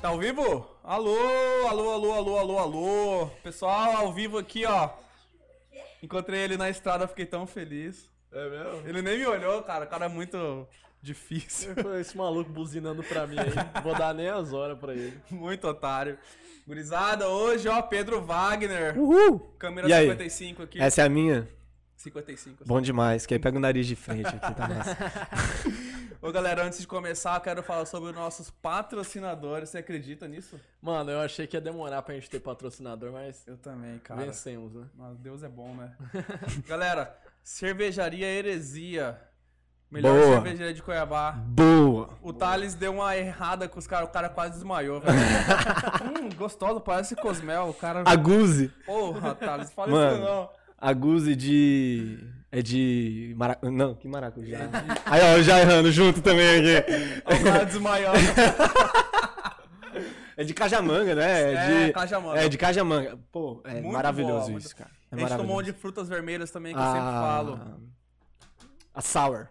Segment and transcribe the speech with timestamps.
[0.00, 0.64] Tá ao vivo?
[0.84, 1.16] Alô,
[1.68, 3.26] alô, alô, alô, alô, alô.
[3.42, 4.90] Pessoal, ao vivo aqui, ó.
[6.00, 8.08] Encontrei ele na estrada, fiquei tão feliz.
[8.30, 8.88] É mesmo?
[8.88, 9.86] Ele nem me olhou, cara.
[9.86, 10.68] O cara é muito
[11.02, 11.74] difícil.
[12.00, 13.52] Esse maluco buzinando pra mim aí.
[13.82, 15.20] Vou dar nem as horas pra ele.
[15.30, 16.16] Muito otário.
[16.64, 18.96] Gurizada, hoje, ó, Pedro Wagner.
[18.96, 19.40] Uhul!
[19.58, 20.04] Câmera E aí?
[20.06, 20.80] 55 aqui.
[20.80, 21.48] Essa é a minha?
[21.96, 22.64] 55.
[22.64, 24.96] Bom demais, que aí pega o nariz de frente aqui, tá massa.
[26.20, 29.68] Ô, galera, antes de começar, eu quero falar sobre os nossos patrocinadores.
[29.68, 30.60] Você acredita nisso?
[30.82, 34.22] Mano, eu achei que ia demorar pra gente ter patrocinador, mas Eu também, cara.
[34.22, 34.86] vencemos, né?
[34.96, 35.92] Mas Deus é bom, né?
[36.66, 39.20] Galera, Cervejaria Heresia.
[39.90, 40.34] Melhor Boa.
[40.34, 41.32] cervejaria de Cuiabá.
[41.32, 42.10] Boa!
[42.20, 45.16] O Thales deu uma errada com os caras, o cara quase desmaiou, velho.
[46.04, 48.02] hum, gostoso, parece Cosmel, o cara...
[48.04, 48.68] Aguze!
[48.84, 50.12] Porra, Thales, fala Mano.
[50.16, 50.50] isso não.
[50.76, 52.18] Aguze de.
[52.50, 53.34] É de.
[53.36, 53.58] Mara...
[53.62, 54.58] Não, que maracujá.
[55.04, 57.22] Aí, ó, já errando junto também aqui.
[57.26, 58.18] O cara desmaiando.
[60.36, 61.52] É de cajamanga, né?
[61.52, 61.92] É, de...
[61.92, 62.40] cajamanga.
[62.40, 63.18] É de cajamanga.
[63.32, 64.90] Pô, é Muito maravilhoso boa, isso, muito- cara.
[65.10, 65.52] É a gente tomou maravilhoso.
[65.52, 67.60] uma de frutas vermelhas também, que eu sempre falo.
[68.94, 69.48] A sour.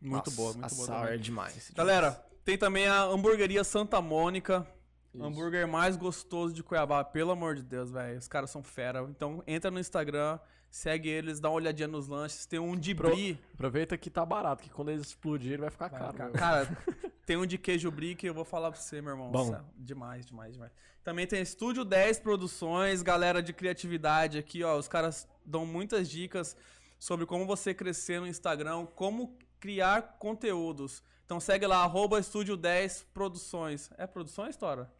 [0.00, 0.86] Muito Nossa, boa, muito a boa.
[0.86, 1.14] sour também.
[1.14, 1.72] é demais.
[1.74, 4.64] Galera, tem também a hamburgueria Santa Mônica.
[5.12, 5.24] Isso.
[5.24, 8.16] Hambúrguer mais gostoso de Cuiabá, pelo amor de Deus, velho.
[8.18, 9.02] Os caras são fera.
[9.10, 10.38] Então entra no Instagram,
[10.70, 12.46] segue eles, dá uma olhadinha nos lanches.
[12.46, 13.38] Tem um de Pro- brie.
[13.54, 16.12] Aproveita que tá barato, que quando eles explodirem vai ficar Vai caro.
[16.12, 16.34] ficar- meu.
[16.34, 16.76] Cara,
[17.26, 19.30] tem um de queijo brie que eu vou falar pra você, meu irmão.
[19.30, 19.38] Bom.
[19.50, 20.72] Nossa, Demais, demais, demais.
[21.02, 24.76] Também tem Estúdio 10 Produções, galera de criatividade aqui, ó.
[24.78, 26.56] Os caras dão muitas dicas
[26.98, 31.02] sobre como você crescer no Instagram, como criar conteúdos.
[31.24, 33.90] Então segue lá, arroba Estúdio 10 Produções.
[33.96, 34.92] É produções, Tora?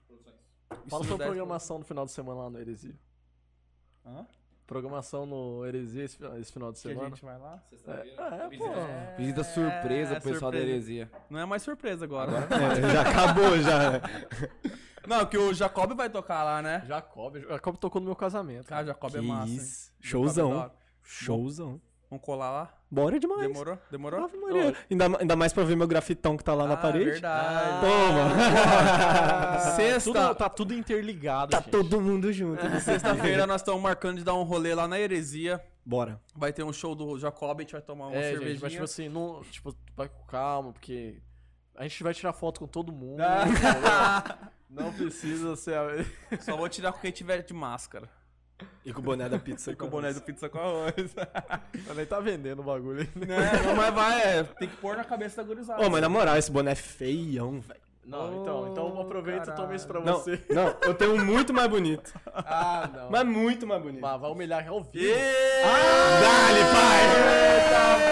[0.69, 2.95] Fala Estúdio sobre 10 programação no final de semana lá no Heresia.
[4.07, 4.27] Hã?
[4.69, 7.09] Programação no Heresia esse, esse final de Que a semana.
[7.09, 7.61] gente vai lá?
[7.87, 7.91] É,
[8.55, 8.67] é, pô.
[9.17, 10.59] Visita surpresa É, pro pessoal da surpresa.
[10.75, 11.11] heresia.
[11.31, 12.31] Não é mais surpresa agora.
[12.79, 14.01] É, já acabou, já.
[15.09, 16.85] Não, que o Jacob vai tocar lá, né?
[16.87, 18.67] Jacob, Jacob tocou no meu casamento.
[18.67, 19.49] Cara, Jacob é Que massa.
[19.51, 19.57] hein?
[19.57, 19.91] isso.
[19.91, 20.71] É da Showzão.
[21.03, 21.81] Showzão.
[22.11, 22.75] Vamos colar lá?
[22.91, 23.47] Bora demais.
[23.47, 23.79] Demorou?
[23.91, 24.25] Demorou?
[24.25, 24.75] Ave Maria.
[24.91, 27.11] Ainda, ainda mais pra ver meu grafitão que tá lá na Ah, parede.
[27.11, 27.81] verdade.
[27.85, 28.31] Toma!
[29.77, 31.71] Sexta, Tudo, tá tudo interligado, tá gente.
[31.71, 32.63] todo mundo junto.
[32.81, 35.63] Sexta-feira nós estamos marcando de dar um rolê lá na Heresia.
[35.85, 36.19] Bora.
[36.35, 38.49] Vai ter um show do Jacob, a gente vai tomar uma É, cervejinha.
[38.53, 41.19] gente, mas tipo assim, não, tipo, vai com calma, porque
[41.77, 43.21] a gente vai tirar foto com todo mundo.
[43.85, 44.49] Ah.
[44.71, 45.75] Não precisa ser.
[45.79, 46.05] a-
[46.41, 48.07] Só vou tirar com quem tiver de máscara.
[48.85, 49.71] E com o boné da pizza.
[49.73, 50.95] E com o boné do pizza com arroz.
[51.87, 53.09] Ela nem tá vendendo o bagulho aí.
[53.23, 55.83] É, não, mas vai, é, tem que pôr na cabeça da gurizada.
[55.85, 57.81] Ô, mas na moral, esse boné é feião, velho.
[58.05, 60.41] Não, então, então aproveita e toma isso pra Não, você.
[60.49, 62.13] não, eu tenho um muito mais bonito.
[62.35, 63.11] Ah, não.
[63.11, 64.01] Mas muito mais bonito.
[64.01, 65.13] Vai, vai humilhar ao vivo.
[65.13, 68.09] Dale, pai!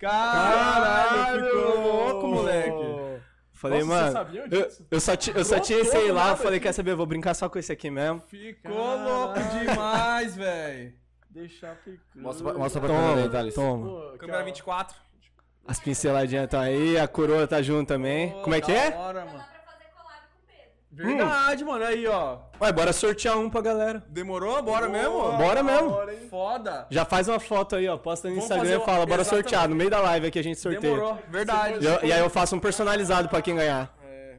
[0.00, 1.13] Caralho, ficou louco, moleque.
[3.64, 4.86] Falei, Nossa, mano, você sabia eu, disso?
[4.90, 6.66] eu só, ti- eu só tinha esse aí lá, nada falei, aqui.
[6.66, 8.20] quer saber, eu vou brincar só com esse aqui mesmo.
[8.26, 10.92] Ficou louco demais, velho.
[11.30, 12.00] Deixar picando.
[12.14, 13.54] Mostra, pra- mostra pra câmera aí, Toma, Thales.
[13.54, 13.86] toma.
[13.86, 14.96] Pô, Câmera cara, 24.
[15.66, 18.32] As pinceladinhas estão aí, a coroa tá junto também.
[18.32, 18.90] Pô, Como é que é?
[18.94, 19.38] hora, mano.
[19.38, 20.46] pra fazer collab com
[20.94, 21.84] Verdade, mano.
[21.84, 22.38] Aí, ó.
[22.60, 24.02] Ué, bora sortear um pra galera.
[24.08, 24.62] Demorou?
[24.62, 25.32] Bora mesmo?
[25.32, 25.90] Bora mesmo.
[25.90, 26.28] hora, hein?
[26.30, 26.86] Foda.
[26.90, 29.50] Já faz uma foto aí, ó, posta no Vamos Instagram e fala, bora Exatamente.
[29.50, 29.68] sortear.
[29.68, 30.80] No meio da live aqui a gente sorteia.
[30.94, 31.18] Demorou.
[31.28, 31.84] Verdade.
[31.84, 33.92] E, eu- e aí eu faço um personalizado pra quem ganhar.
[34.04, 34.36] É,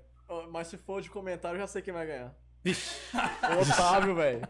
[0.52, 2.32] mas se for de comentário, eu já sei quem vai ganhar.
[2.66, 4.42] o Otávio, velho.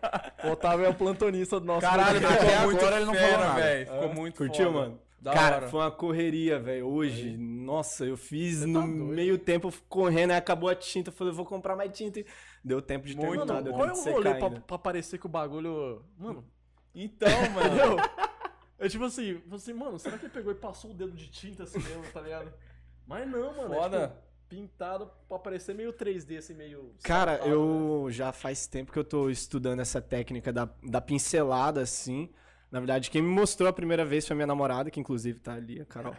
[0.44, 2.46] O Otávio é o plantonista do nosso Caralho, podcast.
[2.46, 3.62] Até muito agora ele não fera, falou nada.
[3.62, 3.86] velho.
[3.92, 4.80] Ficou muito Curtiu, foda.
[4.80, 5.00] mano?
[5.20, 5.68] Da Cara, hora.
[5.70, 6.86] foi uma correria, velho.
[6.88, 9.04] Hoje, nossa, eu fiz no tá doido.
[9.06, 11.10] meio tempo correndo, aí acabou a tinta.
[11.10, 12.24] Eu falei, vou comprar mais tinta.
[12.64, 15.18] Deu tempo de terminar, Mano, deu é tempo o de rolê secar pra, pra parecer
[15.18, 16.04] que o bagulho.
[16.18, 16.46] Mano,
[16.94, 17.68] Então, mano.
[17.68, 17.98] entendeu?
[18.78, 21.64] É tipo assim, você, mano, será que ele pegou e passou o dedo de tinta
[21.64, 22.54] assim mesmo, tá ligado?
[23.08, 23.74] Mas não, mano.
[23.74, 24.08] É, Foda.
[24.10, 26.94] tipo, pintado pra parecer meio 3D, assim, meio.
[27.02, 27.56] Cara, safado, né?
[27.56, 32.30] eu já faz tempo que eu tô estudando essa técnica da, da pincelada, assim.
[32.72, 35.80] Na verdade, quem me mostrou a primeira vez foi minha namorada, que inclusive tá ali,
[35.82, 36.16] a Carol.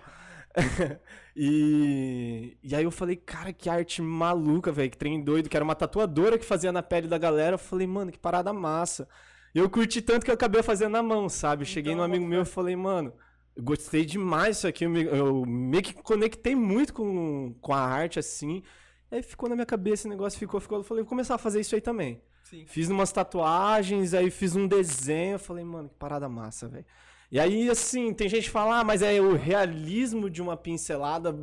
[1.37, 5.65] e, e aí eu falei, cara, que arte maluca, velho, que trem doido, que era
[5.65, 7.55] uma tatuadora que fazia na pele da galera.
[7.55, 9.09] Eu falei, mano, que parada massa.
[9.55, 11.65] E eu curti tanto que eu acabei fazendo na mão, sabe?
[11.65, 13.13] Cheguei Então, num amigo meu e falei, mano,
[13.59, 14.85] gostei demais disso aqui.
[14.85, 18.63] Eu me, eu meio que conectei muito com, com a arte, assim.
[19.11, 20.79] Aí ficou na minha cabeça esse negócio, ficou, ficou.
[20.79, 22.23] Eu falei, vou começar a fazer isso aí também.
[22.49, 22.65] Sim.
[22.67, 25.35] Fiz umas tatuagens, aí fiz um desenho.
[25.35, 26.85] Eu falei, mano, que parada massa, velho.
[27.31, 31.37] E aí, assim, tem gente que fala, ah, mas é o realismo de uma pincelada.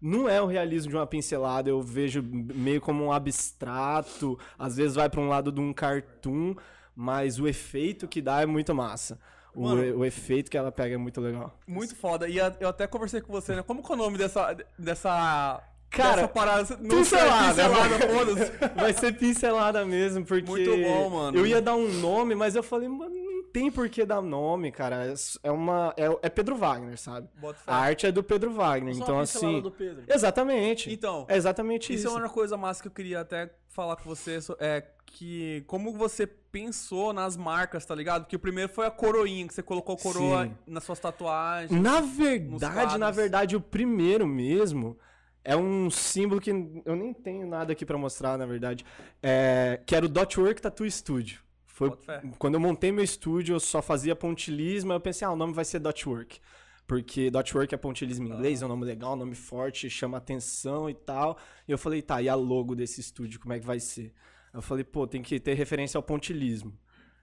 [0.00, 4.94] Não é o realismo de uma pincelada, eu vejo meio como um abstrato, às vezes
[4.96, 6.54] vai pra um lado de um cartoon,
[6.94, 9.18] mas o efeito que dá é muito massa.
[9.54, 9.84] O, Mano.
[9.84, 11.56] e- o efeito que ela pega é muito legal.
[11.66, 12.28] Muito foda.
[12.28, 13.62] E eu até conversei com você, né?
[13.62, 15.60] Como que é o nome dessa, dessa
[15.90, 17.48] Cara, Dessa parada, não pincelada.
[17.48, 18.74] pincelada, foda-se.
[18.76, 20.48] vai ser pincelada mesmo, porque.
[20.48, 21.38] Muito bom, mano.
[21.38, 24.70] Eu ia dar um nome, mas eu falei, mano, não tem por que dar nome,
[24.70, 25.14] cara.
[25.42, 25.94] É uma.
[25.96, 27.28] É, é Pedro Wagner, sabe?
[27.66, 28.94] A arte é do Pedro Wagner.
[28.94, 29.60] Só então, uma assim.
[29.60, 30.04] do Pedro.
[30.06, 30.92] Exatamente.
[30.92, 32.16] Então, É exatamente Isso isso.
[32.16, 36.26] é uma coisa massa que eu queria até falar com você, é que como você
[36.26, 38.22] pensou nas marcas, tá ligado?
[38.22, 40.54] Porque o primeiro foi a coroinha, que você colocou coroa Sim.
[40.66, 41.70] nas suas tatuagens.
[41.80, 44.98] Na verdade, na verdade, o primeiro mesmo
[45.44, 48.84] é um símbolo que eu nem tenho nada aqui pra mostrar, na verdade.
[49.22, 51.40] É, que era o Dotwork Tattoo Studio.
[51.66, 51.92] Foi
[52.38, 55.64] quando eu montei meu estúdio, eu só fazia pontilismo, eu pensei, ah, o nome vai
[55.64, 56.40] ser Dotwork.
[56.88, 60.90] Porque Dotwork é pontilismo em inglês, é um nome legal, um nome forte, chama atenção
[60.90, 61.38] e tal.
[61.68, 64.12] E eu falei, tá, e a logo desse estúdio, como é que vai ser?
[64.52, 66.76] Eu falei, pô, tem que ter referência ao pontilismo.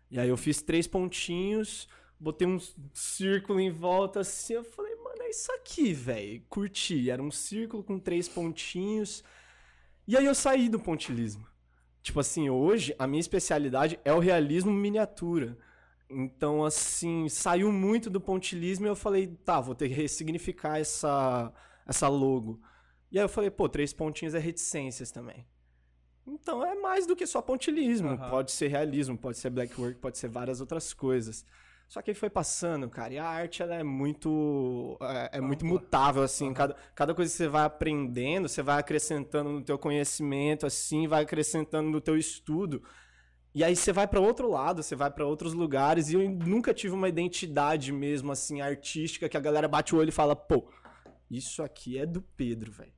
[0.10, 1.90] E aí eu fiz três pontinhos,
[2.20, 2.60] botei um
[2.94, 4.95] círculo em volta assim, eu falei,
[5.26, 6.42] é isso aqui, velho.
[6.50, 7.10] Curti.
[7.10, 9.24] Era um círculo com três pontinhos.
[10.08, 11.46] E aí eu saí do pontilismo.
[12.02, 15.58] Tipo assim, hoje a minha especialidade é o realismo miniatura.
[16.08, 21.52] Então, assim, saiu muito do pontilismo e eu falei, tá, vou ter que ressignificar essa,
[21.86, 22.62] essa logo.
[23.12, 25.48] E aí eu falei, pô, três pontinhos é reticências também.
[26.28, 28.10] Então é mais do que só pontilismo.
[28.10, 28.30] Aham.
[28.30, 31.46] Pode ser realismo, pode ser black work, pode ser várias outras coisas.
[31.88, 35.66] Só que aí foi passando, cara, e a arte ela é muito é, é muito
[35.66, 40.66] mutável assim, cada, cada coisa que você vai aprendendo, você vai acrescentando no teu conhecimento
[40.66, 42.84] assim, vai acrescentando no teu estudo.
[43.54, 46.74] E aí você vai pra outro lado, você vai pra outros lugares e eu nunca
[46.74, 50.70] tive uma identidade mesmo assim artística que a galera bate o olho e fala, pô,
[51.32, 52.94] isso aqui é do Pedro, velho.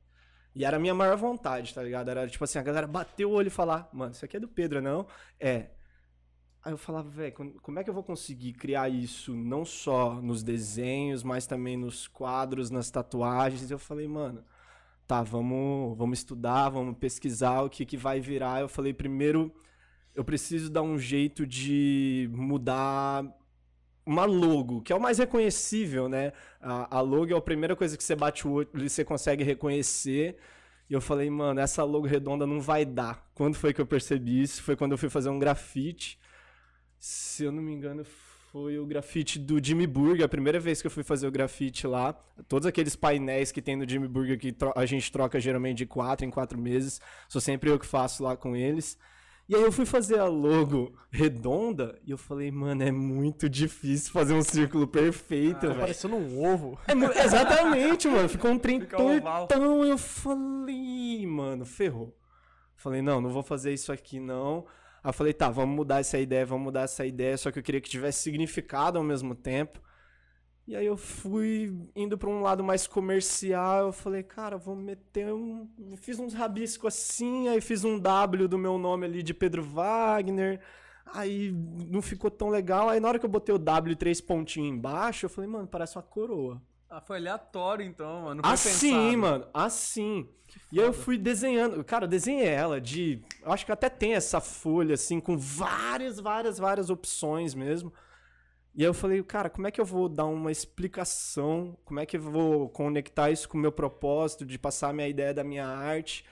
[0.55, 2.09] E era a minha maior vontade, tá ligado?
[2.09, 4.47] Era tipo assim, a galera bateu o olho e falar, mano, isso aqui é do
[4.47, 5.05] Pedro, não?
[5.39, 5.67] É.
[6.63, 10.43] Aí eu falava, velho, como é que eu vou conseguir criar isso não só nos
[10.43, 13.71] desenhos, mas também nos quadros, nas tatuagens?
[13.71, 14.43] Eu falei, mano,
[15.07, 18.61] tá, vamos, vamos estudar, vamos pesquisar o que, que vai virar.
[18.61, 19.53] Eu falei, primeiro,
[20.13, 23.23] eu preciso dar um jeito de mudar
[24.05, 26.31] uma logo, que é o mais reconhecível, né?
[26.61, 29.43] A, a logo é a primeira coisa que você bate o olho e você consegue
[29.43, 30.37] reconhecer.
[30.89, 33.29] E eu falei, mano, essa logo redonda não vai dar.
[33.35, 34.63] Quando foi que eu percebi isso?
[34.63, 36.17] Foi quando eu fui fazer um grafite.
[36.99, 38.03] Se eu não me engano,
[38.51, 41.85] foi o grafite do Jimmy Burger, a primeira vez que eu fui fazer o grafite
[41.85, 42.13] lá.
[42.47, 46.25] Todos aqueles painéis que tem no Jimmy Burger que a gente troca geralmente de quatro
[46.25, 46.99] em quatro meses.
[47.29, 48.97] Sou sempre eu que faço lá com eles.
[49.49, 54.11] E aí eu fui fazer a logo redonda e eu falei, mano, é muito difícil
[54.11, 55.79] fazer um círculo perfeito, Tá velho.
[55.79, 56.77] parecendo um ovo.
[56.85, 58.27] É exatamente, mano.
[58.27, 59.85] Ficou um trem tortão.
[59.85, 62.13] Eu falei, mano, ferrou.
[62.75, 64.65] Falei, não, não vou fazer isso aqui, não.
[65.03, 67.37] Aí eu falei, tá, vamos mudar essa ideia, vamos mudar essa ideia.
[67.37, 69.81] Só que eu queria que tivesse significado ao mesmo tempo.
[70.67, 73.87] E aí eu fui indo pra um lado mais comercial.
[73.87, 75.69] Eu falei, cara, vou meter um.
[75.97, 80.59] Fiz uns rabiscos assim, aí fiz um W do meu nome ali de Pedro Wagner.
[81.05, 81.53] Aí
[81.89, 82.89] não ficou tão legal.
[82.89, 85.95] Aí na hora que eu botei o W três pontinhos embaixo, eu falei, mano, parece
[85.97, 86.61] uma coroa.
[86.89, 88.41] Ah, foi aleatório então, mano.
[88.41, 89.17] não Assim, pensado.
[89.17, 90.29] mano, assim.
[90.71, 91.83] E aí eu fui desenhando.
[91.83, 93.21] Cara, eu desenhei ela de.
[93.43, 97.91] Eu acho que até tem essa folha, assim, com várias, várias, várias opções mesmo.
[98.73, 101.75] E aí eu falei, cara, como é que eu vou dar uma explicação?
[101.83, 105.07] Como é que eu vou conectar isso com o meu propósito de passar a minha
[105.07, 106.23] ideia da minha arte?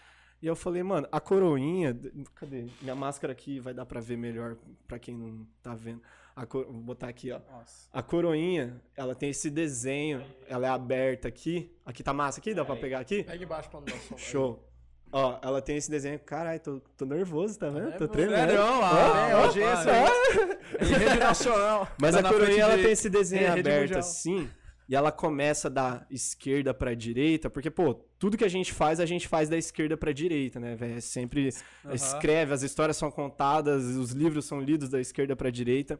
[0.41, 1.97] E eu falei, mano, a coroinha.
[2.35, 2.67] Cadê?
[2.81, 4.55] Minha máscara aqui vai dar pra ver melhor
[4.88, 6.01] pra quem não tá vendo.
[6.36, 7.39] A cor- Vou botar aqui, ó.
[7.50, 7.88] Nossa.
[7.94, 11.72] A coroinha, ela tem esse desenho, ela é aberta aqui.
[11.86, 12.54] Aqui tá massa aqui?
[12.54, 13.24] Dá pra pegar aqui?
[13.24, 14.18] Pega embaixo pra não dar som.
[14.18, 14.70] Show.
[15.12, 16.20] Ó, ela tem esse desenho.
[16.20, 17.84] Caralho, tô, tô nervoso, tá vendo?
[17.98, 18.10] Tô nervoso.
[18.12, 18.50] tremendo.
[18.50, 18.62] Sério?
[18.63, 19.92] Ah, audiência.
[19.94, 20.84] ó.
[20.84, 21.88] Em rede nacional.
[22.01, 24.00] Mas Tá a coroinha, ela tem esse desenho É, aberto mundial.
[24.00, 24.50] assim.
[24.88, 29.06] E ela começa da esquerda pra direita, porque, pô, tudo que a gente faz, a
[29.06, 30.98] gente faz da esquerda pra direita, né, velho?
[30.98, 31.50] É Sempre
[31.84, 31.96] Aham.
[31.96, 36.00] escreve, as histórias são contadas, os livros são lidos da esquerda pra direita.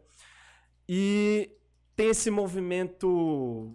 [0.88, 1.50] E
[1.96, 3.74] tem esse movimento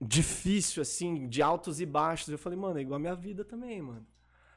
[0.00, 2.28] difícil, assim, de altos e baixos.
[2.28, 4.06] Eu falei, mano, é igual a minha vida também, mano.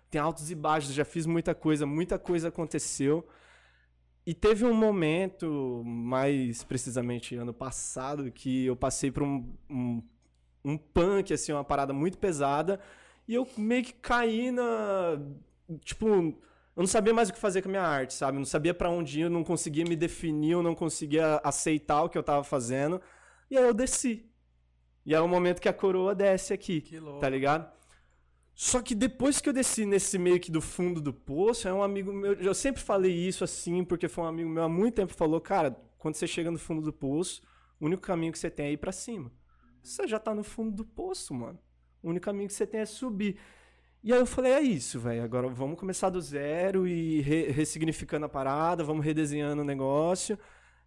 [0.09, 3.27] Tem altos e baixos, já fiz muita coisa, muita coisa aconteceu.
[4.25, 10.03] E teve um momento, mais precisamente ano passado, que eu passei por um, um,
[10.63, 12.79] um punk, assim, uma parada muito pesada.
[13.27, 15.19] E eu meio que caí na.
[15.83, 16.35] Tipo, eu
[16.75, 18.35] não sabia mais o que fazer com a minha arte, sabe?
[18.37, 22.03] Eu não sabia pra onde ir, eu não conseguia me definir, eu não conseguia aceitar
[22.03, 23.01] o que eu tava fazendo.
[23.49, 24.25] E aí eu desci.
[25.03, 27.19] E é o momento que a coroa desce aqui, Que louco.
[27.19, 27.71] tá ligado?
[28.63, 31.81] Só que depois que eu desci nesse meio que do fundo do poço, é um
[31.81, 32.33] amigo meu.
[32.33, 35.75] Eu sempre falei isso assim, porque foi um amigo meu há muito tempo falou: Cara,
[35.97, 37.41] quando você chega no fundo do poço,
[37.79, 39.31] o único caminho que você tem é ir pra cima.
[39.81, 41.57] Você já tá no fundo do poço, mano.
[42.03, 43.39] O único caminho que você tem é subir.
[44.03, 45.23] E aí eu falei, é isso, velho.
[45.23, 50.37] Agora vamos começar do zero e re- ressignificando a parada, vamos redesenhando o negócio.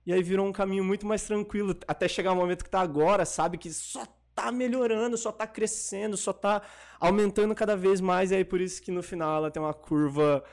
[0.06, 3.24] E aí virou um caminho muito mais tranquilo, até chegar o momento que tá agora,
[3.24, 3.58] sabe?
[3.58, 6.62] Que só tá melhorando, só tá crescendo, só tá
[6.98, 8.30] aumentando cada vez mais.
[8.30, 10.44] E aí por isso que no final ela tem uma curva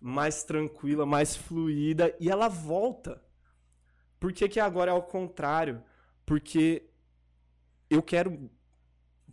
[0.00, 2.14] mais tranquila, mais fluida.
[2.20, 3.22] E ela volta.
[4.18, 5.82] Por que, que agora é ao contrário?
[6.26, 6.90] Porque
[7.88, 8.50] eu quero,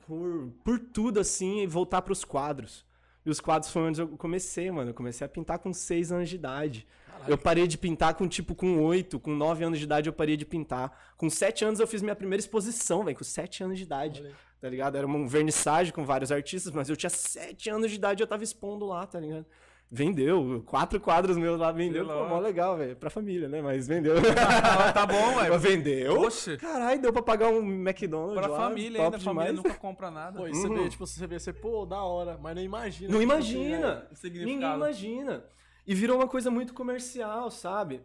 [0.06, 2.86] por, por tudo assim, voltar pros quadros.
[3.26, 4.92] E os quadros foi onde eu comecei, mano.
[4.92, 6.88] Eu comecei a pintar com 6 anos de idade.
[7.28, 10.36] Eu parei de pintar com, tipo, com 8, com 9 anos de idade eu parei
[10.36, 11.14] de pintar.
[11.18, 14.22] Com 7 anos eu fiz minha primeira exposição, velho, com 7 anos de idade.
[14.24, 14.36] Olha.
[14.60, 14.98] Tá ligado?
[14.98, 18.28] Era um vernissage com vários artistas, mas eu tinha 7 anos de idade e eu
[18.28, 19.46] tava expondo lá, tá ligado?
[19.90, 22.06] Vendeu, quatro quadros meus lá vendeu.
[22.06, 22.94] Pô, mó legal, velho.
[22.98, 23.62] Pra família, né?
[23.62, 24.16] Mas vendeu.
[24.18, 25.36] Ah, tá bom.
[25.36, 26.20] Mas vendeu?
[26.24, 26.58] Oxe.
[26.58, 30.40] Caralho, deu pra pagar um McDonald's Pra lá, família ainda, a família nunca compra nada.
[30.40, 30.84] Pô, e você Uhum.
[30.84, 33.14] vê, tipo, você vê, você, pô, da hora, mas não imagina.
[33.14, 34.06] Não imagina.
[34.14, 34.52] significado.
[34.60, 35.46] Ninguém imagina.
[35.88, 38.02] E virou uma coisa muito comercial, sabe?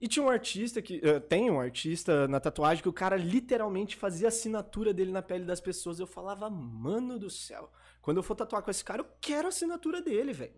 [0.00, 1.00] E tinha um artista que.
[1.04, 5.22] eh, tem um artista na tatuagem que o cara literalmente fazia a assinatura dele na
[5.22, 6.00] pele das pessoas.
[6.00, 7.70] Eu falava, mano do céu.
[8.00, 10.54] Quando eu for tatuar com esse cara, eu quero a assinatura dele, velho.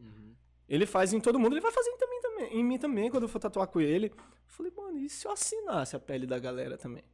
[0.67, 3.25] Ele faz em todo mundo, ele vai fazer em, também, também, em mim também quando
[3.25, 4.07] eu for tatuar com ele.
[4.07, 4.15] Eu
[4.47, 7.05] falei, mano, e se eu assinasse a pele da galera também?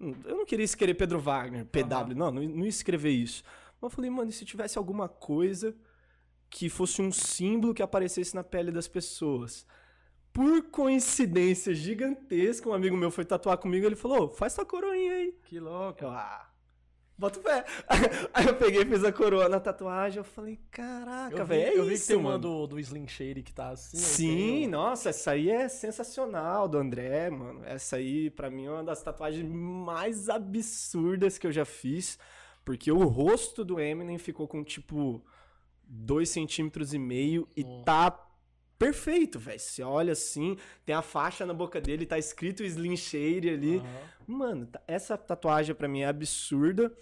[0.00, 3.44] Hum, Eu não queria escrever Pedro Wagner, PW, não, não, não ia escrever isso.
[3.80, 5.76] Mas eu falei, mano, e se tivesse alguma coisa
[6.50, 9.66] que fosse um símbolo que aparecesse na pele das pessoas?
[10.32, 15.12] Por coincidência gigantesca, um amigo meu foi tatuar comigo, ele falou, "Ô, faz tua coroinha
[15.14, 15.32] aí.
[15.44, 16.04] Que louco.
[16.04, 16.48] Eu, ah,
[17.18, 17.64] bota o pé.
[18.32, 21.78] Aí eu peguei e fiz a coroa na tatuagem, eu falei, caraca, vi, velho, é
[21.78, 23.96] eu vi isso, que tem uma do, do Slim Shady que tá assim.
[23.96, 27.64] Sim, nossa, essa aí é sensacional do André, mano.
[27.64, 32.18] Essa aí, pra mim, é uma das tatuagens mais absurdas que eu já fiz.
[32.64, 35.24] Porque o rosto do Eminem ficou com, tipo,
[35.88, 37.82] dois centímetros e meio e Hum.
[37.84, 38.10] tá
[38.78, 39.58] perfeito, velho.
[39.58, 43.76] Você olha assim, tem a faixa na boca dele, tá escrito Slim Shady ali.
[43.78, 43.86] Aham.
[44.26, 46.92] Mano, ta- essa tatuagem pra mim é absurda.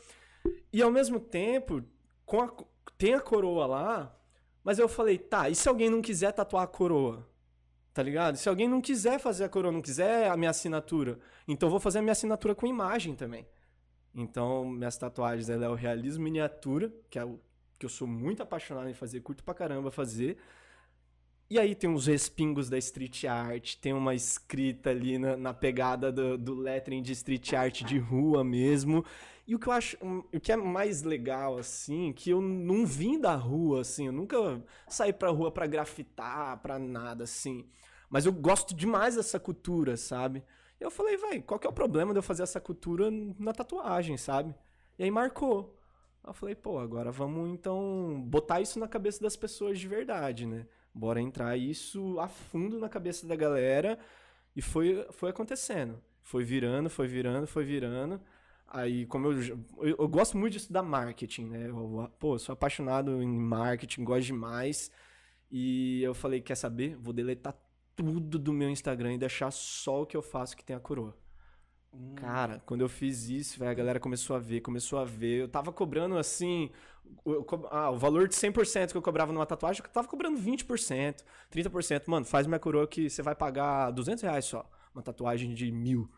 [0.72, 1.82] E ao mesmo tempo,
[2.24, 2.50] com a
[2.96, 4.16] tem a coroa lá,
[4.64, 7.28] mas eu falei, tá, e se alguém não quiser tatuar a coroa?
[7.92, 8.36] Tá ligado?
[8.36, 11.80] Se alguém não quiser fazer a coroa, não quiser a minha assinatura, então eu vou
[11.80, 13.46] fazer a minha assinatura com imagem também.
[14.14, 17.38] Então, minhas tatuagens, ela é o realismo miniatura, que é o
[17.78, 20.38] que eu sou muito apaixonado em fazer, curto pra caramba fazer.
[21.48, 26.10] E aí tem uns respingos da street art, tem uma escrita ali na, na pegada
[26.10, 29.04] do, do lettering de street art de rua mesmo.
[29.46, 33.20] E o que eu acho, o que é mais legal, assim, que eu não vim
[33.20, 37.64] da rua, assim, eu nunca saí pra rua pra grafitar, pra nada, assim.
[38.10, 40.42] Mas eu gosto demais dessa cultura, sabe?
[40.80, 43.52] E eu falei, vai, qual que é o problema de eu fazer essa cultura na
[43.52, 44.52] tatuagem, sabe?
[44.98, 45.75] E aí marcou.
[46.26, 50.66] Eu falei, pô, agora vamos então botar isso na cabeça das pessoas de verdade, né?
[50.92, 53.98] Bora entrar isso a fundo na cabeça da galera.
[54.54, 56.02] E foi, foi acontecendo.
[56.22, 58.20] Foi virando, foi virando, foi virando.
[58.66, 59.40] Aí, como eu,
[59.78, 61.68] eu, eu gosto muito de estudar marketing, né?
[61.68, 64.90] Eu, pô, sou apaixonado em marketing, gosto demais.
[65.50, 66.96] E eu falei, quer saber?
[66.96, 67.54] Vou deletar
[67.94, 71.16] tudo do meu Instagram e deixar só o que eu faço que tem a coroa.
[72.14, 75.42] Cara, quando eu fiz isso, velho, a galera começou a ver, começou a ver.
[75.42, 76.70] Eu tava cobrando assim.
[77.24, 81.24] co- ah, o valor de 100% que eu cobrava numa tatuagem, eu tava cobrando 20%,
[81.50, 82.10] 30%.
[82.10, 84.68] Mano, faz minha coroa que você vai pagar 200 reais só.
[84.94, 86.10] Uma tatuagem de mil.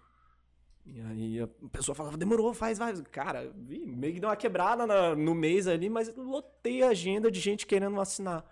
[0.87, 3.01] E aí a pessoa falava, demorou, faz, faz.
[3.13, 7.41] Cara, meio que deu uma quebrada na- no mês ali, mas lotei a agenda de
[7.41, 8.45] gente querendo assinar.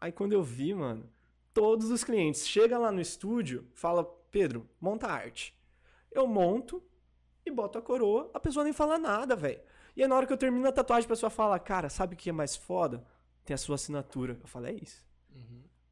[0.00, 1.10] Aí quando eu vi, mano,
[1.54, 5.57] todos os clientes chegam lá no estúdio, fala, Pedro, monta arte.
[6.10, 6.82] Eu monto
[7.44, 9.60] e boto a coroa, a pessoa nem fala nada, velho.
[9.96, 12.16] E aí na hora que eu termino a tatuagem, a pessoa fala, cara, sabe o
[12.16, 13.04] que é mais foda?
[13.44, 14.38] Tem a sua assinatura.
[14.40, 15.06] Eu falo, é isso.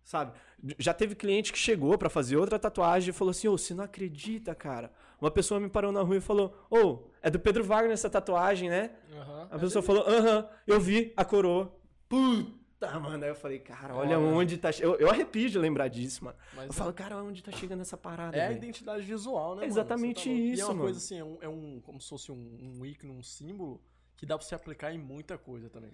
[0.06, 0.38] Sabe?
[0.78, 3.82] Já teve cliente que chegou pra fazer outra tatuagem e falou assim: Ô, você não
[3.82, 4.92] acredita, cara?
[5.20, 8.70] Uma pessoa me parou na rua e falou: Ô, é do Pedro Wagner essa tatuagem,
[8.70, 8.92] né?
[9.12, 9.48] Aham.
[9.50, 11.76] A pessoa falou: Aham, eu vi a coroa.
[12.08, 12.52] Puta,
[13.00, 13.24] mano.
[13.24, 14.36] Aí eu falei: Cara, olha Olha.
[14.36, 14.70] onde tá.
[14.80, 16.36] Eu, eu arrepio de lembrar disso, mano.
[16.54, 18.36] Mas eu falo: Cara, onde tá chegando essa parada?
[18.36, 19.72] É a velho?" identidade visual, né, É mano?
[19.72, 20.42] exatamente Você tá louco.
[20.48, 20.82] E isso, é uma mano.
[20.84, 23.80] coisa assim, é um, é um- como se fosse um, um ícone, um símbolo,
[24.16, 25.92] que dá pra você aplicar em muita coisa também.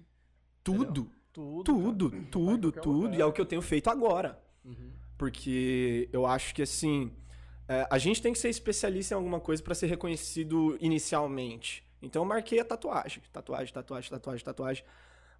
[0.65, 1.65] Tudo, Tudo.
[1.65, 2.23] tudo, cara.
[2.31, 3.15] tudo, tudo.
[3.17, 4.41] E é o que eu tenho feito agora.
[4.65, 4.93] Uhum.
[5.19, 7.11] Porque eu acho que assim.
[7.69, 11.85] é, a gente tem que ser especialista em alguma coisa pra ser reconhecido inicialmente.
[12.03, 13.23] Então eu marquei a tatuagem.
[13.33, 14.85] Tatuagem, tatuagem, tatuagem, tatuagem.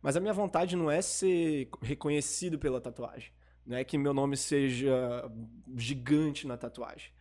[0.03, 3.33] Mas a minha vontade não é ser reconhecido pela tatuagem.
[3.65, 5.31] Não é que meu nome seja
[5.77, 7.13] gigante na tatuagem.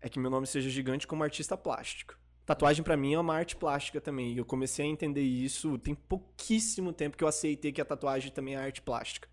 [0.00, 2.18] É que meu nome seja gigante como artista plástico.
[2.44, 4.34] Tatuagem pra mim é uma arte plástica também.
[4.34, 8.30] E eu comecei a entender isso tem pouquíssimo tempo que eu aceitei que a tatuagem
[8.30, 9.28] também é arte plástica.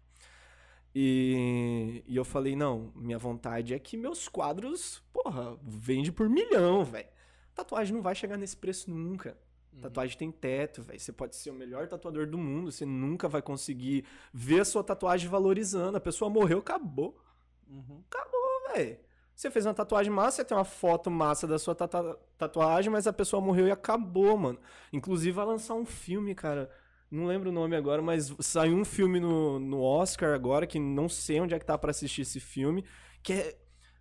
[0.95, 6.85] E, e eu falei, não, minha vontade é que meus quadros, porra, vende por milhão,
[6.85, 7.07] velho.
[7.53, 9.37] Tatuagem não vai chegar nesse preço nunca.
[9.81, 10.99] Tatuagem tem teto, velho.
[10.99, 14.83] Você pode ser o melhor tatuador do mundo, você nunca vai conseguir ver a sua
[14.83, 15.97] tatuagem valorizando.
[15.97, 17.19] A pessoa morreu, acabou.
[17.67, 18.01] Uhum.
[18.09, 18.97] Acabou, velho.
[19.35, 23.07] Você fez uma tatuagem massa, você tem uma foto massa da sua tata- tatuagem, mas
[23.07, 24.59] a pessoa morreu e acabou, mano.
[24.91, 26.69] Inclusive vai lançar um filme, cara.
[27.09, 31.09] Não lembro o nome agora, mas saiu um filme no, no Oscar agora, que não
[31.09, 32.85] sei onde é que tá pra assistir esse filme,
[33.21, 33.55] que é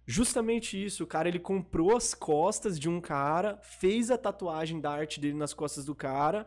[0.07, 1.05] justamente isso.
[1.05, 5.35] O cara, ele comprou as costas de um cara, fez a tatuagem da arte dele
[5.35, 6.47] nas costas do cara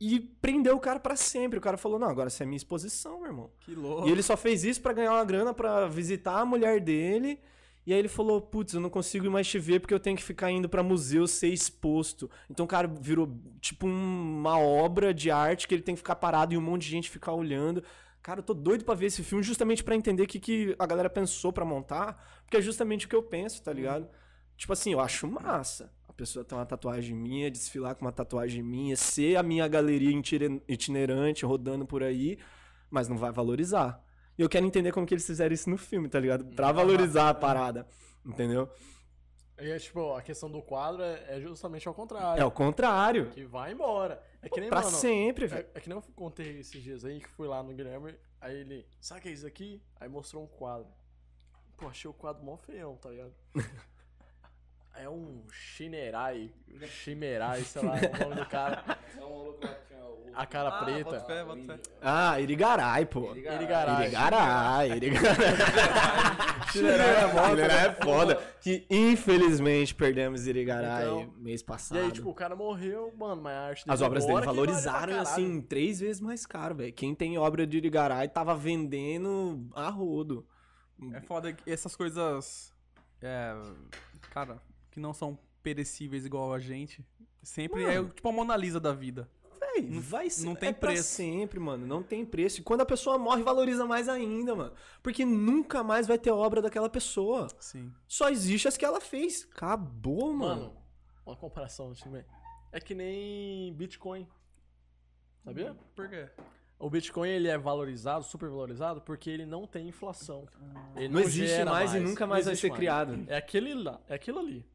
[0.00, 1.58] e prendeu o cara pra sempre.
[1.58, 3.50] O cara falou, não, agora essa é minha exposição, meu irmão.
[3.60, 4.08] Que louco.
[4.08, 7.38] E ele só fez isso pra ganhar uma grana pra visitar a mulher dele.
[7.84, 10.22] E aí ele falou: Putz, eu não consigo mais te ver porque eu tenho que
[10.22, 12.30] ficar indo pra museu ser exposto.
[12.48, 13.28] Então o cara virou
[13.60, 16.82] tipo um- uma obra de arte que ele tem que ficar parado e um monte
[16.82, 17.82] de gente ficar olhando.
[18.22, 20.86] Cara, eu tô doido pra ver esse filme justamente pra entender o que, que a
[20.86, 22.41] galera pensou pra montar.
[22.52, 24.06] Porque é justamente o que eu penso, tá ligado?
[24.58, 25.90] Tipo assim, eu acho massa.
[26.06, 30.10] A pessoa ter uma tatuagem minha, desfilar com uma tatuagem minha, ser a minha galeria
[30.14, 32.38] itine- itinerante rodando por aí,
[32.90, 34.04] mas não vai valorizar.
[34.36, 36.44] E eu quero entender como que eles fizeram isso no filme, tá ligado?
[36.54, 37.86] Pra valorizar a parada.
[38.22, 38.68] Entendeu?
[39.58, 42.42] E é, tipo, a questão do quadro é, é justamente ao contrário.
[42.42, 43.30] É o contrário.
[43.30, 44.22] Que vai embora.
[44.42, 45.66] É que nem, Pra mano, sempre, velho.
[45.74, 48.58] É, é que nem eu contei esses dias aí que fui lá no Guilherme, aí
[48.58, 49.82] ele, sabe o que é isso aqui?
[49.98, 50.92] Aí mostrou um quadro.
[51.76, 53.32] Pô, achei o quadro mó feião, tá ligado?
[54.94, 56.52] É um Shinerai,
[56.86, 58.84] Shimerai, sei lá, o nome do cara.
[60.34, 61.04] A cara Ah, preta.
[61.04, 61.78] bota fé, bota fé.
[62.00, 63.34] Ah, Irigaray, pô.
[63.34, 64.02] Irigaray.
[64.06, 65.36] Irigaray, Irigaray.
[66.72, 68.36] Shinerai é Irigaray é foda.
[68.60, 71.98] Que infelizmente perdemos Irigaray Então, mês E passado.
[71.98, 74.98] aí, tipo, o cara morreu, mano, mas a arte dele As obras dele vale valorizaram,
[75.14, 75.20] caralho.
[75.20, 76.92] assim, três vezes mais caro, velho.
[76.94, 80.46] Quem tem obra de Irigaray tava vendendo a rodo.
[81.12, 82.72] É foda que essas coisas.
[83.20, 83.54] É.
[84.30, 84.60] Cara,
[84.90, 87.04] que não são perecíveis igual a gente.
[87.42, 89.28] Sempre é tipo a Mona Lisa da vida.
[89.58, 90.44] Véi, vai ser.
[90.44, 91.08] não tem é pra preço.
[91.08, 91.86] sempre, mano.
[91.86, 92.60] Não tem preço.
[92.60, 94.72] E quando a pessoa morre, valoriza mais ainda, mano.
[95.02, 97.48] Porque nunca mais vai ter obra daquela pessoa.
[97.58, 97.92] Sim.
[98.06, 99.48] Só existe as que ela fez.
[99.54, 100.62] Acabou, mano.
[100.62, 100.76] Mano,
[101.24, 102.24] uma comparação também.
[102.70, 104.26] É que nem Bitcoin.
[105.44, 105.76] Sabia?
[105.94, 106.28] Por quê?
[106.84, 110.48] O Bitcoin ele é valorizado, super valorizado, porque ele não tem inflação.
[110.96, 113.24] Ele não, existe gera mais, e nunca mais Não vai existe ser criado.
[113.28, 114.66] É aquele lá, é aquilo ali.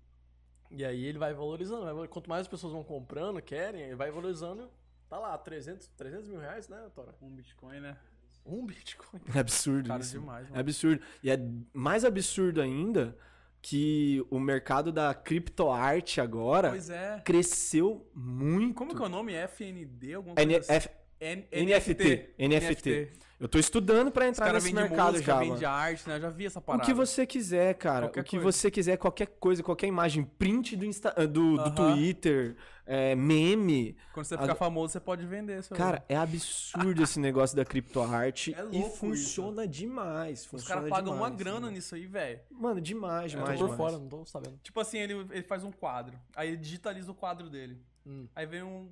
[0.71, 1.83] E aí ele vai valorizando.
[1.93, 4.69] vai Quanto mais as pessoas vão comprando, querem, ele vai valorizando.
[5.09, 7.13] Tá lá, 300, 300 mil reais, né, Tora?
[7.21, 7.97] Um Bitcoin, né?
[8.45, 9.19] Um Bitcoin.
[9.35, 10.17] É absurdo Caro isso.
[10.17, 10.59] demais, É mano.
[10.61, 11.01] absurdo.
[11.21, 11.37] E é
[11.73, 13.17] mais absurdo ainda
[13.61, 17.21] que o mercado da criptoarte agora Pois é.
[17.25, 18.73] cresceu muito.
[18.75, 19.33] Como que é o nome?
[19.33, 20.13] FND?
[20.13, 20.89] Alguma coisa N- assim?
[21.19, 22.33] N- NFT.
[22.39, 23.11] NFT.
[23.39, 26.15] Eu tô estudando pra Os entrar nesse mercado música, já, vende arte, né?
[26.15, 26.83] Eu já vi essa O parada.
[26.83, 28.07] que você quiser, cara.
[28.07, 28.51] Qualquer o que coisa.
[28.51, 31.93] você quiser, qualquer coisa, qualquer imagem, print do, Insta, ah, do, do Aham.
[31.93, 33.95] Twitter, é, meme.
[34.11, 35.61] Quando você ficar famoso, você pode vender.
[35.61, 40.39] Seu Cara, é absurdo esse negócio da criptoarte É e louco funciona demais.
[40.39, 41.71] Os Funciona caras pagam uma demais, grana mano.
[41.73, 42.39] nisso aí, velho.
[42.49, 43.91] Mano, demais, Eu demais, tô por demais.
[43.91, 44.59] fora, não tô sabendo.
[44.63, 46.17] Tipo assim, ele, ele faz um quadro.
[46.35, 47.79] Aí ele digitaliza o quadro dele.
[48.03, 48.27] Hum.
[48.35, 48.89] Aí vem um.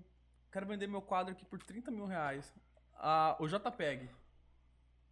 [0.56, 2.54] Quero vender meu quadro aqui por 30 mil reais.
[2.98, 4.10] Ah, o JPEG.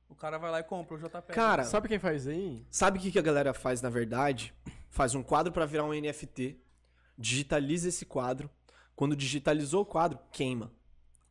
[0.08, 1.34] O cara vai lá e compra o JPEG.
[1.34, 2.66] Cara, Sabe quem faz aí?
[2.72, 4.54] Sabe o que, que a galera faz, na verdade?
[4.90, 6.58] Faz um quadro pra virar um NFT,
[7.18, 8.50] digitaliza esse quadro.
[8.96, 10.72] Quando digitalizou o quadro, queima.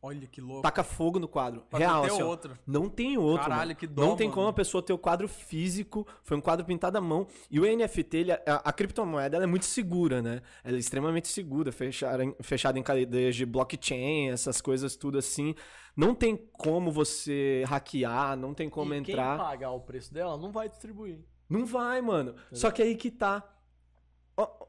[0.05, 0.61] Olha que louco.
[0.63, 1.63] Taca fogo no quadro.
[1.71, 2.27] Real, ter assim, ó.
[2.27, 2.59] outro.
[2.67, 3.43] Não tem outro.
[3.43, 3.75] Caralho, mano.
[3.75, 4.35] que dó, Não tem mano.
[4.35, 6.05] como a pessoa ter o quadro físico.
[6.21, 7.25] Foi um quadro pintado à mão.
[7.49, 10.41] E o NFT, ele- a, a criptomoeda, ela é muito segura, né?
[10.61, 15.55] Ela é extremamente segura, fechada em, fechada em cadeias de blockchain, essas coisas tudo assim.
[15.95, 19.37] Não tem como você hackear, não tem como e entrar.
[19.37, 21.19] quem pagar o preço dela não vai distribuir.
[21.47, 22.35] Não vai, mano.
[22.51, 23.41] Só que aí que tá.
[24.35, 24.65] Ó,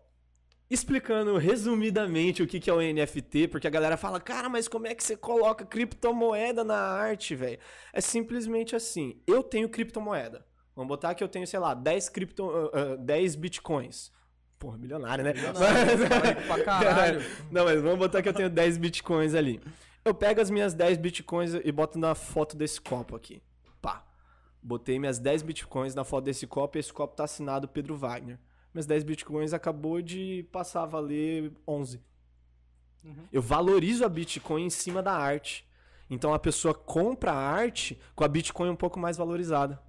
[0.71, 4.95] explicando resumidamente o que, é o NFT, porque a galera fala, cara, mas como é
[4.95, 7.59] que você coloca criptomoeda na arte, velho?
[7.93, 9.21] É simplesmente assim.
[9.27, 10.45] Eu tenho criptomoeda.
[10.75, 14.11] Vamos botar que eu tenho, sei lá, 10, cripto, ah, ah, 10 bitcoins.
[14.59, 15.33] Porra, milionário, né?
[15.33, 17.21] Rico pra caralho.
[17.51, 19.61] Não, mas vamos botar que eu tenho 10 bitcoins ali.
[20.05, 23.43] Eu pego as minhas 10 bitcoins e boto na foto desse copo aqui.
[23.81, 24.05] Pá.
[24.63, 28.39] Botei minhas 10 bitcoins na foto desse copo e esse copo tá assinado Pedro Wagner.
[28.75, 32.01] Minhas 10 bitcoins acabou de passar a valer 11.
[33.33, 35.67] Eu valorizo a bitcoin em cima da arte.
[36.11, 39.81] Então a pessoa compra a arte com a bitcoin um pouco mais valorizada.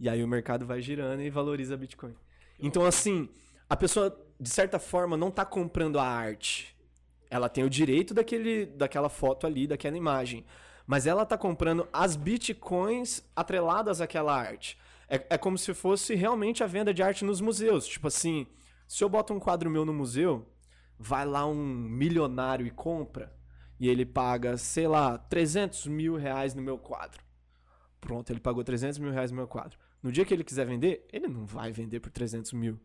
[0.00, 2.14] E aí o mercado vai girando e valoriza a bitcoin.
[2.58, 3.28] Então assim,
[3.68, 6.76] a pessoa de certa forma, não tá comprando a arte.
[7.30, 10.44] Ela tem o direito daquele, daquela foto ali, daquela imagem.
[10.86, 14.78] Mas ela tá comprando as bitcoins atreladas àquela arte.
[15.08, 17.86] É, é como se fosse realmente a venda de arte nos museus.
[17.86, 18.46] Tipo assim,
[18.88, 20.46] se eu boto um quadro meu no museu,
[20.98, 23.34] vai lá um milionário e compra,
[23.78, 27.22] e ele paga, sei lá, 300 mil reais no meu quadro.
[28.00, 29.78] Pronto, ele pagou 300 mil reais no meu quadro.
[30.02, 32.80] No dia que ele quiser vender, ele não vai vender por 300 mil.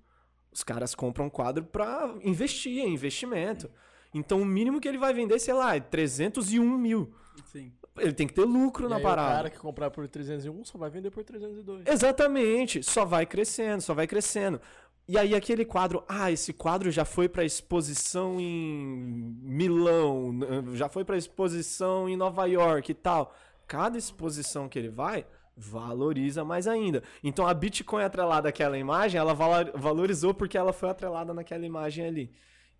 [0.52, 3.70] Os caras compram quadro pra investir, é investimento.
[4.14, 7.14] Então o mínimo que ele vai vender, sei lá, é 301 mil.
[7.46, 7.72] Sim.
[7.98, 9.32] Ele tem que ter lucro E na parada.
[9.32, 11.86] O cara que comprar por 301 só vai vender por 302.
[11.88, 14.62] Exatamente, só vai crescendo, só vai crescendo.
[15.08, 20.40] E aí aquele quadro, ah, esse quadro já foi pra exposição em Milão,
[20.74, 23.36] já foi pra exposição em Nova York e tal.
[23.68, 25.26] Cada exposição que ele vai,
[25.58, 27.04] valoriza mais ainda.
[27.22, 32.32] Então a Bitcoin atrelada àquela imagem, ela valorizou porque ela foi atrelada naquela imagem ali.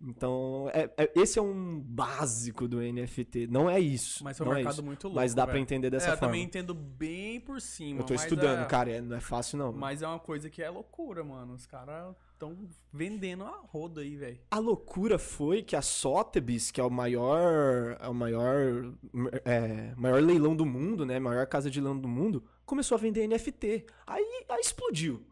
[0.04, 3.46] Então, é- é- esse é um básico do NFT.
[3.46, 4.24] Não é isso.
[4.24, 4.82] Mas é um não mercado isso.
[4.82, 5.16] muito louco.
[5.20, 5.62] Mas dá pra velho.
[5.62, 6.28] entender dessa é, eu forma.
[6.32, 8.00] também entendo bem por cima.
[8.00, 9.72] Eu tô estudando, é- cara, é- não é fácil não.
[9.72, 11.54] Mas é uma coisa que é loucura, mano.
[11.54, 12.58] Os caras estão
[12.92, 14.40] vendendo a roda aí, velho.
[14.50, 18.92] A loucura foi que a Sotheby's, que é o maior, é o maior,
[19.44, 23.22] é, maior leilão do mundo, né, maior casa de leilão do mundo, começou a vender
[23.28, 23.86] NFT.
[24.04, 25.22] Aí, aí explodiu,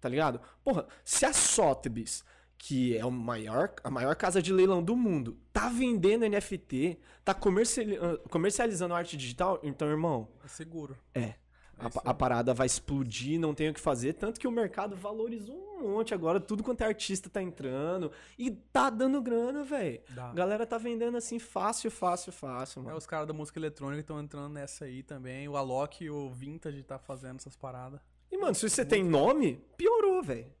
[0.00, 0.38] tá ligado?
[0.62, 2.22] Porra, se a Sotheby's,
[2.64, 7.32] que é o maior, a maior casa de leilão do mundo, tá vendendo NFT, tá
[7.32, 10.96] ah, comercializando arte digital, então, irmão, É seguro.
[11.12, 11.34] é.
[11.76, 14.12] A, isso pa- a parada vai explodir, não tem o que fazer.
[14.12, 16.38] Tanto que o mercado valorizou um monte agora.
[16.38, 18.12] Tudo quanto é artista tá entrando.
[18.38, 20.00] E tá dando grana, velho.
[20.16, 22.96] A galera tá vendendo assim fácil, fácil, fácil, É, mano.
[22.96, 25.48] os caras da música eletrônica estão entrando nessa aí também.
[25.48, 27.98] O Alok e o Vintage tá fazendo essas paradas.
[28.30, 30.52] E, mano, se você tem nome, piorou, velho.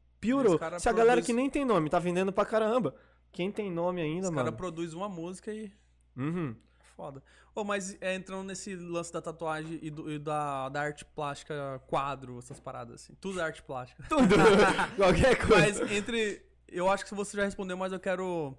[0.58, 2.94] Cara Se a galera que nem tem nome tá vendendo pra caramba,
[3.32, 4.56] quem tem nome ainda, Os caras mano?
[4.56, 5.72] produzem uma música e.
[6.16, 6.54] Uhum.
[6.96, 7.22] Foda.
[7.54, 11.82] Ô, mas é, entrando nesse lance da tatuagem e, do- e da, da arte plástica,
[11.86, 13.14] quadro, essas paradas assim.
[13.20, 14.02] Tudo é arte plástica.
[14.08, 14.34] Tudo.
[14.96, 15.94] Qualquer Mas coisa.
[15.94, 16.42] entre.
[16.68, 18.56] Eu acho que você já respondeu, mas eu quero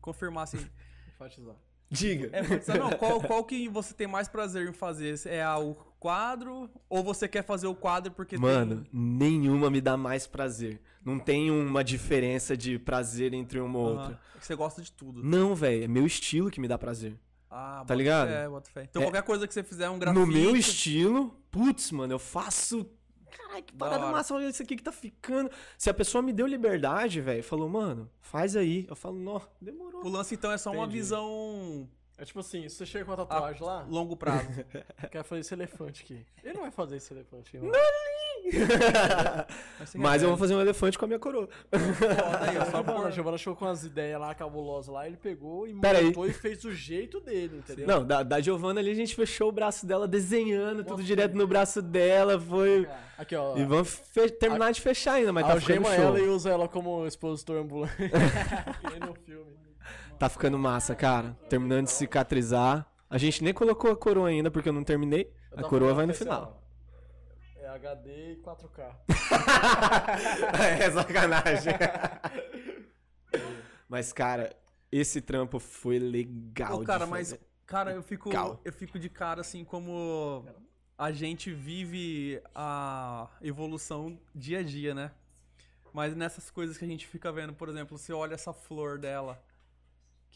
[0.00, 0.58] confirmar assim.
[1.08, 1.54] Enfatizar.
[1.88, 2.28] Diga.
[2.32, 5.18] É, mas, não, qual, qual que você tem mais prazer em fazer?
[5.26, 8.90] É a- o quadro ou você quer fazer o quadro porque Mano, tem...
[8.92, 10.80] nenhuma me dá mais prazer.
[11.04, 14.20] Não tem uma diferença de prazer entre uma ou Aham, outra.
[14.34, 15.22] é que você gosta de tudo.
[15.22, 15.84] Não, velho.
[15.84, 17.16] É meu estilo que me dá prazer.
[17.50, 18.28] Ah, Tá ligado?
[18.28, 18.82] Fé, bota fé.
[18.90, 20.20] Então É- qualquer coisa que você fizer um grafite...
[20.20, 22.86] No meu estilo, putz, mano, eu faço.
[23.30, 25.50] Caralho, que Da parada massa, olha isso aqui que tá ficando.
[25.78, 28.86] Se a pessoa me deu liberdade, velho, falou, mano, faz aí.
[28.88, 30.04] Eu falo, não, demorou.
[30.04, 30.98] O lance então é só uma Entendi.
[30.98, 34.48] visão É tipo assim, se você chega com a tatuagem a lá, longo prazo.
[35.10, 36.26] quer fazer esse elefante aqui.
[36.42, 37.58] Ele não vai fazer esse elefante.
[37.58, 37.70] Não.
[39.94, 41.48] Mas, eu vou fazer um elefante com a minha coroa.
[41.70, 43.10] Foda aí, A só Giovana, a.
[43.10, 46.06] Giovana chegou com umas ideias lá cabulosas lá, ele pegou e Pera aí.
[46.06, 47.86] montou e fez do jeito dele, entendeu?
[47.86, 51.46] Não, da, da Giovana ali a gente fechou o braço dela desenhando, tudo direto no
[51.46, 52.38] braço dela.
[52.40, 52.88] Foi.
[53.18, 53.56] Aqui, ó.
[53.56, 57.06] E vamos fe- terminar de fechar ainda, mas tá ficando ela e usa ela como
[57.06, 57.94] expositor ambulante.
[59.06, 59.65] No filme.
[60.18, 61.36] Tá ficando massa, cara.
[61.48, 62.86] Terminando de cicatrizar.
[63.08, 65.32] A gente nem colocou a coroa ainda porque eu não terminei.
[65.52, 66.62] Eu A coroa vai no final.
[67.56, 68.96] É HD e 4K.
[70.80, 71.74] é sacanagem.
[73.88, 74.56] Mas, cara,
[74.90, 76.76] esse trampo foi legal.
[76.76, 77.30] Ô, de cara, mas...
[77.30, 77.40] fazer.
[77.66, 78.60] Cara, eu fico, Legal.
[78.64, 80.44] eu fico de cara assim como
[80.96, 85.10] a gente vive a evolução dia a dia, né?
[85.92, 89.42] Mas nessas coisas que a gente fica vendo, por exemplo, você olha essa flor dela,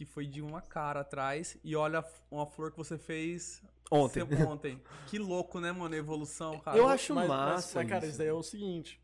[0.01, 4.25] que foi de uma cara atrás, e olha uma flor que você fez Ontem.
[4.27, 4.83] se- ontem.
[5.07, 5.95] Que louco, né, mano?
[5.95, 6.79] A evolução, cara.
[6.79, 7.81] Eu acho mas, massa.
[7.81, 8.17] Mas, cara, isso.
[8.17, 8.99] daí é o seguinte.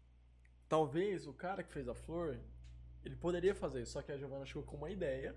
[0.67, 2.41] Talvez o cara que fez a flor,
[3.05, 5.37] ele poderia fazer só que a Giovana chegou com uma ideia.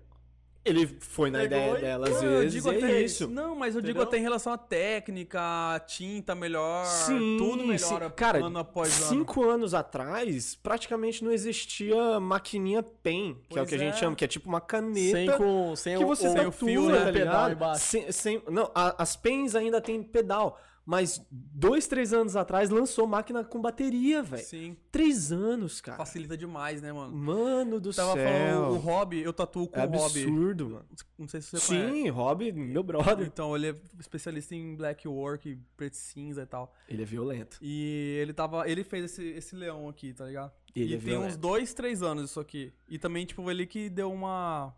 [0.62, 2.52] Ele foi na Pegou ideia e- dela às Não, eu vezes.
[2.52, 3.26] digo e até é isso.
[3.28, 4.08] Não, mas eu digo Entendeu?
[4.08, 5.40] até em relação à técnica,
[5.74, 7.66] a tinta melhor, Sim, tudo sim.
[7.68, 9.08] melhora Cara, ano após ano.
[9.08, 13.94] cinco anos atrás, praticamente não existia maquininha pen, que é o que a Pois gente
[13.94, 13.98] é.
[14.00, 16.52] chama, que é tipo uma caneta Sem, com, sem que o, você o, tatua, o
[16.52, 17.04] fio, né?
[17.06, 17.80] tá pedal embaixo.
[17.80, 23.06] Sem, sem- não, a- as pens ainda tem pedal, mas dois, três anos atrás lançou
[23.06, 24.42] máquina com bateria, velho.
[24.42, 25.96] Sim, Três anos, cara.
[25.96, 27.16] facilita demais, né, mano?
[27.16, 28.24] Mano do Tava céu.
[28.28, 30.22] falando o hobby, eu tatuo com é o hobby.
[30.24, 30.86] absurdo, mano.
[31.16, 31.92] Não sei se você conhece.
[31.92, 33.24] Sim, Rob, meu brother.
[33.24, 36.74] Então, ele é especialista em black work, preto e cinza e tal.
[36.88, 37.58] Ele é violento.
[37.62, 38.68] E ele tava.
[38.68, 40.50] Ele fez esse, esse leão aqui, tá ligado?
[40.74, 41.28] Ele e é tem violento.
[41.30, 42.72] uns dois, três anos isso aqui.
[42.88, 44.74] E também, tipo, ele que deu uma.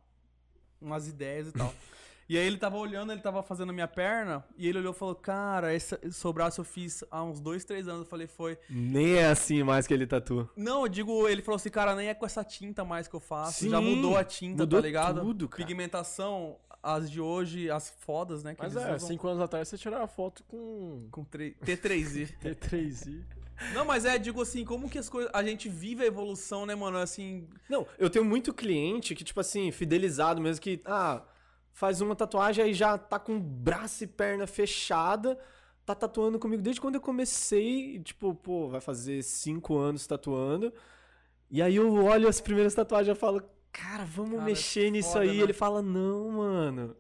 [0.78, 1.72] umas ideias e tal.
[2.32, 4.96] E aí ele tava olhando, ele tava fazendo a minha perna, e ele olhou e
[4.96, 8.00] falou, cara, esse, seu braço eu fiz há uns dois, três anos.
[8.00, 8.56] Eu falei, foi.
[8.70, 10.48] Nem é assim mais que ele tatua.
[10.56, 13.20] Não, eu digo, ele falou assim, cara, nem é com essa tinta mais que eu
[13.20, 13.60] faço.
[13.64, 15.20] Sim, já mudou a tinta, mudou tá ligado?
[15.20, 15.62] tudo, cara.
[15.62, 18.54] Pigmentação, as de hoje, as fodas, né?
[18.54, 22.30] Que Mas eles é, usam cinco anos atrás você tirava foto com com tre- T3i.
[22.42, 23.22] T3i.
[23.74, 25.30] Não, mas é, digo assim, como que as coisas.
[25.34, 26.96] A gente vive a evolução, né, mano?
[26.96, 27.46] Assim.
[27.68, 31.22] Não, eu tenho muito cliente que, tipo assim, fidelizado mesmo, que, ah,
[31.72, 35.38] faz uma tatuagem aí já tá com braço e perna fechada,
[35.84, 40.72] tá tatuando comigo desde quando eu comecei, tipo, pô, vai fazer cinco anos tatuando.
[41.50, 45.10] E aí eu olho as primeiras tatuagens e falo, cara, vamos Cara, é mexer nisso
[45.12, 45.36] foda, aí.
[45.36, 45.42] né?
[45.42, 46.96] Ele fala, não, mano.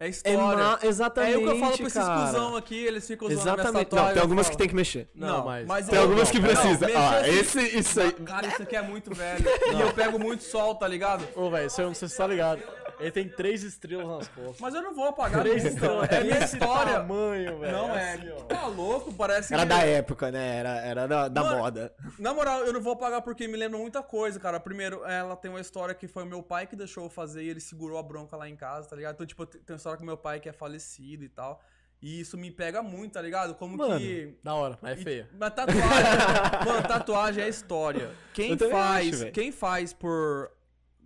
[0.00, 0.78] É É história.
[0.80, 3.92] É, exatamente, o que eu falo pra esses cuzão aqui, eles ficam usando Exatamente.
[3.96, 5.10] Não, tem algumas falo, que tem que mexer.
[5.12, 6.86] Não, mas- Tem eu- algumas que não, precisa.
[6.86, 8.12] mexer Ah, assim- esse, isso aí.
[8.12, 9.44] Cara, isso aqui é muito velho.
[9.76, 11.26] E eu pego muito sol, tá ligado?
[11.34, 12.62] Ô, velho, você não se tá ligado.
[12.98, 14.60] Ele tem três estrelas nas costas.
[14.60, 16.08] Mas eu não vou apagar Três estrelas.
[16.10, 16.94] É minha Esse história.
[16.94, 17.72] tamanho, velho.
[17.72, 18.14] Não é.
[18.14, 18.46] assim.
[18.48, 19.12] Tá louco?
[19.12, 19.68] Parece Era que...
[19.68, 20.56] da época, né?
[20.58, 21.94] Era, era da, da Mano, moda.
[22.18, 24.58] Na moral, eu não vou apagar porque me lembra muita coisa, cara.
[24.58, 27.48] Primeiro, ela tem uma história que foi o meu pai que deixou eu fazer e
[27.48, 29.14] ele segurou a bronca lá em casa, tá ligado?
[29.14, 31.62] Então, tipo, tem uma história com meu pai que é falecido e tal.
[32.00, 33.54] E isso me pega muito, tá ligado?
[33.56, 34.36] Como Mano, que.
[34.42, 35.28] Da hora, mas é feia.
[35.38, 35.82] Mas tatuagem.
[36.64, 38.10] mano, tatuagem é história.
[38.32, 40.50] Quem faz, acho, quem faz por.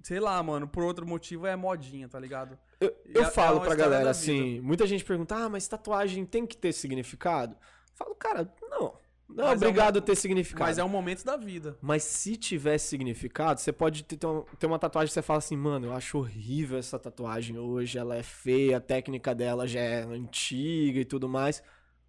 [0.03, 2.59] Sei lá, mano, por outro motivo é modinha, tá ligado?
[2.81, 6.25] Eu, eu é- é falo uma pra galera assim, muita gente pergunta, ah, mas tatuagem
[6.27, 7.55] tem que ter significado?
[7.55, 9.01] Eu falo, cara, não.
[9.29, 10.65] Não é Mas é obrigado uma- a ter significado.
[10.69, 11.79] Mas é um momento da vida.
[11.81, 15.39] Mas se tivesse significado, você pode ter, ter um- ter uma tatuagem que você fala
[15.39, 19.81] assim, mano, eu acho horrível essa tatuagem hoje, ela é feia, a técnica dela já
[19.81, 21.63] é antiga e tudo mais.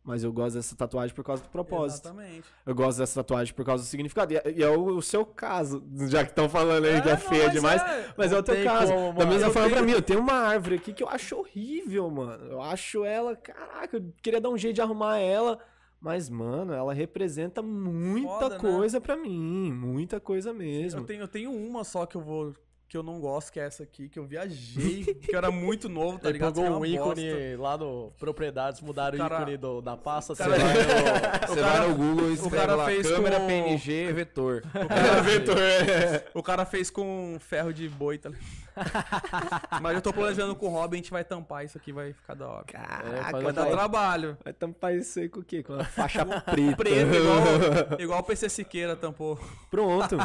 [0.06, 2.08] Mas eu gosto dessa tatuagem por causa do propósito.
[2.10, 2.44] Exatamente.
[2.66, 4.34] Eu gosto dessa tatuagem por causa do significado.
[4.34, 7.14] E é, e é o, o seu caso, já que estão falando aí que é
[7.14, 7.82] não, feia mas demais.
[7.82, 8.14] é.
[8.18, 8.92] Mas é o teu caso.
[8.94, 11.38] como, da mesma forma pra tenho- mim, eu tenho uma árvore aqui que eu acho
[11.38, 12.46] horrível, mano.
[12.52, 15.58] Eu acho ela, caraca, eu queria dar um jeito de arrumar ela.
[16.02, 18.60] Mas, mano, ela representa muita Foda, né?
[18.60, 19.72] coisa pra mim.
[19.72, 21.00] Muita coisa mesmo.
[21.00, 22.54] Eu tenho, eu tenho uma só que eu vou.
[22.94, 25.90] Que eu não gosto, que é essa aqui, que eu viajei, que eu era muito
[25.90, 26.54] novo, tá Ele ligado?
[26.54, 27.58] pegou um é uma ícone bosta.
[27.64, 30.36] lá no Propriedades, mudaram O cara- o ícone do- da pasta.
[30.36, 33.40] cara- você vai no- Você cara- vai no Google e escreve cara lá, fez câmera
[33.40, 34.62] com- PNG vetor.
[36.36, 38.46] O cara fez com ferro de boi, tá ligado?
[39.82, 42.36] Mas eu tô planejando com o Robin, a gente vai tampar isso aqui, vai ficar
[42.36, 42.64] da hora.
[42.66, 44.38] Caraca, faz Vai dar trabalho.
[44.44, 45.64] vai tampar isso aí com o quê?
[45.64, 46.44] Com a faixa preta.
[46.78, 49.40] Preto, igual, igual o PC Siqueira tampou.
[49.72, 50.16] Pronto.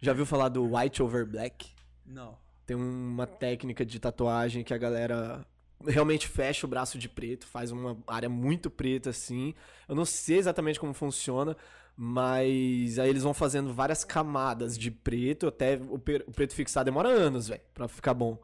[0.00, 1.76] Já viu falar do white over black?
[2.08, 2.36] Não.
[2.66, 5.46] Tem uma técnica de tatuagem que a galera
[5.86, 9.54] realmente fecha o braço de preto, faz uma área muito preta assim.
[9.88, 11.56] Eu não sei exatamente como funciona,
[11.96, 17.48] mas aí eles vão fazendo várias camadas de preto, até o, preto fixar demora anos,
[17.48, 18.40] velho, pra ficar bom.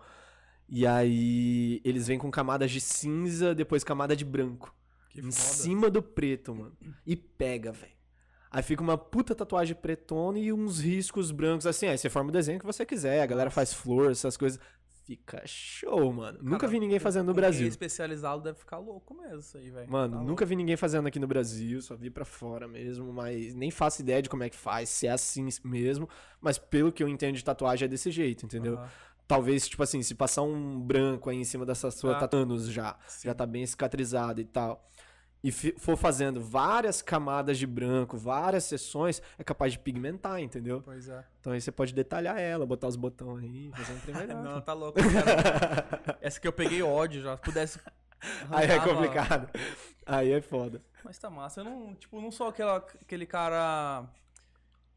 [0.68, 4.74] E aí eles vêm com camadas de cinza, depois camada de branco.
[5.11, 5.33] Que em foda.
[5.33, 6.77] cima do preto, mano.
[7.07, 7.93] E pega, velho.
[8.55, 11.88] Aí fica uma puta tatuagem pretona e uns riscos brancos assim.
[11.88, 14.61] Aí você forma o desenho que você quiser, a galera faz flor, essas coisas.
[15.05, 16.38] Fica show, mano.
[16.40, 17.67] nunca Cara, vi ninguém fazendo no Brasil.
[17.69, 19.90] especializado deve ficar louco mesmo isso aí, velho.
[19.90, 23.55] Mano, Tá nunca vi ninguém fazendo aqui no Brasil, só vi pra fora mesmo, mas
[23.55, 26.09] nem faço ideia de como é que faz, se é assim mesmo,
[26.40, 28.77] mas pelo que eu entendo de tatuagem é desse jeito, entendeu?
[28.79, 28.88] Aham.
[29.27, 32.21] Talvez, tipo assim, se passar um branco aí em cima dessa sua Ah.
[32.21, 33.29] tatanos já, Sim.
[33.29, 34.87] já tá bem cicatrizado e tal.
[35.44, 40.80] E for fazendo várias camadas de branco, várias sessões, é capaz de pigmentar, entendeu?
[40.83, 41.22] Pois é.
[41.38, 44.42] Então aí você pode detalhar ela, botar os botões aí, fazer um trem melhor.
[44.42, 44.98] Não, tá louco.
[44.98, 46.16] cara.
[46.22, 47.37] Essa que eu peguei ódio já.
[47.37, 47.78] Se pudesse.
[48.50, 49.50] aí é complicado.
[50.07, 50.80] Aí é foda.
[51.04, 51.61] Mas tá massa.
[51.61, 54.09] Eu não, tipo, não sou aquela, aquele cara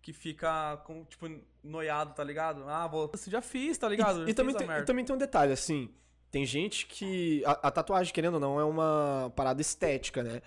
[0.01, 1.29] que fica com, tipo,
[1.62, 2.63] noiado, tá ligado?
[2.69, 3.10] Ah, vou.
[3.10, 4.19] Você já fiz, tá ligado?
[4.21, 5.93] E, Já e também tem, e também tem um detalhe, assim.
[6.31, 7.43] Tem gente que.
[7.45, 10.41] A, a tatuagem, querendo ou não, é uma parada estética, né?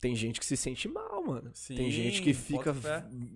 [0.00, 1.42] Tem gente que se sente mal, mano.
[1.42, 2.74] tem Sim, gente que fica.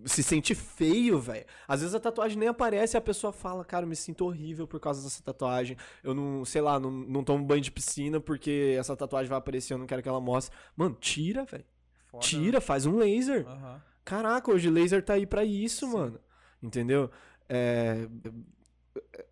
[0.06, 1.44] Se sente feio, velho.
[1.68, 4.66] Às vezes a tatuagem nem aparece e a pessoa fala, cara, eu me sinto horrível
[4.66, 5.76] por causa dessa tatuagem.
[6.02, 9.74] Eu não, sei lá, não, não tomo banho de piscina porque essa tatuagem vai aparecer,
[9.74, 10.56] eu não quero que ela mostre.
[10.74, 11.66] Mano, tira, velho.
[12.06, 13.44] Foda, Tira, faz um laser.
[13.44, 13.52] né?
[13.52, 13.82] Aham.
[14.02, 15.92] Caraca, hoje laser tá aí pra isso, Sim.
[15.92, 16.20] mano.
[16.62, 17.10] Entendeu?
[17.46, 18.08] É...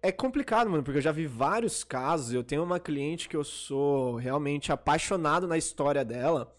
[0.03, 2.33] é complicado, mano, porque eu já vi vários casos.
[2.33, 6.55] Eu tenho uma cliente que eu sou realmente apaixonado na história dela,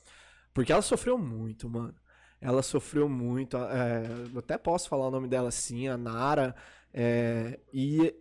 [0.53, 1.95] porque ela sofreu muito, mano.
[2.41, 3.57] Ela sofreu muito.
[3.57, 6.55] é, eu até posso falar o nome dela assim, a Nara.
[6.93, 8.13] é, e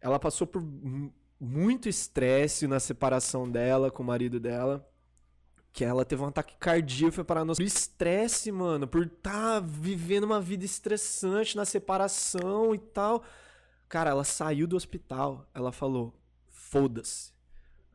[0.00, 4.86] ela passou por mu- muito estresse na separação dela com o marido dela.
[5.72, 10.40] Que ela teve um ataque cardíaco, foi parar no estresse, mano, por estar vivendo uma
[10.40, 13.24] vida estressante na separação e tal.
[13.94, 16.12] Cara, ela saiu do hospital, ela falou:
[16.50, 17.32] foda-se.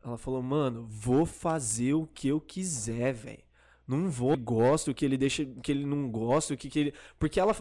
[0.02, 3.44] Ela falou, mano, vou fazer o que eu quiser, velho.
[3.86, 4.34] Não vou.
[4.34, 5.44] Gosto que ele deixa.
[5.44, 6.94] Que ele não gosta, o que, que ele.
[7.18, 7.54] Porque ela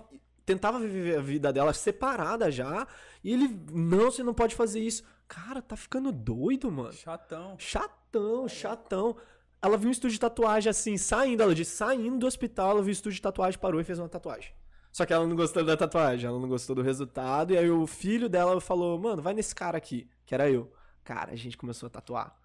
[0.45, 2.87] tentava viver a vida dela separada já.
[3.21, 5.03] E ele, não, você não pode fazer isso.
[5.27, 6.93] Cara, tá ficando doido, mano.
[6.93, 7.57] Chatão.
[7.59, 9.17] Chatão, chatão.
[9.61, 12.91] Ela viu um estúdio de tatuagem assim, saindo, ela disse, saindo do hospital, ela viu
[12.91, 14.53] o estúdio de tatuagem, parou e fez uma tatuagem.
[14.91, 17.53] Só que ela não gostou da tatuagem, ela não gostou do resultado.
[17.53, 20.71] E aí o filho dela falou, mano, vai nesse cara aqui, que era eu.
[21.03, 22.35] Cara, a gente começou a tatuar.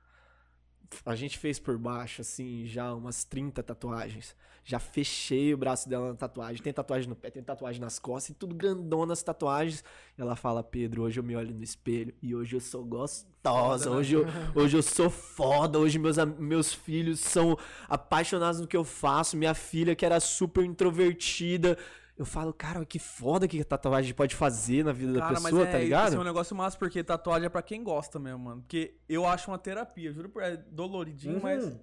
[1.04, 4.36] A gente fez por baixo, assim, já umas 30 tatuagens.
[4.62, 6.62] Já fechei o braço dela na tatuagem.
[6.62, 9.84] Tem tatuagem no pé, tem tatuagem nas costas, e tudo grandona as tatuagens.
[10.16, 13.90] E ela fala, Pedro, hoje eu me olho no espelho e hoje eu sou gostosa.
[13.90, 15.78] Hoje eu, hoje eu sou foda.
[15.78, 19.36] Hoje meus, meus filhos são apaixonados no que eu faço.
[19.36, 21.76] Minha filha, que era super introvertida.
[22.16, 25.64] Eu falo, cara, que foda que tatuagem pode fazer na vida da Cara, mas pessoa,
[25.64, 26.08] é, tá ligado?
[26.08, 28.60] Isso é um negócio massa, porque tatuagem é pra quem gosta mesmo, mano.
[28.62, 31.40] Porque eu acho uma terapia, juro por é doloridinho, Uhum.
[31.42, 31.76] mas.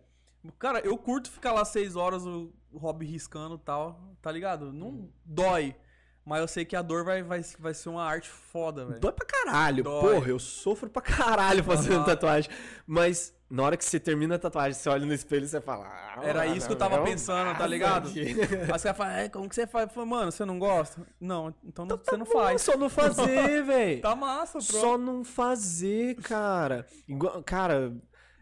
[0.57, 4.71] Cara, eu curto ficar lá seis horas o hobby riscando e tal, tá ligado?
[4.71, 5.09] Não Uhum.
[5.25, 5.75] dói.
[6.23, 8.99] Mas eu sei que a dor vai, vai, vai ser uma arte foda, velho.
[9.01, 9.83] Dói pra caralho.
[9.83, 10.15] Dói.
[10.15, 12.05] Porra, eu sofro pra caralho fazendo Aham.
[12.05, 12.49] tatuagem.
[12.87, 15.85] Mas na hora que você termina a tatuagem, você olha no espelho e você fala.
[15.85, 18.07] "Ah, Era isso que eu tava pensando, tá ah, ligado?
[18.09, 19.87] aqui." Aí os caras falam, é, como que você faz?
[19.89, 21.01] Eu falo, mano, você não gosta?
[21.19, 22.61] Não, então não- você não faz.
[22.61, 24.01] Só não fazer, velho.
[24.01, 24.63] Tá massa, pronto.
[24.63, 26.85] Só não fazer, cara.
[27.07, 27.93] Igual- cara,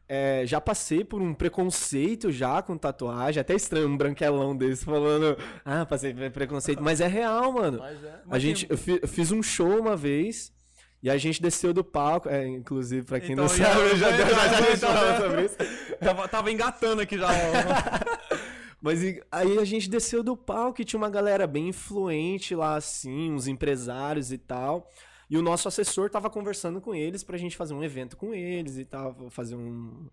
[0.08, 3.41] é, já passei por um preconceito já com tatuagem.
[3.41, 6.82] Até estranho um branquelão desse falando, ah, passei por preconceito.
[6.84, 7.80] Mas é real, mano.
[7.80, 8.08] Mas é.
[8.10, 10.52] A Mas gente, tem- eu, fi- eu fiz um show uma vez
[11.01, 12.29] e a gente desceu do palco.
[12.29, 15.57] É, inclusive, pra quem Então, não sabe, eu já, já, já, já sobre isso.
[15.99, 17.27] Tava, tava engatando aqui já.
[18.81, 23.31] Mas aí a gente desceu do palco e tinha uma galera bem influente lá, assim,
[23.31, 24.89] uns empresários e tal.
[25.29, 28.77] E o nosso assessor tava conversando com eles pra gente fazer um evento com eles
[28.77, 30.07] e tal, fazer um.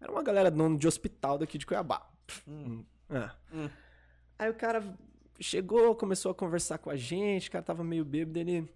[0.00, 2.06] Era uma galera dono de hospital daqui de Cuiabá.
[2.46, 2.84] Hum.
[3.08, 3.30] É.
[3.52, 3.68] Hum.
[4.38, 4.96] Aí o cara
[5.40, 8.68] chegou, começou a conversar com a gente, o cara tava meio bêbado, ele.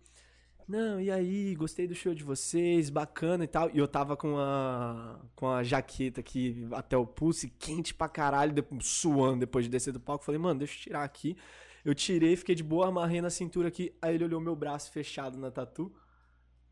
[0.66, 3.70] Não, e aí, gostei do show de vocês, bacana e tal.
[3.72, 8.54] E eu tava com a, com a jaqueta aqui até o pulso, quente pra caralho,
[8.80, 10.24] suando depois de descer do palco.
[10.24, 11.36] Falei, mano, deixa eu tirar aqui.
[11.84, 13.94] Eu tirei, fiquei de boa, amarrei na cintura aqui.
[14.00, 15.94] Aí ele olhou meu braço fechado na tatu.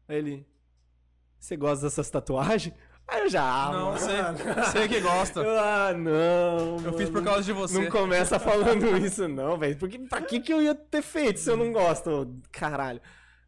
[0.08, 0.46] Aí ele,
[1.38, 2.74] você gosta dessas tatuagens?
[3.06, 3.98] Aí eu já, ah, Não, mano.
[3.98, 4.16] sei,
[4.72, 5.40] sei que gosta.
[5.40, 6.82] Eu, ah, não.
[6.82, 7.26] Eu fiz por mano.
[7.26, 7.78] causa de você.
[7.78, 9.76] Não começa falando isso, não, velho.
[9.76, 12.40] Porque pra que, que eu ia ter feito se eu não gosto?
[12.50, 13.00] Caralho.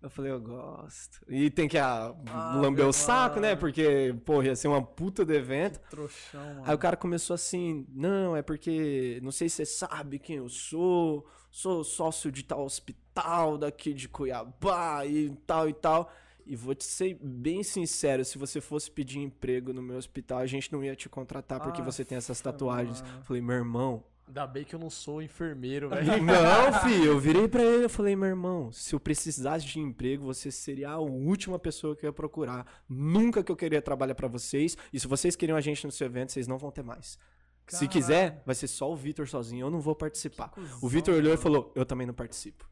[0.05, 1.21] Eu falei, eu gosto.
[1.27, 3.57] E tem que ah, Ah, lamber o saco, né?
[3.57, 5.81] Porque, porra, ia ser uma puta do evento.
[5.89, 6.63] Trouxão, mano.
[6.67, 10.49] Aí o cara começou assim, não, é porque não sei se você sabe quem eu
[10.51, 16.13] sou, sou sócio de tal hospital daqui de Cuiabá e tal e tal.
[16.47, 20.47] E vou te ser bem sincero, se você fosse pedir emprego no meu hospital, a
[20.47, 23.01] gente não ia te contratar porque Ah, você tem essas tatuagens.
[23.01, 23.23] mano.
[23.25, 24.05] Falei, meu irmão.
[24.27, 26.07] Ainda bem que eu não sou enfermeiro, velho.
[26.25, 30.25] Não, filho, eu virei pra ele e falei, meu irmão, se eu precisasse de emprego,
[30.25, 32.67] você seria a última pessoa que eu ia procurar.
[32.89, 34.77] Nunca que eu queria trabalhar pra vocês.
[34.93, 37.19] E se vocês queriam a gente no seu evento, vocês não vão ter mais.
[37.67, 37.91] Se Caralho.
[37.91, 40.53] quiser, vai ser só o Vitor sozinho, eu não vou participar.
[40.83, 42.69] O Vitor olhou e falou, eu também não participo.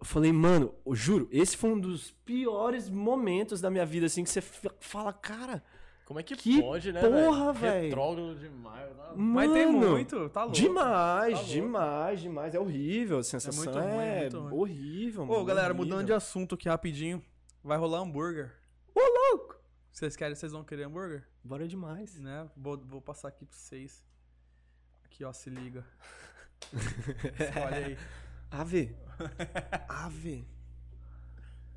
[0.00, 4.22] Eu falei, mano, eu juro, esse foi um dos piores momentos da minha vida, assim,
[4.22, 4.40] que você
[4.80, 5.62] fala, cara,
[6.08, 7.82] Como é que, Que pode, né, porra, velho?
[7.84, 8.96] Retrógrado demais.
[8.96, 9.04] né?
[9.14, 10.56] Mas tem mano, muito, tá louco.
[10.56, 11.52] Demais, Tá louco.
[11.52, 12.54] demais, demais.
[12.54, 14.52] É horrível, a sensação muito ruim, é é, muito ruim.
[14.54, 15.44] horrível, Ô, mano.
[15.44, 15.84] galera, horrível.
[15.84, 17.22] mudando de assunto aqui rapidinho.
[17.62, 18.54] Vai rolar hambúrguer.
[18.94, 19.56] Ô, louco!
[19.92, 21.28] Vocês querem, vocês vão querer hambúrguer?
[21.44, 22.18] Bora demais.
[22.18, 22.48] Né?
[22.56, 24.02] Vou, vou passar aqui pra vocês.
[25.04, 25.84] Aqui, ó, se liga.
[26.72, 27.98] Escolhe aí.
[28.50, 28.96] Ave.
[29.86, 30.48] Ave.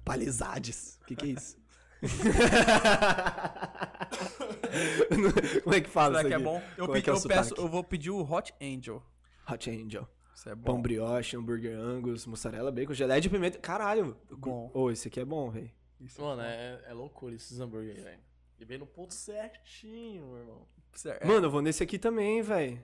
[0.06, 0.98] Palizades.
[1.02, 1.60] O que, que é isso?
[5.64, 6.44] Como é que fala Será isso que é aqui?
[6.44, 6.64] bom?
[6.78, 7.62] Eu, Como é que é o eu peço, sotaque?
[7.62, 9.04] eu vou pedir o Hot Angel.
[9.50, 10.08] Hot Angel.
[10.34, 10.64] Isso é bom.
[10.64, 13.60] Pão brioche, hambúrguer angus, mussarela, bacon, geleia de pimenta.
[13.60, 14.18] Caralho.
[14.30, 14.72] Bom.
[14.74, 15.72] Ô, esse aqui é bom, velho.
[16.00, 18.20] Isso Mano, é, é loucura esses hambúrguer aí, velho.
[18.60, 20.68] E vem no ponto certinho, meu irmão.
[20.94, 21.26] Certo.
[21.28, 22.82] Mano, eu vou nesse aqui também, velho.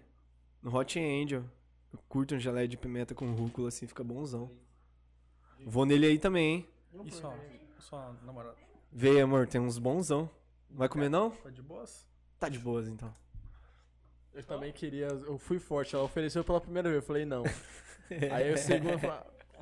[0.62, 1.44] No Hot Angel.
[1.92, 4.52] Eu curto um geleia de pimenta com rúcula, assim, fica bonzão.
[5.66, 6.70] Vou nele aí também, hein?
[7.06, 7.34] Isso, ó.
[7.80, 8.56] Só, namorada.
[8.92, 10.30] Vê, amor, tem uns bonzão.
[10.70, 11.32] Vai comer não?
[11.32, 12.08] Tá de boas?
[12.40, 13.14] Tá de boas, então.
[14.34, 15.08] Eu também queria.
[15.08, 17.44] Eu fui forte, ela ofereceu pela primeira vez, eu falei não.
[18.32, 19.18] aí eu segundo eu falei,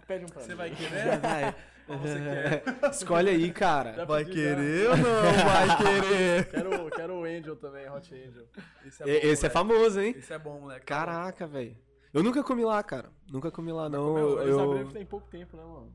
[0.05, 1.19] pede um pra Você vai querer?
[1.19, 1.55] Vai.
[1.87, 2.63] Ou você quer?
[2.91, 3.93] Escolhe aí, cara.
[3.93, 6.49] Já Vai querer ou não vai querer?
[6.49, 8.45] Quero, quero o Angel também, Hot Angel.
[8.85, 10.15] Esse E- Esse é famoso, hein?
[10.17, 10.85] Esse é bom, moleque.
[10.85, 11.77] Caraca, velho.
[12.11, 13.11] Eu nunca comi lá, cara.
[13.31, 14.17] Nunca comi lá, não.
[14.17, 14.59] Eu...
[14.71, 15.93] abriram tem pouco tempo, né, mano?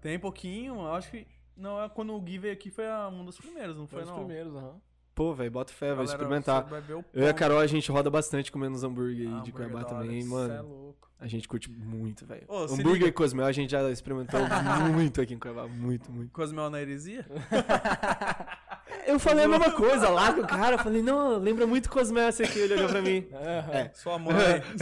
[0.00, 1.26] Tem pouquinho, eu acho que.
[1.58, 4.08] Não, é quando o Gui veio aqui foi um dos primeiros, não Foi foi, os
[4.08, 4.24] não?
[4.24, 4.80] primeiros, aham.
[5.14, 6.64] Pô, velho, bota fé, vai experimentar.
[7.12, 7.34] Eu e a.
[7.34, 10.54] Carol, a gente roda bastante comendo uns hambúrguer aí Ah, de Cuiabá também, mano.
[10.54, 11.08] é louco.
[11.18, 12.46] A gente curte muito, velho.
[12.48, 13.08] Hambúrguer liga.
[13.08, 14.38] e Cosmel a gente já experimentou
[14.94, 15.66] muito aqui em Cuiabá.
[15.66, 16.30] Muito, muito.
[16.30, 17.26] Cosmel na heresia?
[19.06, 20.74] Eu falei a mesma coisa lá com o cara.
[20.76, 22.58] Eu falei, não, lembra muito Cosmel esse aqui.
[22.58, 23.26] Ele olhou pra mim.
[23.32, 23.90] É.
[23.94, 24.34] Sua mãe.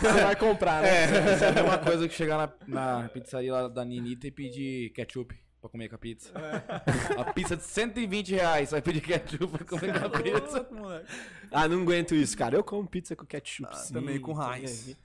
[0.00, 1.34] Você vai comprar, né?
[1.34, 4.90] Isso é a mesma coisa que chegar na, na pizzaria lá da Ninita e pedir
[4.90, 6.30] ketchup pra comer com a pizza.
[7.18, 10.56] A pizza de 120 reais, vai pedir ketchup pra comer com a pizza.
[10.58, 11.06] Louco, moleque.
[11.50, 12.56] Ah, não aguento isso, cara.
[12.56, 13.94] Eu como pizza com ketchup, Ah, sim.
[13.94, 14.88] também com nem Heinz.
[14.88, 14.96] aí.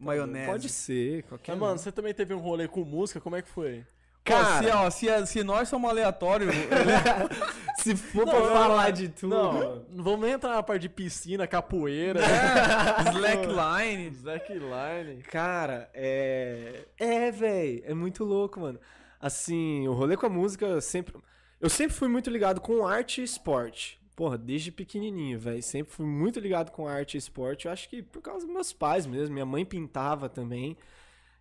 [0.00, 0.46] Maionese.
[0.50, 3.48] Pode ser, qualquer Mas, mano, você também teve um rolê com música, como é que
[3.48, 3.86] foi?
[4.22, 6.54] Cara, se, ó, se, se nós somos aleatórios,
[7.78, 9.30] Se for Não, pra não, falar de tudo.
[9.34, 12.20] Não, não vamos nem entrar na parte de piscina, capoeira,
[13.14, 14.08] slackline.
[14.08, 15.22] slackline.
[15.22, 16.84] Cara, é.
[16.98, 17.82] É, velho.
[17.86, 18.78] É muito louco, mano.
[19.20, 21.14] Assim, o rolê com a música sempre.
[21.60, 24.00] Eu sempre fui muito ligado com arte e esporte.
[24.14, 25.62] Porra, desde pequenininho, velho.
[25.62, 27.66] Sempre fui muito ligado com arte e esporte.
[27.66, 29.34] Eu acho que por causa dos meus pais mesmo.
[29.34, 30.76] Minha mãe pintava também.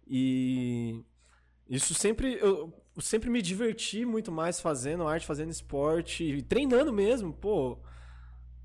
[0.08, 1.04] E.
[1.70, 2.38] Isso sempre.
[2.40, 7.78] Eu, eu sempre me diverti muito mais fazendo arte, fazendo esporte, e treinando mesmo, pô.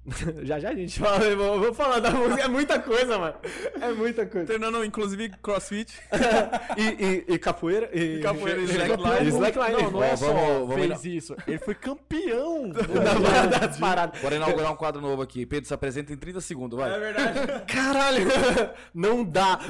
[0.43, 3.35] já já a gente fala, eu vou, vou falar da música, é muita coisa, mano.
[3.81, 4.47] É muita coisa.
[4.47, 5.93] Treinando, inclusive, crossfit.
[6.77, 7.89] e, e- e capoeira.
[7.97, 9.25] E, capoeira e e slackline.
[9.25, 9.83] e slackline.
[9.83, 11.37] Não, não é só vamos- vamos fez isso.
[11.47, 12.71] Ele foi campeão.
[12.83, 14.21] Da- das paradas.
[14.21, 15.47] Bora inaugurar um quadro novo aqui.
[15.47, 16.99] Pedro, se apresenta em 30 segundos, vai.
[16.99, 17.65] verdade.
[17.73, 18.27] Caralho!
[18.95, 19.61] Não dá.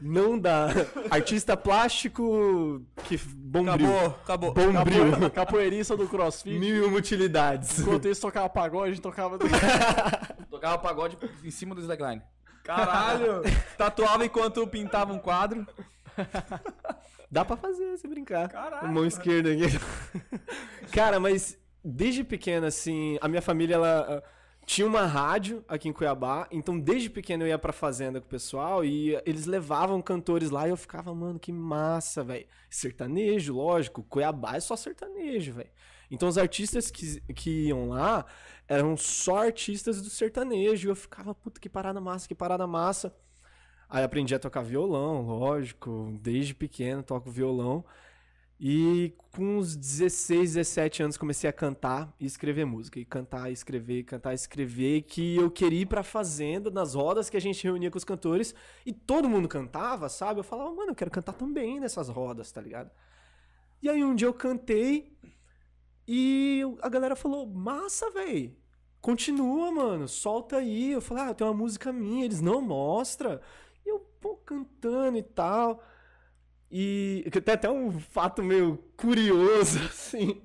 [0.00, 0.68] Não dá.
[1.10, 3.88] Artista plástico que bombril.
[3.88, 4.52] Acabou, acabou.
[4.54, 5.10] Bombril.
[5.12, 6.58] Capoe- Capoeirista do crossfit.
[6.58, 7.80] Mil e utilidades.
[7.80, 9.38] Enquanto isso tocava pagode, a gente tocava.
[10.50, 12.22] Tocava pagode em cima do slackline.
[12.64, 13.42] Caralho.
[13.78, 15.66] Tatuava enquanto pintava um quadro.
[17.30, 18.48] Dá pra fazer, se brincar.
[18.48, 19.66] Caralho, Mão esquerda aqui.
[20.92, 24.22] Cara, mas desde pequeno, assim, a minha família, ela ah,
[24.64, 28.30] tinha uma rádio aqui em Cuiabá, então desde pequeno eu ia pra fazenda com o
[28.30, 32.46] pessoal e eles levavam cantores lá e eu ficava, mano, que massa, velho.
[32.68, 35.70] Sertanejo, lógico, Cuiabá é só sertanejo, velho.
[36.10, 38.24] Então os artistas que, que iam lá
[38.66, 43.14] eram só artistas do sertanejo e eu ficava, puta, que parada massa, que parada massa.
[43.88, 47.84] Aí aprendi a tocar violão, lógico, desde pequeno toco violão.
[48.60, 52.98] E com uns 16, 17 anos comecei a cantar e escrever música.
[52.98, 55.02] E cantar, escrever, cantar, escrever.
[55.02, 58.54] Que eu queria ir pra fazenda, nas rodas que a gente reunia com os cantores.
[58.84, 60.40] E todo mundo cantava, sabe?
[60.40, 62.90] Eu falava, mano, eu quero cantar também nessas rodas, tá ligado?
[63.80, 65.16] E aí um dia eu cantei
[66.10, 68.56] e a galera falou, massa, véi.
[68.98, 70.92] Continua, mano, solta aí.
[70.92, 72.24] Eu falei, ah, tem uma música minha.
[72.24, 73.42] Eles, não, mostra.
[73.84, 75.84] E eu, pô, cantando e tal.
[76.70, 80.40] E tem até um fato meio curioso, assim,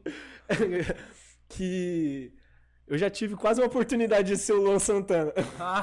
[1.47, 2.33] que
[2.85, 5.31] eu já tive quase uma oportunidade de ser o Luan Santana.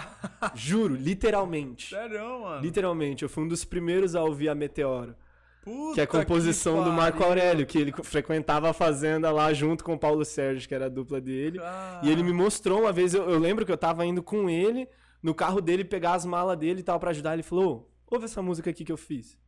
[0.54, 1.94] Juro, literalmente.
[1.94, 2.60] Sério, mano.
[2.60, 5.16] Literalmente, eu fui um dos primeiros a ouvir a Meteoro.
[5.62, 7.22] Puta Que é a composição do Marco.
[7.22, 10.88] Aurélio, que ele frequentava a fazenda lá junto com o Paulo Sérgio, que era a
[10.88, 11.58] dupla dele.
[11.60, 12.00] Ah.
[12.02, 14.88] E ele me mostrou uma vez, eu, eu lembro que eu tava indo com ele,
[15.22, 17.34] no carro dele, pegar as malas dele e tal pra ajudar.
[17.34, 19.38] Ele falou: "Ô, ouve essa música aqui que eu fiz.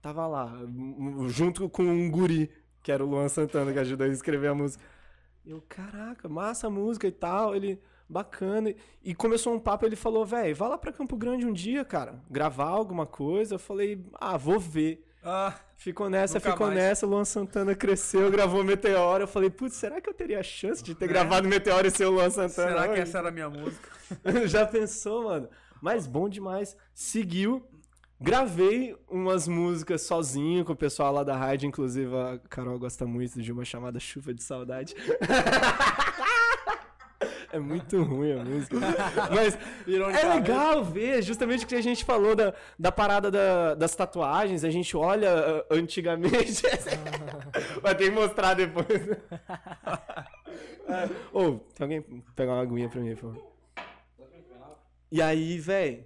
[0.00, 0.52] Tava lá,
[1.28, 2.50] junto com um guri,
[2.82, 4.82] que era o Luan Santana, que ajudou a escrever a música.
[5.44, 7.56] Eu, caraca, massa a música e tal.
[7.56, 8.72] Ele, bacana.
[9.02, 12.22] E começou um papo, ele falou: velho, vai lá pra Campo Grande um dia, cara,
[12.30, 13.56] gravar alguma coisa.
[13.56, 15.04] Eu falei: ah, vou ver.
[15.22, 16.78] Ah, Ficou nessa, ficou mais.
[16.78, 17.06] nessa.
[17.06, 19.22] Luan Santana cresceu, gravou Meteoro.
[19.22, 22.06] Eu falei, putz, será que eu teria a chance de ter gravado Meteoro e ser
[22.06, 22.68] o Luan Santana?
[22.70, 23.02] será que hoje?
[23.02, 23.88] essa era a minha música?
[24.46, 25.48] Já pensou, mano?
[25.80, 26.76] Mas bom demais.
[26.92, 27.64] Seguiu.
[28.20, 33.40] Gravei umas músicas sozinho com o pessoal lá da rádio, inclusive a Carol gosta muito
[33.40, 34.96] de uma chamada Chuva de Saudade.
[37.50, 38.76] É muito ruim a música.
[39.34, 43.94] Mas é legal ver, justamente o que a gente falou da, da parada da- das
[43.96, 44.64] tatuagens.
[44.64, 46.62] A gente olha ah, antigamente.
[47.80, 48.86] Vai ter que mostrar depois.
[51.32, 52.02] Ô, tem alguém
[52.36, 53.52] pegar uma aguinha pra mim, por favor?
[55.10, 56.04] E aí, velho,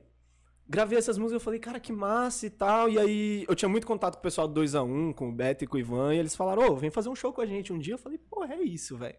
[0.69, 2.89] gravei essas músicas, eu falei, cara, que massa e tal.
[2.89, 5.67] E aí, eu tinha muito contato com o pessoal do 2x1, com o Beto e
[5.67, 7.79] com o Ivan, e eles falaram, ô, vem fazer um show com a gente um
[7.79, 7.95] dia.
[7.95, 9.17] Eu falei, porra, é isso, velho.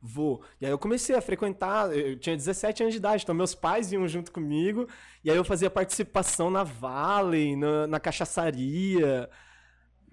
[0.00, 0.42] Vou.
[0.60, 3.90] E aí eu comecei a frequentar, eu tinha 17 anos de idade, então meus pais
[3.92, 4.86] iam junto comigo,
[5.24, 9.28] e aí eu fazia participação na Valley, na, na cachaçaria.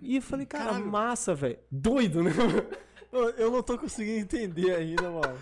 [0.02, 0.86] E eu falei, cara, Caralho.
[0.86, 1.60] massa, velho.
[1.72, 2.32] Doido, né?
[3.38, 5.38] Eu, não tô conseguindo entender ainda, mano.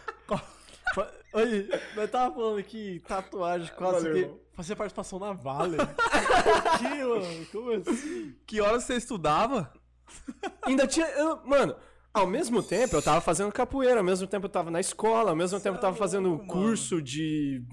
[1.34, 4.40] Olha, nós tava falando aqui tatuagem, quase Valeu, que irmão.
[4.52, 5.78] fazer participação na Vale.
[6.78, 7.46] que, mano?
[7.50, 8.36] Como assim?
[8.46, 9.72] Que horas você estudava?
[10.64, 11.08] Ainda tinha.
[11.12, 11.74] eu- mano,
[12.14, 15.36] Ao mesmo tempo, eu tava fazendo capoeira, ao mesmo tempo eu tava na escola, ao
[15.36, 16.62] mesmo tempo eu tava fazendo louco, mano.
[16.68, 17.64] curso de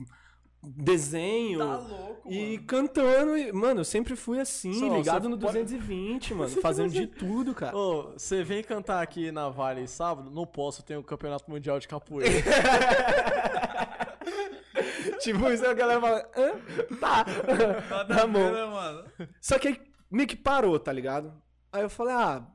[0.63, 1.59] desenho.
[1.59, 2.67] Tá louco, E mano.
[2.67, 7.07] cantando, e, mano, eu sempre fui assim, Só, ligado no pode- 220, mano, fazendo de
[7.09, 7.77] tudo, cara.
[7.77, 10.31] Ô, você vem cantar aqui na Vale sábado?
[10.31, 12.31] Não posso, tem o Campeonato Mundial de Capoeira.
[15.21, 16.53] tipo, isso aí a galera fala, Hã?
[17.01, 17.25] tá,
[18.05, 18.53] tá ver, bom.
[18.53, 19.05] né, mano?
[19.41, 19.81] Só que aí
[20.11, 21.33] meio que parou, tá ligado?
[21.73, 22.47] Aí eu falei, ah,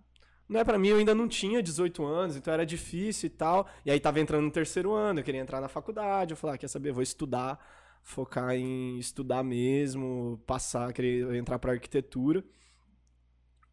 [0.54, 3.68] não é pra mim, eu ainda não tinha 18 anos, então era difícil e tal.
[3.84, 6.32] E aí tava entrando no terceiro ano, eu queria entrar na faculdade.
[6.32, 7.60] Eu falei, ah, quer saber, vou estudar,
[8.04, 12.44] focar em estudar mesmo, passar, querer entrar pra arquitetura.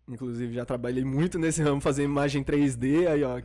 [0.08, 3.40] Inclusive, já trabalhei muito nesse ramo, fazer imagem 3D, aí ó,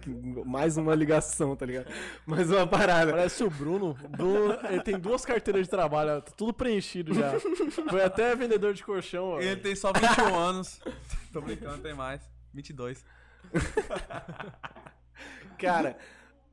[0.46, 1.92] mais uma ligação, tá ligado?
[2.26, 3.12] Mais uma parada.
[3.12, 3.94] Parece o Bruno.
[4.10, 7.40] Bruno, ele tem duas carteiras de trabalho, tá tudo preenchido já.
[7.88, 9.40] Foi até vendedor de colchão, ó.
[9.40, 10.80] Ele tem só 21 anos.
[11.32, 12.22] Tô brincando, tem mais.
[12.52, 13.06] 22.
[15.58, 15.98] Cara,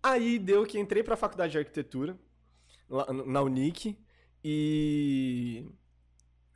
[0.03, 2.17] aí deu que entrei pra faculdade de arquitetura,
[2.89, 3.99] lá na Unic,
[4.45, 5.67] e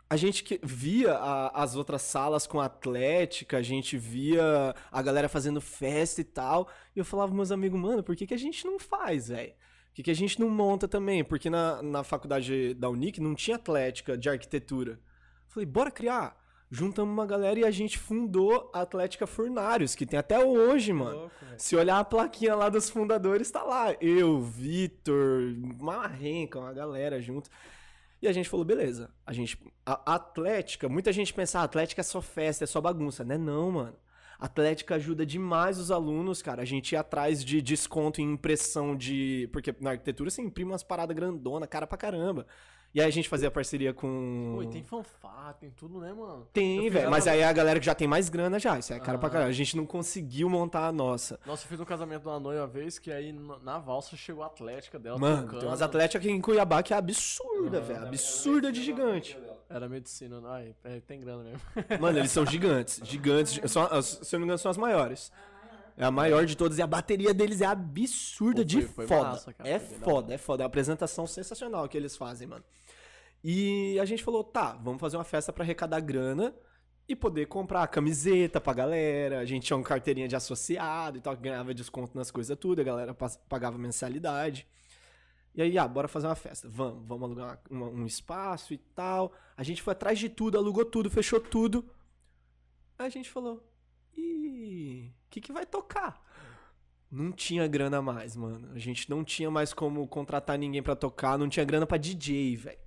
[0.08, 5.28] a gente que- via a- as outras salas com atlética, a gente via a galera
[5.28, 8.38] fazendo festa e tal, e eu falava pros meus amigos, mano, por que, que a
[8.38, 9.52] gente não faz, velho?
[9.52, 11.24] Por que, que a gente não monta também?
[11.24, 15.00] Porque na, na faculdade da Unic não tinha atlética de arquitetura.
[15.48, 16.36] Falei, bora criar.
[16.70, 21.20] Juntamos uma galera e a gente fundou a Atlética Furnários, que tem até hoje, mano.
[21.20, 21.34] Louco.
[21.56, 23.94] Se olhar a plaquinha lá dos fundadores, tá lá.
[24.00, 27.48] Eu, Vitor, Marrenca, uma galera junto.
[28.20, 29.10] E a gente falou, beleza.
[29.24, 29.58] A gente.
[29.84, 33.24] A a Atlética, muita gente pensa, ah, Atlética é só festa, é só bagunça.
[33.24, 33.96] Não é não, mano.
[34.38, 36.62] Atlética ajuda demais os alunos, cara.
[36.62, 39.48] A gente ia atrás de desconto em impressão de.
[39.52, 42.46] Porque na arquitetura você imprime umas paradas grandona, cara pra caramba.
[42.94, 44.52] E aí a gente fazia parceria com.
[44.56, 46.48] Pô, e tem fanfarra, tem tudo, né, mano?
[46.52, 47.10] Tem, velho.
[47.10, 48.78] Mas aí a galera que já tem mais grana já.
[48.78, 49.30] Isso é cara pra Ah.
[49.32, 49.50] caralho.
[49.50, 51.38] A gente não conseguiu montar a nossa.
[51.44, 53.32] Nossa, eu fiz um casamento de uma noiva uma vez que aí
[53.62, 55.58] na valsa chegou a atlética dela Mano, tocando.
[55.60, 58.06] tem umas atléticas aqui em Cuiabá que é absurda, velho.
[58.06, 59.38] Absurda de gigante.
[59.68, 60.48] Era medicina, não.
[60.50, 61.60] Ai, é, tem grana mesmo.
[62.00, 63.00] Mano, eles são gigantes.
[63.04, 63.70] Gigantes.
[63.70, 65.30] São, as- se eu não me engano, são as maiores.
[65.96, 66.76] É a maior de todas.
[66.78, 69.30] E a bateria deles é absurda Pô, de foi- foi foda.
[69.30, 70.62] massa, cara, é foda, é foda.
[70.62, 72.64] É uma apresentação sensacional que eles fazem, mano.
[73.42, 76.54] E a gente falou, tá, vamos fazer uma festa pra arrecadar grana
[77.08, 79.38] e poder comprar camiseta pra galera.
[79.38, 82.80] A gente tinha uma carteirinha de associado e tal, que ganhava desconto nas coisas tudo.
[82.80, 83.14] A galera
[83.48, 84.66] pagava mensalidade.
[85.54, 86.68] E aí, ah, bora fazer uma festa.
[86.68, 89.32] Vamos, vamos alugar uma- um espaço e tal.
[89.56, 91.88] A gente foi atrás de tudo, alugou tudo, fechou tudo.
[92.98, 93.62] Aí a gente falou,
[94.16, 96.24] e o que, que vai tocar?
[97.10, 98.72] Não tinha grana mais, mano.
[98.74, 102.56] A gente não tinha mais como contratar ninguém pra tocar, não tinha grana pra DJ,
[102.56, 102.78] velho.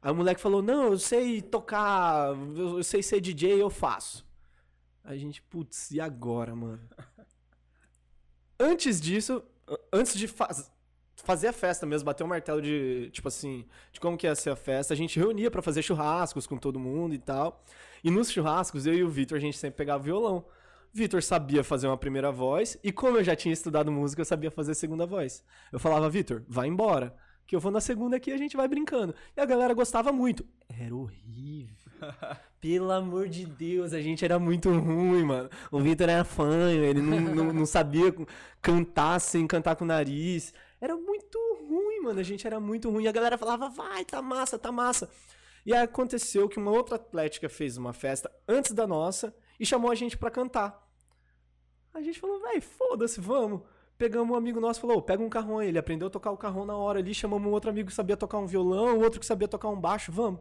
[0.00, 4.26] Aí o moleque falou: Não, eu sei tocar, eu sei ser DJ, eu faço.
[5.02, 6.80] Aí a gente, putz, e agora, mano?
[8.58, 9.42] Antes disso,
[9.92, 10.70] antes de faz-
[11.16, 14.50] fazer a festa mesmo, bater o martelo de, tipo assim, de como que ia ser
[14.50, 17.64] a festa, a gente reunia pra fazer churrascos com todo mundo e tal.
[18.02, 20.44] E nos churrascos, eu e o Vitor, a gente sempre pegava violão.
[20.92, 24.50] Vitor sabia fazer uma primeira voz, e como eu já tinha estudado música, eu sabia
[24.50, 25.44] fazer a segunda voz.
[25.70, 27.14] Eu falava, Vitor, vai embora,
[27.46, 29.14] que eu vou na segunda aqui e a gente vai brincando.
[29.36, 30.44] E a galera gostava muito.
[30.68, 31.74] Era horrível.
[32.60, 35.50] Pelo amor de Deus, a gente era muito ruim, mano.
[35.70, 38.14] O Vitor era fanho, ele não, não, não sabia
[38.60, 40.52] cantar sem cantar com o nariz.
[40.80, 41.38] Era muito
[41.68, 42.20] ruim, mano.
[42.20, 43.04] A gente era muito ruim.
[43.04, 45.08] E a galera falava, vai, tá massa, tá massa.
[45.64, 49.90] E aí aconteceu que uma outra atlética fez uma festa antes da nossa e chamou
[49.90, 50.88] a gente pra cantar.
[51.92, 53.62] A gente falou, véi, foda-se, vamos.
[53.98, 55.68] Pegamos um amigo nosso e falou, "Ô, pega um carrão aí.
[55.68, 57.12] Ele aprendeu a tocar o carrão na hora ali.
[57.12, 60.10] Chamamos um outro amigo que sabia tocar um violão, outro que sabia tocar um baixo,
[60.10, 60.40] vamos.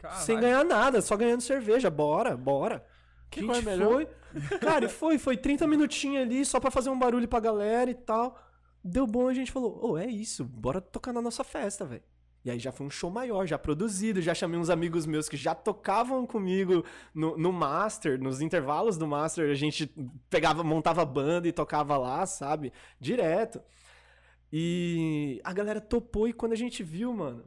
[0.00, 0.20] Caralho.
[0.20, 1.88] Sem ganhar nada, só ganhando cerveja.
[1.88, 2.84] Bora, bora.
[3.30, 3.88] Que a é gente melhor?
[3.88, 4.58] foi.
[4.58, 7.94] Cara, e foi, foi 30 minutinhos ali só pra fazer um barulho pra galera e
[7.94, 8.38] tal.
[8.84, 12.02] Deu bom, a gente falou, ô, é isso, bora tocar na nossa festa, velho.
[12.44, 15.36] E aí já foi um show maior, já produzido, já chamei uns amigos meus que
[15.36, 19.92] já tocavam comigo no, no Master, nos intervalos do Master, a gente
[20.30, 22.72] pegava, montava banda e tocava lá, sabe?
[23.00, 23.60] Direto.
[24.52, 27.44] E a galera topou e quando a gente viu, mano,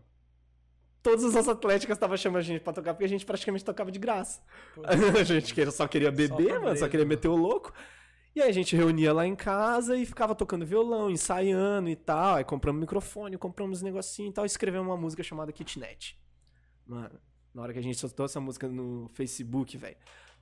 [1.02, 3.98] todas as atléticas estavam chamando a gente pra tocar porque a gente praticamente tocava de
[3.98, 4.42] graça.
[5.20, 7.74] a gente queria- só queria beber, por mano, só queria meter o louco.
[8.34, 12.36] E aí a gente reunia lá em casa e ficava tocando violão, ensaiando e tal.
[12.36, 16.18] Aí compramos microfone, compramos um negocinho e tal, e escrevemos uma música chamada Kitnet.
[16.88, 17.20] Mano,
[17.54, 19.98] na hora que a gente soltou essa música no Facebook, velho,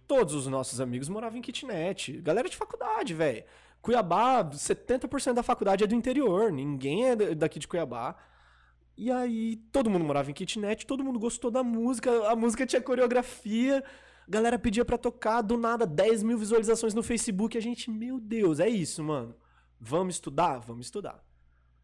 [0.08, 2.20] todos os nossos amigos moravam em kitnet.
[2.22, 3.44] Galera de faculdade, velho.
[3.82, 8.16] Cuiabá, 70% da faculdade é do interior, ninguém é da- daqui de Cuiabá.
[8.98, 12.82] E aí, todo mundo morava em kitnet, todo mundo gostou da música, a música tinha
[12.82, 13.84] coreografia.
[14.30, 17.58] Galera pedia pra tocar, do nada, 10 mil visualizações no Facebook.
[17.58, 19.36] A gente, meu Deus, é isso, mano.
[19.80, 20.60] Vamos estudar?
[20.60, 21.24] Vamos estudar.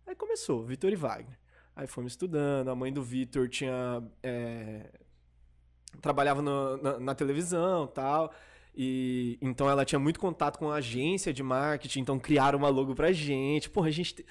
[0.06, 1.38] Aí começou, Vitor e Wagner.
[1.76, 4.02] Aí fomos estudando, a mãe do Vitor tinha.
[4.24, 4.90] é,
[6.02, 8.32] trabalhava no- na, na televisão tal.
[8.78, 12.94] E então ela tinha muito contato com a agência de marketing, então criaram uma logo
[12.94, 13.70] pra gente.
[13.70, 14.16] Porra, a gente.
[14.16, 14.26] te-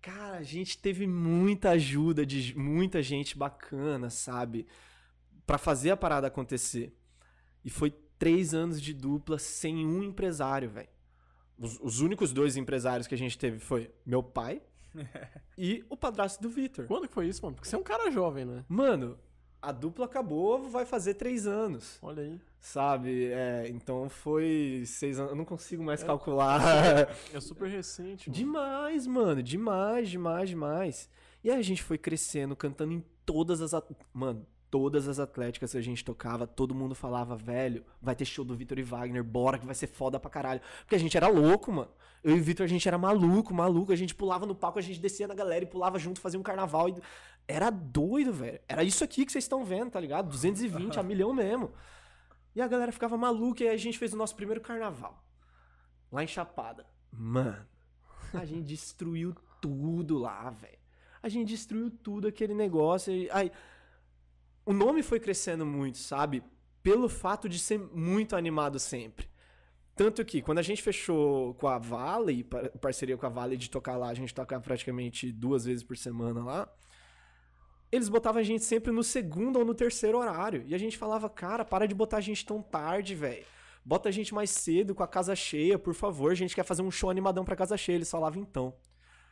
[0.00, 4.66] Cara, a gente teve muita ajuda de muita gente bacana, sabe?
[5.46, 6.92] Pra fazer a parada acontecer.
[7.64, 10.88] E foi três anos de dupla sem um empresário, velho.
[11.58, 14.62] Os, os únicos dois empresários que a gente teve foi meu pai
[15.56, 16.86] e o padrasto do Vitor.
[16.86, 17.54] Quando que foi isso, mano?
[17.54, 18.64] Porque você é um cara jovem, né?
[18.68, 19.18] Mano,
[19.60, 21.98] a dupla acabou, vai fazer três anos.
[22.02, 22.40] Olha aí.
[22.58, 23.26] Sabe?
[23.26, 25.30] É, então foi seis anos.
[25.30, 26.60] Eu não consigo mais calcular.
[27.32, 28.38] É super recente, mano.
[28.38, 29.42] demais, mano.
[29.42, 31.08] Demais, demais, demais.
[31.44, 33.72] E aí a gente foi crescendo, cantando em todas as.
[34.12, 38.42] Mano, todas as atléticas que a gente tocava, todo mundo falava, velho, vai ter show
[38.42, 40.62] do Vitor e Wagner, bora que vai ser foda pra caralho.
[40.78, 41.90] Porque a gente era louco, mano.
[42.24, 43.92] Eu e o Vitor, a gente era maluco, maluco.
[43.92, 46.42] A gente pulava no palco, a gente descia na galera e pulava junto, fazia um
[46.42, 46.88] carnaval.
[46.88, 46.94] E...
[47.46, 48.60] Era doido, velho.
[48.66, 50.30] Era isso aqui que vocês estão vendo, tá ligado?
[50.30, 51.70] 220, a milhão mesmo.
[52.54, 55.22] E a galera ficava maluca e aí a gente fez o nosso primeiro carnaval.
[56.10, 56.86] Lá em Chapada.
[57.12, 57.66] Mano,
[58.32, 60.78] a gente destruiu tudo lá, velho.
[61.22, 63.12] A gente destruiu tudo aquele negócio.
[63.12, 63.52] E, aí,
[64.64, 66.42] o nome foi crescendo muito, sabe?
[66.82, 69.28] Pelo fato de ser muito animado sempre.
[69.94, 73.68] Tanto que quando a gente fechou com a Vale, par- parceria com a Vale de
[73.70, 76.68] tocar lá, a gente toca praticamente duas vezes por semana lá.
[77.90, 80.64] Eles botavam a gente sempre no segundo ou no terceiro horário.
[80.66, 83.44] E a gente falava, cara, para de botar a gente tão tarde, velho.
[83.84, 86.32] Bota a gente mais cedo, com a casa cheia, por favor.
[86.32, 87.96] A gente quer fazer um show animadão pra casa cheia.
[87.96, 88.74] Eles falavam, então.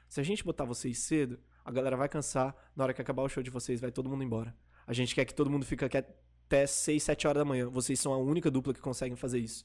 [0.09, 2.55] Se a gente botar vocês cedo, a galera vai cansar.
[2.77, 4.55] Na hora que acabar o show de vocês, vai todo mundo embora.
[4.91, 7.69] A gente quer que todo mundo fique aqui até 6, 7 horas da manhã.
[7.71, 9.65] Vocês são a única dupla que conseguem fazer isso.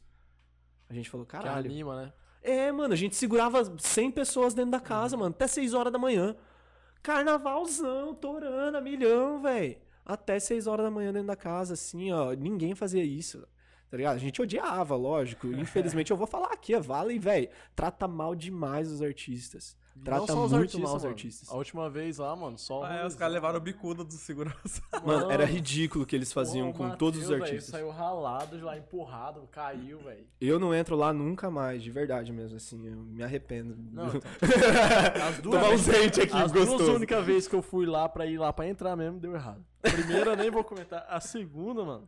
[0.87, 1.65] A gente falou, Que caralho.
[1.65, 2.13] anima, né?
[2.43, 5.97] É, mano, a gente segurava 100 pessoas dentro da casa, mano, até 6 horas da
[5.97, 6.35] manhã.
[7.01, 9.77] Carnavalzão, torando, milhão, velho.
[10.05, 12.31] Até 6 horas da manhã dentro da casa, assim, ó.
[12.33, 13.47] Ninguém fazia isso,
[13.89, 14.17] tá ligado?
[14.17, 15.47] A gente odiava, lógico.
[15.57, 19.75] Infelizmente, eu vou falar aqui, a Vale, velho, trata mal demais os artistas.
[20.03, 21.13] Trata Não só os muito artistas, mal os mano.
[21.15, 21.49] artistas.
[21.49, 22.83] A última vez lá, mano, só.
[22.83, 24.81] Ah, é, os caras levaram o bicudo do segurança.
[25.05, 27.65] Mano, era ridículo o que eles faziam o com todos os artistas.
[27.65, 30.27] saiu ralado de lá, empurrado, caiu, velho.
[30.39, 32.85] Eu não entro lá nunca mais, de verdade mesmo, assim.
[32.85, 33.75] Eu me arrependo.
[33.91, 34.21] Não, então.
[35.27, 36.93] As duas Tomar zeite aqui, As duas gostoso.
[36.95, 39.65] únicas vezes que eu fui lá pra ir lá pra entrar mesmo, deu errado.
[39.83, 41.05] A primeira eu nem vou comentar.
[41.09, 42.07] A segunda, mano.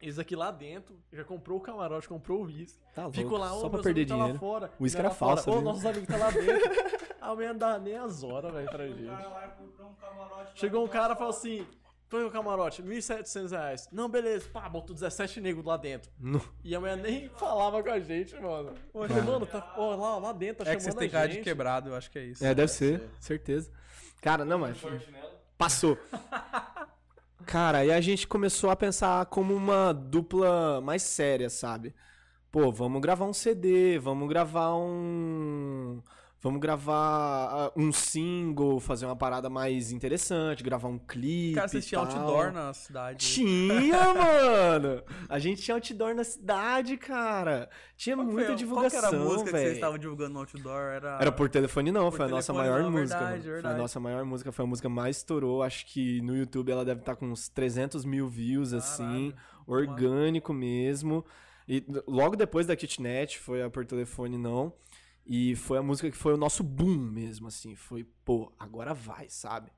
[0.00, 2.78] Eles aqui lá dentro, já comprou o camarote, comprou o uísque.
[2.94, 4.38] Tá louco, Ficou lá, ô, só pra perder tá lá dinheiro.
[4.38, 4.70] fora.
[4.78, 5.62] O uísque Já era lá falso, Ô, viu?
[5.62, 6.70] nossos amigos tá lá dentro.
[7.26, 9.10] A mulher não dá nem as horas, velho, pra gente.
[10.54, 11.66] Chegou um cara e falou assim:
[12.08, 13.88] põe o camarote, 1.700 reais.
[13.92, 16.10] Não, beleza, pá, botou 17 negros lá dentro.
[16.18, 18.74] No- E a mulher nem falava com a gente, mano.
[18.92, 21.28] Falei, mano, tá, ó, lá, lá dentro, tá É que vocês chamando têm a cara
[21.28, 22.44] de quebrado, eu acho que é isso.
[22.44, 23.70] É, deve ser, certeza.
[24.20, 24.78] Cara, não, mas.
[25.58, 25.98] Passou.
[27.44, 31.94] Cara, aí a gente começou a pensar como uma dupla mais séria, sabe?
[32.50, 36.02] Pô, vamos gravar um CD, vamos gravar um.
[36.46, 41.56] Vamos gravar ah, um single, fazer uma parada mais interessante, gravar um clipe.
[41.56, 43.16] Cara, vocês tinham outdoor na cidade.
[43.16, 45.02] Tinha, mano!
[45.28, 47.68] A gente tinha outdoor na cidade, cara.
[47.96, 50.82] Tinha Qual muita foi- divulgação, Qual era a música que vocês estavam divulgando no outdoor?
[50.82, 51.18] Era...
[51.20, 53.18] Era por telefone não, Por foi a nossa maior não, música.
[53.18, 53.42] verdade, mano.
[53.42, 53.78] Foi a verdade.
[53.80, 55.64] nossa maior música, foi a música mais estourou.
[55.64, 59.34] Acho que no YouTube ela deve estar com uns 300 mil views, assim,
[59.66, 61.24] orgânico mesmo.
[61.68, 64.72] E logo depois da Kitnet, foi a por telefone não.
[65.26, 67.74] E foi a música que foi o nosso boom mesmo, assim.
[67.74, 69.70] Foi, pô, agora vai, sabe?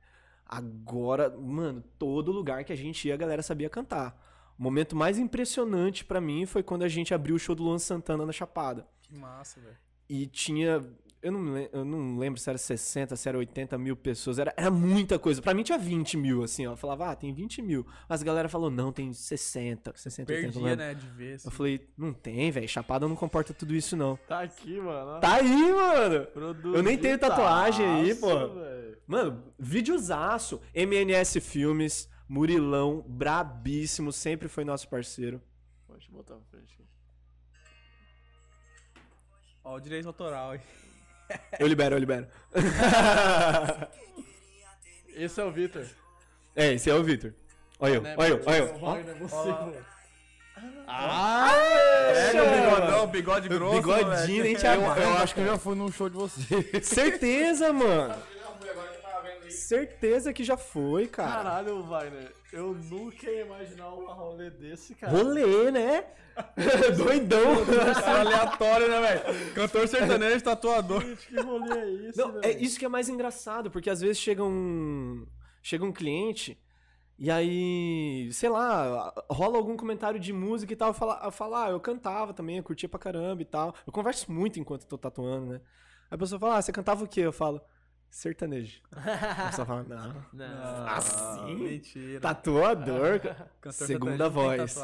[0.45, 4.19] Agora, mano, todo lugar que a gente ia, a galera sabia cantar.
[4.59, 7.79] O momento mais impressionante pra mim foi quando a gente abriu o show do Luan
[7.79, 8.87] Santana na Chapada.
[9.03, 9.77] Que massa, velho.
[10.09, 10.85] E tinha.
[11.21, 14.39] Eu não, eu não lembro se era 60, se era 80 mil pessoas.
[14.39, 15.43] Era, era muita coisa.
[15.43, 16.73] Pra mim tinha 20 mil, assim, ó.
[16.73, 17.85] Eu falava, ah, tem 20 mil.
[18.09, 20.47] Mas a galera falou, não, tem 60, 60, 80.
[20.47, 20.85] não Perdia, lembro.
[20.85, 21.35] né, de ver.
[21.35, 21.49] assim.
[21.49, 22.69] Eu falei, não tem, velho.
[22.69, 24.17] Chapada não comporta tudo isso, não.
[24.29, 25.21] Tá aqui, mano.
[25.21, 26.27] Tá aí, mano!
[26.75, 28.29] Eu nem tenho tatuagem aí, pô.
[28.55, 28.99] velho.
[29.05, 30.61] Mano, videozaço.
[30.73, 35.43] MNS Filmes, Murilão, brabíssimo, sempre foi nosso parceiro.
[35.91, 36.79] Deixa eu botar pra frente.
[39.65, 40.61] Ó, o direito autoral aí.
[41.59, 42.27] Eu libero, eu libero.
[45.15, 45.85] Esse é o Vitor.
[46.55, 47.33] é, esse é o Vitor.
[47.81, 48.79] Olha eu, Né, olha eu, olha eu.
[48.79, 49.77] Não é possível.
[50.87, 53.77] Pega o bigodão, bigode grosso.
[53.77, 56.87] Bigodinho, nem te Eu, eu acho que eu já fui num show de vocês.
[56.87, 58.15] Certeza, mano.
[59.51, 61.31] Certeza que já foi, cara.
[61.31, 65.13] Caralho, Wagner, eu nunca ia imaginar um rolê desse, cara.
[65.13, 66.05] Rolê, né?
[66.97, 67.57] Doidão.
[68.07, 69.55] Aleatório, né, velho?
[69.55, 71.03] Cantor sertanejo, tatuador.
[71.03, 72.63] Gente, que rolê é esse, Não, é velho?
[72.63, 75.27] isso que é mais engraçado, porque às vezes chega um
[75.63, 76.59] chega um cliente
[77.19, 81.81] e aí, sei lá, rola algum comentário de música e tal, fala, fala, ah, eu
[81.81, 83.75] cantava também, eu curtia pra caramba e tal.
[83.85, 85.61] Eu converso muito enquanto eu tô tatuando, né?
[86.09, 87.23] Aí a pessoa fala, ah, você cantava o quê?
[87.23, 87.61] Eu falo,
[88.11, 88.81] sertanejo.
[88.93, 90.87] a pessoa fala, não, Não.
[90.89, 91.55] Assim?
[91.55, 92.21] Mentira.
[92.21, 93.21] tatuador.
[93.61, 94.77] Cantor segunda voz.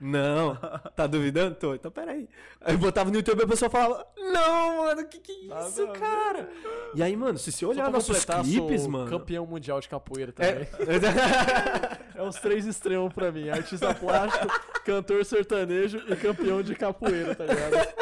[0.00, 0.56] Não,
[0.96, 1.54] tá duvidando?
[1.56, 2.28] Tô, então peraí.
[2.60, 5.86] Aí eu botava no YouTube e a pessoa falava, não, mano, que que é isso,
[5.88, 6.48] cara?
[6.94, 9.10] E aí, mano, se você olhar nossos clipes, mano...
[9.10, 10.68] campeão mundial de capoeira também.
[12.16, 12.20] É.
[12.20, 13.48] É os três extremos pra mim.
[13.48, 14.46] Artista plástico,
[14.84, 17.94] cantor sertanejo e campeão de capoeira, tá ligado?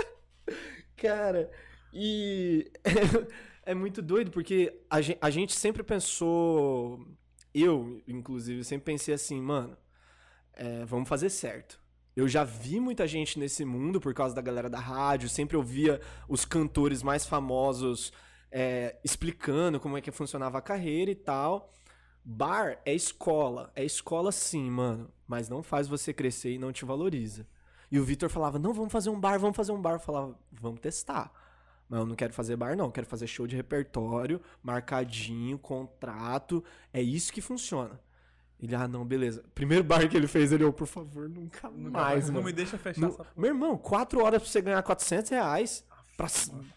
[0.97, 1.51] Cara,
[1.93, 2.71] e
[3.71, 7.07] é, muito doido porque a gen- a gente, sempre pensou,
[7.55, 9.77] eu, inclusive, sempre pensei assim, mano,
[10.55, 11.81] é, vamos fazer certo.
[12.17, 16.01] Eu já vi muita gente nesse mundo por causa da galera da rádio, sempre ouvia
[16.29, 18.13] os cantores mais famosos
[18.51, 21.73] é, explicando como é que funcionava a carreira e tal.
[22.25, 26.85] Bar é escola, é escola sim, mano, mas não faz você crescer e não te
[26.85, 27.47] valoriza.
[27.91, 29.95] E o Vitor falava: Não, vamos fazer um bar, vamos fazer um bar.
[29.95, 31.33] Eu falava: Vamos testar.
[31.89, 32.87] Mas eu não quero fazer bar, não.
[32.87, 36.63] Eu quero fazer show de repertório, marcadinho, contrato.
[36.93, 37.99] É isso que funciona.
[38.61, 39.45] Ele, ah, não, beleza.
[39.55, 42.47] Primeiro bar que ele fez, ele, oh, por favor, nunca, mais, não mano.
[42.47, 43.31] me deixa fechar Não- essa porra.
[43.37, 45.85] Meu irmão, quatro horas pra você ganhar 400 reais.
[46.19, 46.27] Pra...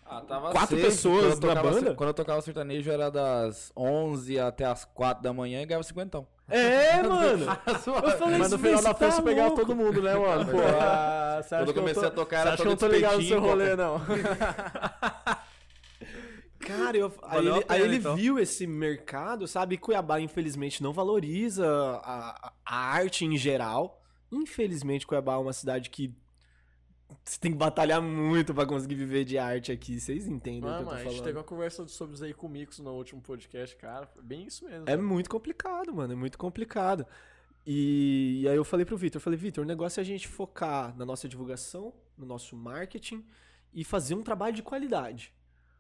[0.06, 0.82] Ah, tava Quatro safe.
[0.88, 1.96] pessoas Quando eu na tocava banda?
[1.96, 6.24] Quando eu tocava sertanejo era das 11 até as 4 da manhã e ganhava 50.
[6.48, 7.46] É, mano.
[7.66, 10.46] Eu falei, Mas no "Isso, final da festa tá pegava louco." todo mundo, né, mano?
[10.52, 13.24] Pô, ah, Quando eu comecei tô- a tocar era eu todo não tô ligado no
[13.24, 14.00] seu rolê, não.
[16.60, 18.16] Cara, eu, aí, ele, aí ele então.
[18.16, 19.78] viu esse mercado, sabe?
[19.78, 21.68] Cuiabá, infelizmente, não valoriza
[22.04, 24.00] a, a arte em geral.
[24.32, 26.14] Infelizmente, Cuiabá é uma cidade que
[27.24, 30.00] você tem que batalhar muito pra conseguir viver de arte aqui.
[30.00, 31.24] Vocês entendem o Mano, que eu tô a gente falando?
[31.24, 34.10] teve uma conversa sobre isso aí com o Mix no último podcast, cara.
[34.22, 34.90] Bem isso mesmo.
[34.90, 36.14] É muito complicado, mano.
[36.14, 37.06] É muito complicado.
[37.66, 40.28] E, e aí eu falei pro Vitor, eu falei, Vitor, o negócio é a gente
[40.28, 43.24] focar na nossa divulgação, no nosso marketing
[43.74, 45.34] e fazer um trabalho de qualidade.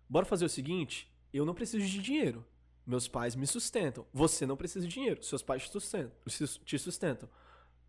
[0.07, 2.45] Bora fazer o seguinte, eu não preciso de dinheiro.
[2.85, 4.05] Meus pais me sustentam.
[4.13, 5.23] Você não precisa de dinheiro.
[5.23, 6.11] Seus pais te sustentam.
[6.65, 7.29] Te sustentam.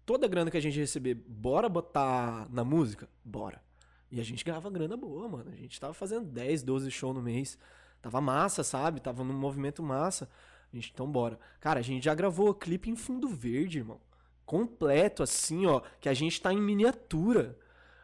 [0.05, 3.09] Toda a grana que a gente receber, bora botar na música?
[3.25, 3.63] Bora.
[4.11, 5.51] E a gente ganhava grana boa, mano.
[5.51, 7.59] A gente tava fazendo 10, 12 shows no mês.
[8.03, 9.01] Tava massa, sabe?
[9.01, 10.29] Tava num movimento massa.
[10.73, 11.39] A gente, então bora.
[11.61, 14.01] Cara, a gente já gravou clipe em fundo verde, irmão.
[14.45, 15.81] Completo, assim, ó.
[16.01, 17.57] Que a gente tá em miniatura.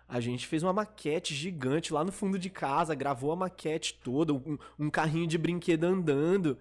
[0.09, 4.33] A gente fez uma maquete gigante lá no fundo de casa, gravou a maquete toda,
[4.33, 6.59] um, um carrinho de brinquedo andando.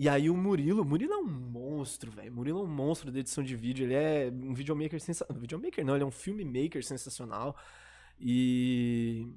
[0.00, 2.32] E aí o Murilo, Murilo é um monstro, velho.
[2.32, 3.84] Murilo é um monstro da edição de vídeo.
[3.84, 5.40] Ele é um videomaker sensacional.
[5.40, 7.56] Videomaker não, ele é um filmmaker sensacional.
[8.20, 9.28] E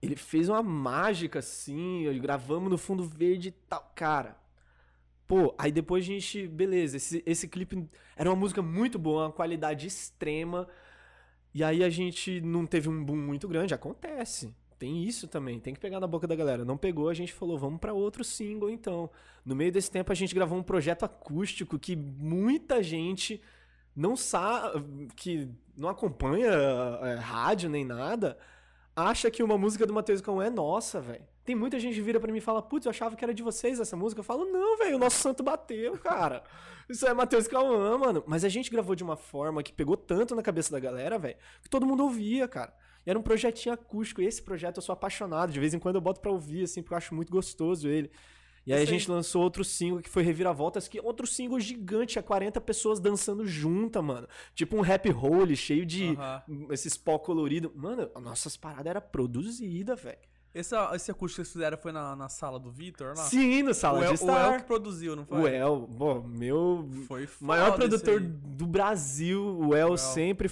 [0.00, 3.92] ele fez uma mágica assim, gravamos no fundo verde e tal.
[3.96, 4.38] Cara,
[5.26, 9.32] pô, aí depois a gente, beleza, esse, esse clipe era uma música muito boa, uma
[9.32, 10.68] qualidade extrema.
[11.52, 14.54] E aí a gente não teve um boom muito grande, acontece.
[14.84, 16.62] Tem isso também, tem que pegar na boca da galera.
[16.62, 19.08] Não pegou, a gente falou, vamos pra outro single então.
[19.42, 23.40] No meio desse tempo a gente gravou um projeto acústico que muita gente
[23.96, 28.36] não sabe, que não acompanha é, rádio nem nada,
[28.94, 31.24] acha que uma música do Matheus Cão é nossa, velho.
[31.46, 33.42] Tem muita gente que vira pra mim e fala, putz, eu achava que era de
[33.42, 34.20] vocês essa música.
[34.20, 36.44] Eu falo, não, velho, o nosso santo bateu, cara.
[36.90, 38.22] Isso é Matheus Cauã, mano.
[38.26, 41.36] Mas a gente gravou de uma forma que pegou tanto na cabeça da galera, velho,
[41.62, 42.74] que todo mundo ouvia, cara.
[43.06, 44.20] E era um projetinho acústico.
[44.22, 45.52] E esse projeto eu sou apaixonado.
[45.52, 48.10] De vez em quando eu boto pra ouvir, assim, porque eu acho muito gostoso ele.
[48.66, 52.18] E aí a gente lançou outro single que foi Reviravoltas, que é outro single gigante,
[52.18, 54.26] a 40 pessoas dançando junta, mano.
[54.54, 56.42] Tipo um rap hole cheio de Aham.
[56.70, 57.70] esses pó colorido.
[57.76, 60.18] Mano, as nossas paradas era produzida, velho.
[60.54, 63.08] Esse, esse acústico que vocês fizeram foi na, na sala do Vitor?
[63.08, 63.24] lá?
[63.24, 64.60] Sim, no o sala El, de o El estar.
[64.60, 65.40] que produziu, não foi?
[65.42, 69.98] O El, bom, meu Foi foda maior produtor do Brasil, o El, El.
[69.98, 70.48] sempre.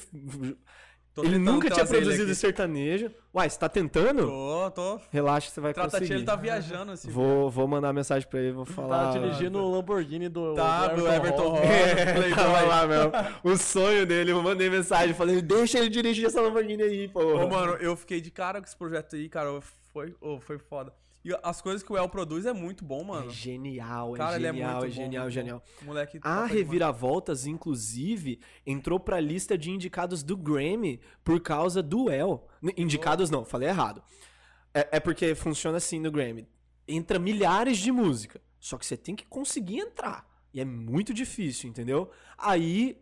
[1.15, 3.11] Tô ele nunca tinha ele produzido sertanejo.
[3.35, 4.27] Uai, você tá tentando?
[4.27, 5.01] Tô, tô.
[5.11, 6.15] Relaxa, você vai Trata-te, conseguir.
[6.15, 9.13] ele tá viajando esse Vou, vou mandar mensagem pra ele, vou falar.
[9.13, 11.49] Tá dirigindo o Lamborghini do, Tá, do Everton.
[11.51, 11.63] Rocha.
[11.73, 13.13] É, tava lá, meu.
[13.45, 17.21] O sonho dele, eu mandei mensagem, falei, deixa ele dirigir essa Lamborghini aí, pô.
[17.21, 19.61] Ô, mano, eu fiquei de cara com esse projeto aí, cara.
[19.93, 20.95] Foi, ô, foi foda.
[21.25, 23.31] E as coisas que o El produz é muito bom, É mano.
[23.31, 25.63] genial, é Cara, ele é genial, muito é bom, genial, genial.
[25.83, 26.51] Moleque A demais.
[26.53, 32.49] Reviravoltas, inclusive, entrou pra lista de indicados do Grammy por causa do El.
[32.77, 34.03] Indicados não, falei errado.
[34.75, 36.49] É, é porque funciona assim no Grammy.
[36.89, 38.41] Entra milhares de música.
[38.59, 40.27] Só que você tem que conseguir entrar.
[40.53, 42.11] E é muito difícil, entendeu?
[42.37, 43.01] Aí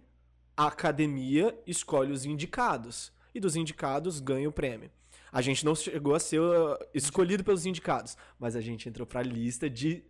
[0.57, 3.13] a academia escolhe os indicados.
[3.35, 4.91] E dos indicados ganha o prêmio.
[5.33, 9.23] A gente não chegou a ser uh, escolhido pelos indicados, mas a gente entrou pra
[9.23, 10.05] lista de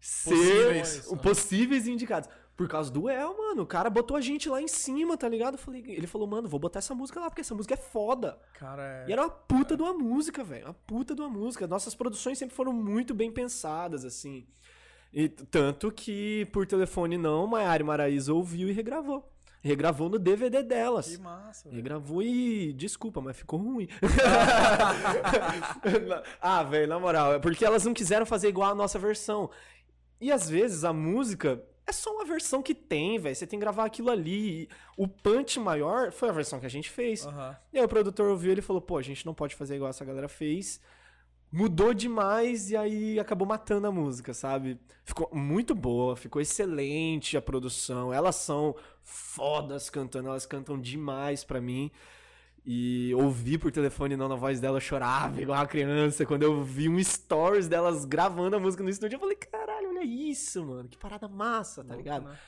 [0.00, 1.06] ser Possíveis.
[1.22, 2.28] possíveis indicados.
[2.56, 3.62] Por causa do El, mano.
[3.62, 5.58] O cara botou a gente lá em cima, tá ligado?
[5.58, 8.38] Falei, ele falou, mano, vou botar essa música lá, porque essa música é foda.
[8.54, 9.08] Cara, é...
[9.08, 10.66] E era uma puta de uma música, velho.
[10.66, 11.66] Uma puta de uma música.
[11.66, 14.46] Nossas produções sempre foram muito bem pensadas, assim.
[15.12, 19.33] E tanto que, por telefone não, Maiara Maraíza ouviu e regravou.
[19.64, 21.16] Regravou no DVD delas.
[21.16, 21.76] Que massa, velho.
[21.76, 22.74] Regravou e.
[22.74, 23.88] Desculpa, mas ficou ruim.
[26.38, 29.48] ah, velho, na moral, é porque elas não quiseram fazer igual a nossa versão.
[30.20, 33.34] E às vezes a música é só uma versão que tem, velho.
[33.34, 34.68] Você tem que gravar aquilo ali.
[34.98, 37.24] O punch maior foi a versão que a gente fez.
[37.24, 37.56] Aham.
[37.72, 40.04] E aí o produtor ouviu ele falou: pô, a gente não pode fazer igual essa
[40.04, 40.78] galera fez.
[41.50, 44.78] Mudou demais e aí acabou matando a música, sabe?
[45.04, 48.12] Ficou muito boa, ficou excelente a produção.
[48.12, 48.74] Elas são
[49.04, 51.90] fodas cantando, elas cantam demais pra mim.
[52.66, 56.24] E ouvi por telefone não na voz dela, eu chorava igual uma criança.
[56.24, 60.02] Quando eu vi um stories delas gravando a música no estúdio, eu falei: caralho, olha
[60.02, 62.24] isso, mano, que parada massa, tá Louco, ligado?
[62.26, 62.38] né?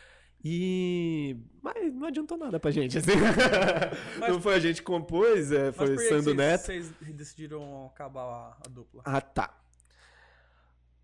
[0.42, 1.36] E.
[1.60, 3.10] Mas não adiantou nada pra gente, assim.
[4.26, 6.64] não foi a gente que compôs, é, Mas foi por que que Sando vocês, Neto.
[6.64, 9.02] vocês decidiram acabar a, a dupla?
[9.04, 9.54] Ah, tá.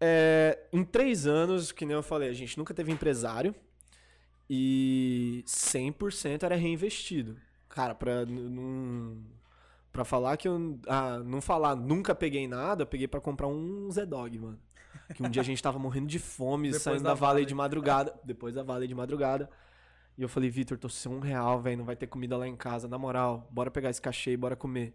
[0.00, 3.54] É, em três anos, que nem eu falei, a gente nunca teve empresário
[4.54, 7.38] e 100% era reinvestido.
[7.70, 9.16] Cara, pra, não,
[9.90, 10.78] pra falar que eu.
[10.86, 14.60] Ah, não falar nunca peguei nada, eu peguei pra comprar um Z-Dog, mano.
[15.14, 17.46] Que um dia a gente tava morrendo de fome, Depois saindo da da, Valley.
[17.46, 18.14] de madrugada.
[18.22, 19.48] Depois da Valley de madrugada.
[20.18, 21.78] E eu falei, Vitor, tô sem um real, velho.
[21.78, 22.86] Não vai ter comida lá em casa.
[22.86, 24.94] Na moral, bora pegar esse cachê e bora comer.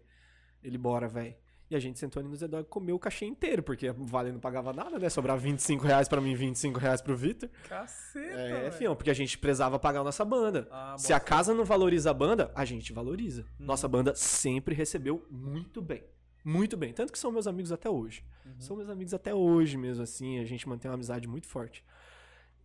[0.62, 1.34] Ele, bora, velho.
[1.70, 4.40] E a gente sentou ali no Z-Dog e comeu o cachê inteiro, porque Vale não
[4.40, 5.08] pagava nada, né?
[5.10, 7.50] Sobrava 25 reais pra mim, 25 reais pro Vitor.
[7.68, 10.66] Caceta, É, fião, porque a gente precisava pagar a nossa banda.
[10.70, 13.42] Ah, Se a casa não valoriza a banda, a gente valoriza.
[13.60, 13.66] Uhum.
[13.66, 16.02] Nossa banda sempre recebeu muito bem.
[16.42, 16.94] Muito bem.
[16.94, 18.24] Tanto que são meus amigos até hoje.
[18.46, 18.54] Uhum.
[18.58, 20.38] São meus amigos até hoje mesmo, assim.
[20.38, 21.84] A gente mantém uma amizade muito forte.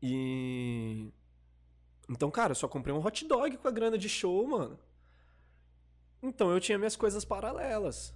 [0.02, 1.12] E.
[2.10, 4.80] Então, cara, eu só comprei um hot dog com a grana de show, mano.
[6.22, 8.14] Então eu tinha minhas coisas paralelas.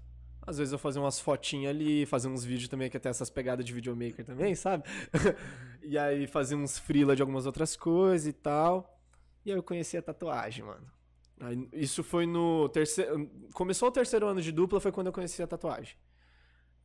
[0.47, 3.65] Às vezes eu fazia umas fotinhas ali, fazia uns vídeos também, que até essas pegadas
[3.65, 4.85] de videomaker também, sabe?
[5.83, 8.97] e aí fazia uns freela de algumas outras coisas e tal.
[9.45, 10.87] E aí eu conheci a tatuagem, mano.
[11.41, 13.29] Aí, isso foi no terceiro.
[13.53, 15.97] Começou o terceiro ano de dupla, foi quando eu conheci a tatuagem.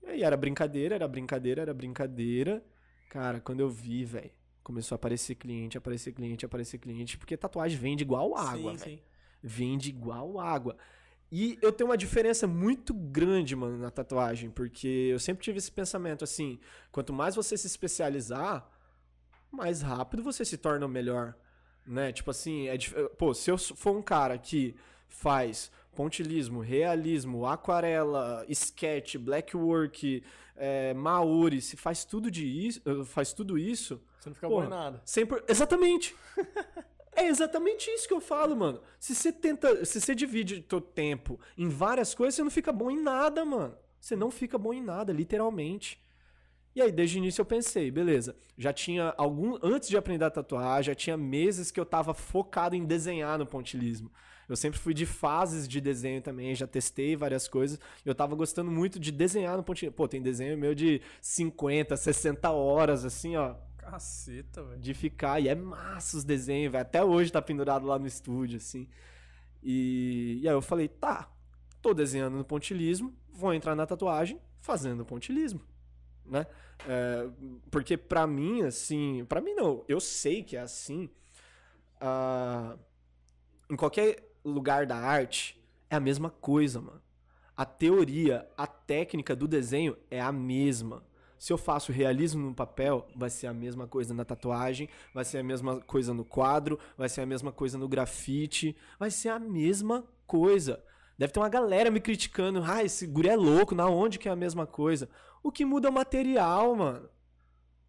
[0.03, 2.65] E aí era brincadeira, era brincadeira, era brincadeira.
[3.09, 4.33] Cara, quando eu vi, velho,
[4.65, 8.79] começou a aparecer cliente, aparecer cliente, aparecer cliente, porque tatuagem vende igual água, velho.
[8.79, 8.99] sim.
[9.41, 10.77] Vende igual água.
[11.35, 15.73] E eu tenho uma diferença muito grande, mano, na tatuagem, porque eu sempre tive esse
[15.73, 16.61] pensamento assim:
[16.91, 18.69] quanto mais você se especializar,
[19.51, 21.35] mais rápido você se torna o melhor.
[21.87, 22.13] Né?
[22.13, 24.77] Tipo assim, é dif- pô, se eu for um cara que
[25.09, 30.23] faz pontilismo, realismo, aquarela, sketch, blackwork,
[30.55, 34.61] é, maori, se faz tudo de isso, faz tudo isso, Você não fica Porra.
[34.63, 35.03] bom em nada.
[35.05, 36.15] 100%, exatamente.
[37.15, 38.81] É exatamente isso que eu falo, mano.
[38.99, 42.91] Se você tenta, se você divide teu tempo em várias coisas, você não fica bom
[42.91, 43.77] em nada, mano.
[44.01, 46.03] Você não fica bom em nada, literalmente.
[46.75, 50.31] E aí, desde o início eu pensei, beleza, já tinha algum antes de aprender a
[50.31, 54.11] tatuar, já tinha meses que eu tava focado em desenhar no pontilismo.
[54.49, 57.79] Eu sempre fui de fases de desenho também, já testei várias coisas.
[58.05, 59.97] Eu tava gostando muito de desenhar no pontilismo.
[59.97, 64.81] Pô, tem desenho meu de 50, 60 horas assim, ó, Caceta, velho.
[64.81, 65.41] de ficar.
[65.41, 66.83] E é massa os desenhos, velho.
[66.83, 68.89] Até hoje tá pendurado lá no estúdio, assim.
[69.63, 71.31] E, e aí eu falei, tá,
[71.81, 75.61] tô desenhando no pontilismo, vou entrar na tatuagem fazendo pontilismo,
[76.25, 76.47] né?
[76.89, 77.29] É,
[77.71, 81.09] porque pra mim, assim, pra mim não, eu sei que é assim.
[82.01, 82.77] ah,
[83.71, 87.01] em qualquer lugar da arte, é a mesma coisa, mano.
[87.57, 91.05] A teoria, a técnica do desenho é a mesma.
[91.43, 95.39] Se eu faço realismo no papel, vai ser a mesma coisa na tatuagem, vai ser
[95.39, 99.41] a mesma coisa no quadro, vai ser a mesma coisa no grafite, vai ser a
[99.41, 100.81] mesma coisa.
[101.19, 104.31] Deve ter uma galera me criticando, ah, esse guri é louco, na onde que é
[104.31, 105.09] a mesma coisa?
[105.43, 107.09] O que muda é o material, mano.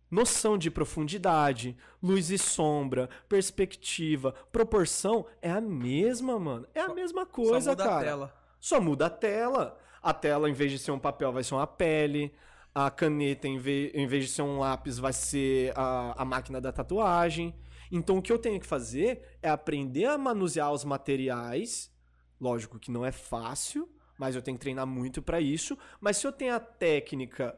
[0.10, 6.66] Noção de profundidade, luz e sombra, perspectiva, proporção é a mesma, mano.
[6.74, 7.97] É a Só- mesma Só coisa, muda cara.
[7.97, 8.36] a tela.
[8.60, 9.80] Só muda a tela.
[10.01, 12.34] A tela, em vez de ser um papel, vai ser uma pele.
[12.74, 16.59] A caneta, em vez, em vez de ser um lápis, vai ser a, a máquina
[16.59, 17.53] da tatuagem.
[17.91, 21.93] Então, o que eu tenho que fazer é aprender a manusear os materiais.
[22.41, 25.78] Lógico que não é fácil, mas eu tenho que treinar muito pra isso.
[26.01, 27.57] Mas se eu tenho a técnica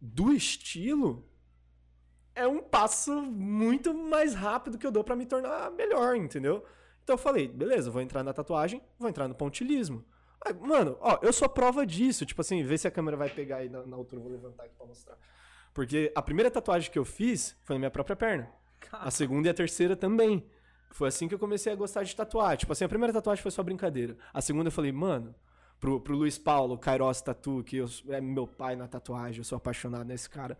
[0.00, 1.28] do estilo,
[2.34, 6.64] é um passo muito mais rápido que eu dou pra me tornar melhor, entendeu?
[7.02, 10.04] Então eu falei, beleza, vou entrar na tatuagem, vou entrar no pontilismo.
[10.44, 12.26] Aí, mano, ó, eu sou prova disso.
[12.26, 14.64] Tipo assim, vê se a câmera vai pegar aí na, na altura, eu vou levantar
[14.64, 15.16] aqui pra mostrar.
[15.72, 18.48] Porque a primeira tatuagem que eu fiz foi na minha própria perna.
[18.92, 20.44] A segunda e a terceira também.
[20.90, 22.56] Foi assim que eu comecei a gostar de tatuar.
[22.56, 24.16] Tipo assim, a primeira tatuagem foi só brincadeira.
[24.32, 25.34] A segunda eu falei, mano,
[25.80, 29.56] pro, pro Luiz Paulo, Kairos Tatu, que eu- é meu pai na tatuagem, eu sou
[29.56, 30.56] apaixonado nesse cara.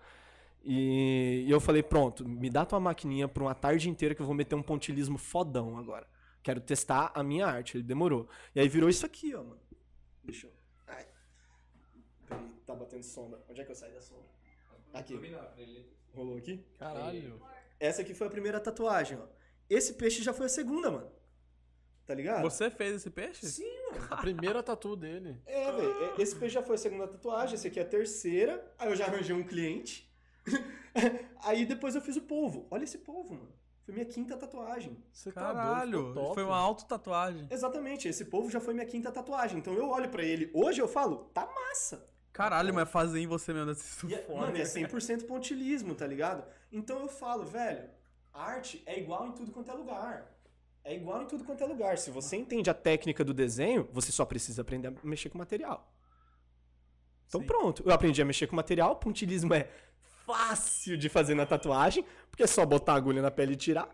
[0.65, 4.27] E, e eu falei, pronto, me dá tua maquininha por uma tarde inteira que eu
[4.27, 6.07] vou meter um pontilismo fodão agora.
[6.43, 7.77] Quero testar a minha arte.
[7.77, 8.29] Ele demorou.
[8.55, 9.59] E aí virou isso aqui, ó, mano.
[10.25, 10.53] Deixa eu.
[10.87, 11.07] Ai.
[12.27, 13.43] Peraí, tá batendo sombra.
[13.49, 14.25] Onde é que eu saio da sombra?
[14.93, 15.19] Aqui.
[16.15, 16.65] Rolou aqui?
[16.79, 17.41] Caralho.
[17.81, 19.27] Essa aqui foi a primeira tatuagem, ó.
[19.69, 21.11] Esse peixe já foi a segunda, mano.
[22.07, 22.43] Tá ligado?
[22.43, 23.47] Você fez esse peixe?
[23.47, 24.07] Sim, mano.
[24.11, 25.41] A primeira tatu dele.
[25.47, 26.05] É, velho.
[26.05, 28.73] é- Esse peixe já foi a segunda tatuagem, esse aqui é a terceira.
[28.79, 30.11] Aí eu já arranjei um cliente.
[31.43, 32.67] Aí depois eu fiz o polvo.
[32.71, 33.53] Olha esse polvo, mano.
[33.85, 34.97] Foi minha quinta tatuagem.
[35.13, 36.35] Você tá doido, Caralho, ficou top.
[36.35, 37.47] foi uma auto-tatuagem.
[37.51, 39.59] Exatamente, esse polvo já foi minha quinta tatuagem.
[39.59, 42.09] Então eu olho pra ele hoje eu falo, tá massa.
[42.33, 44.41] Caralho, mas fazer em você mesmo desse é, foda.
[44.41, 46.45] mano, é 100% pontilismo, tá ligado?
[46.73, 47.89] Então eu falo, velho,
[48.33, 50.35] arte é igual em tudo quanto é lugar.
[50.83, 51.97] É igual em tudo quanto é lugar.
[51.99, 55.39] Se você entende a técnica do desenho, você só precisa aprender a mexer com o
[55.39, 55.91] material.
[57.27, 57.47] Então Sim.
[57.47, 59.69] pronto, eu aprendi a mexer com o material, pontilismo é
[60.27, 63.89] fácil de fazer na tatuagem, porque é só botar a agulha na pele e tirar.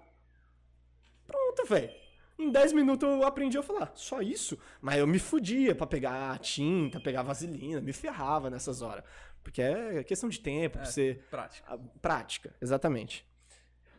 [1.26, 1.90] Pronto, velho.
[2.38, 4.58] Em 10 minutos eu aprendi a falar, só isso?
[4.80, 9.04] Mas eu me fudia pra pegar tinta, pegar vaselina, me ferrava nessas horas.
[9.42, 11.20] Porque é questão de tempo, pra você.
[11.30, 11.74] Prática.
[11.74, 13.26] a prática, exatamente.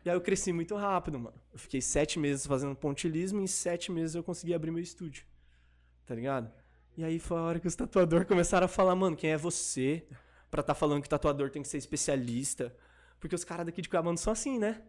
[0.03, 1.39] E aí eu cresci muito rápido, mano.
[1.53, 5.23] Eu fiquei sete meses fazendo pontilismo e em sete meses eu consegui abrir meu estúdio.
[6.07, 6.51] Tá ligado?
[6.97, 10.03] E aí foi a hora que os tatuadores começaram a falar, mano, quem é você
[10.52, 12.76] pra tá falando que tatuador tem que ser especialista?
[13.20, 14.82] Porque os caras daqui de Cuiabá não são assim, né?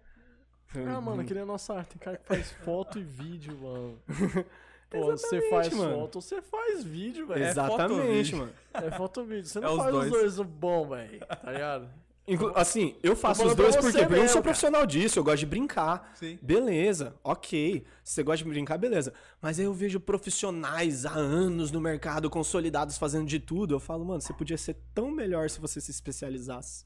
[0.74, 1.90] Ah, mano, que nem a nossa arte.
[1.90, 3.98] Tem cara que faz foto e vídeo, mano.
[4.90, 5.94] Pô, você faz mano.
[6.00, 7.44] foto, você faz vídeo, velho.
[7.44, 8.52] Exatamente, foto, mano.
[8.74, 9.46] É foto e vídeo.
[9.46, 10.12] Você É não os faz dois.
[10.12, 11.18] os dois bom, velho.
[11.26, 11.88] Tá ligado?
[12.26, 13.74] Inclu- assim, eu faço os dois?
[13.74, 14.42] Porque eu não mesmo, sou cara.
[14.44, 16.12] profissional disso, eu gosto de brincar.
[16.14, 16.38] Sim.
[16.40, 17.84] Beleza, ok.
[18.04, 19.12] Se você gosta de brincar, beleza.
[19.40, 23.74] Mas aí eu vejo profissionais há anos no mercado, consolidados, fazendo de tudo.
[23.74, 26.84] Eu falo, mano, você podia ser tão melhor se você se especializasse.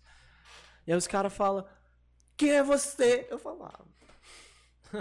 [0.87, 1.67] E aí os caras falam,
[2.37, 3.27] quem é você?
[3.31, 3.85] Eu falo, ah,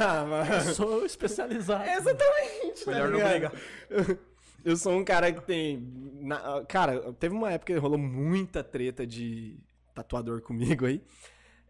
[0.00, 0.74] ah, mano.
[0.74, 1.84] Sou especializado.
[1.84, 2.84] Exatamente.
[2.84, 3.30] tá Melhor não ligado?
[3.32, 4.18] brigar.
[4.64, 5.78] Eu sou um cara que tem.
[6.20, 9.58] na- cara, teve uma época que rolou muita treta de
[9.94, 11.02] tatuador comigo aí.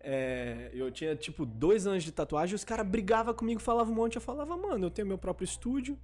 [0.01, 4.16] É, eu tinha, tipo, dois anos de tatuagem, os caras brigavam comigo, falavam um monte.
[4.16, 5.99] Eu falava, mano, eu tenho meu próprio estúdio,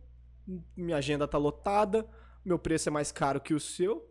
[0.76, 2.06] minha agenda tá lotada,
[2.44, 4.06] meu preço é mais caro que o seu.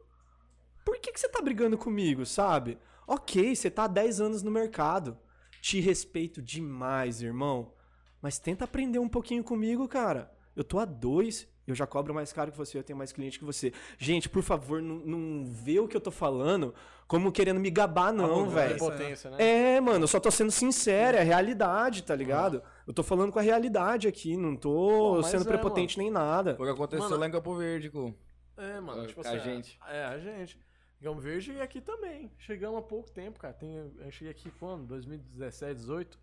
[0.86, 2.78] Por que, que você tá brigando comigo, sabe?
[3.08, 5.18] Ok, você tá há 10 anos no mercado.
[5.62, 7.74] Te respeito demais, irmão.
[8.22, 10.32] Mas tenta aprender um pouquinho comigo, cara.
[10.56, 13.40] Eu tô a dois, eu já cobro mais caro que você, eu tenho mais cliente
[13.40, 13.72] que você.
[13.98, 16.74] Gente, por favor, não, não vê o que eu tô falando
[17.08, 18.78] como querendo me gabar, não, velho.
[18.78, 19.38] potência, né?
[19.76, 22.62] É, mano, eu só tô sendo sincero, é a realidade, tá ligado?
[22.88, 26.56] Eu tô falando com a realidade aqui, não tô Pô, sendo é, prepotente nem nada.
[26.56, 28.14] Foi o que aconteceu Mano, lá em Campo Verde, com.
[28.58, 29.40] É, mano, tipo A assim.
[29.40, 29.80] gente.
[29.88, 30.60] É, a gente.
[31.02, 32.32] Gamo Verde e aqui também.
[32.38, 33.54] Chegamos há pouco tempo, cara.
[33.54, 34.86] Tem, eu cheguei aqui quando?
[34.88, 36.20] 2017, 18?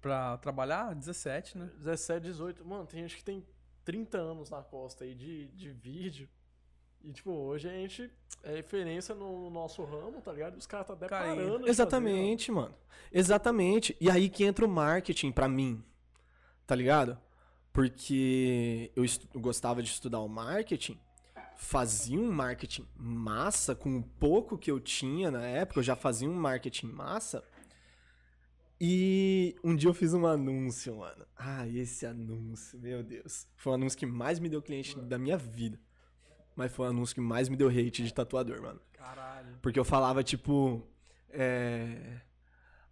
[0.00, 1.70] Pra trabalhar, 17, né?
[1.78, 2.64] 17, 18.
[2.64, 3.44] Mano, tem gente que tem
[3.84, 6.28] 30 anos na costa aí de, de vídeo.
[7.02, 8.10] E, tipo, hoje a gente
[8.42, 10.54] é referência no nosso ramo, tá ligado?
[10.54, 11.34] E os caras tá até Cara,
[11.66, 12.74] Exatamente, mano.
[13.10, 13.96] Exatamente.
[14.00, 15.82] E aí que entra o marketing pra mim.
[16.66, 17.18] Tá ligado?
[17.72, 19.04] Porque eu
[19.40, 20.98] gostava de estudar o marketing,
[21.56, 26.28] fazia um marketing massa com o pouco que eu tinha na época, eu já fazia
[26.28, 27.44] um marketing massa.
[28.80, 31.26] E um dia eu fiz um anúncio, mano.
[31.36, 33.46] Ah, esse anúncio, meu Deus.
[33.54, 35.78] Foi o anúncio que mais me deu cliente da minha vida.
[36.56, 38.80] Mas foi o anúncio que mais me deu hate de tatuador, mano.
[38.94, 39.58] Caralho.
[39.60, 40.82] Porque eu falava, tipo.
[41.28, 42.22] É...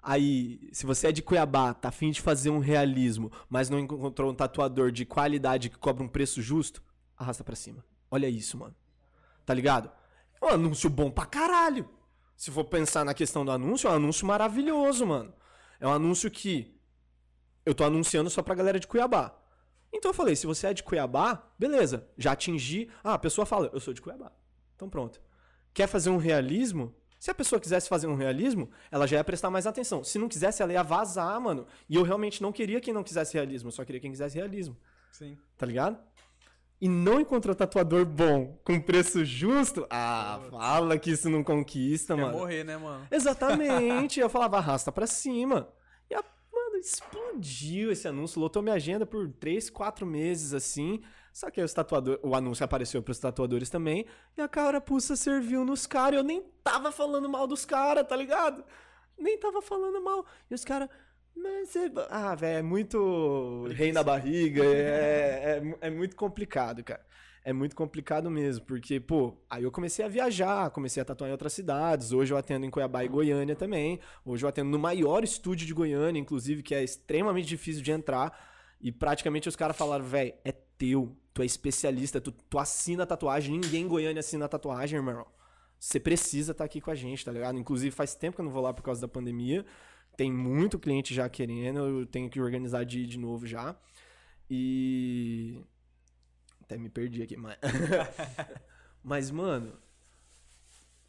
[0.02, 4.30] Aí, se você é de Cuiabá, tá afim de fazer um realismo, mas não encontrou
[4.30, 6.82] um tatuador de qualidade que cobra um preço justo,
[7.16, 7.84] arrasta pra cima.
[8.10, 8.74] Olha isso, mano.
[9.44, 9.90] Tá ligado?
[10.40, 11.88] É um anúncio bom pra caralho.
[12.36, 15.32] Se for pensar na questão do anúncio, é um anúncio maravilhoso, mano.
[15.80, 16.78] É um anúncio que
[17.64, 19.36] eu tô anunciando só pra galera de Cuiabá.
[19.92, 22.90] Então eu falei, se você é de Cuiabá, beleza, já atingi.
[23.02, 24.32] Ah, a pessoa fala, eu sou de Cuiabá.
[24.74, 25.20] Então pronto.
[25.72, 26.94] Quer fazer um realismo?
[27.18, 30.04] Se a pessoa quisesse fazer um realismo, ela já ia prestar mais atenção.
[30.04, 31.66] Se não quisesse, ela ia vazar, mano.
[31.88, 34.76] E eu realmente não queria quem não quisesse realismo, eu só queria quem quisesse realismo.
[35.10, 35.36] Sim.
[35.56, 35.98] Tá ligado?
[36.80, 42.22] E não encontrou tatuador bom com preço justo, ah, fala que isso não conquista, Quer
[42.22, 42.38] mano.
[42.38, 43.06] morrer, né, mano?
[43.10, 44.20] Exatamente.
[44.20, 45.68] eu falava, arrasta pra cima.
[46.08, 46.22] E, a,
[46.52, 48.40] mano, explodiu esse anúncio.
[48.40, 51.02] Lotou minha agenda por três, quatro meses, assim.
[51.32, 54.06] Só que aí os tatuador, o anúncio apareceu pros tatuadores também.
[54.36, 56.18] E a carapuça serviu nos caras.
[56.18, 58.64] Eu nem tava falando mal dos caras, tá ligado?
[59.18, 60.24] Nem tava falando mal.
[60.48, 60.88] E os caras...
[61.42, 61.90] Mas é...
[62.10, 64.64] Ah, velho, é muito rei na barriga.
[64.64, 67.06] É, é, é muito complicado, cara.
[67.44, 71.32] É muito complicado mesmo, porque, pô, aí eu comecei a viajar, comecei a tatuar em
[71.32, 72.12] outras cidades.
[72.12, 74.00] Hoje eu atendo em Cuiabá e Goiânia também.
[74.24, 78.38] Hoje eu atendo no maior estúdio de Goiânia, inclusive, que é extremamente difícil de entrar.
[78.80, 83.06] E praticamente os caras falaram, velho, é teu, tu é especialista, tu, tu assina a
[83.06, 85.26] tatuagem, ninguém em Goiânia assina a tatuagem, irmão.
[85.78, 87.58] Você precisa estar aqui com a gente, tá ligado?
[87.58, 89.64] Inclusive faz tempo que eu não vou lá por causa da pandemia.
[90.18, 93.76] Tem muito cliente já querendo, eu tenho que organizar de de novo já.
[94.50, 95.64] E.
[96.60, 97.56] Até me perdi aqui, mas.
[99.00, 99.78] mas, mano.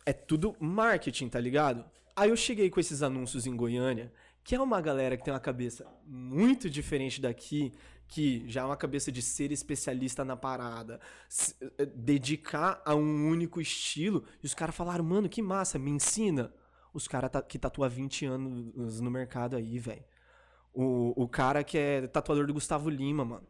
[0.06, 1.84] É tudo marketing, tá ligado?
[2.16, 5.40] Aí eu cheguei com esses anúncios em Goiânia, que é uma galera que tem uma
[5.40, 7.74] cabeça muito diferente daqui,
[8.08, 11.00] que já é uma cabeça de ser especialista na parada,
[11.80, 14.24] eh, dedicar a um único estilo.
[14.44, 16.54] E os caras falaram, mano, que massa, me ensina.
[16.94, 20.04] Os caras que tatuam há 20 anos no mercado aí, velho.
[20.74, 23.48] O, o cara que é tatuador do Gustavo Lima, mano,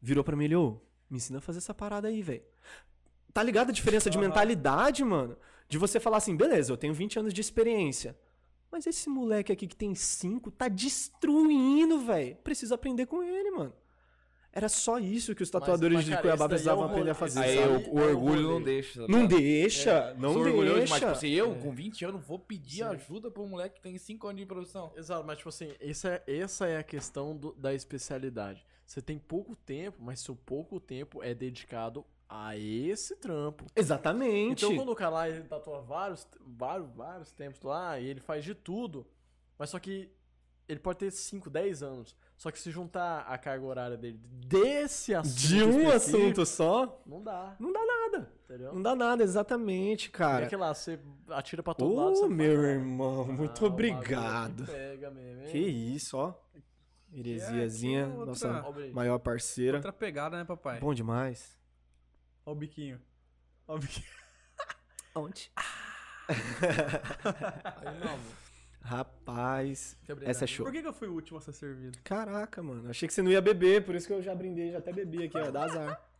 [0.00, 2.42] virou pra mim, ele, ô, me ensina a fazer essa parada aí, velho.
[3.32, 5.36] Tá ligado a diferença de mentalidade, mano?
[5.68, 8.18] De você falar assim, beleza, eu tenho 20 anos de experiência.
[8.70, 12.36] Mas esse moleque aqui que tem 5 tá destruindo, velho.
[12.36, 13.72] Preciso aprender com ele, mano.
[14.52, 16.86] Era só isso que os tatuadores mas, de cara, Cuiabá esse daí é precisavam o
[16.90, 17.38] aprender a fazer.
[17.40, 17.88] Aí sabe?
[17.90, 19.00] o, É orgulho não deixa.
[19.00, 20.58] tá Não deixa, não Sou deixa.
[20.58, 23.80] orgulhoso, mas tipo assim, eu com 20 anos vou pedir ajuda pra um moleque que
[23.80, 24.92] tem 5 anos de produção.
[24.96, 28.66] Exato, mas tipo assim, essa é, essa é a questão do- da especialidade.
[28.84, 33.64] Você tem pouco tempo, mas seu pouco tempo é dedicado a esse trampo.
[33.76, 34.64] Exatamente.
[34.64, 38.44] Então quando o cara lá ele tatua vários, vários, vários tempos lá e ele faz
[38.44, 39.06] de tudo,
[39.56, 40.10] mas só que
[40.68, 42.16] ele pode ter 5, 10 anos.
[42.40, 47.22] Só que se juntar a carga horária dele desse assunto de um assunto só, não
[47.22, 48.32] dá, não dá nada.
[48.44, 48.72] entendeu?
[48.72, 50.46] Não dá nada, exatamente, É cara.
[50.46, 52.68] que lá, você atira pra todo lado, você Ô, meu nada.
[52.68, 54.64] irmão, Ah, muito obrigado.
[54.64, 55.48] que Pega mesmo, hein?
[55.52, 56.32] Que isso, ó.
[57.12, 58.64] Heresiazinha, é outra- nossa
[58.94, 59.76] maior parceira.
[59.76, 60.80] Outra pegada, né, papai?
[60.80, 61.58] Bom demais.
[62.46, 62.98] Ó o biquinho.
[63.68, 64.06] Ó o biquinho.
[65.14, 65.52] Onde?
[66.26, 68.22] Aí não, mano.
[68.82, 70.64] Rapaz, essa é show.
[70.64, 71.98] Por que, que eu fui o último a ser servido?
[72.02, 72.88] Caraca, mano.
[72.88, 75.24] Achei que você não ia beber, por isso que eu já brindei, já até bebi
[75.24, 75.50] aqui, ó.
[75.50, 76.10] Dá azar.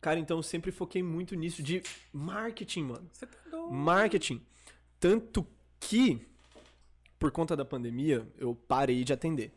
[0.00, 1.82] Cara, então eu sempre foquei muito nisso de
[2.12, 3.08] marketing, mano.
[3.12, 3.72] Você tá doido.
[3.72, 4.44] Marketing.
[5.00, 5.46] Tanto
[5.80, 6.26] que,
[7.18, 9.52] por conta da pandemia, eu parei de atender.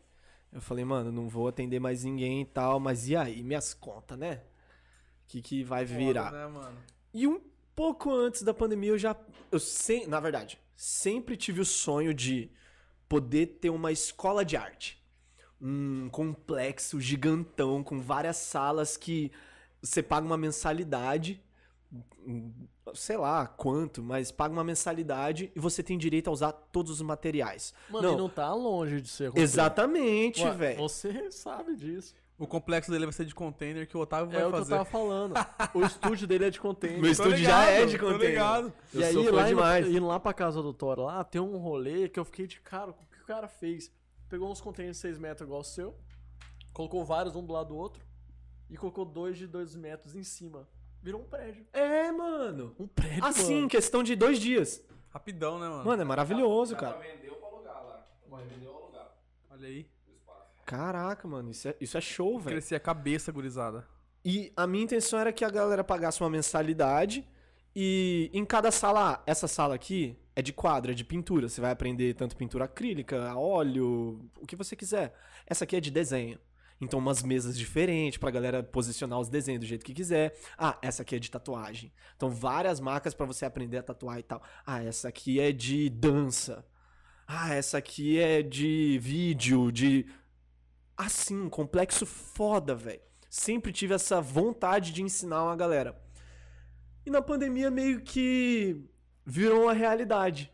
[0.52, 3.42] Eu falei, mano, não vou atender mais ninguém e tal, mas e aí?
[3.42, 4.42] Minhas contas, né?
[5.24, 6.30] O que, que vai virar?
[6.30, 6.78] Foda, né, mano?
[7.14, 7.40] E um
[7.74, 9.16] pouco antes da pandemia eu já.
[9.50, 12.50] Eu sem, na verdade, sempre tive o sonho de
[13.08, 15.00] poder ter uma escola de arte.
[15.60, 19.30] Um complexo gigantão com várias salas que
[19.82, 21.42] você paga uma mensalidade.
[22.94, 27.02] Sei lá quanto, mas paga uma mensalidade e você tem direito a usar todos os
[27.02, 27.74] materiais.
[27.88, 28.14] Mano, Não.
[28.14, 29.44] e não tá longe de ser roteiro.
[29.44, 30.78] Exatamente, velho.
[30.78, 32.14] Você sabe disso.
[32.40, 34.72] O complexo dele vai ser de container que o Otávio vai é o que fazer.
[34.72, 35.34] eu tava falando.
[35.74, 36.96] O estúdio dele é de container.
[36.98, 38.28] Meu Tô estúdio já é de tô container.
[38.30, 38.72] ligado.
[38.94, 39.86] Eu e aí, sou lá demais.
[39.86, 42.58] Indo, indo lá pra casa do Thor, lá tem um rolê que eu fiquei de
[42.60, 42.90] cara.
[42.92, 43.92] O que o cara fez?
[44.28, 45.94] Pegou uns containers de 6 metros igual o seu,
[46.72, 48.02] colocou vários um do lado do outro
[48.70, 50.66] e colocou dois de 2 metros em cima.
[51.02, 51.66] Virou um prédio.
[51.74, 52.74] É, mano.
[52.78, 53.68] Um prédio, Assim, mano.
[53.68, 54.82] questão de dois dias.
[55.10, 55.84] Rapidão, né, mano?
[55.84, 56.96] Mano, é maravilhoso, cara.
[56.98, 58.06] vendeu pra alugar lá.
[58.28, 59.14] Vai vender ou alugar.
[59.50, 59.90] Olha aí.
[60.70, 62.54] Caraca, mano, isso é, isso é show, velho.
[62.54, 63.84] Crescer a cabeça, gurizada.
[64.24, 67.26] E a minha intenção era que a galera pagasse uma mensalidade
[67.74, 71.48] e em cada sala, ah, essa sala aqui é de quadro, é de pintura.
[71.48, 75.12] Você vai aprender tanto pintura acrílica, a óleo, o que você quiser.
[75.44, 76.38] Essa aqui é de desenho.
[76.80, 80.38] Então, umas mesas diferentes pra galera posicionar os desenhos do jeito que quiser.
[80.56, 81.92] Ah, essa aqui é de tatuagem.
[82.16, 84.40] Então, várias marcas pra você aprender a tatuar e tal.
[84.64, 86.64] Ah, essa aqui é de dança.
[87.32, 90.04] Ah, essa aqui é de vídeo, de.
[91.00, 93.00] Assim, um complexo foda, velho.
[93.30, 95.98] Sempre tive essa vontade de ensinar uma galera.
[97.06, 98.84] E na pandemia meio que
[99.24, 100.52] virou uma realidade.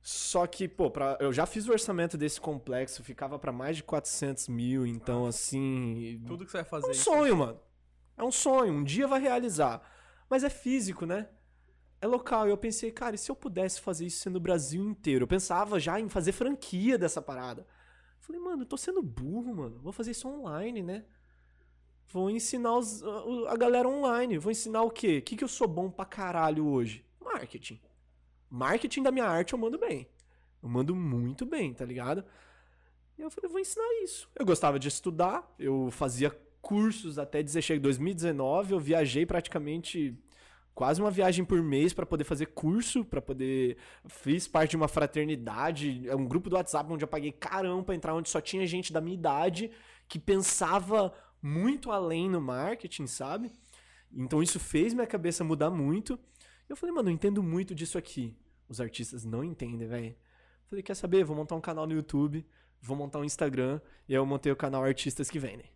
[0.00, 3.82] Só que, pô, pra, eu já fiz o orçamento desse complexo, ficava pra mais de
[3.82, 6.22] 400 mil, então assim.
[6.24, 6.86] Tudo que você vai fazer.
[6.86, 7.04] É um isso.
[7.04, 7.60] sonho, mano.
[8.16, 9.82] É um sonho, um dia vai realizar.
[10.30, 11.28] Mas é físico, né?
[12.00, 12.46] É local.
[12.46, 15.24] E eu pensei, cara, e se eu pudesse fazer isso no Brasil inteiro?
[15.24, 17.66] Eu pensava já em fazer franquia dessa parada.
[18.28, 19.78] Falei, mano, eu tô sendo burro, mano.
[19.82, 21.02] Vou fazer isso online, né?
[22.12, 23.02] Vou ensinar os-
[23.48, 24.36] a galera online.
[24.36, 25.16] Vou ensinar o quê?
[25.18, 27.02] O que, que eu sou bom pra caralho hoje?
[27.18, 27.80] Marketing.
[28.50, 30.06] Marketing da minha arte eu mando bem.
[30.62, 32.22] Eu mando muito bem, tá ligado?
[33.16, 34.28] E eu falei, vou ensinar isso.
[34.34, 36.30] Eu gostava de estudar, eu fazia
[36.60, 40.14] cursos até dizer, chega 2019, eu viajei praticamente
[40.78, 43.76] quase uma viagem por mês pra poder fazer curso, pra poder
[44.06, 47.96] fiz parte de uma fraternidade, é um grupo do WhatsApp onde eu paguei carão pra
[47.96, 49.72] entrar, onde só tinha gente da minha idade
[50.06, 53.50] que pensava muito além no marketing, sabe?
[54.12, 56.16] Então isso fez minha cabeça mudar muito.
[56.68, 58.36] Eu falei, mano, eu entendo muito disso aqui.
[58.68, 60.14] Os artistas não entendem, velho.
[60.66, 61.24] Falei, quer saber?
[61.24, 62.46] Vou montar um canal no YouTube,
[62.80, 65.68] vou montar um Instagram, e aí eu montei o canal Artistas que Vendem.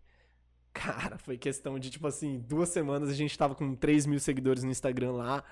[0.73, 4.65] Cara, foi questão de, tipo assim, duas semanas a gente tava com 3 mil seguidores
[4.65, 5.45] no Instagram lá,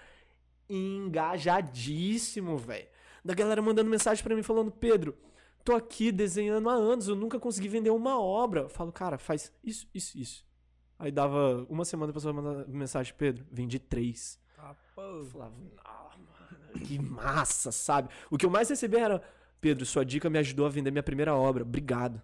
[0.68, 2.88] engajadíssimo, velho.
[3.24, 5.14] Da galera mandando mensagem pra mim falando, Pedro,
[5.62, 8.62] tô aqui desenhando há anos, eu nunca consegui vender uma obra.
[8.62, 10.44] Eu falo, cara, faz isso, isso, isso.
[10.98, 14.38] Aí dava uma semana a pessoa mandar mensagem, Pedro, vendi três.
[14.94, 15.02] Pô.
[15.02, 18.08] Eu falava, ah, mano, que massa, sabe?
[18.30, 19.22] O que eu mais recebi era,
[19.60, 22.20] Pedro, sua dica me ajudou a vender minha primeira obra, obrigado.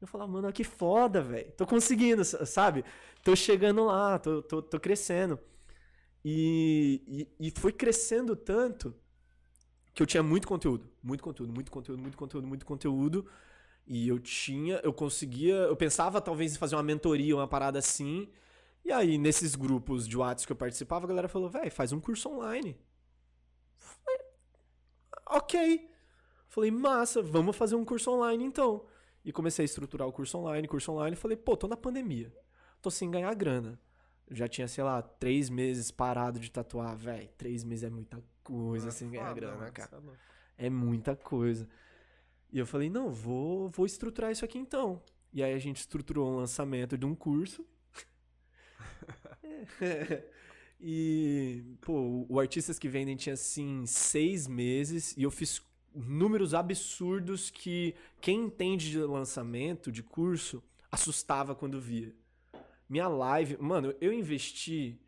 [0.00, 1.50] Eu falava, mano, que foda, velho.
[1.52, 2.84] Tô conseguindo, sa- sabe?
[3.24, 5.38] Tô chegando lá, tô, tô, tô crescendo.
[6.24, 8.94] E, e, e foi crescendo tanto
[9.94, 10.88] que eu tinha muito conteúdo.
[11.02, 13.26] Muito conteúdo, muito conteúdo, muito conteúdo, muito conteúdo.
[13.86, 18.28] E eu tinha, eu conseguia, eu pensava talvez em fazer uma mentoria, uma parada assim.
[18.84, 22.00] E aí, nesses grupos de WhatsApp que eu participava, a galera falou, velho, faz um
[22.00, 22.76] curso online.
[23.76, 24.20] Falei,
[25.26, 25.88] ok.
[26.48, 28.84] Falei, massa, vamos fazer um curso online então.
[29.26, 31.16] E comecei a estruturar o curso online, curso online.
[31.16, 32.32] Falei, pô, tô na pandemia.
[32.80, 33.76] Tô sem ganhar grana.
[34.30, 37.28] Já tinha, sei lá, três meses parado de tatuar, velho.
[37.36, 40.00] Três meses é muita coisa sem ganhar Foda, grana, mano, cara.
[40.56, 40.66] é.
[40.66, 41.68] É muita coisa.
[42.52, 45.02] E eu falei, não, vou, vou estruturar isso aqui então.
[45.32, 47.66] E aí a gente estruturou um lançamento de um curso.
[50.80, 55.16] e, pô, o Artistas que Vendem tinha, assim, seis meses.
[55.16, 55.60] E eu fiz
[55.96, 62.14] números absurdos que quem entende de lançamento, de curso, assustava quando via.
[62.88, 63.56] Minha live...
[63.58, 65.00] Mano, eu investi...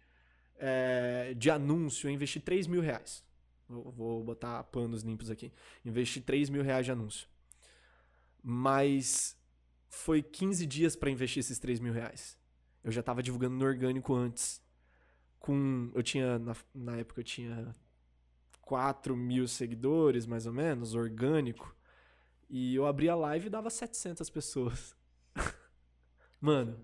[0.56, 3.22] é, de anúncio, eu investi 3 mil reais.
[3.68, 5.52] Vou, vou botar panos limpos aqui.
[5.84, 7.28] Investi 3 mil reais de anúncio.
[8.42, 9.36] Mas
[9.88, 12.36] foi 15 dias pra investir esses 3 mil reais.
[12.82, 14.62] Eu já tava divulgando no orgânico antes.
[15.38, 15.90] Com.
[15.94, 16.38] Eu tinha.
[16.38, 17.74] Na, na época eu tinha
[18.68, 21.74] 4 mil seguidores, mais ou menos, orgânico.
[22.50, 24.94] E eu abri a live e dava 700 pessoas.
[26.38, 26.78] Mano,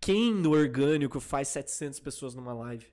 [0.00, 2.86] quem no orgânico faz 700 pessoas numa live?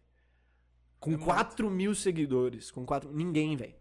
[0.99, 1.23] Com É muito.
[1.23, 2.71] 4 mil seguidores.
[2.71, 3.09] Com 4...
[3.13, 3.75] Ninguém, velho.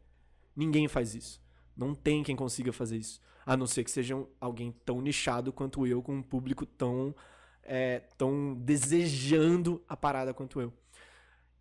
[0.55, 1.43] Ninguém faz isso.
[1.77, 3.21] Não tem quem consiga fazer isso.
[3.45, 7.13] A não ser que seja alguém tão nichado quanto eu, com um público tão,
[7.61, 10.73] é, tão desejando a parada quanto eu.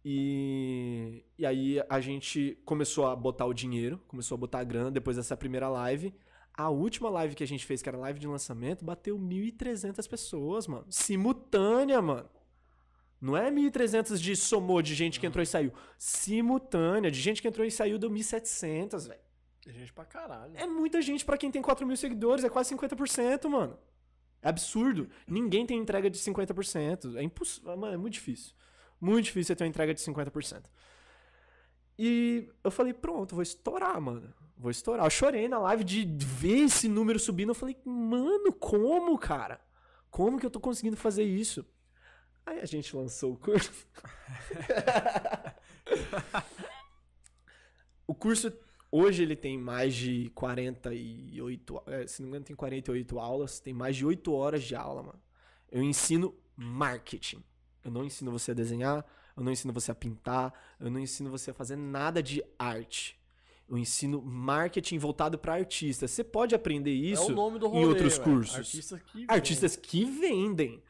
[0.07, 4.91] E, e aí a gente começou a botar o dinheiro, começou a botar a grana
[4.91, 6.13] depois dessa primeira live.
[6.53, 10.67] A última live que a gente fez, que era live de lançamento, bateu 1.300 pessoas,
[10.67, 10.85] mano.
[10.91, 12.29] Simultânea, mano.
[13.19, 15.73] Não é 1.300 de somou de gente que entrou e saiu.
[15.97, 19.19] Simultânea, de gente que entrou e saiu, deu 1.700, velho.
[19.63, 20.53] Tem gente pra caralho.
[20.55, 23.75] É muita gente pra quem tem 4 mil seguidores, é quase 50%, mano.
[24.39, 25.09] É absurdo.
[25.27, 27.15] Ninguém tem entrega de 50%.
[27.15, 27.75] É impossível.
[27.75, 28.53] Mano, é muito difícil.
[28.99, 30.65] Muito difícil você ter uma entrega de 50%.
[31.97, 34.33] E eu falei, pronto, vou estourar, mano.
[34.57, 35.05] Vou estourar.
[35.05, 37.49] Eu chorei na live de ver esse número subindo.
[37.49, 39.59] Eu falei, mano, como, cara?
[40.09, 41.65] Como que eu tô conseguindo fazer isso?
[42.45, 43.71] Aí a gente lançou o curso.
[48.07, 48.51] o curso
[48.97, 53.73] Hoje ele tem mais de 48, é, se não me engano tem 48 aulas, tem
[53.73, 55.21] mais de 8 horas de aula, mano.
[55.69, 57.43] Eu ensino marketing.
[57.85, 59.05] Eu não ensino você a desenhar,
[59.37, 63.17] eu não ensino você a pintar, eu não ensino você a fazer nada de arte.
[63.69, 66.09] Eu ensino marketing voltado para artistas.
[66.11, 68.23] Você pode aprender isso é o nome do em rolê, outros velho.
[68.23, 68.55] cursos.
[68.55, 70.83] Artistas que Artistas que vendem.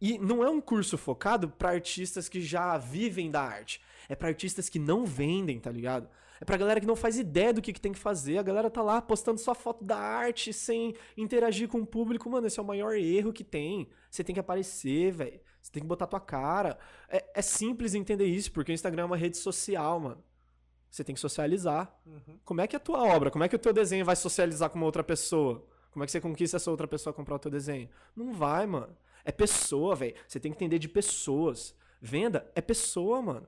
[0.00, 3.82] E não é um curso focado pra artistas que já vivem da arte.
[4.08, 6.08] É pra artistas que não vendem, tá ligado?
[6.40, 8.38] É pra galera que não faz ideia do que, que tem que fazer.
[8.38, 12.30] A galera tá lá postando só foto da arte sem interagir com o público.
[12.30, 13.90] Mano, esse é o maior erro que tem.
[14.10, 15.40] Você tem que aparecer, velho.
[15.60, 16.78] Você tem que botar tua cara.
[17.10, 20.24] É, é simples entender isso, porque o Instagram é uma rede social, mano.
[20.90, 21.94] Você tem que socializar.
[22.42, 23.30] Como é que é a tua obra?
[23.30, 25.64] Como é que o teu desenho vai socializar com uma outra pessoa?
[25.90, 27.88] Como é que você conquista essa outra pessoa a comprar o teu desenho?
[28.16, 28.96] Não vai, mano.
[29.24, 30.14] É pessoa, velho.
[30.26, 31.74] Você tem que entender de pessoas.
[32.00, 33.46] Venda é pessoa, mano.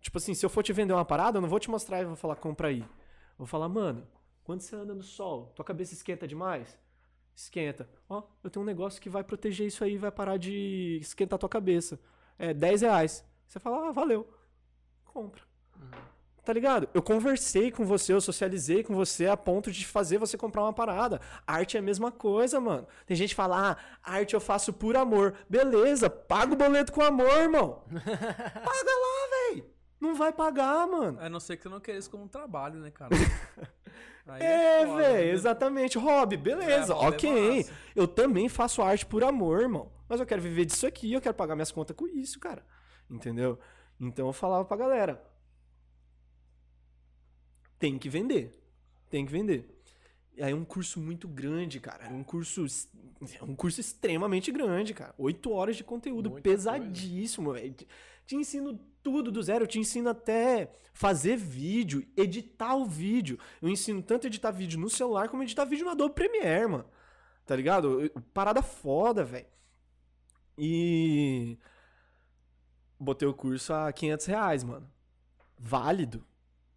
[0.00, 2.04] Tipo assim, se eu for te vender uma parada, eu não vou te mostrar e
[2.04, 2.80] vou falar, compra aí.
[2.80, 4.06] Eu vou falar, mano,
[4.42, 6.76] Quando você anda no sol, tua cabeça esquenta demais?
[7.36, 7.88] Esquenta.
[8.08, 11.48] Ó, eu tenho um negócio que vai proteger isso aí, vai parar de esquentar tua
[11.48, 12.00] cabeça.
[12.38, 13.24] É 10 reais.
[13.46, 14.28] Você fala, ah, valeu.
[15.04, 15.42] Compra.
[16.44, 16.88] Tá ligado?
[16.94, 20.72] Eu conversei com você, eu socializei com você a ponto de fazer você comprar uma
[20.72, 21.20] parada.
[21.46, 22.86] Arte é a mesma coisa, mano.
[23.06, 25.34] Tem gente que fala, ah, arte eu faço por amor.
[25.48, 27.82] Beleza, paga o boleto com amor, irmão.
[27.92, 29.39] paga lá, velho.
[30.00, 31.18] Não vai pagar, mano.
[31.20, 33.10] A não ser que você não queira isso como um trabalho, né, cara?
[34.38, 35.32] É, foda, velho, né?
[35.32, 35.98] exatamente.
[35.98, 37.66] Hobby, beleza, É, é ok.
[37.96, 39.90] eu também faço arte por amor, irmão.
[40.08, 42.64] Mas eu quero viver disso aqui, eu quero pagar minhas contas com isso, cara.
[43.10, 43.58] Entendeu?
[43.98, 45.20] Então eu falava pra galera:
[47.78, 48.56] tem que vender.
[49.08, 49.68] Tem que vender.
[50.36, 52.04] E aí um curso muito grande, cara.
[52.04, 52.64] Era um curso.
[52.64, 52.88] es-
[53.42, 55.14] Um curso extremamente grande, cara.
[55.18, 57.74] Oito horas de conteúdo Muita pesadíssimo, velho.
[58.30, 59.64] Te- ensino tudo do zero.
[59.64, 63.38] Eu te ensino até fazer vídeo, editar o vídeo.
[63.60, 66.84] Eu ensino tanto editar vídeo no celular como editar vídeo no Adobe Premiere, mano.
[67.44, 68.08] Tá ligado?
[68.32, 69.46] Parada foda, velho.
[70.56, 71.58] E.
[72.98, 74.88] Botei o curso a 500 reais, mano.
[75.58, 76.24] Válido.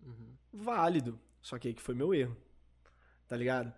[0.01, 0.35] Uhum.
[0.51, 1.19] Válido.
[1.39, 2.35] Só que aí que foi meu erro.
[3.27, 3.71] Tá ligado?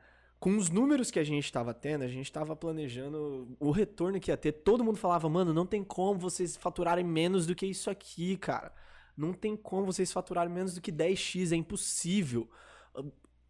[0.46, 4.30] Com os números que a gente tava tendo, a gente tava planejando o retorno que
[4.30, 4.52] ia ter.
[4.52, 8.72] Todo mundo falava, mano, não tem como vocês faturarem menos do que isso aqui, cara.
[9.18, 12.48] Não tem como vocês faturarem menos do que 10x, é impossível.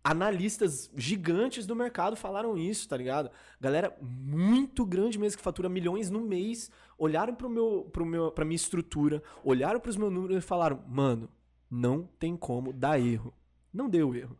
[0.01, 3.29] Analistas gigantes do mercado falaram isso, tá ligado?
[3.59, 8.45] Galera muito grande mesmo que fatura milhões no mês, olharam pro meu, pro meu, pra
[8.45, 11.29] minha estrutura, olharam pros meus números e falaram: "Mano,
[11.69, 13.33] não tem como dar erro".
[13.73, 14.37] Não deu erro.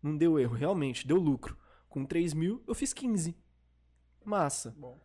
[0.00, 1.58] Não deu erro, realmente, deu lucro.
[1.88, 3.36] Com 3 mil, eu fiz 15.
[4.24, 4.74] Massa.
[4.78, 4.98] Bom.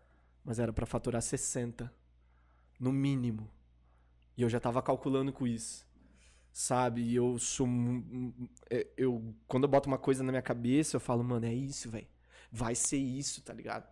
[0.44, 1.94] Mas era pra faturar 60.
[2.80, 3.50] No mínimo.
[4.36, 5.88] E eu já tava calculando com isso.
[6.52, 7.02] Sabe?
[7.02, 7.68] E eu sou.
[8.70, 11.90] é, Eu, quando eu boto uma coisa na minha cabeça, eu falo, mano, é isso,
[11.90, 12.08] velho.
[12.52, 13.88] Vai ser isso, tá ligado?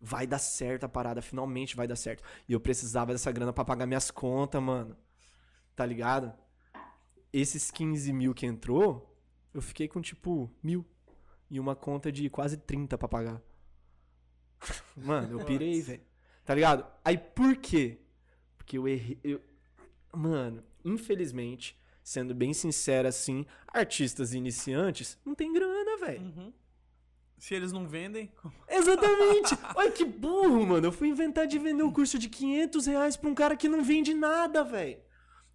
[0.00, 2.22] Vai dar certo a parada, finalmente vai dar certo.
[2.48, 4.96] E eu precisava dessa grana pra pagar minhas contas, mano.
[5.74, 6.32] Tá ligado?
[7.32, 9.18] Esses 15 mil que entrou,
[9.52, 10.84] eu fiquei com tipo mil.
[11.50, 13.40] E uma conta de quase 30 pra pagar.
[14.96, 16.02] Mano, eu pirei, velho.
[16.44, 16.86] Tá ligado?
[17.04, 17.98] Aí por quê?
[18.56, 19.18] Porque eu errei.
[19.22, 19.40] eu-
[20.12, 26.20] Mano, infelizmente, sendo bem sincero assim, artistas iniciantes não tem grana, velho.
[26.22, 26.52] Uhum.
[27.36, 28.30] Se eles não vendem,
[28.68, 29.54] Exatamente!
[29.74, 30.86] Olha que burro, mano.
[30.86, 33.82] Eu fui inventar de vender um curso de 500 reais pra um cara que não
[33.82, 34.98] vende nada, velho.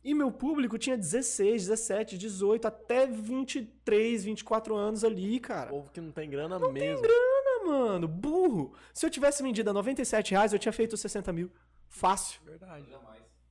[0.04, 5.70] E meu público tinha 16, 17, 18, até 23, 24 anos ali, cara.
[5.70, 7.06] Povo que não tem grana mesmo.
[7.06, 8.74] Ah, mano, burro.
[8.94, 11.52] Se eu tivesse vendido a 97 reais, eu tinha feito 60 mil.
[11.90, 12.40] Fácil.
[12.46, 12.86] verdade.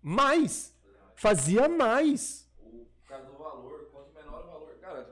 [0.01, 0.75] Mais.
[1.15, 2.49] Fazia mais.
[2.63, 4.75] O caso do valor, quanto menor o valor.
[4.81, 5.11] Cara,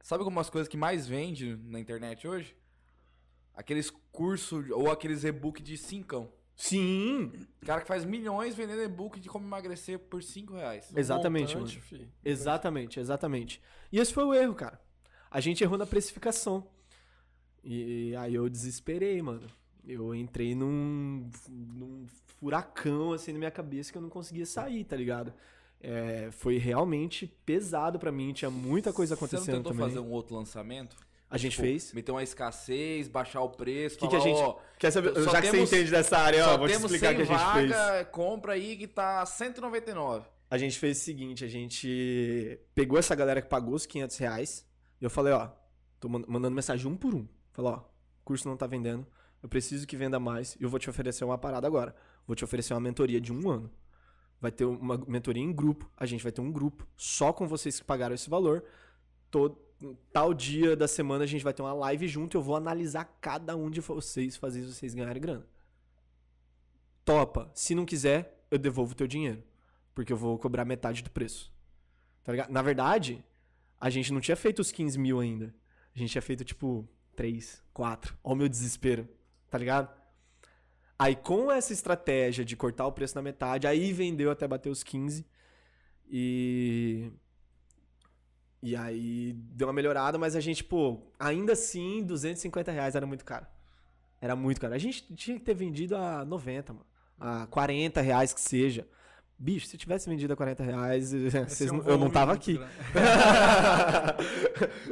[0.00, 2.56] sabe algumas coisas que mais vende na internet hoje?
[3.54, 6.32] Aqueles cursos ou aqueles e-book de cincão.
[6.60, 7.32] Sim.
[7.64, 10.92] Cara que faz milhões vendendo e-book de como emagrecer por 5 reais.
[10.94, 11.86] Exatamente, Montante, mano.
[11.86, 12.08] fi.
[12.22, 13.62] Exatamente, exatamente.
[13.90, 14.78] E esse foi o erro, cara.
[15.30, 16.66] A gente errou na precificação.
[17.64, 19.46] E aí eu desesperei, mano.
[19.86, 22.04] Eu entrei num, num
[22.38, 25.32] furacão assim na minha cabeça que eu não conseguia sair, tá ligado?
[25.80, 29.88] É, foi realmente pesado pra mim, tinha muita coisa Você não acontecendo tentou também.
[29.88, 30.94] fazer um outro lançamento?
[31.30, 31.92] A gente Tipo, fez.
[31.92, 35.14] Meter uma escassez, baixar o preço, Que que a gente- ó, Quer saber?
[35.22, 37.24] Já que temos- você entende dessa área, ó, vou te explicar o 100 que a
[37.36, 37.70] gente fez.
[37.70, 40.26] vaga, compra aí que tá 199.
[40.50, 44.66] A gente fez o seguinte, a gente pegou essa galera que pagou os 500 reais
[45.00, 45.48] e eu falei, ó,
[46.00, 47.28] tô man- mandando mensagem um por um.
[47.52, 47.84] Falei, ó, o
[48.24, 49.06] curso não tá vendendo,
[49.40, 51.94] eu preciso que venda mais e eu vou te oferecer uma parada agora.
[52.26, 53.70] Vou te oferecer uma mentoria de um ano.
[54.40, 57.78] Vai ter uma mentoria em grupo, a gente vai ter um grupo só com vocês
[57.78, 58.64] que pagaram esse valor.
[59.30, 59.56] Todo,
[60.12, 63.56] tal dia da semana a gente vai ter uma live junto, eu vou analisar cada
[63.56, 65.46] um de vocês, fazer vocês ganharem grana.
[67.04, 67.50] Topa.
[67.54, 69.42] Se não quiser, eu devolvo o teu dinheiro.
[69.94, 71.52] Porque eu vou cobrar metade do preço.
[72.22, 72.50] Tá ligado?
[72.50, 73.24] Na verdade,
[73.80, 75.54] a gente não tinha feito os 15 mil ainda.
[75.94, 78.16] A gente tinha feito, tipo, 3, 4.
[78.22, 79.08] Olha o meu desespero.
[79.48, 79.90] Tá ligado?
[80.98, 84.82] Aí, com essa estratégia de cortar o preço na metade, aí vendeu até bater os
[84.82, 85.26] 15.
[86.08, 87.10] E.
[88.62, 93.24] E aí deu uma melhorada, mas a gente, pô, ainda assim, 250 reais era muito
[93.24, 93.46] caro.
[94.20, 94.74] Era muito caro.
[94.74, 96.86] A gente tinha que ter vendido a 90, mano.
[97.18, 98.86] A 40 reais que seja.
[99.42, 101.14] Bicho, se tivesse vendido a 40 reais,
[101.72, 102.60] um não- eu não tava aqui.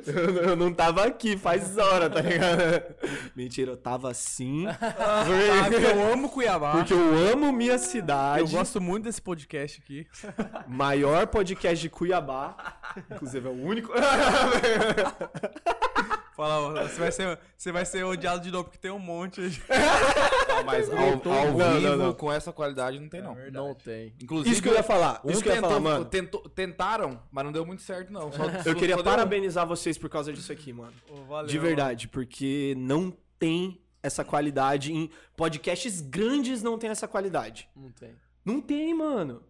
[0.06, 2.82] eu, eu não tava aqui faz hora, tá ligado?
[3.36, 4.66] Mentira, eu tava sim.
[4.66, 5.24] Ah,
[5.68, 6.72] porque eu amo Cuiabá.
[6.72, 8.40] Porque eu amo minha cidade.
[8.40, 10.06] Eu gosto muito desse podcast aqui.
[10.66, 12.56] Maior podcast de Cuiabá.
[13.10, 13.92] Inclusive, é o único.
[16.38, 19.40] Fala, você vai, ser, você vai ser odiado de novo porque tem um monte.
[19.40, 22.14] Não, mas ao, ao Não, vivo, não, não.
[22.14, 23.34] com essa qualidade, não tem não.
[23.50, 24.14] Não tem.
[24.22, 25.20] Inclusive, Isso que eu ia falar.
[25.24, 26.04] um Isso que eu ia tentou- falar, mano.
[26.04, 28.30] tentou- tentaram, mas não deu muito certo, não.
[28.30, 30.92] Só- Eu só- queria só parabenizar vocês por causa disso aqui, mano.
[31.10, 37.08] Ô, valeu, De verdade, porque não tem essa qualidade em podcasts grandes não tem essa
[37.08, 37.68] qualidade.
[37.74, 38.14] Não tem.
[38.44, 39.42] Não tem, mano.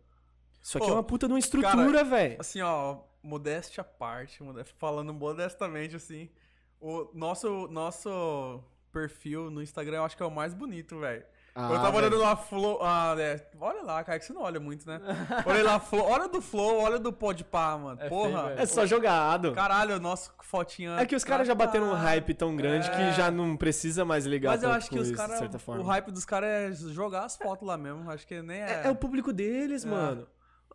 [0.62, 2.36] Isso aqui Ô, é uma puta de uma estrutura, velho.
[2.38, 4.38] Assim, ó, modéstia à parte,
[4.78, 6.30] falando modestamente, assim,
[6.80, 8.60] o nosso, nosso
[8.92, 11.24] perfil no Instagram eu acho que é o mais bonito, velho.
[11.54, 11.96] Ah, eu tava velho.
[12.06, 12.78] olhando lá, Flow.
[12.80, 15.00] Ah, é, olha lá, cara, que você não olha muito, né?
[15.44, 17.98] Olha lá, Flow, olha do Flow, olha do Podpah, mano.
[18.00, 18.30] É Porra.
[18.30, 18.60] feio, velho.
[18.60, 19.52] É só jogado.
[19.54, 20.92] Caralho, o nosso fotinha.
[21.00, 22.90] É que os caras já bateram um hype tão grande É.
[22.92, 25.40] que já não precisa mais ligar Mas eu acho que os caras.
[25.66, 26.48] O hype dos caras
[26.88, 28.08] é jogar as fotos lá mesmo.
[28.08, 28.82] Acho que nem é.
[28.84, 29.88] É, é o público deles, É.
[29.88, 30.28] mano.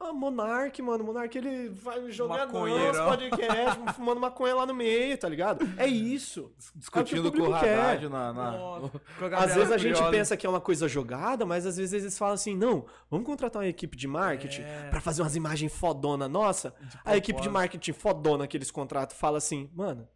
[0.05, 1.03] Ah, Monark, mano.
[1.03, 5.67] Monark, ele vai jogar nos podcasts, fumando maconha lá no meio, tá ligado?
[5.77, 6.51] É isso.
[6.75, 7.53] discutindo É o com o.
[7.55, 8.33] Haddad na...
[8.33, 10.11] na- Nossa, com a Às vezes a gente Prioli.
[10.17, 13.61] pensa que é uma coisa jogada, mas às vezes eles falam assim: não, vamos contratar
[13.61, 14.87] uma equipe de marketing É.
[14.89, 16.73] pra fazer umas imagens fodona nossa.
[17.05, 20.07] A equipe de marketing fodona que eles contratam fala assim: mano,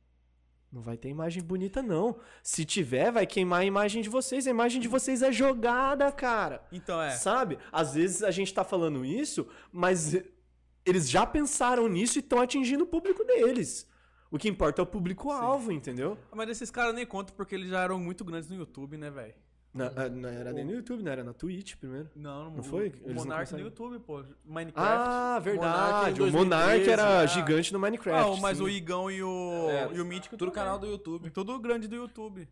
[0.71, 2.19] não vai ter imagem bonita não.
[2.43, 4.45] Se tiver, vai queimar a imagem de vocês.
[4.47, 6.65] A imagem de vocês é jogada, cara.
[6.71, 7.11] Então é.
[7.11, 7.57] Sabe?
[7.71, 10.15] Às vezes a gente tá falando isso, mas
[10.85, 13.87] eles já pensaram nisso e estão atingindo o público deles.
[14.29, 16.17] O que importa é o público-alvo, entendeu?
[16.33, 19.35] Mas esses caras nem contam porque eles já eram muito grandes no YouTube, né, velho?
[19.77, 22.09] Não, é, não era nem no YouTube, não era na Twitch primeiro.
[22.15, 22.93] Não, Não foi?
[23.03, 23.59] O Monark no?
[23.59, 24.23] YouTube, pô.
[24.43, 24.89] Minecraft.
[24.89, 26.21] Ah, verdade.
[26.21, 27.25] o Monark 2013, era ah.
[27.25, 28.37] gigante no Minecraft.
[28.37, 28.63] Ah, mas sim.
[28.63, 30.63] o Igão e o, É, e o Mítico Tudo também.
[30.63, 31.29] canal do YouTube.
[31.29, 32.47] Tudo grande do YouTube.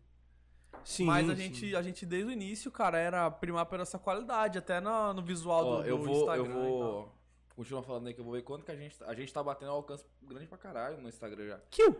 [0.84, 1.42] Sim, mas a sim.
[1.42, 5.22] gente, a gente, desde o início, cara, era primar por essa qualidade, até no, no
[5.22, 6.44] visual Ó, do, eu do vou, Instagram.
[6.44, 7.12] eu vou
[7.56, 9.72] continuar falando aí que eu vou ver quanto que a gente, a gente tá batendo
[9.72, 11.60] alcance grande pra caralho no Instagram já.
[11.70, 11.96] Kill.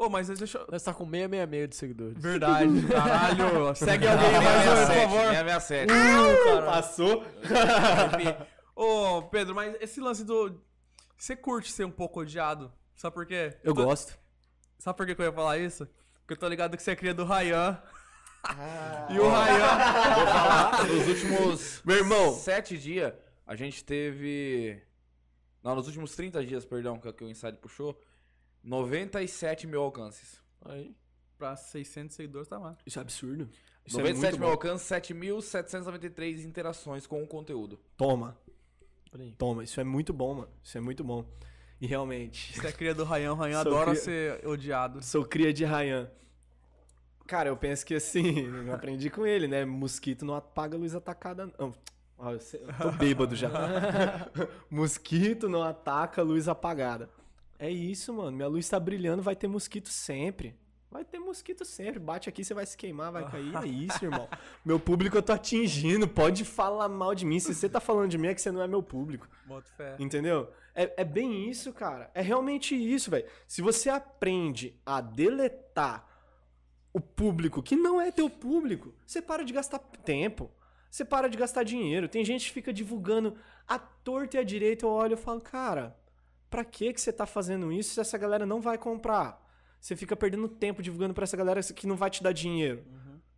[0.00, 0.66] Ô, mas deixa eu...
[0.72, 2.16] Nós tá com 666 de seguidores.
[2.18, 3.74] Verdade, caralho.
[3.74, 5.20] Segue alguém mais, por favor.
[5.28, 5.92] 667.
[6.64, 7.24] Passou.
[8.74, 10.58] Ô, Pedro, mas esse lance do...
[11.18, 12.72] Você curte ser um pouco odiado?
[12.96, 13.54] Sabe por quê?
[13.62, 14.18] Eu Tô- gosto.
[14.78, 15.86] Sabe por que que eu ia falar isso?
[16.20, 17.78] Porque eu tô ligado que você é cria do Ryan.
[18.42, 19.06] Ah.
[19.10, 20.14] E o Ryan...
[20.14, 22.32] Vou falar, nos últimos Meu irmão.
[22.32, 23.12] sete dias,
[23.46, 24.82] a gente teve...
[25.62, 28.00] Não, nos últimos 30 dias, perdão, que, o que o Inside puxou,
[28.62, 30.40] 97 mil alcances.
[30.64, 30.94] Aí.
[31.38, 32.76] pra 600 seguidores tá lá.
[32.84, 33.48] Isso é absurdo.
[33.86, 34.52] Isso é 97 muito mil bom.
[34.52, 37.80] alcances, 7.793 interações com o conteúdo.
[37.96, 38.36] Toma,
[39.38, 39.64] toma.
[39.64, 40.50] Isso é muito bom, mano.
[40.62, 41.24] Isso é muito bom.
[41.80, 45.02] E realmente, Você é cria do Ryan Sou adora cria- ser odiado.
[45.02, 46.10] sou cria de Ryan.
[47.26, 49.64] Cara, eu penso que assim, eu aprendi com ele, né?
[49.64, 51.72] Mosquito não apaga luz atacada, não.
[52.18, 52.38] Eu
[52.82, 53.48] tô bêbado já.
[54.70, 57.08] mosquito não ataca luz apagada.
[57.60, 58.32] É isso, mano.
[58.32, 60.58] Minha luz tá brilhando, vai ter mosquito sempre.
[60.90, 62.00] Vai ter mosquito sempre.
[62.00, 63.54] Bate aqui, você vai se queimar, vai cair.
[63.54, 64.26] É isso, irmão.
[64.64, 66.08] Meu público eu tô atingindo.
[66.08, 67.38] Pode falar mal de mim.
[67.38, 69.28] Se você tá falando de mim, é que você não é meu público.
[69.46, 69.94] Boto fé.
[69.98, 70.50] Entendeu?
[70.74, 72.10] É, é bem isso, cara.
[72.14, 73.26] É realmente isso, velho.
[73.46, 76.08] Se você aprende a deletar
[76.92, 80.50] o público que não é teu público, você para de gastar tempo.
[80.90, 82.08] Você para de gastar dinheiro.
[82.08, 83.36] Tem gente que fica divulgando
[83.68, 84.86] a torta e a direita.
[84.86, 85.96] Eu olho e falo, cara,
[86.50, 89.40] pra que que você tá fazendo isso se essa galera não vai comprar?
[89.80, 92.84] Você fica perdendo tempo divulgando pra essa galera que não vai te dar dinheiro.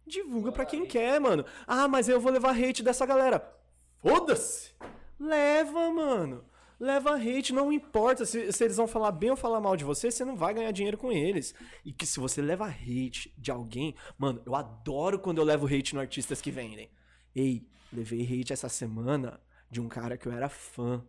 [0.04, 1.44] Divulga pra quem quer, mano.
[1.66, 3.56] Ah, mas eu vou levar hate dessa galera.
[3.98, 4.72] Foda-se!
[5.18, 6.44] Leva, mano.
[6.80, 10.10] Leva hate, não importa se, se eles vão falar bem ou falar mal de você,
[10.10, 11.54] você não vai ganhar dinheiro com eles.
[11.84, 15.94] E que se você leva hate de alguém, mano, eu adoro quando eu levo hate
[15.94, 16.90] no artistas que vendem.
[17.36, 19.40] Ei, levei hate essa semana
[19.70, 21.04] de um cara que eu era fã.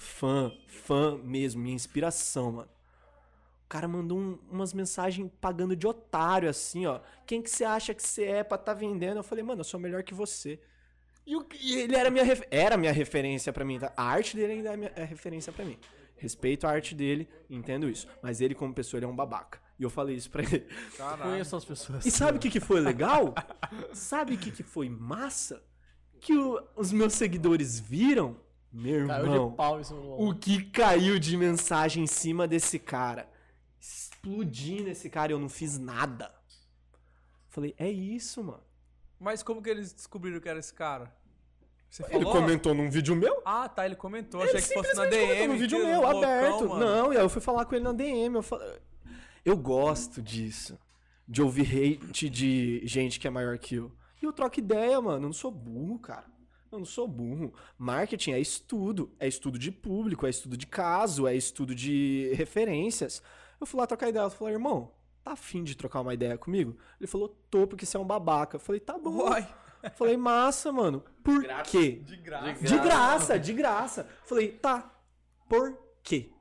[0.00, 2.68] Fã, fã mesmo, minha inspiração, mano.
[3.64, 7.00] O cara mandou um- umas mensagens pagando de otário, assim, ó.
[7.26, 9.16] Quem que você acha que você é pra tá vendendo?
[9.18, 10.60] Eu falei, mano, eu sou melhor que você.
[11.26, 13.78] E, o- e ele era minha, ref- era minha referência pra mim.
[13.80, 13.92] tá?
[13.96, 15.76] A arte dele ainda é, minha, é referência pra mim.
[16.16, 18.06] Respeito a arte dele, entendo isso.
[18.22, 19.60] Mas ele, como pessoa, ele é um babaca.
[19.78, 20.66] E eu falei isso pra ele.
[21.24, 22.06] Conheço as pessoas.
[22.06, 23.34] E sabe o que, que foi legal?
[23.92, 25.60] sabe o que, que foi massa?
[26.20, 28.36] Que o- os meus seguidores viram,
[28.72, 32.46] meu Caiu irmão, de pau em cima do o que caiu de mensagem em cima
[32.46, 33.28] desse cara.
[33.80, 36.30] Explodi nesse cara e eu não fiz nada.
[37.48, 38.62] Falei, é isso, mano.
[39.18, 41.12] Mas como que eles descobriram que era esse cara?
[41.90, 42.32] Você Ele falou?
[42.32, 43.40] comentou num vídeo meu.
[43.44, 44.42] Ah, tá, ele comentou.
[44.42, 45.26] Ele Achei que fosse na DM.
[45.26, 46.68] comentou num vídeo meu, loucão, aberto.
[46.68, 46.78] mano.
[46.86, 48.34] Não, e aí eu fui falar com ele na DM.
[48.36, 48.60] Eu, fal-
[49.44, 50.78] eu gosto disso.
[51.26, 51.66] De ouvir
[52.02, 53.90] hate de gente que é maior que eu.
[54.20, 55.16] E eu troco ideia, mano.
[55.16, 56.24] Eu não sou burro, cara.
[56.70, 57.52] Eu não sou burro.
[57.78, 59.10] Marketing é estudo.
[59.18, 63.22] É estudo de público, é estudo de caso, é estudo de referências.
[63.60, 64.24] Eu fui lá trocar ideia.
[64.24, 64.92] Eu falei, irmão,
[65.24, 66.76] tá afim de trocar uma ideia comigo?
[67.00, 68.56] Ele falou, tô, porque você é um babaca.
[68.56, 69.28] Eu falei, tá bom.
[69.28, 69.48] Uai.
[69.94, 71.04] Falei, massa, mano.
[71.22, 72.02] Por quê?
[72.04, 72.64] De graça.
[72.64, 74.08] De graça, de graça.
[74.24, 74.92] Falei, tá.
[75.48, 76.32] Por quê?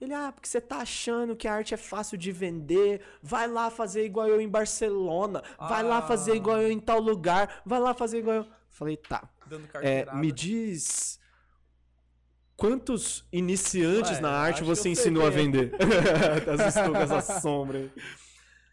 [0.00, 3.00] Ele, ah, porque você tá achando que a arte é fácil de vender.
[3.20, 5.42] Vai lá fazer igual eu em Barcelona.
[5.58, 7.62] Vai lá fazer igual eu em tal lugar.
[7.66, 8.46] Vai lá fazer igual eu.
[8.78, 9.28] Falei, tá.
[9.82, 11.18] É, me diz.
[12.56, 15.72] Quantos iniciantes Ué, na arte você ensinou a vender?
[16.48, 17.92] Assustou com essa sombra aí.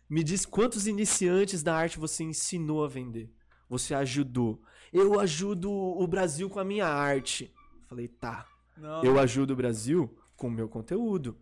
[0.08, 3.32] Me diz quantos iniciantes da arte você ensinou a vender?
[3.68, 4.62] Você ajudou.
[4.94, 7.52] Eu ajudo o Brasil com a minha arte.
[7.88, 8.48] Falei, tá.
[8.78, 11.36] Não, Eu ajudo o Brasil com o meu conteúdo.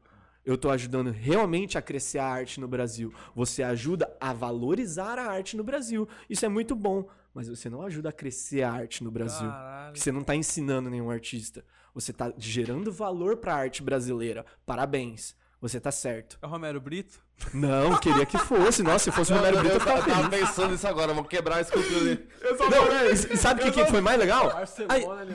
[0.45, 3.13] Eu tô ajudando realmente a crescer a arte no Brasil.
[3.35, 6.07] Você ajuda a valorizar a arte no Brasil.
[6.29, 7.09] Isso é muito bom.
[7.33, 9.49] Mas você não ajuda a crescer a arte no Brasil.
[9.49, 9.85] Caralho.
[9.87, 11.65] Porque você não tá ensinando nenhum artista.
[11.93, 14.45] Você tá gerando valor pra arte brasileira.
[14.65, 15.35] Parabéns.
[15.59, 16.37] Você tá certo.
[16.41, 17.21] É o Romero Brito?
[17.53, 18.83] Não, queria que fosse.
[18.83, 20.27] Nossa, se fosse o Romero Brito, eu tava feliz.
[20.27, 22.27] pensando nisso agora, vou quebrar a escultura dele.
[22.69, 24.51] Não, e sabe o que, que foi mais legal?
[24.51, 25.25] Barcelona,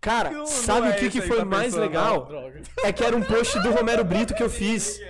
[0.00, 2.26] cara, Não, não sabe é o que, que foi tá mais legal?
[2.26, 2.62] Droga.
[2.84, 5.00] É que era um post do Romero Brito que eu fiz.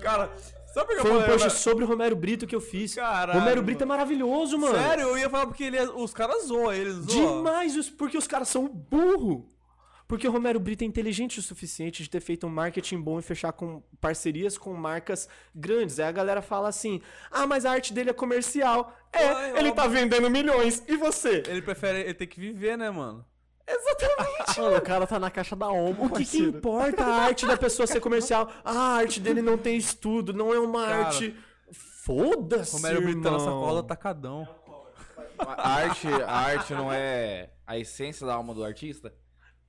[0.00, 0.32] Cara,
[0.72, 2.94] sabe Foi um post sobre o Romero Brito que eu fiz.
[2.94, 4.74] Caralho, Romero Brito é maravilhoso, mano.
[4.76, 7.38] Sério, eu ia falar porque ele, é- os caras zoam ele, zoam.
[7.38, 9.48] Demais, porque os caras são burro.
[10.06, 13.22] Porque o Romero Brito é inteligente o suficiente de ter feito um marketing bom e
[13.22, 15.98] fechar com parcerias com marcas grandes.
[15.98, 17.00] Aí a galera fala assim:
[17.30, 18.94] ah, mas a arte dele é comercial.
[19.10, 20.82] É, Ai, ele tá vendendo milhões.
[20.86, 21.42] E você?
[21.48, 23.24] Ele prefere, ele tem que viver, né, mano?
[23.66, 24.60] Exatamente.
[24.60, 27.56] Mano, o cara tá na caixa da Omo, O que, que importa a arte da
[27.56, 28.50] pessoa ser comercial?
[28.64, 31.36] Ah, a arte dele não tem estudo, não é uma Cara, arte.
[32.04, 32.72] Foda-se.
[32.72, 34.48] Romero Brito tá na sacola tacadão.
[35.38, 39.12] A arte, a arte não é a essência da alma do artista?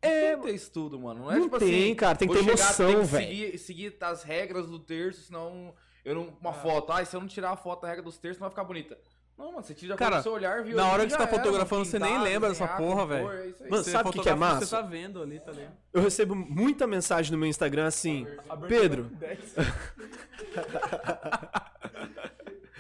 [0.02, 1.22] É, Tem que ter estudo, mano.
[1.22, 1.96] Não é Não tipo tem, assim.
[1.96, 3.28] cara, tem que ter chegar, emoção, tem que velho.
[3.28, 5.74] Seguir, seguir as regras do terço, senão.
[6.04, 6.38] Eu não.
[6.42, 6.92] Uma foto.
[6.92, 8.98] Ah, se eu não tirar a foto da regra dos terços, não vai ficar bonita.
[9.38, 10.76] Não, mano, você tira Cara, do seu olhar, viu?
[10.78, 13.26] na hora que você tá fotografando, você nem lembra dessa desenhar, porra, velho.
[13.70, 14.66] Mano, Você sabe o que que é massa?
[14.66, 15.74] Você tá vendo ali, tá ligado?
[15.92, 18.28] Eu recebo muita mensagem no meu Instagram assim,
[18.68, 19.12] Pedro.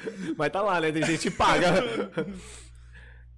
[0.38, 0.92] Mas tá lá, né?
[0.92, 1.84] Tem gente que paga.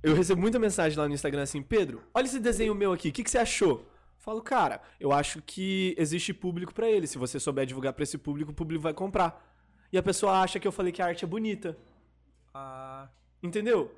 [0.01, 3.11] Eu recebo muita mensagem lá no Instagram assim, Pedro, olha esse desenho meu aqui, o
[3.11, 3.89] que, que você achou?
[4.17, 7.07] Falo, cara, eu acho que existe público pra ele.
[7.07, 9.43] Se você souber divulgar pra esse público, o público vai comprar.
[9.91, 11.77] E a pessoa acha que eu falei que a arte é bonita.
[12.57, 13.09] Ah,
[13.43, 13.91] Entendeu?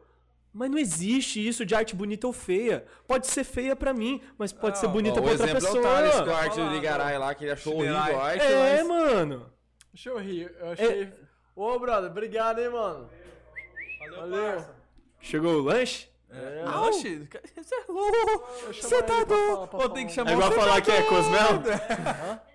[0.52, 2.84] Mas não existe isso de arte bonita ou feia.
[3.08, 5.68] Pode ser feia pra mim, mas pode Ah, ser bonita Ó, pra o outra exemplo
[5.68, 5.94] é o pessoa.
[5.94, 8.88] Thales com a arte do Ligarai lá, que ele achou horrível a arte, É, mas...
[8.88, 9.52] mano.
[9.94, 10.52] Deixa eu rir.
[10.60, 11.14] Eu achei.
[11.56, 13.08] Ô, brother, obrigado, hein, mano.
[14.16, 14.66] Valeu.
[15.22, 16.08] Chegou o lanche?
[16.30, 18.74] É, ah, oxi, você é louco.
[18.74, 19.90] Você tá doido.
[19.94, 21.62] Tem que chamar É igual o falar que é Cosmel?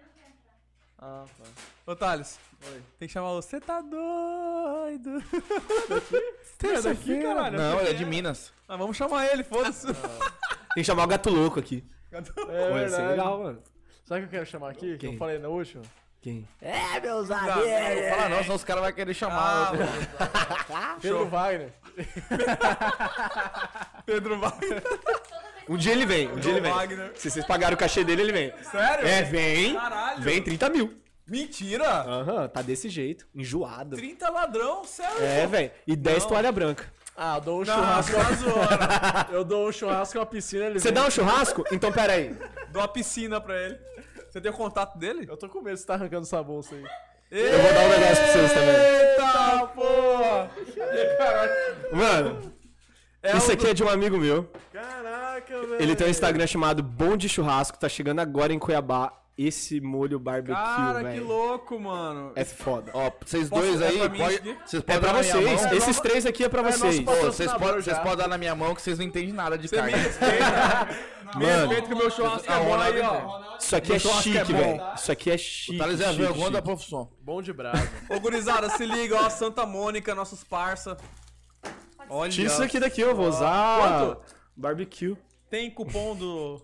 [1.05, 1.45] Ah, tá.
[1.93, 2.39] Ô, Thales,
[2.99, 5.23] tem que chamar o Você tá doido.
[6.65, 7.59] é daqui, caralho?
[7.59, 8.53] Não, ele é de Minas.
[8.69, 9.87] Ah, vamos chamar ele, foda-se.
[9.87, 9.95] Tem
[10.77, 11.85] que chamar o gato louco aqui.
[12.13, 13.09] É ia ser verdade.
[13.09, 13.63] legal, mano.
[14.05, 14.93] Sabe o que eu quero chamar aqui?
[14.93, 15.13] Que Quem?
[15.13, 15.83] eu falei no último?
[16.21, 16.47] Quem?
[16.61, 19.73] É, meus Não, Fala não, senão os caras vão querer chamar.
[20.71, 21.73] Ah, Pedro Wagner.
[24.07, 24.83] Pedro Wagner.
[25.69, 26.73] Um dia ele vem, um dia ele vem.
[26.73, 27.13] Wagner.
[27.17, 28.53] Se vocês pagaram o cachê dele, ele vem.
[28.63, 29.07] Sério?
[29.07, 29.75] É, vem.
[29.75, 30.23] Caralho.
[30.23, 31.02] Vem 30 mil.
[31.33, 31.89] Mentira.
[31.89, 33.27] Aham, tá desse jeito.
[33.35, 33.97] Enjoado.
[33.97, 35.23] 30 ladrão, sério?
[35.23, 35.71] É, velho.
[35.87, 36.29] E 10 Não.
[36.29, 36.85] toalha branca.
[37.17, 38.13] Ah, eu dou um Não, churrasco.
[38.17, 39.29] tá.
[39.33, 40.95] Eu dou um churrasco uma piscina, ele Você vem.
[40.95, 41.65] dá um churrasco?
[41.73, 42.35] Então pera aí.
[42.71, 43.79] Dou uma piscina pra ele.
[44.31, 45.27] Você tem o contato dele?
[45.29, 46.85] Eu tô com medo de você tá arrancando essa bolsa aí.
[47.31, 48.75] Eu vou dar um negócio pra vocês também.
[48.77, 50.51] Eita porra!
[51.93, 52.53] Mano,
[53.23, 54.51] É isso aqui é de um amigo meu.
[54.73, 55.83] Caraca, velho.
[55.83, 59.13] Ele tem um Instagram chamado Bom de Churrasco, tá chegando agora em Cuiabá.
[59.37, 61.27] Esse molho barbecue, Cara, que velho.
[61.27, 62.33] louco, mano.
[62.37, 62.91] É foda.
[62.95, 65.63] Ó, vocês Posso- dois é aí, pra pode, vocês É podem pra na minha vocês.
[65.65, 65.73] mão.
[65.73, 66.99] Esses três aqui é pra nosso vocês.
[66.99, 67.33] Ô, patrocinador
[67.83, 69.93] vocês podem podem dar na minha mão que vocês não entendem nada de me carne.
[69.95, 70.89] respeita.
[71.35, 71.61] Me Mano.
[71.61, 73.57] respeita que o meu churrasco é bom aí, ó.
[73.59, 74.83] Isso aqui é é chique, velho.
[74.95, 75.79] Isso aqui é chique.
[75.79, 77.11] Thales é vergonha da profissão.
[77.23, 77.91] Bom de brasa.
[78.11, 79.31] Ô, gurizada, se liga, ó.
[79.31, 80.95] Santa Mônica, nossos parça.
[82.11, 82.31] Olha.
[82.31, 83.79] Tira isso aqui daqui, eu vou usar.
[83.79, 84.21] Quanto?
[84.55, 85.17] Barbecue.
[85.49, 86.63] Tem cupom do.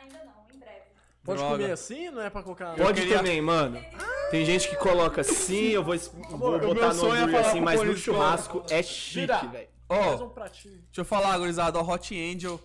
[0.00, 0.80] Ainda não, em breve.
[1.24, 1.56] Pode Droga.
[1.56, 2.10] comer assim?
[2.10, 2.74] Não é pra colocar...
[2.76, 3.82] Pode queria- também, mano.
[4.30, 5.96] Tem gente que coloca assim, eu vou,
[6.30, 9.68] vou botar no sonho é hambúrguer falar assim, mas no churrasco é chique, velho.
[9.88, 10.74] Ó, um pratinho.
[10.86, 12.60] deixa eu falar, gurizada, ó, Hot Angel.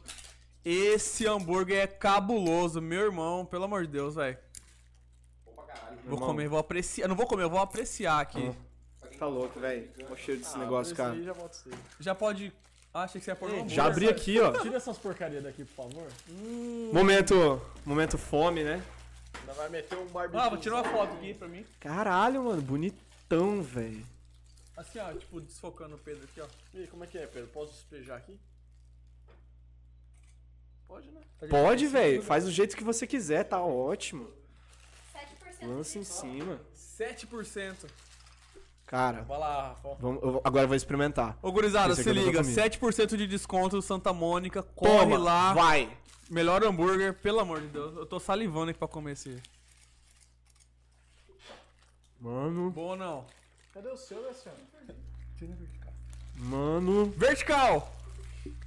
[0.65, 4.38] Esse hambúrguer é cabuloso, meu irmão, pelo amor de Deus, velho.
[6.06, 6.30] Vou Irmão.
[6.30, 7.07] comer, vou apreciar.
[7.07, 8.52] Não vou comer, eu vou apreciar aqui.
[9.18, 9.90] Tá louco, velho.
[9.99, 11.22] Olha o cheiro desse Ah, negócio, cara.
[11.22, 11.34] já.
[11.99, 12.52] Já pode.
[12.93, 13.75] Ah, achei que você ia pôr no hambúrguer.
[13.75, 14.51] Já abri aqui, ó.
[14.61, 16.07] Tira essas porcarias daqui, por favor.
[16.91, 18.83] Momento, momento fome, né?
[19.41, 20.41] Ainda vai meter um barbecue.
[20.43, 21.65] Ah, vou tirar uma foto aqui pra mim.
[21.79, 24.05] Caralho, mano, bonitão, velho.
[24.75, 26.47] Assim, ó, tipo, desfocando o Pedro aqui, ó.
[26.73, 27.49] E aí, como é que é, Pedro?
[27.49, 28.39] Posso despejar aqui?
[30.87, 31.21] Pode, né?
[31.47, 32.23] Pode, velho.
[32.23, 34.27] Faz do jeito que você quiser, tá ótimo.
[35.61, 36.59] 7% Lança em de cima.
[36.97, 37.85] 7%.
[38.89, 39.95] Cara, Vai lá, Rafa.
[39.99, 41.37] vamos, eu vou- agora eu vou experimentar.
[41.43, 42.41] Ô, gurizada, Esse se aqui liga.
[42.41, 42.51] comi.
[42.51, 44.63] 7% de desconto Santa Mônica.
[44.63, 45.53] Corre Toma, lá.
[45.53, 45.95] vai.
[46.27, 47.95] Melhor hambúrguer, pelo amor de Deus.
[47.95, 49.39] Eu tô salivando aqui pra comer esse.
[52.19, 53.25] Mano, Bom ou não?
[53.75, 54.57] Cadê o seu, Luciano?
[56.37, 57.05] mano.
[57.15, 57.95] Vertical!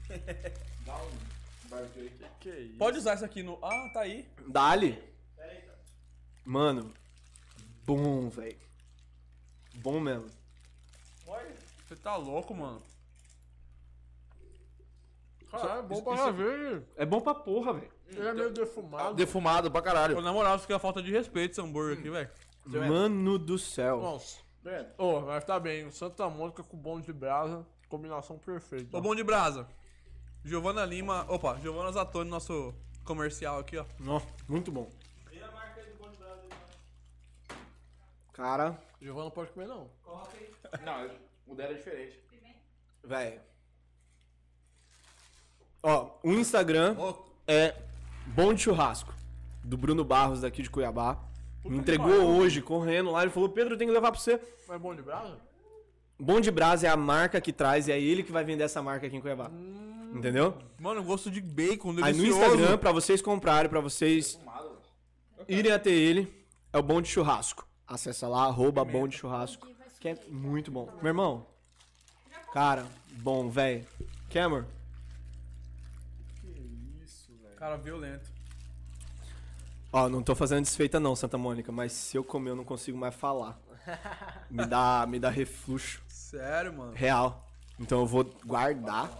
[2.38, 2.76] Que isso?
[2.76, 3.58] Pode usar isso aqui no.
[3.62, 4.28] Ah, tá aí.
[4.46, 5.02] Dali.
[6.44, 6.92] Mano.
[7.86, 8.56] Bom, velho.
[9.76, 10.26] Bom mesmo.
[11.86, 12.82] Você tá louco, mano.
[15.50, 16.82] Caralho, é bom pra isso- ver.
[16.96, 17.92] É bom pra porra, velho.
[18.08, 19.14] Ele é meio defumado.
[19.14, 20.14] Defumado pra caralho.
[20.14, 22.30] Pô, na moral, isso aqui é falta de respeito esse hambúrguer aqui, velho.
[22.66, 24.00] Mano do céu.
[24.00, 24.40] Nossa.
[24.96, 25.90] Ô, mas tá bem.
[25.90, 27.66] Santa Mônica com bom de brasa.
[27.88, 28.96] Combinação perfeita.
[28.96, 29.66] Ô, bom de brasa.
[30.44, 31.26] Giovana Lima.
[31.28, 32.74] Opa, Giovana Zatoni, nosso
[33.04, 33.84] comercial aqui, ó.
[33.98, 34.88] Nó, muito bom.
[38.32, 39.90] Cara, Giovanna não pode comer, não.
[40.86, 41.10] Não,
[41.46, 42.18] o dela é diferente.
[43.04, 43.40] velho.
[45.82, 46.96] Ó, o Instagram
[47.46, 47.74] é
[48.28, 49.12] Bom de Churrasco,
[49.64, 51.18] do Bruno Barros daqui de Cuiabá.
[51.64, 53.22] Me entregou hoje, correndo lá.
[53.22, 54.40] Ele falou: Pedro, eu tenho que levar pra você.
[54.68, 55.38] Mas bom de brasa?
[56.18, 58.80] Bom de Brás é a marca que traz e é ele que vai vender essa
[58.80, 59.50] marca aqui em Cuiabá.
[60.14, 60.56] Entendeu?
[60.78, 62.38] Mano, gosto de bacon, Aí delicioso.
[62.40, 64.38] no Instagram, pra vocês comprarem, pra vocês
[65.48, 66.32] irem até ele,
[66.72, 67.66] é o Bom de Churrasco.
[67.86, 69.68] Acessa lá, arroba Bom de Churrasco,
[70.00, 70.88] que é muito bom.
[71.02, 71.46] Meu irmão,
[72.52, 72.86] cara,
[73.18, 73.86] bom, velho.
[74.28, 74.66] Quer, amor?
[77.56, 78.28] Cara, violento.
[79.92, 82.96] Ó, não tô fazendo desfeita não, Santa Mônica, mas se eu comer eu não consigo
[82.96, 83.58] mais falar.
[84.50, 86.92] Me dá, me dá refluxo Sério, mano.
[86.92, 87.48] real.
[87.80, 89.10] Então eu vou guardar.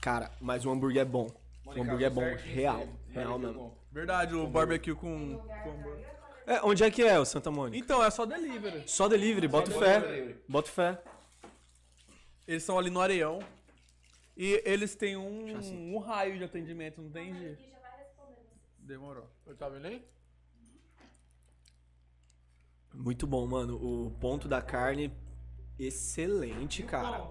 [0.00, 1.28] Cara, mas o hambúrguer é bom.
[1.64, 2.86] O hambúrguer é bom, real.
[3.10, 3.76] Real mesmo.
[3.92, 6.17] Verdade, o barbecue com, com hambúrguer.
[6.48, 7.76] É, onde é que é o Santa Mônica?
[7.76, 8.82] Então, é só delivery.
[8.86, 10.34] Só delivery, bota fé.
[10.48, 10.98] Bota fé.
[12.46, 13.40] Eles são ali no Areião.
[14.34, 17.58] E eles têm um, um raio de atendimento, não tem, Gi?
[18.78, 19.28] Demorou.
[19.46, 20.02] Eu tá vendo aí?
[22.94, 23.76] Muito bom, mano.
[23.76, 25.12] O ponto da carne,
[25.78, 27.24] excelente, cara.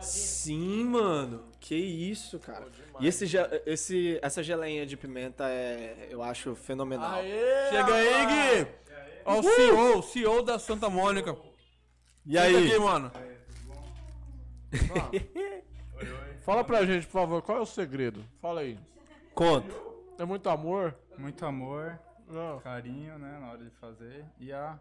[0.00, 1.44] Sim, mano.
[1.58, 2.66] Que isso, cara.
[3.00, 3.26] E esse,
[3.66, 7.14] esse, essa geleinha de pimenta é, eu acho fenomenal.
[7.14, 7.70] Aê!
[7.70, 8.70] Chega aí, Gui!
[9.24, 11.36] Ó, o CEO, o CEO da Santa Mônica.
[12.24, 12.68] E aí?
[12.68, 13.10] aqui, mano.
[16.44, 18.24] Fala pra gente, por favor, qual é o segredo?
[18.40, 18.78] Fala aí.
[19.34, 19.74] Conta.
[20.18, 20.96] É muito amor?
[21.16, 21.98] Muito amor,
[22.62, 24.24] carinho, né, na hora de fazer.
[24.38, 24.78] E a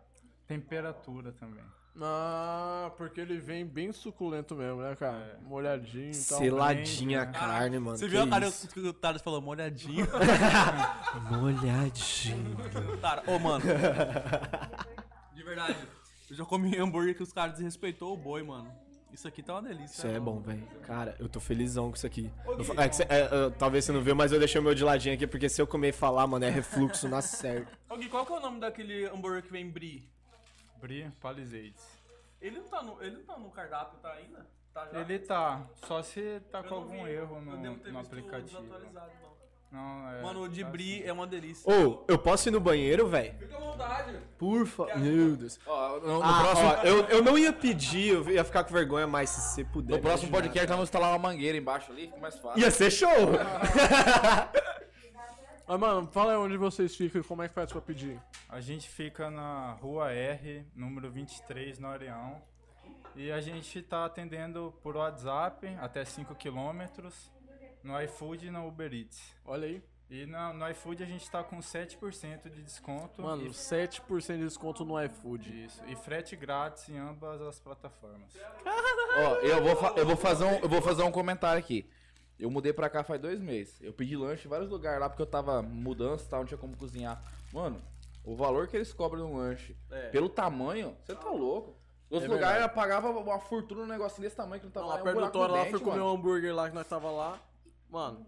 [0.48, 1.64] temperatura também.
[2.02, 5.40] Ah, porque ele vem bem suculento mesmo, né, cara?
[5.44, 6.38] Molhadinho e tal.
[6.40, 7.98] Seladinha a carne, mano.
[7.98, 10.08] Você que viu a cara que o Thales falou, molhadinho?
[11.30, 12.58] Molhadinho.
[13.02, 13.64] Cara, ô, mano.
[15.34, 15.78] De verdade.
[16.30, 18.72] Eu já comi hambúrguer que os caras desrespeitou o boi, mano.
[19.12, 19.98] Isso aqui tá uma delícia.
[19.98, 20.64] Isso é bom, velho.
[20.84, 22.32] Cara, eu tô felizão com isso aqui.
[22.46, 24.84] Eu é cê- é, é, talvez você não viu, mas eu deixei o meu de
[24.84, 27.68] ladinho aqui, porque se eu comer e falar, mano, é refluxo na certa.
[27.90, 30.08] Ô, Gui, qual que é o nome daquele hambúrguer que vem brie?
[30.80, 31.86] Brie Palisades.
[32.42, 34.46] Ele não tá no, ele não tá no cardápio, tá ainda?
[34.74, 35.00] Tá já?
[35.02, 38.00] Ele tá, só se tá Eu com algum vi, erro eu no, devo ter no
[38.00, 38.62] visto aplicativo.
[38.62, 39.30] desatualizado, não.
[39.72, 41.08] Não, é, Mano, o de tá brie assim.
[41.10, 41.72] é uma delícia.
[41.72, 43.38] Ô, eu posso ir no banheiro, velho?
[43.38, 44.18] Fica à vontade.
[44.38, 44.98] Por favor.
[44.98, 45.60] Meu Deus.
[45.68, 48.74] Ó, no, no Ah, próximo, ó, eu, eu não ia pedir, eu ia ficar com
[48.74, 49.92] vergonha, mas se você puder.
[49.92, 52.60] no me próximo podcast nós vamos instalar uma mangueira embaixo ali, fica mais fácil.
[52.60, 53.10] Ia ser show!
[55.70, 58.20] Mas, mano, fala aí onde vocês ficam e como é que faz pra pedir.
[58.50, 62.41] A gente fica na Rua R, número 23, no Areão.
[63.16, 66.88] E a gente tá atendendo por WhatsApp até 5 km,
[67.84, 69.36] no iFood e no Uber Eats.
[69.46, 69.84] Olha aí.
[70.10, 73.22] E na- no iFood a gente tá com 7% de desconto.
[73.22, 75.66] Mano, e, 7% de desconto no iFood.
[75.66, 78.34] isso, e frete grátis em ambas as plataformas.
[78.66, 81.88] Ó, eu vou, fa- eu, vou fazer um, eu vou fazer um comentário aqui.
[82.40, 83.76] Eu mudei pra cá faz dois meses.
[83.82, 86.57] Eu pedi lanche em vários lugares lá porque eu tava mudança e tal, não tinha
[86.57, 87.22] como cozinhar.
[87.52, 87.82] Mano,
[88.24, 89.76] o valor que eles cobram no lanche,
[90.11, 91.76] pelo tamanho, você tá louco.
[92.10, 94.94] Nos É lugares eu pagava uma fortuna num negocinho desse tamanho que não tava Lá
[94.94, 94.99] lá.
[94.99, 97.40] é um perto do no lá, fui comer um hambúrguer lá que nós tava lá.
[97.90, 98.26] Mano,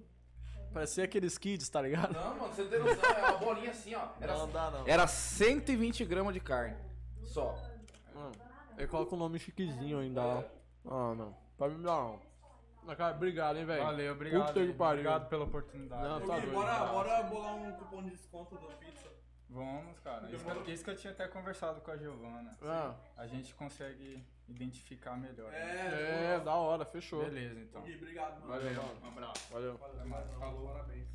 [0.73, 2.13] parecia aqueles kids, tá ligado?
[2.13, 4.07] Não, mano, você não tem noção, é uma bolinha assim, ó.
[4.19, 4.83] Era, Não dá, não.
[4.87, 6.75] era 120 gramas de carne.
[7.23, 7.57] Só.
[8.13, 8.31] Mano,
[8.77, 10.21] eu coloco o nome chiquezinho ainda.
[10.21, 10.43] ó.
[10.85, 11.35] Ah, não.
[11.57, 12.19] Pra mim não.
[12.83, 13.83] Mas, cara, obrigado, hein, velho.
[13.83, 14.47] Valeu, obrigado.
[14.47, 14.99] Puta que pariu.
[15.01, 16.03] Obrigado pela oportunidade.
[16.03, 16.51] Não, tá doido.
[16.51, 19.09] bora, bora bolar um cupom de desconto do pizza.
[19.49, 20.29] Vamos, cara.
[20.31, 22.57] Isso que, isso que eu tinha até conversado com a Giovana.
[22.63, 25.53] Ah, A gente consegue identificar melhor.
[25.53, 27.23] é, da hora, fechou.
[27.23, 27.81] Beleza, então.
[27.81, 28.47] Obrigado, mano.
[28.47, 28.81] Valeu.
[29.03, 29.51] Um abraço.
[29.51, 29.79] Valeu.
[30.05, 30.33] Mais.
[30.33, 30.67] Falou.
[30.69, 31.07] Parabéns.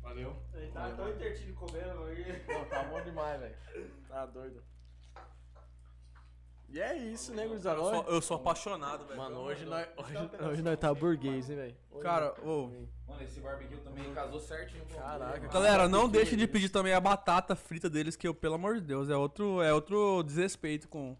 [0.00, 0.42] Valeu.
[0.72, 2.44] Tá tão intertido comendo aí.
[2.48, 3.56] Não, tá bom demais, velho.
[4.08, 4.62] Tá doido.
[6.72, 7.78] E é isso, né, gurizada?
[7.78, 9.18] Eu sou, eu sou apaixonado, velho.
[9.18, 11.76] Mano, hoje nós, hoje, hoje nós tá burguês, hein, velho?
[12.00, 12.70] Cara, ô.
[13.06, 15.38] Mano, esse barbecue também casou certinho com o Caraca.
[15.38, 15.52] mano.
[15.52, 18.80] Galera, não deixe de pedir também a batata frita deles, que eu, pelo amor de
[18.80, 21.14] Deus, é outro, é outro desrespeito com.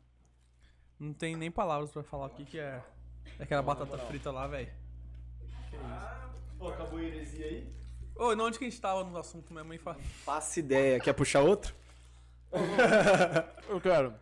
[0.98, 2.82] Não tem nem palavras pra falar o que, que é.
[3.38, 4.72] é Aquela batata frita lá, velho.
[6.58, 7.70] Pô, acabou a heresia aí?
[8.16, 9.96] Ô, e onde que a gente tava no assunto mesmo, hein, Fá?
[10.24, 10.98] Faça ideia.
[10.98, 11.74] Quer puxar outro?
[13.68, 14.14] Eu quero.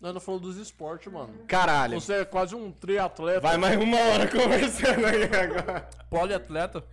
[0.00, 1.44] Nós não falamos dos esportes, mano.
[1.48, 2.00] Caralho.
[2.00, 3.40] Você é quase um triatleta.
[3.40, 5.88] Vai mais uma hora conversando aí agora.
[6.08, 6.84] Poliatleta?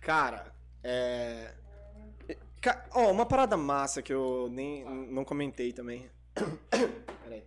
[0.00, 0.52] Cara,
[0.82, 1.54] é.
[2.92, 6.10] Ó, uma parada massa que eu nem não comentei também.
[7.24, 7.44] Peraí.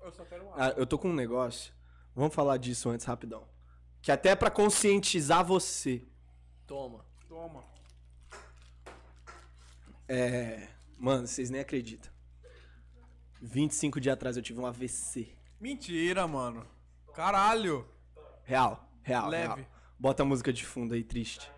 [0.00, 1.72] Eu só quero Ah, eu tô com um negócio.
[2.14, 3.46] Vamos falar disso antes, rapidão.
[4.02, 6.02] Que até é pra conscientizar você.
[6.66, 7.04] Toma.
[7.28, 7.62] Toma.
[10.08, 10.68] É.
[10.98, 12.17] Mano, vocês nem acreditam.
[13.40, 15.28] 25 dias atrás eu tive um AVC.
[15.60, 16.66] Mentira, mano.
[17.14, 17.86] Caralho.
[18.44, 19.28] Real, real.
[19.28, 19.54] Leve.
[19.54, 19.66] real.
[19.98, 21.50] Bota a música de fundo aí, triste.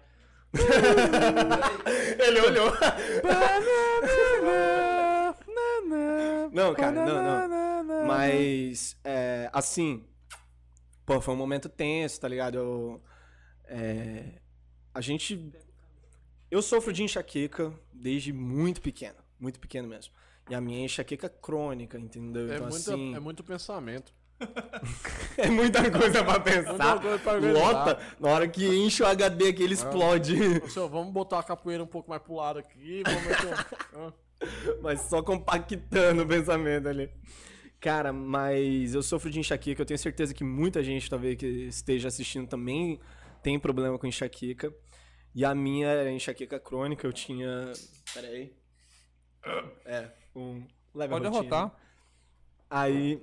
[2.19, 2.73] Ele olhou.
[6.53, 8.07] Não, cara, não, não.
[8.07, 10.05] Mas, é, assim,
[11.07, 12.59] pô, foi um momento tenso, tá ligado?
[12.59, 13.03] Eu,
[13.67, 14.41] é,
[14.93, 15.53] a gente.
[16.51, 20.13] Eu sofro de enxaqueca desde muito pequeno, muito pequeno mesmo.
[20.51, 22.51] E a minha é enxaqueca crônica, entendeu?
[22.51, 24.13] É, então, muita, assim, é muito pensamento.
[25.39, 26.73] é muita coisa pra pensar.
[26.73, 27.39] Muita coisa pra.
[27.39, 30.35] Lota, na hora que enche o HD aqui, ele explode.
[30.65, 33.05] Ô, senhor, vamos botar a capoeira um pouco mais pro lado aqui.
[33.07, 34.15] Vamos meter
[34.83, 37.09] Mas só compactando o pensamento ali.
[37.79, 39.83] Cara, mas eu sofro de enxaqueca.
[39.83, 42.99] Eu tenho certeza que muita gente, talvez, que esteja assistindo também
[43.41, 44.75] tem problema com enxaqueca.
[45.33, 47.07] E a minha era enxaqueca crônica.
[47.07, 47.73] Eu tinha.
[48.13, 48.53] Pera aí.
[49.85, 50.11] É,
[50.41, 50.67] um.
[50.95, 51.43] Leve Pode rotina.
[51.43, 51.77] derrotar.
[52.69, 53.23] Aí.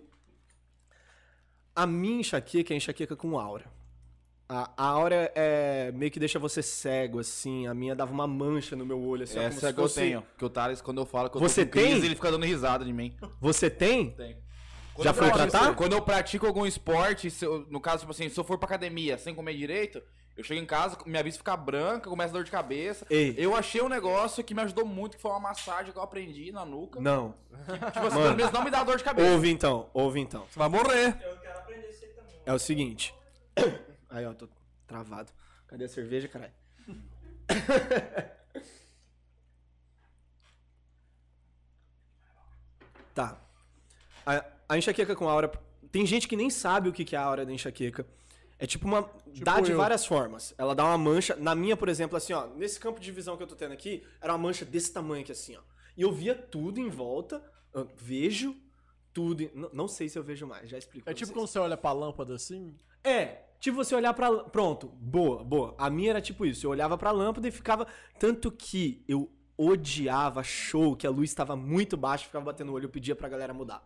[1.76, 3.66] A minha enxaqueca é enxaqueca com aura.
[4.50, 7.68] A, a aura é meio que deixa você cego, assim.
[7.68, 9.38] A minha dava uma mancha no meu olho, assim.
[9.40, 10.24] Essa é que eu fosse- tenho.
[10.38, 12.06] Que o Thales, quando eu falo que eu Você tô com crise, tem?
[12.06, 13.16] ele fica dando risada de mim.
[13.42, 14.12] Você tem?
[14.12, 14.38] Tem.
[15.00, 15.76] Já foi tratar?
[15.76, 18.66] Quando eu pratico algum esporte, se eu- no caso, tipo assim, se eu for pra
[18.66, 20.02] academia sem comer direito,
[20.38, 23.08] eu chego em casa, minha vista fica branca, começa a dor de cabeça.
[23.10, 23.34] Ei.
[23.36, 26.52] Eu achei um negócio que me ajudou muito, que foi uma massagem que eu aprendi
[26.52, 27.02] na nuca.
[27.02, 27.34] Não.
[27.92, 29.32] Tipo assim, pelo menos não me dá dor de cabeça.
[29.32, 30.46] Ouve então, ouve então.
[30.48, 31.18] Você vai morrer.
[32.46, 33.16] É o seguinte.
[34.12, 34.48] Aí, ó, tô
[34.86, 35.32] travado.
[35.66, 36.54] Cadê a cerveja, caralho?
[43.16, 43.42] tá.
[44.24, 45.52] A, a enxaqueca com aura.
[45.92, 48.06] Tem gente que nem sabe o que que é a aura da enxaqueca.
[48.60, 49.10] É tipo uma.
[49.44, 49.78] dá de eu.
[49.78, 50.54] várias formas.
[50.58, 51.36] Ela dá uma mancha.
[51.36, 52.48] Na minha, por exemplo, assim, ó.
[52.56, 55.32] Nesse campo de visão que eu tô tendo aqui, era uma mancha desse tamanho aqui,
[55.32, 55.62] assim, ó.
[55.96, 57.44] E eu via tudo em volta.
[57.96, 58.56] vejo
[59.14, 59.42] tudo.
[59.44, 61.08] em- Não, não sei se eu vejo mais, já explico.
[61.10, 61.36] É tipo vocês.
[61.38, 62.76] quando você olha pra lâmpada assim.
[63.04, 64.44] É, tipo você olhar pra.
[64.46, 65.76] Pronto, boa, boa.
[65.78, 66.66] A minha era tipo isso.
[66.66, 67.86] Eu olhava pra lâmpada e ficava.
[68.20, 72.86] Tanto que eu odiava show, que a luz estava muito baixa, ficava batendo o olho,
[72.86, 73.84] eu pedia pra galera mudar.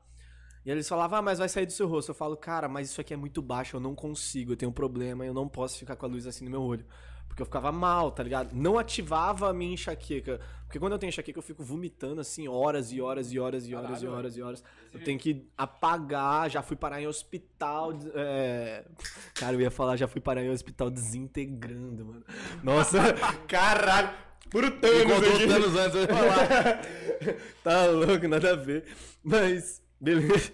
[0.66, 2.10] E eles falavam, ah, mas vai sair do seu rosto.
[2.10, 4.74] Eu falo, cara, mas isso aqui é muito baixo, eu não consigo, eu tenho um
[4.74, 6.86] problema, eu não posso ficar com a luz assim no meu olho.
[7.28, 8.54] Porque eu ficava mal, tá ligado?
[8.54, 10.42] Não ativava a minha enxaqueca.
[10.66, 13.74] Porque quando eu tenho enxaqueca, eu fico vomitando assim, horas e horas e horas e
[13.74, 14.64] horas e Caralho, horas e horas.
[14.94, 17.94] Eu tenho que apagar, já fui parar em hospital.
[18.14, 18.84] É...
[19.34, 22.26] Cara, eu ia falar, já fui parar em hospital desintegrando, mano.
[22.62, 23.00] Nossa,
[23.48, 24.10] caralho.
[24.50, 25.46] Puro Thanos contou aqui.
[25.46, 26.82] os anos antes, eu ia falar.
[27.64, 28.84] Tá louco, nada a ver.
[29.24, 30.52] Mas, beleza.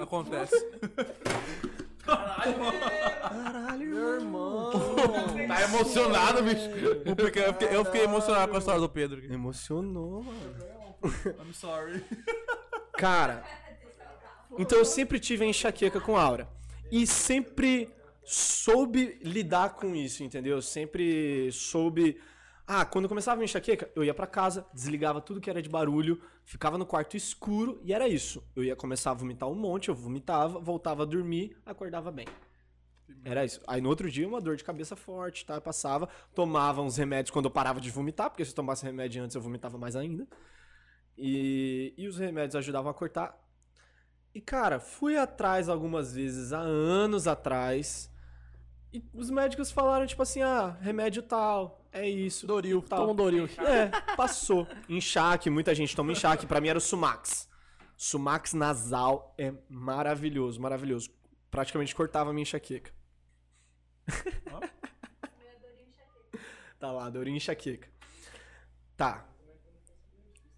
[0.00, 0.54] Acontece.
[3.78, 4.70] Meu irmão!
[5.48, 6.70] Tá emocionado, bicho.
[7.04, 9.18] Eu fiquei, eu fiquei emocionado com a história do Pedro.
[9.18, 9.32] aqui.
[9.32, 10.76] Emocionou, mano.
[11.04, 12.04] I'm sorry.
[12.96, 13.44] Cara,
[14.58, 16.48] então eu sempre tive a enxaqueca com aura.
[16.90, 17.90] E sempre
[18.24, 20.60] soube lidar com isso, entendeu?
[20.62, 22.18] Sempre soube.
[22.68, 25.68] Ah, quando eu começava a enxaqueca, eu ia pra casa, desligava tudo que era de
[25.68, 28.42] barulho, ficava no quarto escuro e era isso.
[28.56, 32.26] Eu ia começar a vomitar um monte, eu vomitava, voltava a dormir, acordava bem.
[33.24, 33.60] Era isso.
[33.68, 35.54] Aí no outro dia, uma dor de cabeça forte, tá?
[35.54, 39.22] Eu passava, tomava uns remédios quando eu parava de vomitar, porque se eu tomasse remédio
[39.22, 40.26] antes eu vomitava mais ainda.
[41.16, 43.38] E, e os remédios ajudavam a cortar.
[44.34, 48.10] E, cara, fui atrás algumas vezes, há anos atrás.
[48.92, 51.85] E os médicos falaram, tipo assim, ah, remédio tal.
[51.96, 52.46] É isso.
[52.46, 53.00] Doril, Tal.
[53.00, 53.48] toma um Doril.
[53.58, 54.66] É, passou.
[54.88, 56.46] Enxaque, muita gente toma enxaque.
[56.46, 57.48] Pra mim era o Sumax.
[57.96, 61.10] Sumax nasal é maravilhoso, maravilhoso.
[61.50, 62.92] Praticamente cortava a minha enxaqueca.
[66.78, 67.88] tá lá, Dorinha enxaqueca.
[68.96, 69.26] Tá.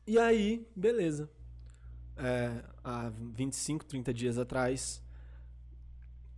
[0.07, 1.31] E aí, beleza.
[2.17, 5.01] É, há 25, 30 dias atrás,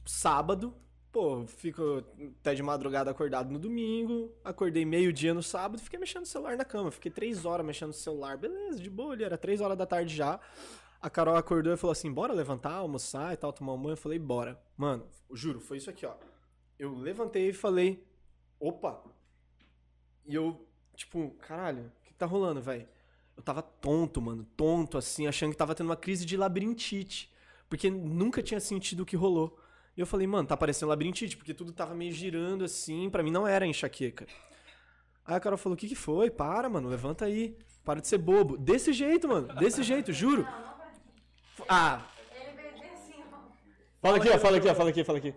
[0.04, 0.74] sábado,
[1.12, 2.04] pô, fico
[2.40, 6.64] até de madrugada acordado no domingo, acordei meio-dia no sábado, fiquei mexendo no celular na
[6.64, 9.86] cama, fiquei três horas mexendo no celular, beleza, de boa ali, era três horas da
[9.86, 10.40] tarde já.
[11.00, 13.94] A Carol acordou e falou assim: bora levantar, almoçar e tal, tomar um banho.
[13.94, 14.60] Eu falei: bora.
[14.76, 16.14] Mano, juro, foi isso aqui, ó.
[16.78, 18.06] Eu levantei e falei:
[18.58, 19.02] opa.
[20.26, 22.86] E eu, tipo, caralho, o que tá rolando, velho?
[23.34, 27.34] Eu tava tonto, mano, tonto, assim, achando que tava tendo uma crise de labirintite.
[27.70, 29.58] Porque nunca tinha sentido o que rolou.
[30.00, 33.30] E eu falei, mano, tá parecendo labirintite, porque tudo tava meio girando assim, pra mim
[33.30, 34.26] não era enxaqueca.
[35.26, 36.30] Aí a Carol falou, o que que foi?
[36.30, 37.54] Para, mano, levanta aí.
[37.84, 38.56] Para de ser bobo.
[38.56, 40.48] Desse jeito, mano, desse jeito, juro.
[41.68, 42.00] Ah,
[42.32, 43.40] Ele veio bem assim, ó.
[44.00, 45.34] fala aqui, ó, fala aqui, ó, fala aqui, fala aqui.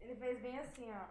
[0.00, 1.06] Ele fez bem assim, ó.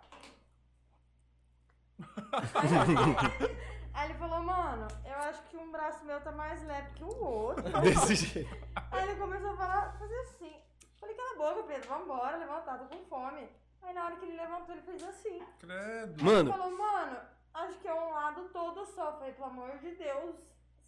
[3.93, 7.13] Aí ele falou, mano, eu acho que um braço meu tá mais leve que o
[7.25, 7.63] outro.
[7.81, 8.57] Desse jeito.
[8.89, 10.68] Aí ele começou a falar, fazer assim.
[10.99, 13.47] Falei, cala a boca, Pedro, vambora, levantar, tô com fome.
[13.81, 15.41] Aí na hora que ele levantou, ele fez assim.
[15.59, 16.23] Credo.
[16.23, 17.17] Mano, Falou, mano,
[17.53, 19.13] acho que é um lado todo só.
[19.13, 20.35] Falei, pelo amor de Deus,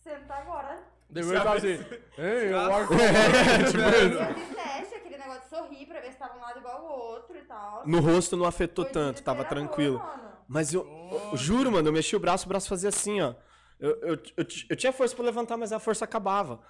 [0.03, 0.83] senta agora.
[1.09, 1.79] Deu eu assim.
[2.17, 6.41] Ei, eu acho Eu fiz teste, aquele negócio de sorrir pra ver se tava um
[6.41, 7.83] lado igual ao outro e tal.
[7.85, 9.99] no rosto não afetou Foi tanto, tava desesperador, tranquilo.
[9.99, 10.31] mano.
[10.47, 10.85] Mas eu,
[11.31, 13.33] eu juro, mano, eu mexi o braço, o braço fazia assim, ó.
[13.79, 16.61] Eu, eu, eu, eu tinha força pra levantar, mas a força acabava.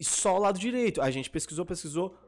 [0.00, 1.00] E só o lado direito.
[1.00, 2.18] A gente pesquisou, pesquisou.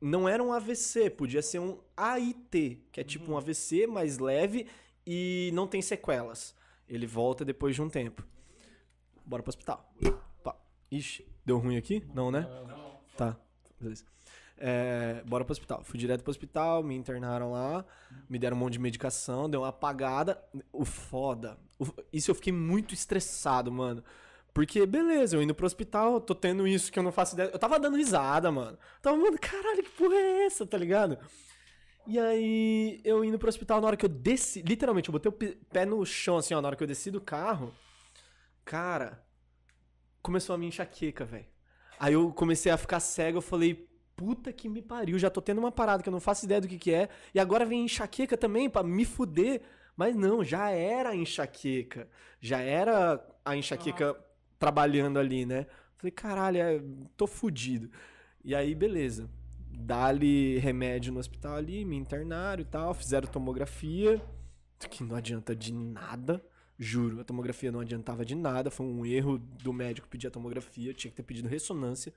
[0.00, 4.66] Não era um AVC, podia ser um AIT, que é tipo um AVC mais leve
[5.06, 6.54] e não tem sequelas.
[6.88, 8.24] Ele volta depois de um tempo.
[9.24, 9.92] Bora pro hospital.
[10.44, 10.54] Pá.
[10.90, 12.04] Ixi, deu ruim aqui?
[12.14, 12.46] Não, né?
[13.16, 13.36] Tá,
[13.80, 14.04] beleza.
[14.58, 15.82] É, bora pro hospital.
[15.84, 17.84] Fui direto pro hospital, me internaram lá,
[18.28, 20.42] me deram um monte de medicação, deu uma apagada.
[20.72, 21.58] O foda.
[21.78, 24.02] o- isso eu fiquei muito estressado, mano.
[24.56, 27.50] Porque, beleza, eu indo pro hospital, tô tendo isso que eu não faço ideia.
[27.52, 28.78] Eu tava dando risada, mano.
[29.02, 31.18] Tava, mano, caralho, que porra é essa, tá ligado?
[32.06, 35.56] E aí, eu indo pro hospital, na hora que eu desci, literalmente, eu botei o
[35.66, 37.70] pé no chão, assim, ó, na hora que eu desci do carro,
[38.64, 39.22] cara,
[40.22, 41.44] começou a minha enxaqueca, velho.
[42.00, 45.58] Aí eu comecei a ficar cego, eu falei, puta que me pariu, já tô tendo
[45.58, 48.38] uma parada que eu não faço ideia do que que é, e agora vem enxaqueca
[48.38, 49.60] também pra me fuder.
[49.94, 52.08] Mas não, já era a enxaqueca.
[52.38, 54.14] Já era a enxaqueca
[54.58, 55.66] trabalhando ali, né?
[55.96, 56.80] Falei, caralho, é,
[57.16, 57.90] tô fudido.
[58.44, 59.28] E aí, beleza.
[59.70, 64.22] Dali remédio no hospital ali, me internaram e tal, fizeram tomografia,
[64.90, 66.42] que não adianta de nada.
[66.78, 68.70] Juro, a tomografia não adiantava de nada.
[68.70, 70.92] Foi um erro do médico pedir a tomografia.
[70.92, 72.12] Tinha que ter pedido ressonância.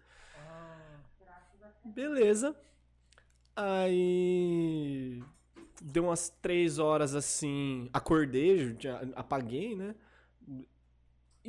[1.86, 2.56] Beleza.
[3.56, 5.24] Aí.
[5.82, 7.90] Deu umas três horas assim.
[7.94, 8.78] Acordei,
[9.16, 9.96] apaguei, né?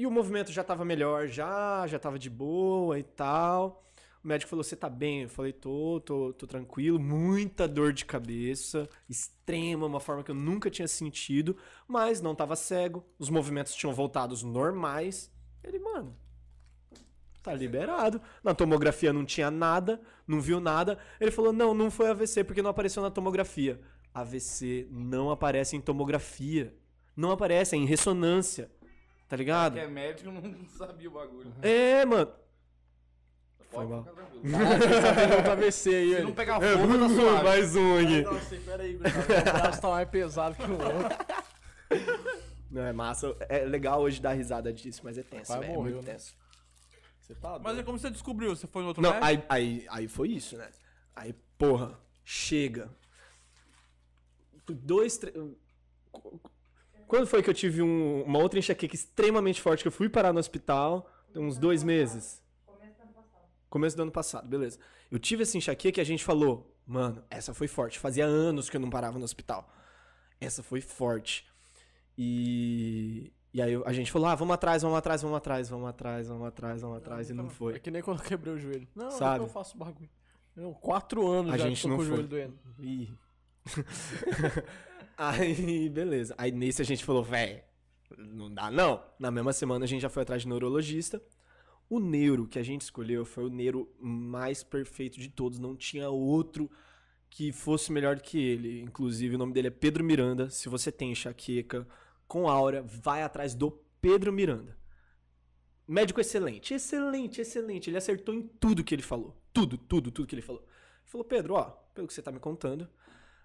[0.00, 3.84] E o movimento já tava melhor, já, já tava de boa e tal.
[4.24, 5.24] O médico falou: Você tá bem?
[5.24, 6.98] Eu falei: Tô, tô, tô tranquilo.
[6.98, 11.54] Muita dor de cabeça, extrema, uma forma que eu nunca tinha sentido,
[11.86, 13.04] mas não tava cego.
[13.18, 15.30] Os movimentos tinham voltado normais.
[15.62, 16.16] Ele, mano,
[17.42, 18.22] tá liberado.
[18.42, 20.98] Na tomografia não tinha nada, não viu nada.
[21.20, 23.78] Ele falou: Não, não foi AVC porque não apareceu na tomografia.
[24.14, 26.74] AVC não aparece em tomografia.
[27.14, 28.70] Não aparece, é em ressonância.
[29.30, 29.74] Tá ligado?
[29.74, 31.54] Que é médico, não sabia o bagulho.
[31.62, 32.32] É, mano.
[33.70, 34.04] Foi mal.
[35.44, 37.44] Tá AVC aí, Se não pegar fogo, tá suave.
[37.44, 38.22] Mais um aqui.
[38.22, 41.18] Nossa, pera aí, gurizada, o braço tá mais pesado que o outro.
[42.68, 43.36] Não, é massa.
[43.48, 45.64] É legal hoje dar risada disso, mas é tenso, velho.
[45.74, 46.12] É muito né?
[46.12, 46.34] tenso.
[47.20, 48.56] Você tá Mas é como você descobriu?
[48.56, 49.26] Você foi no outro Não, médico?
[49.26, 50.68] aí, aí, aí foi isso, né?
[51.14, 52.90] Aí, porra, chega.
[54.66, 55.36] Dois, três.
[57.10, 60.32] Quando foi que eu tive um- uma outra enxaqueca extremamente forte que eu fui parar
[60.32, 61.10] no hospital?
[61.32, 62.40] Tem uns dois meses.
[63.68, 64.78] Começo do ano passado, beleza.
[65.10, 67.98] Eu tive essa enxaqueca e a gente falou, mano, essa foi forte.
[67.98, 69.68] Fazia anos que eu não parava no hospital.
[70.40, 71.44] Essa foi forte.
[72.16, 73.32] E.
[73.52, 76.46] E aí a gente falou, ah, vamos atrás, vamos atrás, vamos atrás, vamos atrás, vamos
[76.46, 77.74] atrás, vamos atrás, e não foi.
[77.74, 78.86] É que nem quando eu quebrei o joelho.
[78.94, 79.42] Não, Sabe?
[79.42, 80.08] eu faço bagulho.
[80.56, 82.14] Eu, quatro anos A já gente que tô não com o foi.
[82.16, 82.58] joelho doendo.
[82.78, 83.12] Ih.
[85.22, 86.34] Aí, beleza.
[86.38, 87.62] Aí nesse a gente falou, véi,
[88.16, 89.04] não dá não.
[89.18, 91.22] Na mesma semana a gente já foi atrás de neurologista.
[91.90, 95.58] O neuro que a gente escolheu foi o neuro mais perfeito de todos.
[95.58, 96.70] Não tinha outro
[97.28, 98.80] que fosse melhor do que ele.
[98.80, 100.48] Inclusive, o nome dele é Pedro Miranda.
[100.48, 101.86] Se você tem enxaqueca
[102.26, 103.70] com aura, vai atrás do
[104.00, 104.74] Pedro Miranda.
[105.86, 107.90] Médico excelente, excelente, excelente.
[107.90, 109.36] Ele acertou em tudo que ele falou.
[109.52, 110.62] Tudo, tudo, tudo que ele falou.
[110.62, 111.64] Ele falou, Pedro, ó,
[111.94, 112.88] pelo que você tá me contando,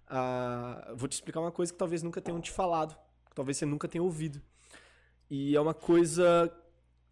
[0.07, 2.95] ah, vou te explicar uma coisa que talvez nunca tenham te falado.
[3.29, 4.41] Que talvez você nunca tenha ouvido.
[5.29, 6.51] E é uma coisa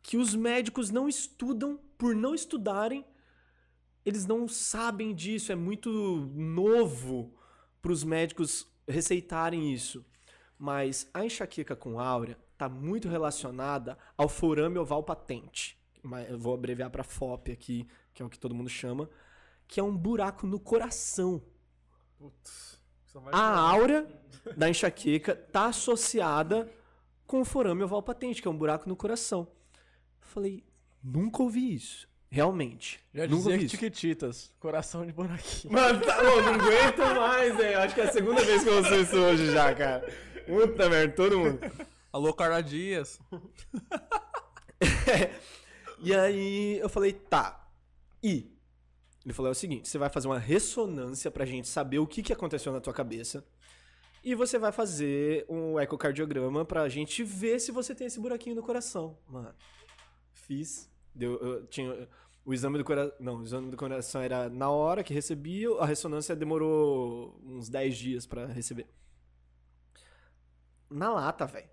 [0.02, 3.06] que os médicos não estudam por não estudarem.
[4.06, 5.90] Eles não sabem disso, é muito
[6.36, 7.34] novo
[7.82, 10.06] para os médicos receitarem isso.
[10.60, 15.78] Mas a enxaqueca com áurea está muito relacionada ao forame oval patente.
[16.30, 19.10] Eu vou abreviar para FOP aqui, que é o que todo mundo chama,
[19.68, 21.42] que é um buraco no coração.
[22.18, 22.80] Putz,
[23.32, 24.08] A aura
[24.58, 26.70] da enxaqueca tá associada
[27.26, 29.48] com o forame oval patente, que é um buraco no coração.
[30.20, 30.64] Falei,
[31.04, 32.08] nunca ouvi isso.
[32.30, 33.00] Realmente.
[33.14, 33.76] Já nunca dizia ouvi isso.
[33.76, 35.74] Tiquititas, coração de buraquinho.
[35.74, 37.80] Mano, tá louco, não aguento mais, velho.
[37.80, 40.12] Acho que é a segunda vez que eu ouço isso hoje já, cara.
[40.46, 41.60] Puta merda, todo mundo.
[42.12, 43.20] Alô, Carla Dias.
[46.06, 47.66] E aí eu falei, tá.
[48.22, 48.53] E
[49.26, 52.22] ele falou é o seguinte: você vai fazer uma ressonância pra gente saber o que,
[52.22, 53.44] que aconteceu na tua cabeça.
[54.24, 58.64] E você vai fazer um ecocardiograma pra gente ver se você tem esse buraquinho no
[58.64, 59.18] coração.
[59.28, 59.54] Mano,
[60.32, 60.90] fiz.
[61.14, 62.08] Deu, eu tinha,
[62.46, 63.14] o exame do coração.
[63.20, 67.98] Não, o exame do coração era na hora que recebia, a ressonância demorou uns 10
[67.98, 68.88] dias pra receber.
[70.90, 71.70] Na lata, velho.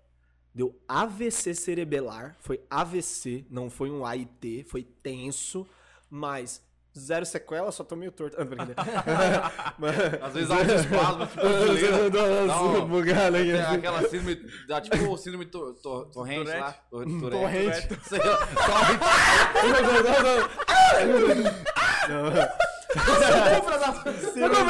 [0.53, 2.35] Deu AVC cerebelar.
[2.39, 4.65] Foi AVC, não foi um AIT.
[4.67, 5.65] Foi tenso,
[6.09, 6.61] mas
[6.97, 8.35] zero sequela, só tô meio torto.
[8.39, 8.81] Ah, brincadeira.
[9.79, 12.09] Mas- Às vezes dá uns espasmos, tipo.
[12.11, 13.75] Dá Dá uma um- bugada assim.
[13.75, 16.73] aquela síndrome, dá tipo o síndrome to, to, torrente lá.
[16.89, 17.87] Tor- Torrente.
[18.07, 18.37] Sei lá,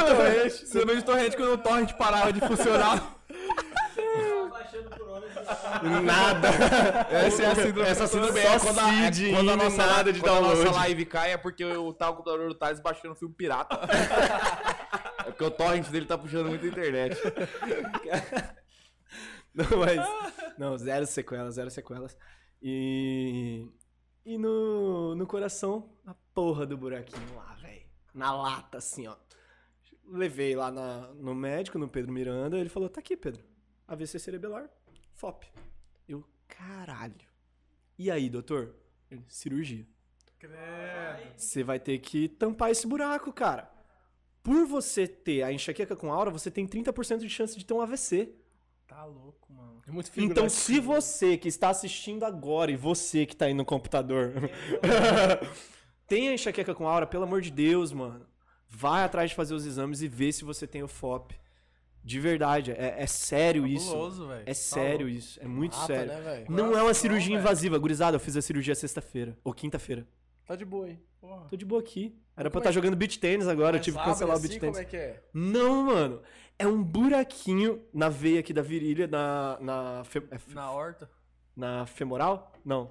[0.04, 0.66] torrente.
[0.66, 3.16] Síndrome de torrente quando o torrent parava de funcionar.
[6.02, 6.48] Nada.
[7.10, 7.88] Essa é a síndrome.
[7.88, 10.54] Essa síndrome É é quando a, é quando a nossa, nada de quando a nossa
[10.54, 10.76] download.
[10.76, 13.78] live cai é porque eu tava com o computador do Thales baixando filme pirata.
[15.20, 17.16] é porque o torrent dele tá puxando muito a internet.
[19.54, 20.00] Não, mas.
[20.58, 22.16] Não, zero sequelas, zero sequelas.
[22.62, 23.68] E.
[24.24, 27.82] E no, no coração, a porra do buraquinho lá, velho.
[28.14, 29.16] Na lata, assim, ó.
[30.06, 33.42] Levei lá na, no médico, no Pedro Miranda, ele falou: tá aqui, Pedro.
[33.86, 34.70] AVC cerebelar,
[35.22, 35.46] FOP.
[36.08, 37.14] Eu, caralho.
[37.96, 38.74] E aí, doutor?
[39.08, 39.86] Ele, Cirurgia.
[41.36, 43.70] Você vai ter que tampar esse buraco, cara.
[44.42, 47.80] Por você ter a enxaqueca com aura, você tem 30% de chance de ter um
[47.80, 48.34] AVC.
[48.88, 49.80] Tá louco, mano.
[49.86, 50.50] É muito Então, figurativo.
[50.50, 54.32] se você que está assistindo agora e você que tá aí no computador
[56.08, 58.26] tem a enxaqueca com aura, pelo amor de Deus, mano,
[58.68, 61.40] vai atrás de fazer os exames e ver se você tem o FOP.
[62.04, 63.86] De verdade, é, é sério isso.
[63.90, 64.42] Cabuloso, velho.
[64.42, 65.18] É Tá sério louco.
[65.18, 66.12] isso, é muito Mata, sério.
[66.12, 66.44] né?
[66.48, 67.40] Não é uma cirurgia velho.
[67.40, 68.16] invasiva, gurizada.
[68.16, 70.06] Eu fiz a cirurgia sexta-feira, ou quinta-feira.
[70.44, 71.00] Tá de boa, hein?
[71.20, 71.46] Porra.
[71.48, 72.18] Tô de boa aqui.
[72.36, 74.38] Era pra Como estar é- jogando beach tênis agora, eu Mas tive que cancelar o
[74.38, 74.86] assim, beach como tênis.
[74.88, 75.22] é que é?
[75.32, 76.20] Não, mano.
[76.58, 79.58] É um buraquinho na veia aqui da virilha, na.
[79.60, 81.08] Na, fe- é fe- Na horta.
[81.56, 82.52] na femoral?
[82.64, 82.90] Não.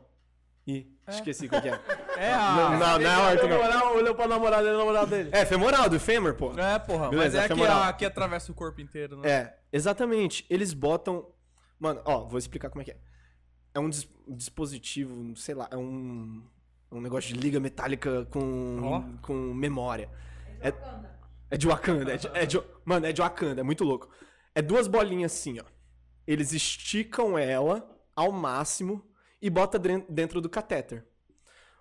[0.67, 1.79] Ih, esqueci qual que é.
[2.17, 2.77] É Não, a.
[2.77, 3.59] não, não é a horta, não.
[3.59, 5.29] Olhou, olhou pra namorada dele, namorada dele.
[5.33, 6.51] É, femoral, do fêmur, pô.
[6.59, 7.09] É, porra.
[7.09, 7.83] Beleza, mas é que, femoral.
[7.83, 9.29] a, que atravessa o corpo inteiro, né?
[9.29, 10.45] É, exatamente.
[10.49, 11.27] Eles botam.
[11.79, 12.97] Mano, ó, vou explicar como é que é.
[13.73, 16.43] É um dis- dispositivo, sei lá, é um.
[16.91, 19.17] Um negócio de liga metálica com.
[19.23, 20.09] com memória.
[20.59, 20.71] É,
[21.49, 22.13] é de Wakanda.
[22.13, 24.09] É de, é de- mano, é de Wakanda, é muito louco.
[24.53, 25.63] É duas bolinhas assim, ó.
[26.27, 29.03] Eles esticam ela ao máximo
[29.41, 31.05] e bota dentro do catéter.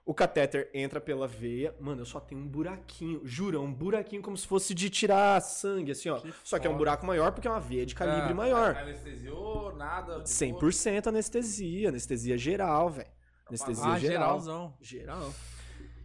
[0.05, 1.74] O catéter entra pela veia.
[1.78, 3.20] Mano, eu só tenho um buraquinho.
[3.24, 6.20] Jura, um buraquinho como se fosse de tirar sangue, assim, ó.
[6.43, 8.77] Só que é um buraco maior porque é uma veia de calibre Ah, maior.
[8.77, 10.20] Anestesiou, nada.
[10.20, 11.91] de 100% anestesia.
[11.91, 13.09] Anestesia geral, velho.
[13.47, 14.41] Anestesia Ah, geral.
[14.41, 14.74] geralzão.
[14.81, 15.32] Geral.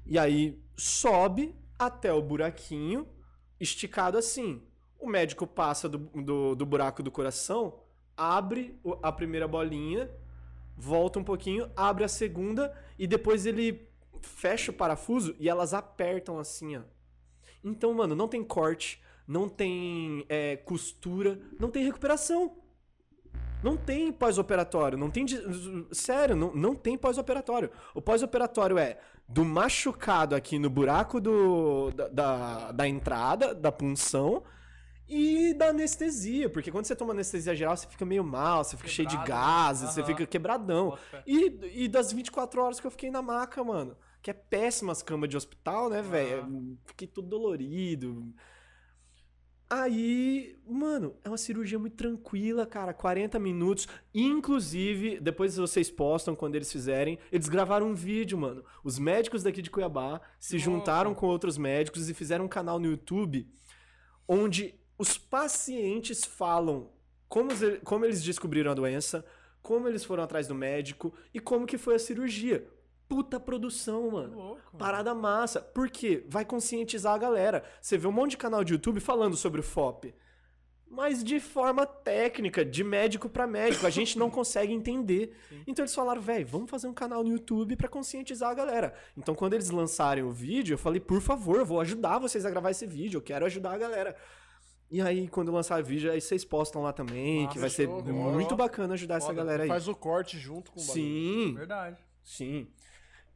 [0.05, 3.07] E aí sobe até o buraquinho,
[3.59, 4.61] esticado assim.
[4.99, 7.79] O médico passa do, do, do buraco do coração,
[8.15, 10.09] abre a primeira bolinha,
[10.75, 13.87] volta um pouquinho, abre a segunda e depois ele
[14.21, 16.81] fecha o parafuso e elas apertam assim, ó.
[17.63, 22.57] Então, mano, não tem corte, não tem é, costura, não tem recuperação.
[23.63, 25.25] Não tem pós-operatório, não tem.
[25.91, 27.71] Sério, não, não tem pós-operatório.
[27.95, 34.43] O pós-operatório é do machucado aqui no buraco do, da, da, da entrada, da punção,
[35.07, 36.49] e da anestesia.
[36.49, 39.29] Porque quando você toma anestesia geral, você fica meio mal, você fica cheio de Quebrado,
[39.29, 40.97] gases, você fica quebradão.
[41.25, 43.95] E, e das 24 horas que eu fiquei na maca, mano.
[44.21, 46.77] Que é péssimas camas de hospital, né, velho?
[46.85, 48.33] Fiquei todo dolorido.
[49.67, 52.93] Aí, mano, é uma cirurgia muito tranquila, cara.
[52.93, 53.87] 40 minutos.
[54.13, 57.19] Inclusive, depois vocês postam quando eles fizerem.
[57.31, 58.63] Eles gravaram um vídeo, mano.
[58.83, 62.87] Os médicos daqui de Cuiabá se juntaram com outros médicos e fizeram um canal no
[62.87, 63.47] YouTube
[64.27, 66.89] onde os pacientes falam
[67.27, 67.49] como,
[67.83, 69.25] como eles descobriram a doença,
[69.61, 72.67] como eles foram atrás do médico e como que foi a cirurgia.
[73.07, 74.37] Puta produção, mano.
[74.37, 74.77] Louco.
[74.77, 75.61] Parada massa.
[75.61, 76.23] Por quê?
[76.27, 77.63] Vai conscientizar a galera.
[77.81, 80.13] Você vê um monte de canal de YouTube falando sobre o FOP.
[80.87, 83.85] Mas de forma técnica, de médico pra médico.
[83.85, 85.35] A gente não consegue entender.
[85.67, 88.93] Então eles falaram, velho, vamos fazer um canal no YouTube pra conscientizar a galera.
[89.15, 92.49] Então quando eles lançarem o vídeo, eu falei, por favor, eu vou ajudar vocês a
[92.49, 93.17] gravar esse vídeo.
[93.17, 94.15] Eu quero ajudar a galera.
[94.89, 98.55] E aí, quando lançar vídeo, aí vocês postam lá também, Massa, que vai ser muito
[98.55, 99.69] bacana ajudar essa Foda, galera aí.
[99.69, 101.03] Faz o corte junto com o bagulho.
[101.03, 101.97] Sim, Verdade.
[102.23, 102.67] Sim.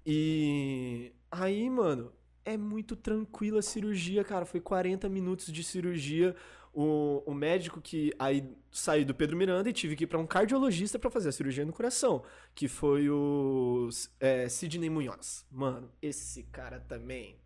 [0.06, 2.12] E aí, mano,
[2.46, 4.46] é muito tranquila a cirurgia, cara.
[4.46, 6.36] Foi 40 minutos de cirurgia.
[6.72, 10.28] O, o médico que aí saí do Pedro Miranda e tive que ir pra um
[10.28, 12.24] cardiologista pra fazer a cirurgia no coração,
[12.54, 13.90] que foi o
[14.20, 15.48] é, Sidney Munhoz.
[15.52, 17.40] Mano, esse cara também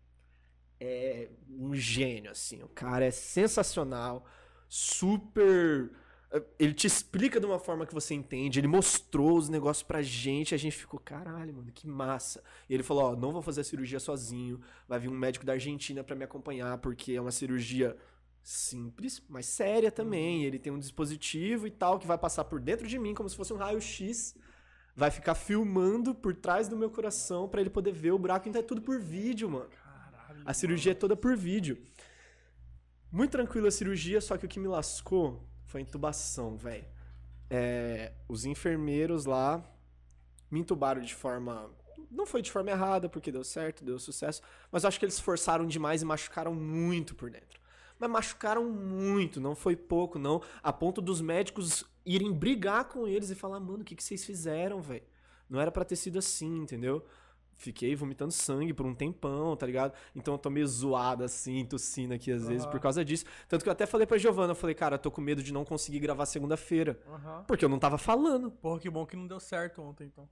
[0.84, 2.62] é um gênio, assim.
[2.62, 4.26] O cara é sensacional,
[4.68, 5.90] super.
[6.58, 8.58] Ele te explica de uma forma que você entende.
[8.58, 10.54] Ele mostrou os negócios pra gente.
[10.54, 12.42] A gente ficou, caralho, mano, que massa.
[12.68, 14.60] E ele falou: Ó, não vou fazer a cirurgia sozinho.
[14.88, 17.96] Vai vir um médico da Argentina pra me acompanhar, porque é uma cirurgia
[18.42, 20.44] simples, mas séria também.
[20.44, 23.36] Ele tem um dispositivo e tal que vai passar por dentro de mim, como se
[23.36, 24.36] fosse um raio-x.
[24.96, 28.48] Vai ficar filmando por trás do meu coração pra ele poder ver o buraco.
[28.48, 29.68] Então é tudo por vídeo, mano.
[30.44, 31.78] A cirurgia é toda por vídeo.
[33.10, 36.84] Muito tranquila a cirurgia, só que o que me lascou foi a intubação, velho.
[37.48, 39.62] É, os enfermeiros lá
[40.50, 41.70] me intubaram de forma.
[42.10, 44.42] Não foi de forma errada, porque deu certo, deu sucesso.
[44.70, 47.60] Mas eu acho que eles forçaram demais e machucaram muito por dentro.
[47.98, 50.42] Mas machucaram muito, não foi pouco, não.
[50.62, 54.24] A ponto dos médicos irem brigar com eles e falar, mano, o que, que vocês
[54.24, 55.04] fizeram, velho?
[55.48, 57.04] Não era pra ter sido assim, entendeu?
[57.56, 59.92] Fiquei vomitando sangue por um tempão, tá ligado?
[60.14, 63.24] Então eu tô meio zoado assim, tossindo aqui às vezes por causa disso.
[63.48, 65.52] Tanto que eu até falei pra Giovana, eu falei, cara, eu tô com medo de
[65.52, 66.98] não conseguir gravar segunda-feira.
[67.08, 67.44] Aham.
[67.46, 68.50] Porque eu não tava falando.
[68.50, 70.28] Porra, que bom que não deu certo ontem, então.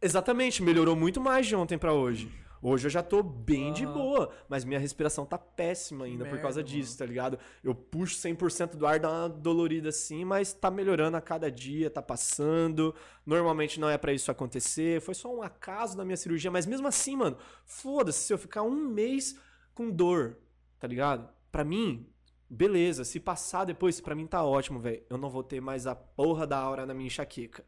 [0.00, 2.30] Exatamente, melhorou muito mais de ontem pra hoje.
[2.60, 3.92] Hoje eu já tô bem de Aham.
[3.92, 7.38] boa, mas minha respiração tá péssima ainda por merda, causa disso, tá ligado?
[7.62, 11.90] Eu puxo 100% do ar, dá uma dolorida assim, mas tá melhorando a cada dia,
[11.90, 12.94] tá passando.
[13.24, 16.88] Normalmente não é pra isso acontecer, foi só um acaso na minha cirurgia, mas mesmo
[16.88, 19.38] assim, mano, foda-se se eu ficar um mês
[19.74, 20.38] com dor,
[20.78, 21.28] tá ligado?
[21.52, 22.06] Pra mim,
[22.48, 25.02] beleza, se passar depois, pra mim tá ótimo, velho.
[25.08, 27.64] Eu não vou ter mais a porra da aura na minha enxaqueca.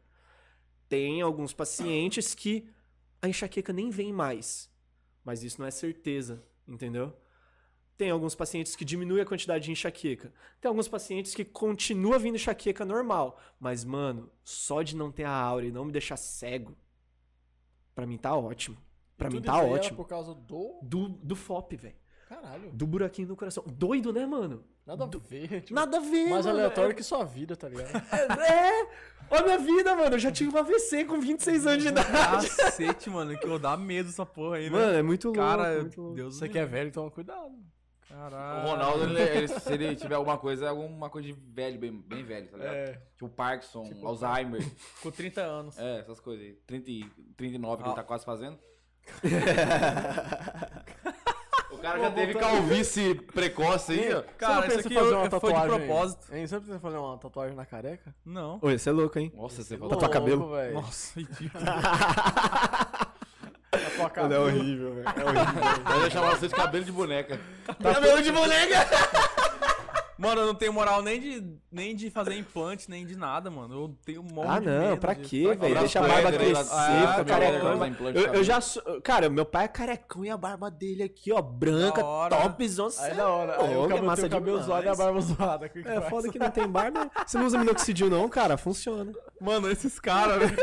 [0.89, 2.67] Tem alguns pacientes que
[3.21, 4.70] a enxaqueca nem vem mais.
[5.23, 7.13] Mas isso não é certeza, entendeu?
[7.97, 10.33] Tem alguns pacientes que diminui a quantidade de enxaqueca.
[10.59, 13.39] Tem alguns pacientes que continua vindo enxaqueca normal.
[13.59, 16.75] Mas, mano, só de não ter a aura e não me deixar cego,
[17.93, 18.77] pra mim tá ótimo.
[19.17, 19.97] Pra mim tá ótimo.
[19.97, 20.79] por causa do.
[20.81, 21.95] Do, do FOP, velho.
[22.27, 22.71] Caralho.
[22.71, 23.63] Do buraquinho no coração.
[23.67, 24.63] Doido, né, mano?
[24.83, 25.61] Nada a ver.
[25.61, 26.57] Tipo, Nada a ver, mais mano.
[26.57, 27.91] aleatório que sua vida, tá ligado?
[28.11, 28.89] É, é.
[29.31, 30.15] Olha a minha vida, mano.
[30.15, 32.49] Eu já tive um AVC com 26 anos de idade.
[32.49, 34.77] Cacete, mano, que eu dá medo essa porra aí, né?
[34.77, 35.39] Mano, é muito louco.
[35.39, 36.15] Cara, muito louco.
[36.15, 37.51] Deus Você que é velho, toma cuidado.
[38.09, 38.67] Caralho.
[38.67, 41.93] O Ronaldo, ele- ele- se ele tiver alguma coisa, é alguma coisa de velho, bem,
[41.93, 42.75] bem velho, tá ligado?
[42.75, 43.01] É.
[43.15, 44.61] Tipo Parkinson, Alzheimer,
[45.01, 45.79] Com 30 anos.
[45.79, 46.53] é, essas coisas aí.
[46.67, 47.91] 30, e- 39 que Ah.
[47.91, 48.59] ele tá quase fazendo.
[51.81, 54.21] o cara já teve calvície precoce aí, ó.
[54.37, 55.67] Cara, Você isso aqui fazer eu- uma foi de tatuagem?
[55.87, 56.35] propósito.
[56.35, 56.45] Hein?
[56.47, 58.13] Você em fazer uma tatuagem na careca?
[58.23, 58.59] Não.
[58.61, 59.31] Oi, você é louco, hein?
[59.35, 60.09] Nossa, você Tatuar falou.
[60.13, 60.39] cabelo?
[60.41, 60.73] Louco, velho.
[60.75, 61.63] Nossa, ridículo.
[63.71, 64.45] Tatuar é cabelo.
[64.45, 65.07] horrível, velho.
[65.07, 65.95] É horrível.
[65.95, 67.39] Eu ia chamar você de cabelo de boneca.
[67.81, 68.77] Cabelo de boneca!
[70.21, 73.73] Mano, eu não tenho moral nem de, nem de fazer implante, nem de nada, mano.
[73.73, 75.29] Eu tenho um monte Ah, de não, medo pra disso.
[75.29, 75.79] quê, velho?
[75.79, 77.79] Deixa a barba aí, crescer, fica Ah, carecão.
[77.89, 78.43] de Eu, eu cabelo.
[78.43, 79.01] já sou.
[79.01, 82.35] Cara, meu pai é carecão e a barba dele aqui, ó, branca, Da hora.
[82.37, 82.87] topzão.
[82.99, 83.61] Aí da hora.
[83.63, 84.65] O Louco, é cabelo, massa tem o cabelo demais.
[84.67, 85.69] zoado e a barba zoada.
[85.69, 86.09] Que que É faz?
[86.09, 87.09] foda que não tem barba.
[87.25, 88.57] Você não usa minoxidil, não, cara?
[88.57, 89.11] Funciona.
[89.41, 90.55] Mano, esses caras, velho.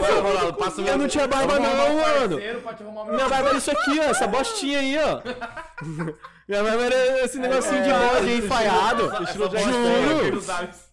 [0.00, 2.36] Vai, Ronaldo, passa o Eu não tinha barba, não, mano.
[3.12, 5.20] Minha barba era isso aqui, ó, essa bostinha aí, ó.
[6.50, 9.08] Minha barba era esse negocinho de bode aí, enfaiado.
[9.32, 10.40] Juro.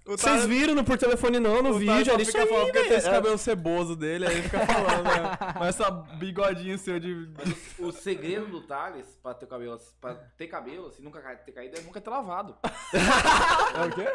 [0.06, 3.38] Vocês viram no por telefone não, no vídeo, isso fica falando que tem esse cabelo
[3.40, 5.38] ceboso dele, aí ele fica falando, né?
[5.60, 7.28] Mas essa bigodinho seu de...
[7.80, 11.76] O segredo do Thales pra ter cabelo, pra ter cabelo, assim, nunca ca- ter caído,
[11.78, 12.56] é nunca ter lavado.
[12.94, 14.08] É o quê?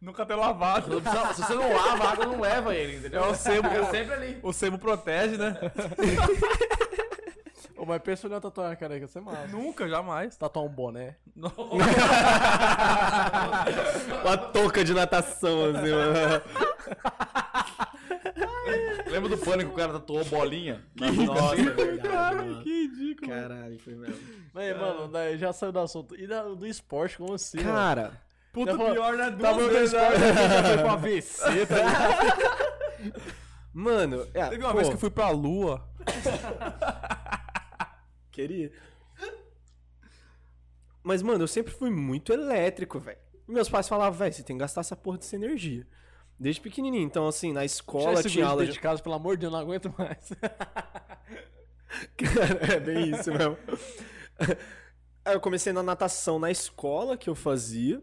[0.00, 1.02] Nunca ter lavado.
[1.34, 3.24] Se você não lava, a água não leva ele, entendeu?
[3.24, 4.38] É o sebo, Fica sempre ali.
[4.40, 5.58] o sebo protege, né?
[7.80, 9.46] Ô, mas pensa em tatuar a careca, você é massa.
[9.46, 10.36] Nunca, jamais.
[10.36, 11.16] Tatuar um boné.
[14.22, 16.42] Uma touca de natação, assim, mano.
[19.10, 20.84] Lembra do pânico que o cara tatuou bolinha?
[20.94, 22.62] Na Nossa, é verdade, mano.
[22.62, 23.30] Que ridículo.
[23.32, 24.16] Caralho, foi mesmo.
[24.52, 26.14] Mas, mano, daí já saiu do assunto.
[26.14, 27.56] E da- do esporte, como assim?
[27.58, 27.72] mano?
[27.72, 28.12] Cara,
[28.52, 29.30] Puta, Já falou- pior, né?
[29.30, 30.32] Duas Tava no vezes, esporte, né?
[30.34, 33.22] já foi pro AVC, tá ligado?
[33.72, 34.26] mano.
[34.34, 35.88] É, Teve uma pô, vez que eu fui pra lua.
[38.40, 38.72] Queria.
[41.02, 43.18] Mas, mano, eu sempre fui muito elétrico, velho.
[43.46, 45.86] Meus pais falavam, velho, você tem que gastar essa porra dessa energia.
[46.38, 47.04] Desde pequenininho.
[47.04, 48.80] Então, assim, na escola tinha aula de de...
[48.80, 50.30] casa, pelo amor de Deus, não aguento mais.
[52.16, 53.58] Cara, é bem isso mesmo.
[55.24, 58.02] Aí eu comecei na natação na escola que eu fazia.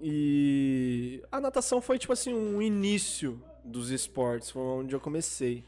[0.00, 4.50] E a natação foi, tipo assim, um início dos esportes.
[4.50, 5.64] Foi onde eu comecei.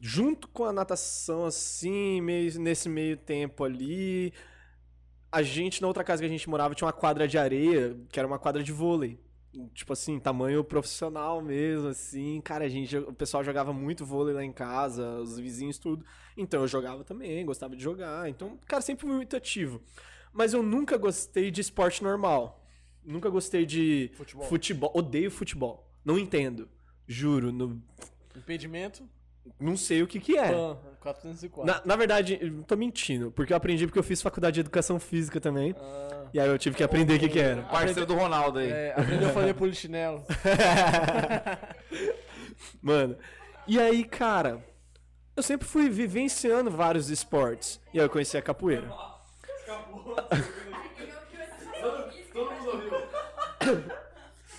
[0.00, 4.32] Junto com a natação, assim, meio, nesse meio tempo ali,
[5.32, 8.18] a gente, na outra casa que a gente morava, tinha uma quadra de areia, que
[8.18, 9.18] era uma quadra de vôlei.
[9.72, 12.42] Tipo assim, tamanho profissional mesmo, assim.
[12.42, 16.04] Cara, a gente, o pessoal jogava muito vôlei lá em casa, os vizinhos, tudo.
[16.36, 18.28] Então eu jogava também, gostava de jogar.
[18.28, 19.80] Então, cara, sempre fui muito ativo.
[20.30, 22.62] Mas eu nunca gostei de esporte normal.
[23.02, 24.44] Nunca gostei de Futebol.
[24.46, 24.92] futebol.
[24.94, 25.90] Odeio futebol.
[26.04, 26.68] Não entendo.
[27.08, 27.50] Juro.
[27.50, 27.82] no-
[28.36, 29.08] Impedimento,
[29.60, 30.52] não sei o que que é.
[30.52, 31.64] pan, 404.
[31.64, 33.30] Na, na verdade, eu tô mentindo.
[33.30, 35.74] Porque eu aprendi porque eu fiz faculdade de educação física também.
[35.78, 37.62] Ah, E aí eu tive que aprender o que que era.
[37.62, 38.70] Parceiro do Ronaldo aí.
[38.70, 40.24] é, aprendeu a fazer polichinelo.
[42.82, 43.16] Mano.
[43.66, 44.64] E aí, cara,
[45.36, 47.80] eu sempre fui vivenciando vários esportes.
[47.92, 48.88] E aí eu conheci a capoeira.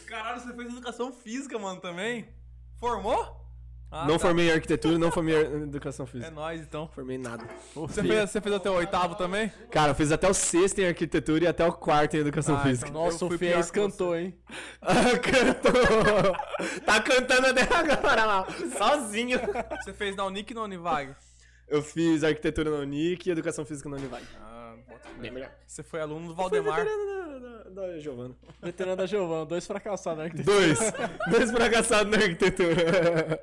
[0.08, 2.28] Caralho, você fez educação física, mano, também?
[2.80, 3.47] Formou?
[3.90, 4.20] Ah, não tá.
[4.20, 6.32] formei em arquitetura, não formei em educação É física.
[6.32, 6.90] nóis, então.
[6.94, 7.46] Formei em nada.
[7.74, 9.50] Você fez, você fez até o oitavo também?
[9.72, 12.64] Cara, eu fiz até o sexto em arquitetura e até o quarto em educação Ah,
[12.64, 12.90] física.
[12.90, 14.38] então- Nossa, o Fies que cantou, hein?
[14.82, 16.82] Ah, cantou!
[16.86, 18.48] tá cantando até agora lá,
[18.78, 19.40] sozinho.
[19.84, 21.16] Você fez na Unic e na Univag?
[21.68, 24.26] Eu fiz arquitetura na Unic e educação física na Univag.
[24.42, 24.74] Ah.
[25.20, 25.50] Bem melhor.
[25.66, 26.86] Você foi aluno do Valdemar.
[27.78, 28.36] Da, Giovana.
[28.62, 30.32] Veterano da Giovana, dois fracassados, né?
[30.44, 30.80] Dois.
[31.30, 33.40] Dois fracassados na arquitetura.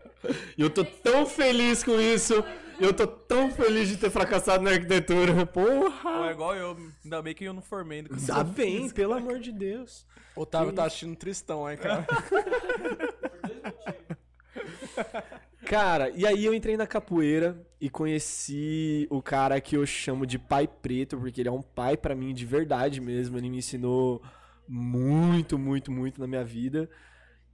[0.58, 2.44] E eu tô tão feliz com isso.
[2.80, 5.46] Eu tô tão feliz de ter fracassado na arquitetura.
[5.46, 6.28] Porra.
[6.28, 6.76] É igual eu.
[7.04, 10.04] Ainda bem que eu não formei educação Dá bem, pelo amor de Deus.
[10.34, 12.04] Otávio tá assistindo tristão, hein, cara?
[15.66, 20.38] Cara, e aí eu entrei na capoeira e conheci o cara que eu chamo de
[20.38, 23.38] pai preto, porque ele é um pai pra mim de verdade mesmo.
[23.38, 24.22] Ele me ensinou
[24.68, 26.88] muito, muito, muito na minha vida.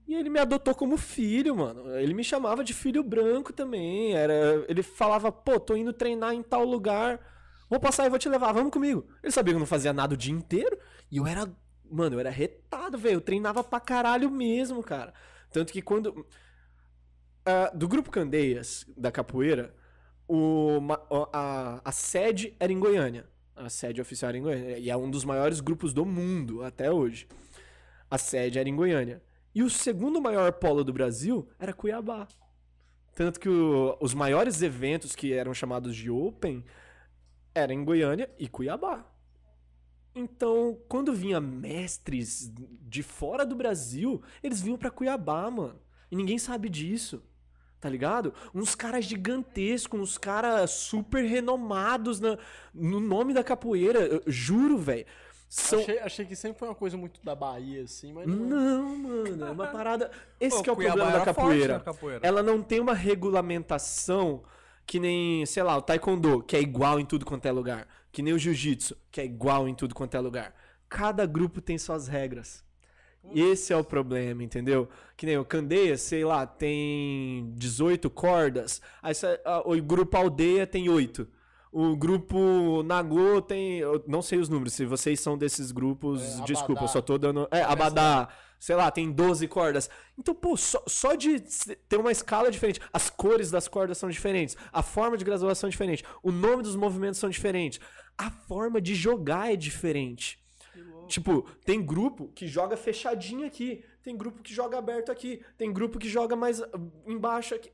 [0.07, 1.95] E ele me adotou como filho, mano.
[1.95, 4.13] Ele me chamava de filho branco também.
[4.13, 7.19] Era, ele falava, pô, tô indo treinar em tal lugar.
[7.69, 9.07] Vou passar e vou te levar, vamos comigo.
[9.23, 10.77] Ele sabia que eu não fazia nada o dia inteiro.
[11.09, 11.49] E eu era,
[11.89, 13.15] mano, eu era retado, velho.
[13.15, 15.13] Eu treinava pra caralho mesmo, cara.
[15.51, 16.25] Tanto que quando.
[17.45, 19.73] Ah, do grupo Candeias, da capoeira,
[20.27, 20.79] o,
[21.33, 23.27] a, a sede era em Goiânia.
[23.55, 24.77] A sede oficial era em Goiânia.
[24.77, 27.27] E é um dos maiores grupos do mundo até hoje.
[28.09, 29.21] A sede era em Goiânia.
[29.53, 32.27] E o segundo maior polo do Brasil era Cuiabá.
[33.13, 36.63] Tanto que o- os maiores eventos que eram chamados de Open
[37.53, 39.05] eram em Goiânia e Cuiabá.
[40.15, 42.51] Então, quando vinha mestres
[42.81, 45.79] de fora do Brasil, eles vinham pra Cuiabá, mano.
[46.09, 47.23] E ninguém sabe disso.
[47.81, 48.31] Tá ligado?
[48.53, 52.37] Uns caras gigantescos, uns caras super renomados na-
[52.73, 53.99] no nome da capoeira.
[54.01, 55.05] Eu juro, velho.
[55.49, 55.79] São...
[55.79, 58.35] Achei, achei que sempre foi uma coisa muito da Bahia, assim, mas não.
[58.45, 58.49] é.
[58.49, 60.11] Não, mano, é uma parada.
[60.39, 61.79] Esse que é o Cuiabá problema da capoeira.
[61.79, 62.19] capoeira.
[62.25, 64.43] Ela não tem uma regulamentação
[64.85, 67.87] que nem, sei lá, o taekwondo, que é igual em tudo quanto é lugar.
[68.11, 70.53] Que nem o jiu-jitsu, que é igual em tudo quanto é lugar.
[70.87, 72.63] Cada grupo tem suas regras.
[73.33, 74.89] Esse é o problema, entendeu?
[75.15, 78.81] Que nem o Candeia, sei lá, tem 18 cordas.
[79.01, 79.13] Aí
[79.65, 81.27] o grupo Aldeia tem 8.
[81.71, 83.77] O grupo Nagô tem.
[83.79, 87.17] Eu não sei os números, se vocês são desses grupos, É, desculpa, eu só tô
[87.17, 87.47] dando.
[87.49, 88.27] É, Abadá,
[88.59, 89.89] sei lá, tem 12 cordas.
[90.17, 91.39] Então, pô, só, só de
[91.87, 95.71] ter uma escala diferente, as cores das cordas são diferentes, a forma de graduação é
[95.71, 97.79] diferente, o nome dos movimentos são diferentes,
[98.17, 100.40] a forma de jogar é diferente.
[101.11, 105.99] Tipo, tem grupo que joga fechadinho aqui, tem grupo que joga aberto aqui, tem grupo
[105.99, 106.69] que joga mais ah,
[107.05, 107.69] embaixo aqui,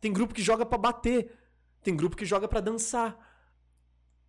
[0.00, 1.30] tem grupo que joga pra bater,
[1.84, 3.16] tem grupo que joga pra dançar.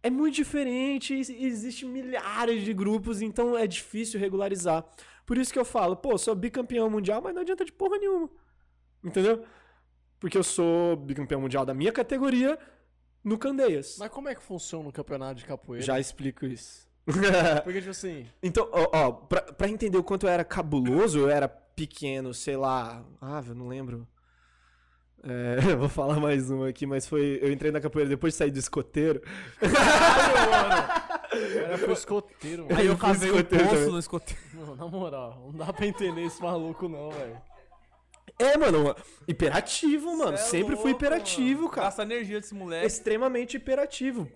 [0.03, 4.85] É muito diferente, existe milhares de grupos, então é difícil regularizar.
[5.25, 8.29] Por isso que eu falo, pô, sou bicampeão mundial, mas não adianta de porra nenhuma.
[9.03, 9.43] Entendeu?
[10.19, 12.59] Porque eu sou bicampeão mundial da minha categoria,
[13.23, 13.97] no Candeias.
[13.97, 15.83] Mas como é que funciona o campeonato de capoeira?
[15.83, 16.90] Já explico isso.
[17.63, 21.29] Porque, tipo assim, Então, ó, ó pra, pra entender o quanto eu era cabuloso, eu
[21.29, 23.03] era pequeno, sei lá.
[23.21, 24.07] Ah, eu não lembro.
[25.23, 27.39] É, eu vou falar mais uma aqui, mas foi.
[27.41, 29.21] Eu entrei na capoeira depois de sair do escoteiro.
[31.31, 32.79] era pro escoteiro, mano.
[32.79, 34.41] Aí eu fui cavei um escoteiro poço no escoteiro.
[34.53, 37.37] Não, na moral, não dá pra entender esse maluco não, velho.
[38.39, 38.95] É, mano,
[39.27, 40.37] hiperativo, mano.
[40.37, 41.71] Cê é Sempre fui louco, hiperativo, mano.
[41.71, 41.87] cara.
[41.87, 42.87] Gasta a energia desse moleque.
[42.87, 44.27] extremamente hiperativo.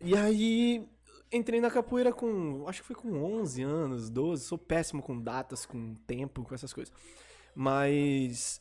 [0.00, 0.88] E aí,
[1.32, 5.64] entrei na capoeira com, acho que foi com 11 anos, 12, sou péssimo com datas,
[5.64, 6.92] com tempo, com essas coisas.
[7.54, 8.60] Mas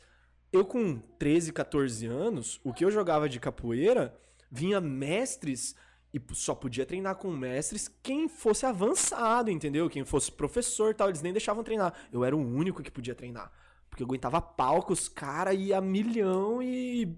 [0.52, 4.18] eu com 13, 14 anos, o que eu jogava de capoeira,
[4.52, 5.76] vinha mestres
[6.14, 9.90] e só podia treinar com mestres quem fosse avançado, entendeu?
[9.90, 11.94] Quem fosse professor e tal, eles nem deixavam treinar.
[12.12, 13.52] Eu era o único que podia treinar.
[13.90, 17.16] Porque eu aguentava pau com os caras, ia a milhão e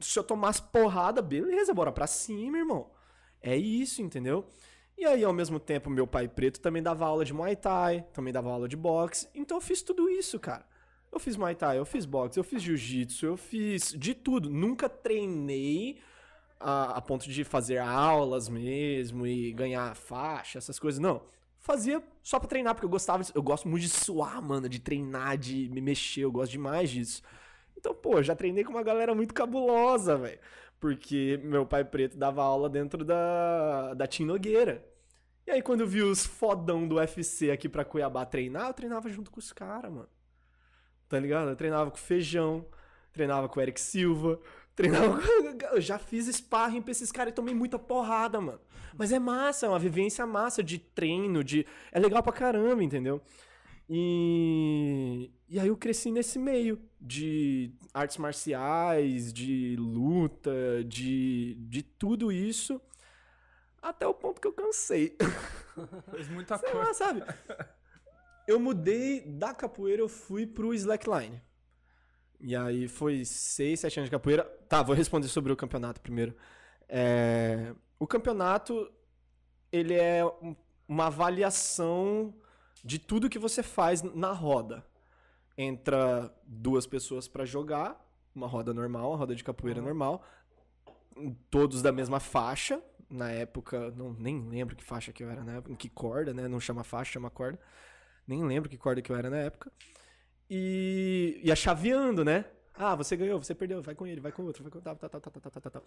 [0.00, 2.90] se eu tomasse porrada, beleza, bora pra cima, irmão.
[3.42, 4.46] É isso, entendeu?
[4.96, 8.32] E aí, ao mesmo tempo, meu pai preto também dava aula de Muay Thai, também
[8.32, 9.28] dava aula de boxe.
[9.34, 10.66] Então eu fiz tudo isso, cara.
[11.12, 14.50] Eu fiz Muay Thai, eu fiz boxe, eu fiz jiu-jitsu, eu fiz de tudo.
[14.50, 15.98] Nunca treinei
[16.58, 20.98] a, a ponto de fazer aulas mesmo e ganhar faixa, essas coisas.
[20.98, 21.22] Não.
[21.58, 23.22] Fazia só pra treinar, porque eu gostava.
[23.34, 26.22] Eu gosto muito de suar, mano, de treinar, de me mexer.
[26.22, 27.22] Eu gosto demais disso.
[27.76, 30.40] Então, pô, já treinei com uma galera muito cabulosa, velho.
[30.80, 34.84] Porque meu pai preto dava aula dentro da, da Tim Nogueira.
[35.46, 39.08] E aí, quando eu vi os fodão do UFC aqui pra Cuiabá treinar, eu treinava
[39.08, 40.08] junto com os caras, mano.
[41.08, 41.48] Tá ligado?
[41.48, 42.66] Eu treinava com Feijão,
[43.12, 44.38] treinava com o Eric Silva,
[44.76, 45.74] treinava com...
[45.74, 48.60] Eu já fiz sparring pra esses caras e tomei muita porrada, mano.
[48.96, 51.66] Mas é massa, é uma vivência massa de treino, de...
[51.90, 53.22] É legal pra caramba, entendeu?
[53.88, 62.30] E, e aí eu cresci nesse meio de artes marciais, de luta, de, de tudo
[62.32, 62.80] isso,
[63.80, 65.16] até o ponto que eu cansei.
[66.10, 66.86] Fez muita Sei coisa.
[66.88, 67.22] lá, sabe?
[68.46, 71.38] Eu mudei da capoeira, eu fui pro slackline.
[72.40, 74.42] E aí foi seis, sete anos de capoeira.
[74.66, 76.34] Tá, vou responder sobre o campeonato primeiro.
[76.88, 78.90] É, O campeonato,
[79.70, 80.56] ele é um-
[80.88, 82.32] uma avaliação
[82.82, 84.82] de tudo que você faz na roda.
[85.60, 88.00] Entra duas pessoas pra jogar,
[88.32, 90.24] uma roda normal, uma roda de capoeira normal,
[91.50, 92.80] todos da mesma faixa.
[93.10, 96.46] Na época, não, nem lembro que faixa que eu era na época, que corda, né?
[96.46, 97.58] Não chama faixa, chama corda.
[98.26, 99.72] Nem lembro que corda que eu era na época.
[100.48, 102.44] E ia chaveando, né?
[102.74, 105.08] Ah, você ganhou, você perdeu, vai com ele, vai com outro, vai com tá, tá,
[105.08, 105.82] tá, tá, tá, tá, tá.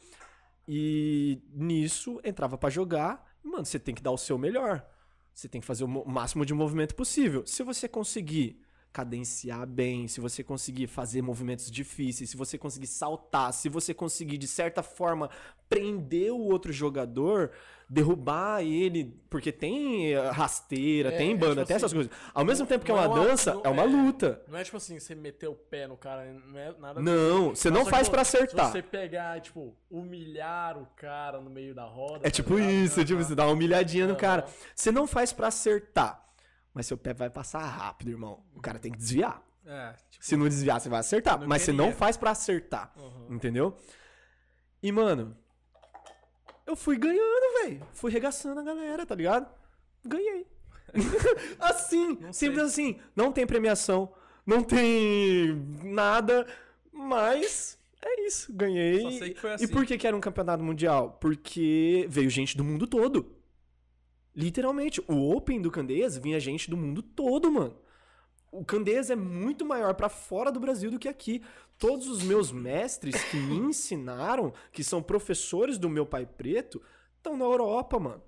[0.68, 4.86] E nisso entrava pra jogar, mano, você tem que dar o seu melhor.
[5.34, 7.46] Você tem que fazer o mo- máximo de movimento possível.
[7.48, 8.60] Se você conseguir
[8.94, 14.38] cadenciar bem, se você conseguir fazer movimentos difíceis, se você conseguir saltar, se você conseguir
[14.38, 15.30] de certa forma
[15.70, 17.52] prender o outro jogador,
[17.90, 22.12] derrubar ele, porque tem eh, rasteira, É, tem é banda, tipo tem essas assim, coisas.
[22.34, 24.42] Ao mesmo tempo que é uma é uma- dança, não é uma é- luta.
[24.50, 27.70] Não é tipo assim, você meter o pé no cara, não é nada Não, você
[27.70, 28.72] não faz pra Se acertar.
[28.72, 32.18] você pegar, tipo, humilhar o cara no meio da roda.
[32.20, 34.46] É tá tipo isso, é tipo, você dá uma humilhadinha no cara.
[34.76, 36.22] Você não faz pra acertar,
[36.74, 38.44] mas seu pé vai passar rápido, irmão.
[38.56, 39.42] O cara tem que desviar.
[39.66, 41.40] É, tipo, Se não desviar, você vai acertar.
[41.48, 41.98] Mas você não queria.
[42.00, 42.92] faz pra acertar.
[42.98, 43.36] Uhum.
[43.36, 43.78] Entendeu?
[44.82, 45.38] E, mano,
[46.66, 47.86] eu fui ganhando, velho.
[47.94, 49.48] Fui regaçando a galera, tá ligado?
[50.04, 50.48] Ganhei.
[51.60, 53.00] assim, simples assim.
[53.16, 54.12] Não tem premiação,
[54.46, 55.54] não tem
[55.84, 56.46] nada,
[56.92, 59.34] mas é isso, ganhei.
[59.36, 59.68] Foi E assim.
[59.68, 61.18] por que, que era um campeonato mundial?
[61.22, 63.32] Porque veio gente do mundo todo.
[64.36, 67.76] Literalmente, o Open do Candeias vinha gente do mundo todo, mano.
[68.52, 71.42] O Candeias é muito maior pra fora do Brasil do que aqui.
[71.78, 76.82] Todos os meus mestres que me ensinaram, que são professores do meu pai preto,
[77.18, 78.22] estão na Europa, mano.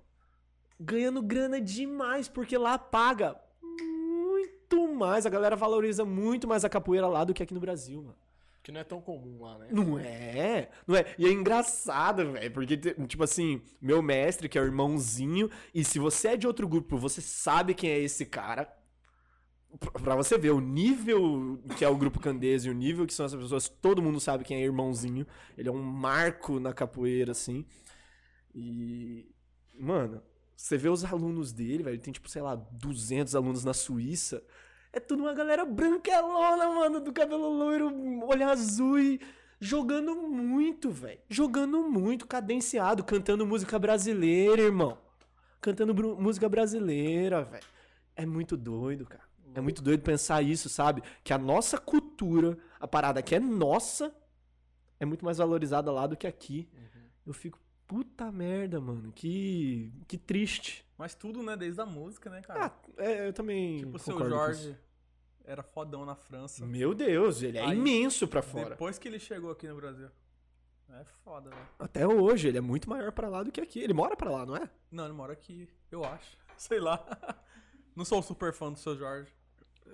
[0.79, 5.25] Ganhando grana demais, porque lá paga muito mais.
[5.25, 8.17] A galera valoriza muito mais a capoeira lá do que aqui no Brasil, mano.
[8.63, 9.67] Que não é tão comum lá, né?
[9.69, 11.13] Não é, não é.
[11.17, 15.99] E é engraçado, velho, porque, tipo assim, meu mestre, que é o irmãozinho, e se
[15.99, 18.73] você é de outro grupo, você sabe quem é esse cara.
[20.01, 23.25] Pra você ver o nível que é o grupo Candês e o nível que são
[23.25, 25.27] essas pessoas, todo mundo sabe quem é irmãozinho.
[25.57, 27.65] Ele é um marco na capoeira, assim.
[28.55, 29.29] E.
[29.77, 30.21] Mano,
[30.55, 31.99] você vê os alunos dele, velho.
[31.99, 34.41] Tem, tipo, sei lá, 200 alunos na Suíça.
[34.93, 37.87] É tudo uma galera branquelona, mano, do cabelo loiro,
[38.25, 39.19] olho azul e
[39.59, 41.19] jogando muito, velho.
[41.27, 44.97] Jogando muito, cadenciado, cantando música brasileira, irmão.
[45.59, 47.63] Cantando bru- música brasileira, velho.
[48.15, 49.23] É muito doido, cara.
[49.55, 51.01] É muito doido pensar isso, sabe?
[51.23, 54.13] Que a nossa cultura, a parada que é nossa,
[54.99, 56.69] é muito mais valorizada lá do que aqui.
[57.25, 60.85] Eu fico, puta merda, mano, que, que triste.
[60.97, 61.55] Mas tudo, né?
[61.55, 62.65] Desde a música, né, cara?
[62.65, 64.75] Ah, é, eu também tipo, o seu Jorge
[65.45, 66.65] era fodão na França.
[66.65, 68.71] Meu Deus, ele é Aí, imenso pra fora.
[68.71, 70.07] Depois que ele chegou aqui no Brasil.
[70.89, 71.61] É foda, velho.
[71.79, 73.79] Até hoje, ele é muito maior pra lá do que aqui.
[73.79, 74.69] Ele mora pra lá, não é?
[74.91, 76.37] Não, ele mora aqui, eu acho.
[76.55, 77.03] Sei lá.
[77.95, 79.31] Não sou super fã do seu Jorge.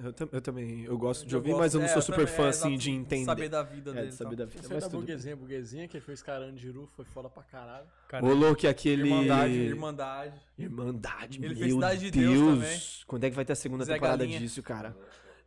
[0.01, 2.01] Eu, tam- eu também, eu gosto de Eu ouvir, gosto- mas eu não é, sou
[2.01, 3.25] super também, fã, é, assim, de entender.
[3.25, 4.07] Saber da vida É, dele.
[4.07, 4.61] de saber e da vida.
[4.63, 4.99] Aí Mas da tudo bem.
[5.07, 7.87] burguesinha, burguesinha, que ele fez Carandiru, foi foda pra caralho.
[8.07, 9.09] Cara, Rolou que aquele...
[9.09, 10.41] Irmandade, Irmandade.
[10.57, 12.33] Irmandade, Ele meu fez Cidade de Deus.
[12.33, 12.81] Deus também.
[13.07, 14.39] Quando é que vai ter a segunda Zé temporada Galinha.
[14.39, 14.95] disso, cara?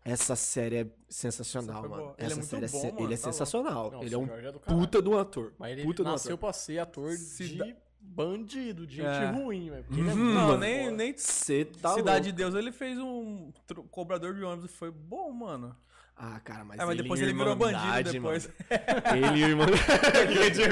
[0.04, 1.96] Essa série é sensacional, mano.
[1.96, 2.14] boa.
[2.18, 3.90] Ele é Essa muito série é bom, sen- mano, ele é tá sensacional.
[3.92, 5.52] Não, ele o é um é do puta de um ator.
[5.58, 9.30] Mas ele puta de nasceu pra ser ator Cida- de bandido, de gente É.
[9.30, 9.86] ruim, velho.
[9.92, 10.34] Ele é Uhum.
[10.34, 10.58] Não, foda.
[10.58, 12.52] nem, nem Cê tá Cidade de louco.
[12.52, 13.52] Deus, ele fez um
[13.92, 14.72] cobrador de ônibus.
[14.72, 15.76] Foi bom, mano.
[16.16, 18.46] Ah, cara, mas, é, mas ele depois ele virou bandido depois.
[18.48, 19.26] mano.
[19.26, 20.62] Ele e Irmandade.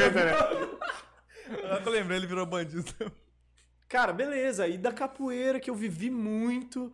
[1.65, 2.85] Agora que eu lembrei, ele virou bandido.
[3.89, 4.67] Cara, beleza.
[4.69, 6.93] E da capoeira que eu vivi muito.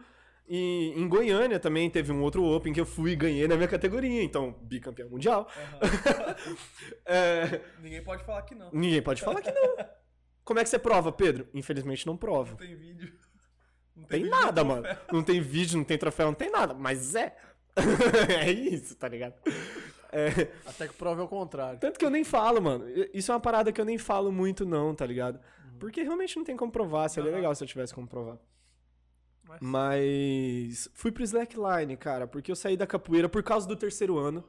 [0.48, 3.66] E em Goiânia também teve um outro Open que eu fui e ganhei na minha
[3.68, 4.22] categoria.
[4.22, 5.48] Então, bicampeão mundial.
[7.04, 8.70] É, Ninguém pode falar que não.
[8.72, 9.76] ninguém pode falar que não.
[10.44, 11.48] Como é que você prova, Pedro?
[11.54, 12.50] Infelizmente não provo.
[12.52, 13.12] Não tem vídeo.
[13.96, 14.86] Não Tem vídeo, nada, mano.
[15.12, 16.74] Não tem vídeo, não tem troféu, não tem nada.
[16.74, 17.36] Mas é.
[18.44, 19.34] é isso, tá ligado?
[20.12, 21.78] É, Até que prova é o contrário.
[21.80, 22.84] tanto que eu nem falo, mano.
[23.12, 25.40] Isso é uma parada que eu nem falo muito, não, tá ligado?
[25.80, 27.08] Porque realmente não tem como provar.
[27.08, 27.36] Seria Aham.
[27.38, 28.38] legal se eu tivesse como provar.
[29.46, 34.18] Mas- Mas fui pro slackline, cara, porque eu saí da capoeira por causa do terceiro
[34.18, 34.44] ano.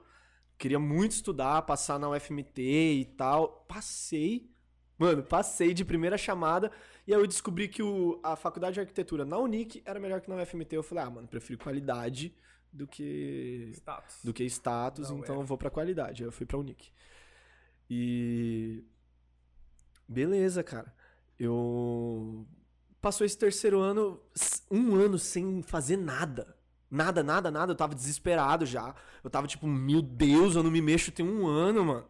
[0.58, 3.64] Queria muito estudar, passar na UFMT e tal.
[3.68, 4.50] Passei.
[4.98, 6.72] Mano, passei de primeira chamada.
[7.06, 10.30] E aí eu descobri que o, a faculdade de arquitetura na Unic era melhor que
[10.30, 10.76] na UFMT.
[10.76, 12.34] Eu falei, ah, mano, prefiro qualidade
[12.74, 14.20] do que Status.
[14.24, 15.42] do que status, Da então UF.
[15.42, 16.24] eu vou pra qualidade.
[16.24, 16.92] Aí eu fui pra Unic.
[17.90, 18.84] E.
[20.08, 20.92] Beleza, cara.
[21.40, 22.46] Eu.
[23.08, 24.20] Passou esse terceiro ano,
[24.70, 26.58] um ano sem fazer nada.
[26.92, 27.72] Nada, nada, nada.
[27.72, 28.94] Eu tava desesperado já.
[29.24, 32.06] Eu tava tipo, meu Deus, eu não me mexo tem um ano, mano.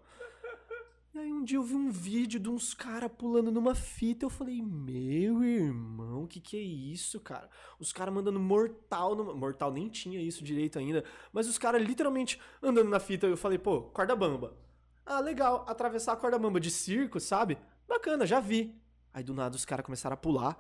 [1.14, 4.26] E aí um dia eu vi um vídeo de uns caras pulando numa fita.
[4.26, 7.48] Eu falei, meu irmão, que que é isso, cara?
[7.78, 9.36] Os caras mandando mortal numa...
[9.36, 11.04] Mortal nem tinha isso direito ainda.
[11.32, 13.28] Mas os caras literalmente andando na fita.
[13.28, 14.58] Eu falei, pô, corda bamba.
[15.06, 15.64] Ah, legal.
[15.68, 17.56] Atravessar a corda bamba de circo, sabe?
[17.88, 18.76] Bacana, já vi.
[19.14, 20.58] Aí do nada os caras começaram a pular.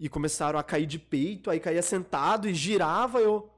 [0.00, 1.50] E começaram a cair de peito.
[1.50, 3.20] Aí caía sentado e girava.
[3.20, 3.48] Eu.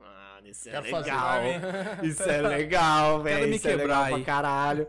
[0.00, 1.10] Ah, isso é Quero fazer.
[1.12, 1.40] legal.
[2.04, 3.48] Isso é legal, Quero velho.
[3.48, 4.24] me Isso é legal quebrar pra aí.
[4.24, 4.88] caralho.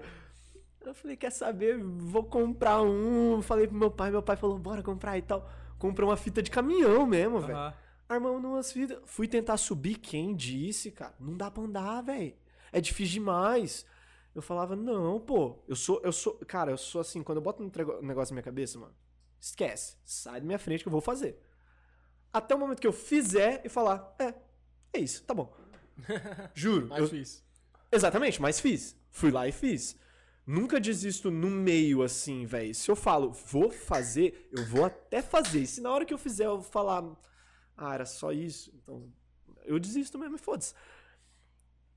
[0.84, 1.78] Eu falei, quer saber?
[1.78, 3.40] Vou comprar um.
[3.44, 5.48] Falei pro meu pai, meu pai falou, bora comprar e tal.
[5.78, 7.56] Comprou uma fita de caminhão mesmo, velho.
[7.58, 7.74] Aham.
[8.10, 8.98] Armamos umas fitas.
[9.06, 11.14] Fui tentar subir, quem disse, cara?
[11.20, 12.34] Não dá pra andar, velho.
[12.72, 13.86] É difícil demais.
[14.34, 15.60] Eu falava, não, pô.
[15.68, 16.34] Eu sou, eu sou.
[16.48, 17.70] Cara, eu sou assim, quando eu boto um
[18.02, 18.94] negócio na minha cabeça, mano,
[19.40, 19.98] esquece.
[20.06, 21.40] Sai da minha frente que eu vou fazer.
[22.32, 24.34] Até o momento que eu fizer e falar, é,
[24.94, 25.56] é isso, tá bom.
[26.54, 26.88] Juro.
[26.88, 27.44] Mas eu- fiz.
[27.92, 28.96] Exatamente, mas fiz.
[29.10, 29.98] Fui lá e fiz.
[30.46, 32.74] Nunca desisto no meio assim, velho.
[32.74, 35.62] Se eu falo, vou fazer, eu vou até fazer.
[35.62, 37.04] E se na hora que eu fizer eu falar,
[37.78, 39.12] ah, era só isso, então
[39.64, 40.74] eu desisto mesmo e foda-se.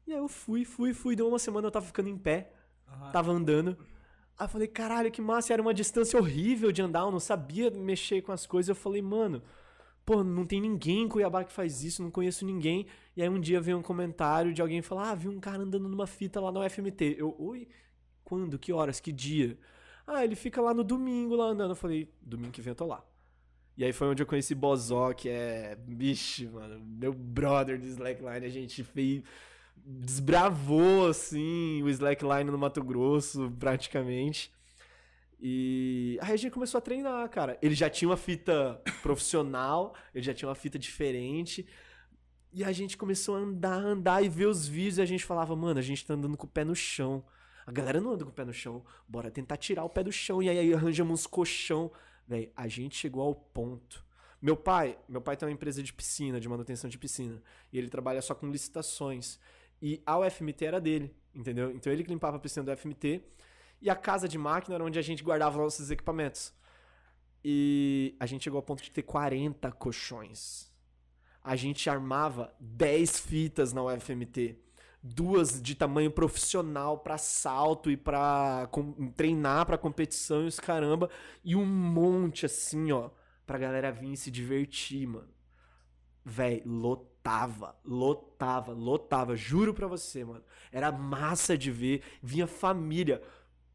[0.07, 1.15] E aí eu fui, fui, fui.
[1.17, 2.53] Deu uma semana eu tava ficando em pé,
[2.89, 3.11] Aham.
[3.13, 3.77] tava andando.
[4.39, 5.53] Aí eu falei, caralho, que massa.
[5.53, 8.69] Era uma distância horrível de andar, eu não sabia mexer com as coisas.
[8.69, 9.43] Eu falei, mano,
[10.05, 12.87] pô, não tem ninguém em Cuiabá que faz isso, não conheço ninguém.
[13.17, 15.89] E aí um dia veio um comentário de alguém falar, ah, vi um cara andando
[15.89, 17.17] numa fita lá na UFMT.
[17.19, 17.69] Eu, oi,
[18.25, 19.59] quando, que horas, que dia?
[20.07, 21.71] Ah, ele fica lá no domingo lá andando.
[21.71, 23.05] Eu falei, domingo que vem eu tô lá.
[23.77, 28.45] E aí foi onde eu conheci Bozó, que é, bicho, mano, meu brother do Slackline.
[28.45, 29.23] A gente fez,
[29.85, 34.53] desbravou, assim, o Slackline no Mato Grosso, praticamente.
[35.41, 37.59] E aí a gente começou a treinar, cara.
[37.61, 41.67] Ele já tinha uma fita profissional, ele já tinha uma fita diferente.
[42.53, 45.57] E a gente começou a andar, andar e ver os vídeos e a gente falava,
[45.57, 47.25] mano, a gente tá andando com o pé no chão.
[47.67, 48.85] A galera não anda com o pé no chão.
[49.09, 50.43] Bora tentar tirar o pé do chão.
[50.43, 51.91] E aí arranjamos uns colchão.
[52.29, 54.05] Véi, a gente chegou ao ponto.
[54.41, 57.43] Meu pai, meu pai tem uma empresa de piscina, de manutenção de piscina.
[57.73, 59.41] E ele trabalha só com licitações.
[59.83, 61.73] E a UFMT era dele, entendeu?
[61.73, 63.21] Então ele que limpava a piscina do UFMT.
[63.81, 66.55] E a casa de máquina era onde a gente guardava nossos equipamentos.
[67.45, 70.71] E a gente chegou ao ponto de ter 40 colchões.
[71.43, 74.57] A gente armava 10 fitas na UFMT.
[75.03, 77.99] Duas de tamanho profissional pra salto e
[78.71, 81.11] com- treinar pra competição e os caramba.
[81.43, 83.11] E um monte assim, ó,
[83.45, 85.29] pra galera vir se divertir, mano.
[86.25, 86.63] Véi,
[87.25, 89.37] lotava, lotava, lotava.
[89.37, 90.43] Juro pra você, mano.
[90.71, 92.03] Era massa de ver.
[92.23, 93.23] Vinha família.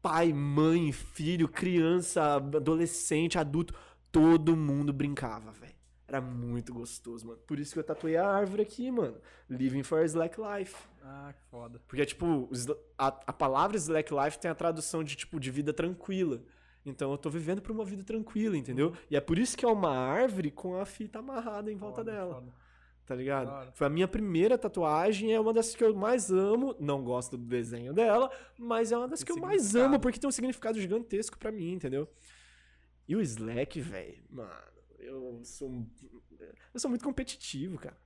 [0.02, 3.74] pai, mãe, filho, criança, adolescente, adulto,
[4.12, 5.74] todo mundo brincava, velho.
[6.06, 7.38] Era muito gostoso, mano.
[7.46, 9.16] Por isso que eu tatuei a árvore aqui, mano.
[9.50, 10.76] Living for a Slack Life.
[11.02, 11.80] Ah, que foda.
[11.86, 12.48] Porque, tipo,
[12.96, 16.42] a, a palavra Slack Life tem a tradução de, tipo, de vida tranquila.
[16.86, 18.94] Então eu tô vivendo pra uma vida tranquila, entendeu?
[19.10, 22.12] E é por isso que é uma árvore com a fita amarrada em volta Foda,
[22.12, 22.34] dela.
[22.36, 22.52] foda.
[23.08, 23.48] Tá ligado?
[23.48, 23.72] Hora.
[23.72, 26.76] Foi a minha primeira tatuagem, é uma das que eu mais amo.
[26.78, 30.20] Não gosto do desenho dela, mas é uma das Tem que eu mais amo, porque
[30.20, 32.06] tem um significado gigantesco pra mim, entendeu?
[33.08, 34.52] E o Slack, velho, mano,
[34.98, 35.86] eu sou.
[36.74, 37.96] Eu sou muito competitivo, cara.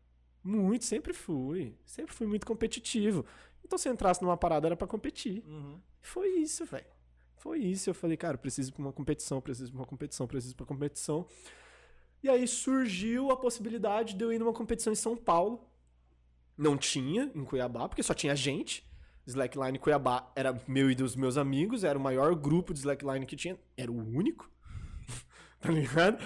[0.41, 1.77] Muito, sempre fui.
[1.85, 3.27] Sempre fui muito competitivo.
[3.65, 5.43] Então se eu entrasse numa parada era pra competir.
[5.45, 5.81] Uhum.
[6.01, 6.87] Foi isso, velho.
[7.39, 7.91] Foi isso.
[7.91, 10.57] Eu falei, cara, preciso ir pra uma competição, preciso ir pra uma competição, preciso ir
[10.57, 11.27] pra uma competição.
[12.23, 15.69] E aí surgiu a possibilidade de eu ir numa competição em São Paulo.
[16.57, 18.89] Não tinha em Cuiabá, porque só tinha gente.
[19.27, 23.37] Slackline Cuiabá era meu e dos meus amigos, era o maior grupo de slackline que
[23.37, 24.51] tinha, era o único.
[25.61, 26.23] tá ligado?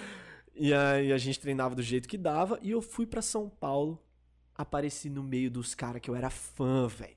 [0.55, 4.03] E aí a gente treinava do jeito que dava e eu fui pra São Paulo,
[4.55, 7.17] apareci no meio dos caras que eu era fã, velho.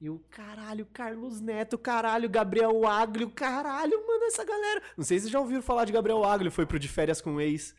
[0.00, 4.80] E o caralho, Carlos Neto, caralho, Gabriel Aglio, caralho, mano, essa galera.
[4.96, 7.34] Não sei se vocês já ouviram falar de Gabriel Aglio, foi pro de férias com
[7.34, 7.74] o ex.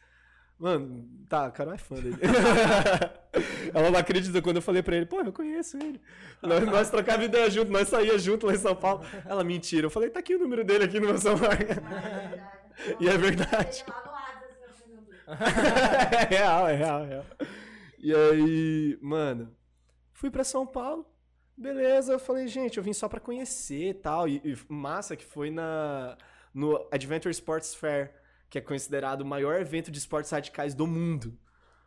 [0.60, 2.18] Mano, tá, a Carol é fã dele.
[3.73, 6.02] Ela não acredita quando eu falei pra ele, pô, eu conheço ele.
[6.41, 9.06] Nós, nós trocava ideia junto, nós saía junto lá em São Paulo.
[9.26, 9.86] Ela, mentira.
[9.86, 11.57] Eu falei, tá aqui o número dele aqui no meu celular.
[12.99, 13.86] E é verdade.
[13.88, 16.11] Lá no WhatsApp, assim, Deus.
[16.11, 17.26] é real, é real, é real.
[17.98, 19.56] E aí, mano,
[20.11, 21.06] fui pra São Paulo.
[21.56, 24.27] Beleza, eu falei, gente, eu vim só pra conhecer e tal.
[24.27, 26.18] E, e massa que foi na
[26.53, 28.11] no Adventure Sports Fair,
[28.49, 31.38] que é considerado o maior evento de esportes radicais do mundo.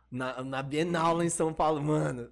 [0.09, 2.29] Na, na Bienal lá em São Paulo, mano.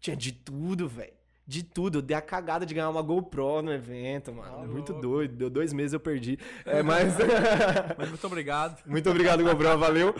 [0.00, 1.12] Tinha de tudo, velho.
[1.46, 1.98] De tudo.
[1.98, 4.62] Eu dei a cagada de ganhar uma GoPro no evento, mano.
[4.62, 5.06] Ah, Muito louco.
[5.06, 5.36] doido.
[5.36, 6.38] Deu dois meses eu perdi.
[6.64, 7.14] É, mas.
[7.98, 8.82] Mas muito obrigado.
[8.86, 10.14] Muito obrigado, GoPro, valeu.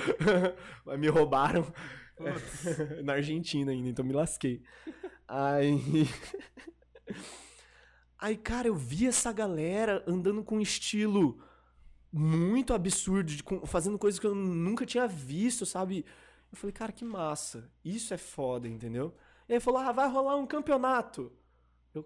[0.85, 1.67] Mas me roubaram.
[3.05, 4.63] Na Argentina ainda, então me lasquei.
[5.29, 6.09] Aí.
[8.19, 11.39] Aí, cara, eu vi essa galera andando com estilo
[12.19, 16.05] muito absurdo, de- fazendo coisas que eu nunca tinha visto, sabe?
[16.51, 17.71] Eu falei, cara, que massa.
[17.85, 19.15] Isso é foda, entendeu?
[19.49, 21.31] E aí falou, ah, vai rolar um campeonato.
[21.95, 22.05] Eu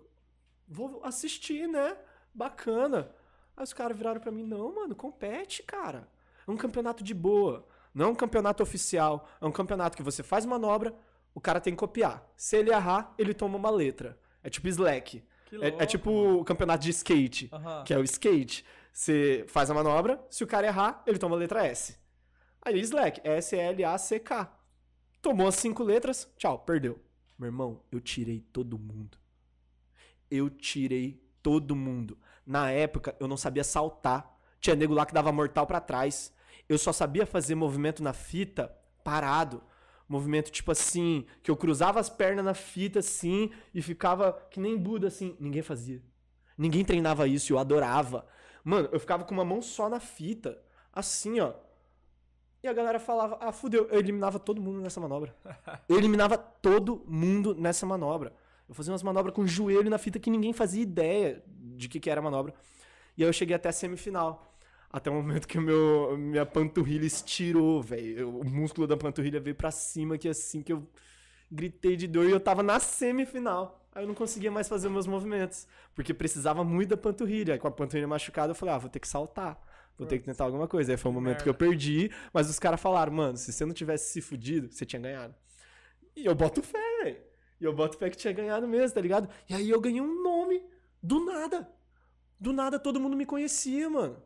[0.68, 1.96] vou assistir, né?
[2.34, 3.10] Bacana.
[3.56, 6.08] Aí os caras viraram pra mim, não, mano, compete, cara.
[6.46, 7.66] É um campeonato de boa.
[7.94, 9.28] Não é um campeonato oficial.
[9.40, 10.94] É um campeonato que você faz manobra,
[11.34, 12.26] o cara tem que copiar.
[12.36, 14.18] Se ele errar, ele toma uma letra.
[14.42, 15.22] É tipo slack.
[15.64, 17.50] É, é tipo o campeonato de skate,
[17.84, 18.64] que é o skate.
[18.92, 21.96] Você faz a manobra, se o cara errar, ele toma a letra S.
[22.62, 24.52] Aí slack, S-L-A-C-K.
[25.22, 26.98] Tomou as cinco letras, tchau, perdeu.
[27.38, 29.18] Meu irmão, eu tirei todo mundo.
[30.30, 32.18] Eu tirei todo mundo.
[32.44, 34.38] Na época, eu não sabia saltar.
[34.60, 36.32] Tinha nego lá que dava mortal pra trás.
[36.68, 39.62] Eu só sabia fazer movimento na fita parado.
[40.08, 44.76] Movimento tipo assim, que eu cruzava as pernas na fita assim e ficava que nem
[44.76, 45.36] Buda assim.
[45.38, 46.02] Ninguém fazia.
[46.58, 48.26] Ninguém treinava isso, eu adorava.
[48.64, 50.60] Mano, eu ficava com uma mão só na fita,
[50.92, 51.52] assim, ó.
[52.62, 55.34] E a galera falava, ah, fudeu, eu eliminava todo mundo nessa manobra.
[55.88, 58.34] Eu eliminava todo mundo nessa manobra.
[58.68, 61.98] Eu fazia umas manobras com o joelho na fita que ninguém fazia ideia de que,
[61.98, 62.54] que era a manobra.
[63.16, 64.54] E aí eu cheguei até a semifinal.
[64.92, 68.38] Até o momento que o meu, minha panturrilha estirou, velho.
[68.40, 70.86] O músculo da panturrilha veio pra cima, que assim que eu
[71.50, 73.79] gritei de dor e eu tava na semifinal.
[73.92, 77.54] Aí eu não conseguia mais fazer meus movimentos, porque precisava muito da panturrilha.
[77.54, 79.60] Aí com a panturrilha machucada, eu falei, ah, vou ter que saltar.
[79.98, 80.92] Vou ter que tentar alguma coisa.
[80.92, 83.74] Aí foi o momento que eu perdi, mas os caras falaram, mano, se você não
[83.74, 85.34] tivesse se fudido, você tinha ganhado.
[86.16, 87.20] E eu boto fé, velho.
[87.60, 89.28] E eu boto fé que tinha ganhado mesmo, tá ligado?
[89.48, 90.62] E aí eu ganhei um nome
[91.02, 91.70] do nada.
[92.38, 94.22] Do nada todo mundo me conhecia, mano.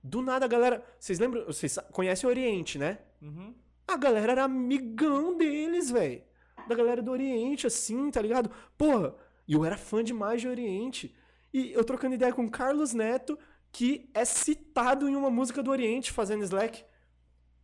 [0.00, 0.84] Do nada a galera.
[1.00, 1.44] Vocês lembram?
[1.46, 2.98] Vocês conhecem o Oriente, né?
[3.20, 3.52] Uhum.
[3.88, 6.22] A galera era amigão deles, velho.
[6.66, 8.50] Da galera do Oriente, assim, tá ligado?
[8.76, 9.14] Porra,
[9.46, 11.14] e eu era fã demais de Oriente.
[11.52, 13.38] E eu trocando ideia com Carlos Neto,
[13.72, 16.84] que é citado em uma música do Oriente fazendo Slack.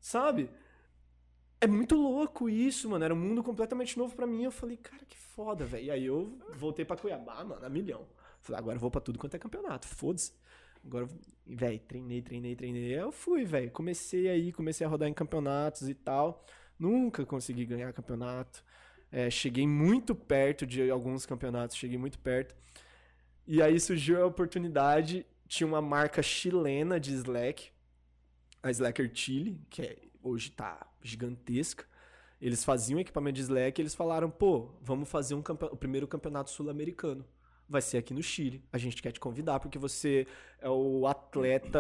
[0.01, 0.51] Sabe?
[1.61, 3.05] É muito louco isso, mano.
[3.05, 4.45] Era um mundo completamente novo pra mim.
[4.45, 5.85] Eu falei, cara, que foda, velho.
[5.85, 8.07] E aí eu voltei pra Cuiabá, mano, a milhão.
[8.41, 9.87] Falei, agora eu vou pra tudo quanto é campeonato.
[9.87, 10.33] Foda-se.
[10.85, 11.09] Agora,
[11.47, 13.01] velho, treinei, treinei, treinei.
[13.01, 13.71] Eu fui, velho.
[13.71, 16.45] Comecei aí, comecei a rodar em campeonatos e tal.
[16.79, 18.65] Nunca consegui ganhar campeonato.
[19.13, 22.55] É, cheguei muito perto de alguns campeonatos, cheguei muito perto.
[23.47, 25.27] E aí surgiu a oportunidade.
[25.47, 27.71] Tinha uma marca chilena de Slack,
[28.63, 31.85] a Slacker Chile, que é- hoje tá gigantesca.
[32.41, 36.09] Eles faziam equipamento de Slack e eles falaram, pô, vamos fazer um campe- o primeiro
[36.09, 37.25] campeonato sul-americano
[37.69, 38.63] vai ser aqui no Chile.
[38.73, 40.27] A gente quer te convidar porque você
[40.59, 41.79] é o atleta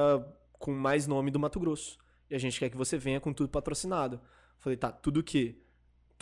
[0.52, 1.98] com mais nome do Mato Grosso.
[2.30, 4.20] E a gente quer que você venha com tudo patrocinado.
[4.59, 5.56] Falei, tá, tudo o quê?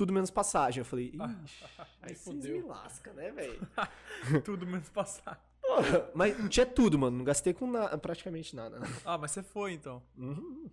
[0.00, 0.80] Tudo menos passagem.
[0.80, 1.12] Eu falei,
[1.44, 1.62] ixi,
[2.00, 3.60] aí vocês me lasca, né, velho?
[4.42, 5.38] Tudo menos passar.
[5.60, 7.18] Porra, Mas tinha tudo, mano.
[7.18, 8.80] Não gastei com nada, praticamente nada.
[9.04, 10.02] Ah, mas você foi então.
[10.16, 10.70] Uhum.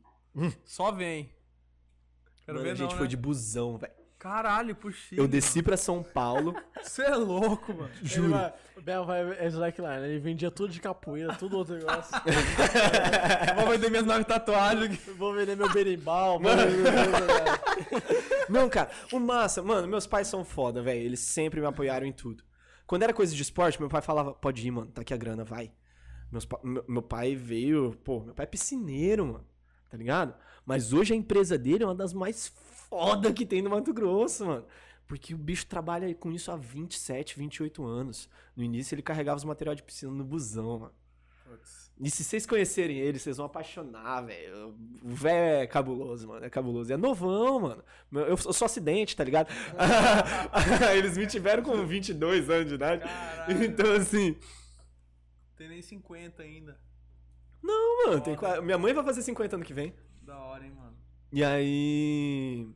[0.64, 1.30] Só vem.
[2.45, 3.10] Quero Mano, ver a gente não, foi né?
[3.10, 3.91] de busão, velho.
[4.18, 5.22] Caralho, Chile.
[5.22, 7.91] Eu desci pra São Paulo, Você é louco, mano.
[8.02, 8.30] Juro.
[8.32, 12.20] vai, o Bel vai é slackline, ele vendia tudo de capoeira, tudo outro negócio.
[13.56, 15.12] Vou vender minhas nove tatuagens aqui.
[15.12, 18.16] Vou vender meu berimbau, vou vender meu-
[18.49, 21.02] Não, cara, o massa, mano, meus pais são foda, velho.
[21.02, 22.44] Eles sempre me apoiaram em tudo.
[22.86, 25.44] Quando era coisa de esporte, meu pai falava, pode ir, mano, tá aqui a grana,
[25.44, 25.72] vai.
[26.32, 29.48] Meus meu, meu pai veio, pô, meu pai é piscineiro, mano,
[29.90, 30.34] tá ligado?
[30.65, 32.48] Mas hoje a empresa dele é uma das mais
[32.90, 34.65] foda que tem no Mato Grosso, mano.
[35.07, 38.30] Porque o bicho trabalha com isso há 27, 28 anos.
[38.56, 40.94] No início ele carregava os materiais de piscina no busão, mano.
[41.99, 44.76] E se vocês conhecerem ele, vocês vão apaixonar, velho.
[45.02, 46.45] O velho é cabuloso, mano.
[46.45, 46.91] É cabuloso.
[46.91, 47.84] E é novão, mano.
[48.11, 49.49] Eu, sou acidente, tá ligado?
[50.95, 53.02] Eles me tiveram com 22 anos de idade.
[53.02, 53.64] Caralho.
[53.64, 54.38] Então, assim.
[55.56, 56.80] Tem nem 50 ainda.
[57.64, 58.22] Não, mano.
[58.22, 59.95] Tem, minha mãe vai fazer 50 ano que vem.
[60.22, 60.95] Da hora, hein, mano.
[61.32, 62.68] E aí.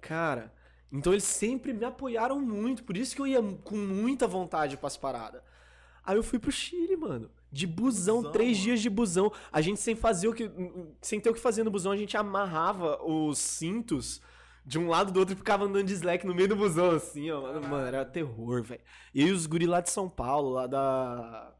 [0.00, 0.54] Cara.
[0.90, 2.82] Então eles sempre me apoiaram muito.
[2.82, 5.42] Por isso que eu ia com muita vontade pras paradas.
[6.02, 7.30] Aí eu fui pro Chile, mano.
[7.52, 8.62] De busão, Busão, três mano.
[8.64, 9.32] dias de busão.
[9.50, 10.50] A gente sem fazer o que.
[11.02, 14.20] Sem ter o que fazer no busão, a gente amarrava os cintos
[14.64, 17.30] de um lado do outro e ficava andando de slack no meio do busão, assim,
[17.30, 17.40] ó.
[17.42, 18.80] Mano, mano, era terror, velho.
[19.12, 21.52] E os guri lá de São Paulo, lá da.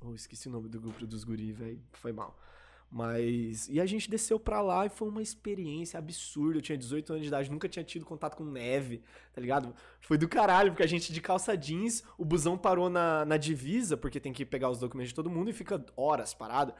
[0.00, 1.80] Oh, esqueci o nome do grupo dos guri, velho.
[1.94, 2.38] Foi mal.
[2.90, 3.68] Mas.
[3.68, 6.58] E a gente desceu pra lá e foi uma experiência absurda.
[6.58, 9.02] Eu tinha 18 anos de idade, nunca tinha tido contato com neve,
[9.32, 9.74] tá ligado?
[10.00, 13.96] Foi do caralho, porque a gente de calça jeans, o busão parou na, na divisa,
[13.96, 16.72] porque tem que pegar os documentos de todo mundo e fica horas parado.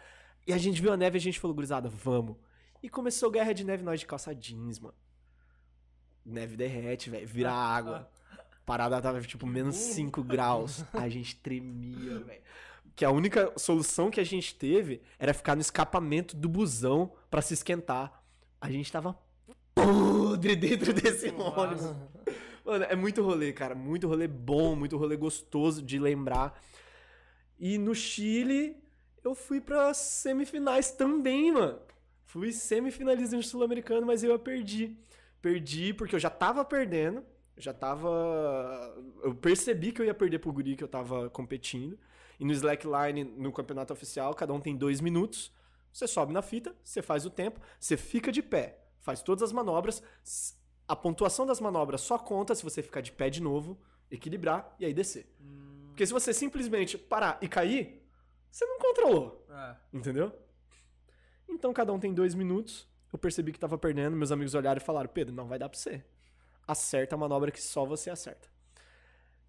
[0.46, 2.36] E a gente viu a neve e a gente falou, gurizada, vamos.
[2.82, 4.94] E começou guerra de neve nós de calça jeans, mano.
[6.24, 8.08] Neve derrete, velho, vira água.
[8.64, 10.84] Parada tava tipo menos 5 graus.
[10.92, 12.42] A gente tremia, velho.
[12.96, 17.42] Que a única solução que a gente teve era ficar no escapamento do busão pra
[17.42, 18.24] se esquentar.
[18.58, 19.16] A gente tava
[19.74, 21.94] podre dentro desse ônibus.
[22.64, 23.74] Mano, é muito rolê, cara.
[23.74, 26.58] Muito rolê bom, muito rolê gostoso de lembrar.
[27.58, 28.82] E no Chile,
[29.22, 31.78] eu fui pra semifinais também, mano.
[32.24, 34.96] Fui semifinalista no Sul-Americano, mas eu a perdi.
[35.42, 37.22] Perdi porque eu já tava perdendo.
[37.58, 38.10] Já tava.
[39.22, 41.98] Eu percebi que eu ia perder pro Guri que eu tava competindo.
[42.38, 45.52] E no slackline, no campeonato oficial, cada um tem dois minutos.
[45.92, 49.52] Você sobe na fita, você faz o tempo, você fica de pé, faz todas as
[49.52, 50.02] manobras.
[50.86, 54.84] A pontuação das manobras só conta se você ficar de pé de novo, equilibrar e
[54.84, 55.26] aí descer.
[55.88, 58.06] Porque se você simplesmente parar e cair,
[58.50, 59.46] você não controlou.
[59.50, 59.76] É.
[59.92, 60.32] Entendeu?
[61.48, 62.86] Então cada um tem dois minutos.
[63.10, 64.14] Eu percebi que tava perdendo.
[64.14, 66.04] Meus amigos olharam e falaram: Pedro, não vai dar pra você.
[66.68, 68.48] Acerta a manobra que só você acerta.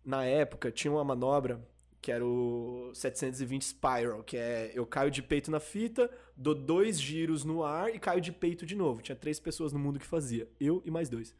[0.06, 1.62] Na época, tinha uma manobra
[2.02, 7.00] que era o 720 Spiral, que é eu caio de peito na fita, dou dois
[7.00, 9.02] giros no ar e caio de peito de novo.
[9.02, 10.48] Tinha três pessoas no mundo que fazia.
[10.60, 11.36] Eu e mais dois.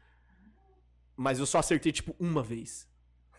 [1.16, 2.88] Mas eu só acertei, tipo, uma vez.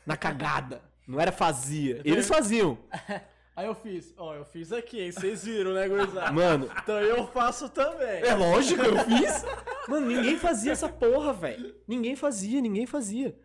[0.05, 0.81] Na cagada.
[1.07, 2.01] Não era fazia.
[2.03, 2.77] Eles faziam.
[3.55, 5.11] Aí eu fiz, ó, eu fiz aqui, hein?
[5.11, 6.31] Vocês viram, né, gurizada?
[6.31, 8.23] Mano, Então eu faço também.
[8.23, 9.43] É lógico, eu fiz.
[9.85, 11.75] Mano, ninguém fazia essa porra, velho.
[11.85, 13.37] Ninguém fazia, ninguém fazia.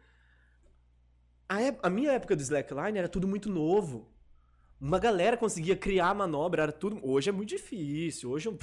[1.48, 1.56] A,
[1.86, 4.08] a minha época do slackline era tudo muito novo.
[4.80, 7.00] Uma galera conseguia criar a manobra, era tudo.
[7.02, 8.30] Hoje é muito difícil.
[8.30, 8.58] Hoje, eu-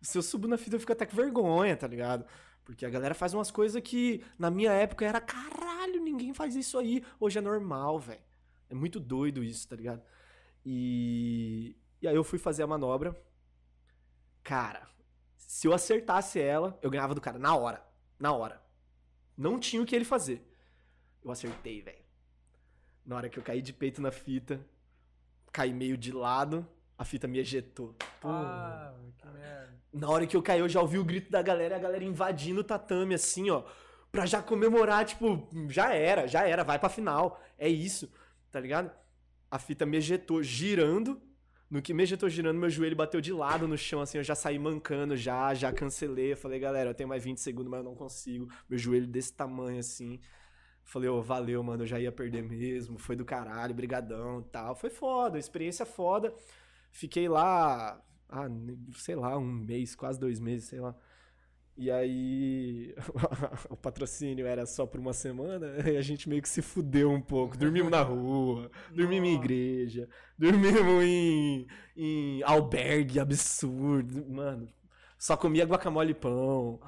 [0.00, 2.24] se eu subo na fita, eu fico até com vergonha, tá ligado?
[2.64, 6.78] Porque a galera faz umas coisas que na minha época era caralho, ninguém faz isso
[6.78, 7.04] aí.
[7.20, 8.20] Hoje é normal, velho.
[8.70, 10.02] É muito doido isso, tá ligado?
[10.64, 11.76] E.
[12.02, 13.16] E aí eu fui fazer a manobra.
[14.42, 14.86] Cara,
[15.36, 17.82] se eu acertasse ela, eu ganhava do cara na hora.
[18.18, 18.62] Na hora.
[19.36, 20.46] Não tinha o que ele fazer.
[21.24, 22.05] Eu acertei, velho.
[23.06, 24.60] Na hora que eu caí de peito na fita,
[25.52, 26.66] caí meio de lado,
[26.98, 27.94] a fita me ejetou.
[28.20, 28.28] Pô.
[28.28, 29.74] Ah, que merda.
[29.92, 32.04] Na hora que eu caí, eu já ouvi o grito da galera e a galera
[32.04, 33.62] invadindo o tatame, assim, ó.
[34.10, 37.40] Pra já comemorar, tipo, já era, já era, vai pra final.
[37.56, 38.10] É isso,
[38.50, 38.90] tá ligado?
[39.50, 41.22] A fita me ejetou girando.
[41.68, 44.34] No que me ejetou girando, meu joelho bateu de lado no chão, assim, eu já
[44.34, 46.32] saí mancando, já, já cancelei.
[46.32, 48.48] Eu falei, galera, eu tenho mais 20 segundos, mas eu não consigo.
[48.68, 50.20] Meu joelho desse tamanho, assim.
[50.86, 52.96] Falei, ô, valeu, mano, eu já ia perder mesmo.
[52.96, 54.76] Foi do caralho, brigadão e tal.
[54.76, 56.32] Foi foda, experiência foda.
[56.92, 58.46] Fiquei lá, ah,
[58.94, 60.94] sei lá, um mês, quase dois meses, sei lá.
[61.76, 62.94] E aí
[63.68, 67.20] o patrocínio era só por uma semana e a gente meio que se fudeu um
[67.20, 67.58] pouco.
[67.58, 70.08] Dormimos na rua, dormimos em igreja,
[70.38, 71.66] dormimos em,
[71.96, 74.24] em albergue absurdo.
[74.30, 74.68] Mano,
[75.18, 76.78] só comia guacamole e pão.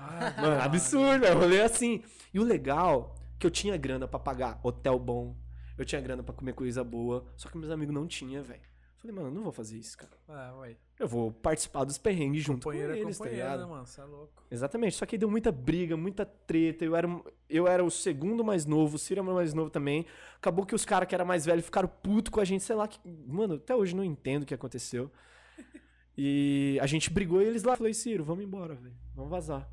[0.41, 2.01] Mano, absurdo, é rolê assim.
[2.33, 5.37] E o legal, que eu tinha grana pra pagar hotel bom,
[5.77, 8.69] eu tinha grana pra comer coisa boa, só que meus amigos não tinham, velho.
[8.99, 10.11] Falei, mano, eu não vou fazer isso, cara.
[10.29, 10.77] É, ué.
[10.99, 13.69] Eu vou participar dos perrengues junto com é eles, tá companheiro, né, ligado?
[13.69, 13.87] mano?
[13.87, 14.43] Você é louco.
[14.51, 16.85] Exatamente, só que aí deu muita briga, muita treta.
[16.85, 17.09] Eu era,
[17.49, 20.05] eu era o segundo mais novo, o Ciro era o mais novo também.
[20.37, 22.89] Acabou que os caras que eram mais velhos ficaram putos com a gente, sei lá.
[22.89, 25.11] Que, mano, até hoje não entendo o que aconteceu.
[26.21, 27.77] E a gente brigou e eles lá.
[27.77, 28.97] Falei, Ciro, vamos embora, velho.
[29.15, 29.71] Vamos vazar.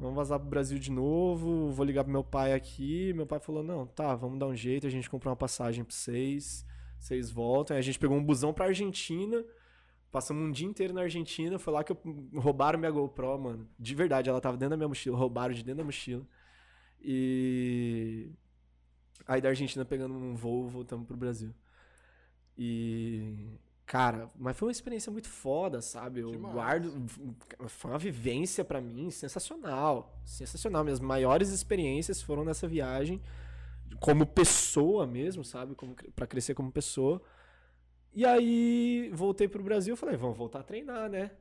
[0.00, 1.68] Vamos vazar pro Brasil de novo.
[1.70, 3.12] Vou ligar pro meu pai aqui.
[3.12, 4.86] Meu pai falou: não, tá, vamos dar um jeito.
[4.86, 6.64] A gente comprou uma passagem pra vocês.
[6.98, 7.74] Vocês voltam.
[7.74, 9.44] Aí a gente pegou um busão pra Argentina.
[10.10, 11.58] Passamos um dia inteiro na Argentina.
[11.58, 11.98] Foi lá que eu,
[12.34, 13.68] roubaram minha GoPro, mano.
[13.78, 15.18] De verdade, ela tava dentro da minha mochila.
[15.18, 16.26] Roubaram de dentro da mochila.
[17.02, 18.30] E.
[19.26, 21.54] Aí da Argentina pegando um voo, voltamos pro Brasil.
[22.56, 23.36] E.
[23.90, 26.20] Cara, mas foi uma experiência muito foda, sabe?
[26.20, 26.54] Eu Demais.
[26.54, 27.06] guardo.
[27.66, 30.16] Foi uma vivência pra mim sensacional.
[30.24, 30.84] Sensacional.
[30.84, 33.20] Minhas maiores experiências foram nessa viagem.
[33.98, 35.74] Como pessoa mesmo, sabe?
[35.74, 37.20] Como, pra crescer como pessoa.
[38.14, 41.32] E aí, voltei pro Brasil falei, vamos voltar a treinar, né?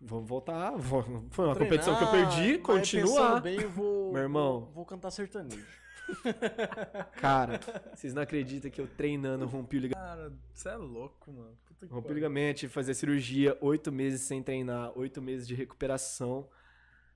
[0.00, 0.70] Vamos voltar.
[0.78, 3.40] vamos- Foi uma competição que eu Treinar, perdi, continuar.
[3.40, 4.60] bem, eu vou, Meu irmão.
[4.60, 5.66] Vou, vou cantar sertanejo.
[7.20, 7.60] Cara,
[7.94, 10.06] vocês não acreditam que eu treinando rompi o ligamento.
[10.06, 11.56] Cara, você é louco, mano.
[11.66, 15.46] Puta que Rompi o ligamento, tive que fazer cirurgia, oito meses sem treinar, oito meses
[15.46, 16.48] de recuperação.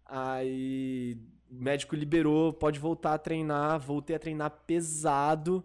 [0.04, 1.18] Aí
[1.50, 3.78] o médico liberou, pode voltar a treinar.
[3.78, 5.64] Voltei a treinar pesado.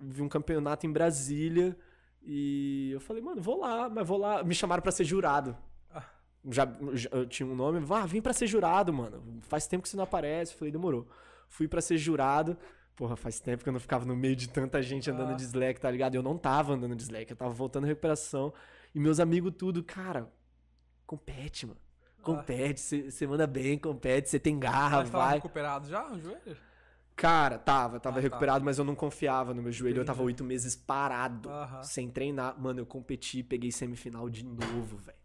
[0.00, 1.76] Vi um campeonato em Brasília.
[2.22, 4.42] E eu falei, mano, vou lá, mas vou lá.
[4.42, 5.56] Me chamaram pra ser jurado.
[5.90, 6.04] Ah.
[6.50, 9.22] Já, já- eu tinha um nome, ah, vim pra ser jurado, mano.
[9.42, 10.54] Faz tempo que você não aparece.
[10.54, 11.06] Falei, demorou.
[11.48, 12.56] Fui pra ser jurado.
[12.94, 15.34] Porra, faz tempo que eu não ficava no meio de tanta gente andando Ah.
[15.34, 16.14] de slack, tá ligado?
[16.14, 18.52] Eu não tava andando de slack, eu tava voltando à recuperação.
[18.94, 20.30] E meus amigos tudo, cara,
[21.06, 21.80] compete, mano.
[22.22, 25.34] Compete, você manda bem, compete, você tem garra, Mas tava vai.
[25.36, 26.56] recuperado já, o joelho?
[27.14, 28.22] Cara, tava, tava Ah, tá.
[28.22, 29.98] recuperado, mas eu não confiava no meu joelho.
[30.00, 30.26] Eu tava Entendi.
[30.26, 31.48] oito meses parado,
[31.82, 32.60] sem treinar.
[32.60, 35.18] Mano, eu competi, peguei semifinal de novo, velho.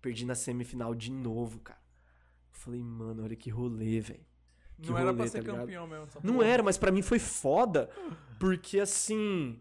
[0.00, 1.80] Perdi na semifinal de novo, cara.
[2.50, 4.24] Falei, mano, olha que rolê, velho.
[4.88, 5.60] Não era pra rolê, ser tá ligado?
[5.60, 6.04] campeão mesmo.
[6.04, 7.90] essa Não era, mas pra mim foi foda,
[8.38, 9.60] porque assim,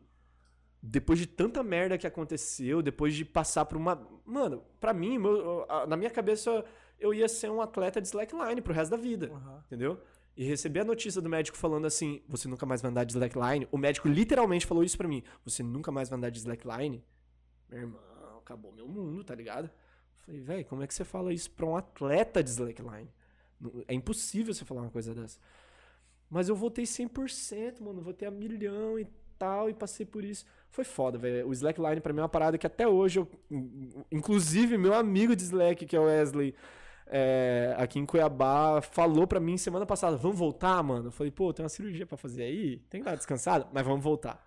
[0.82, 5.66] depois de tanta merda que aconteceu, depois de passar por uma, mano, pra mim, meu-
[5.88, 6.64] na minha cabeça
[7.00, 9.64] eu ia ser um atleta de slackline pro resto da vida, Aham.
[9.68, 10.00] entendeu?
[10.38, 13.68] E receber a notícia do médico falando assim, você nunca mais vai andar de slackline.
[13.72, 17.04] O médico literalmente falou isso pra mim, você nunca mais vai andar de slackline.
[17.68, 18.00] Meu irmão,
[18.38, 19.70] acabou meu mundo, tá ligado?
[20.26, 23.10] Falei, velho, como é que você fala isso pra um atleta de slackline?
[23.88, 25.40] É impossível você falar uma coisa dessa.
[26.30, 28.02] Mas eu voltei 100%, mano.
[28.02, 29.08] Voltei a milhão e
[29.38, 30.46] tal, e passei por isso.
[30.70, 31.48] Foi foda, velho.
[31.48, 33.28] O slackline pra mim é uma parada que até hoje eu.
[34.12, 36.54] Inclusive, meu amigo de slack, que é o Wesley,
[37.08, 41.08] é, aqui em Cuiabá, falou pra mim semana passada: vamos voltar, mano?
[41.08, 43.84] Eu falei, pô, tem uma cirurgia pra fazer aí, tem que dar uma descansada, mas
[43.86, 44.44] vamos voltar.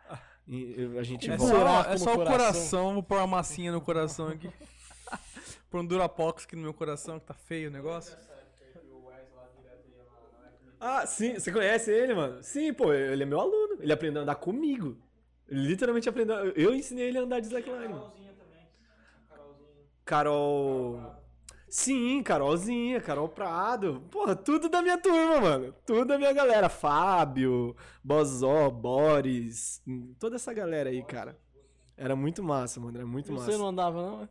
[0.46, 1.54] E a gente É volta.
[1.54, 2.32] só, é só o coração.
[2.38, 2.94] coração.
[2.94, 4.48] Vou pôr uma massinha no coração aqui.
[5.70, 8.14] Pôr um Durapox aqui no meu coração, que tá feio o negócio.
[10.84, 12.42] Ah, sim, você conhece ele, mano?
[12.42, 13.76] Sim, pô, ele é meu aluno.
[13.80, 14.96] Ele aprendeu a andar comigo.
[15.48, 16.34] Ele literalmente aprendeu.
[16.56, 17.86] Eu ensinei ele a andar de slackline.
[17.88, 18.12] mano.
[20.04, 21.00] Carol.
[21.68, 24.02] Sim, Carolzinha, Carol Prado.
[24.10, 25.72] Porra, tudo da minha turma, mano.
[25.86, 26.68] Tudo da minha galera.
[26.68, 29.80] Fábio, Bozó, Boris.
[29.86, 31.38] hum, Toda essa galera aí, cara.
[31.96, 32.98] Era muito massa, mano.
[32.98, 33.52] Era muito massa.
[33.52, 34.22] Você não andava, não?
[34.24, 34.28] é?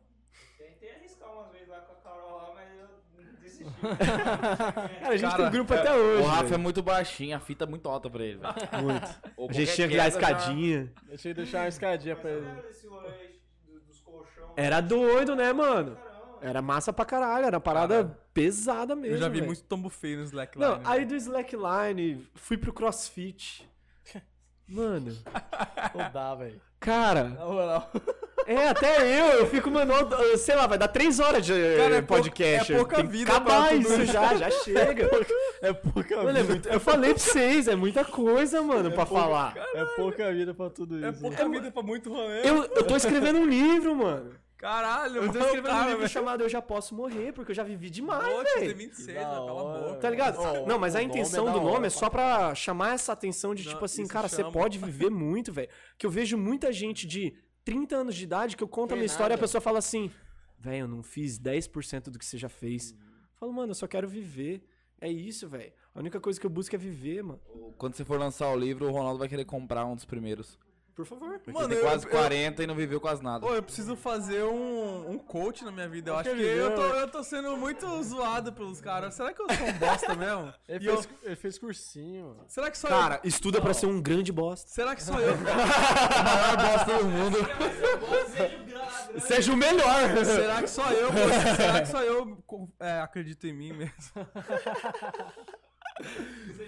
[0.58, 2.88] Tentei arriscar umas vezes lá com a Carol lá, mas eu
[3.42, 3.64] desisti.
[5.00, 6.22] Cara, a gente Cara, tem grupo até hoje.
[6.24, 6.60] O Rafa é velho.
[6.62, 8.54] muito baixinho, a fita é muito alta pra ele, velho.
[8.84, 9.22] muito.
[9.38, 10.94] Ou A gente tinha que dar a queda já- escadinha.
[11.08, 12.48] Deixa eu deixar uma escadinha Mas pra ele.
[14.56, 15.98] Era doido, né, mano?
[16.42, 18.18] Era massa pra caralho, era parada Caralho.
[18.34, 19.16] pesada mesmo.
[19.16, 19.46] Eu já vi velho.
[19.46, 20.66] muito tombo feio no Slackline.
[20.66, 23.70] Não, aí do slackline, fui pro crossfit.
[24.68, 25.16] Mano,
[25.94, 26.60] Não dá, velho.
[26.82, 27.90] Cara, Na moral.
[28.48, 29.94] é, até eu, eu fico, mano,
[30.38, 32.74] sei lá, vai dar três horas de Cara, é podcast.
[32.74, 35.10] pouca- é pouca vida acabar isso já, já chega.
[35.62, 36.54] É pouca Mano, é vida.
[36.54, 39.54] muito- eu falei pra vocês, é muita coisa, mano, pra falar.
[39.76, 41.06] É pouca vida pra tudo isso.
[41.06, 42.42] É pouca vida pra muito rolê.
[42.44, 44.32] Eu, eu tô escrevendo um livro, mano.
[44.62, 46.10] Caralho, Eu tô mano, escrevendo um cara, livro velho.
[46.10, 48.24] chamado Eu Já Posso Morrer, porque eu já vivi demais,
[48.54, 48.76] velho.
[48.78, 49.84] 26, Que velho, da cala a hora.
[49.88, 50.00] boca.
[50.00, 50.38] Tá ligado?
[50.40, 53.12] Ó, não, mas a nome intenção é do nome hora é só pra chamar essa
[53.12, 55.68] atenção de, Não, tipo assim, cara, você pode viver muito, velho.
[55.98, 57.34] Que eu vejo muita gente de
[57.66, 59.42] 30 anos de idade que eu conto a Tem minha história e a nada.
[59.42, 60.12] pessoa fala assim,
[60.60, 62.96] velho, eu não fiz 10% do que você já fez.
[63.40, 64.64] falo, mano, eu só quero viver.
[65.00, 65.74] É isso, velho.
[65.96, 67.40] A única coisa que eu busco é viver, mano.
[67.80, 70.60] Quando você for lançar o livro, o Ronaldo vai querer comprar um dos primeiros.
[71.06, 71.40] Por favor.
[71.40, 73.46] Porque Mano, tem eu- quase eu- 40 e não viveu quase nada.
[73.46, 76.12] Pô, eu preciso fazer um, um coach na minha vida.
[76.12, 79.14] Eu Acho acho que eu tô, eu tô sendo muito zoado pelos caras.
[79.14, 80.54] Será que eu sou um bosta mesmo?
[80.68, 82.46] Ele E eu- fez, ele fez cursinho, mano.
[82.48, 83.28] será que só Cara, eu.
[83.28, 84.70] estuda pra ser um grande bosta.
[84.70, 85.36] Será que só eu.
[85.38, 87.38] maior bosta do mundo.
[89.20, 90.26] Seja o melhor.
[90.26, 91.10] será que só eu.
[91.56, 92.38] Será que só eu
[92.80, 93.92] é, acredito em mim mesmo?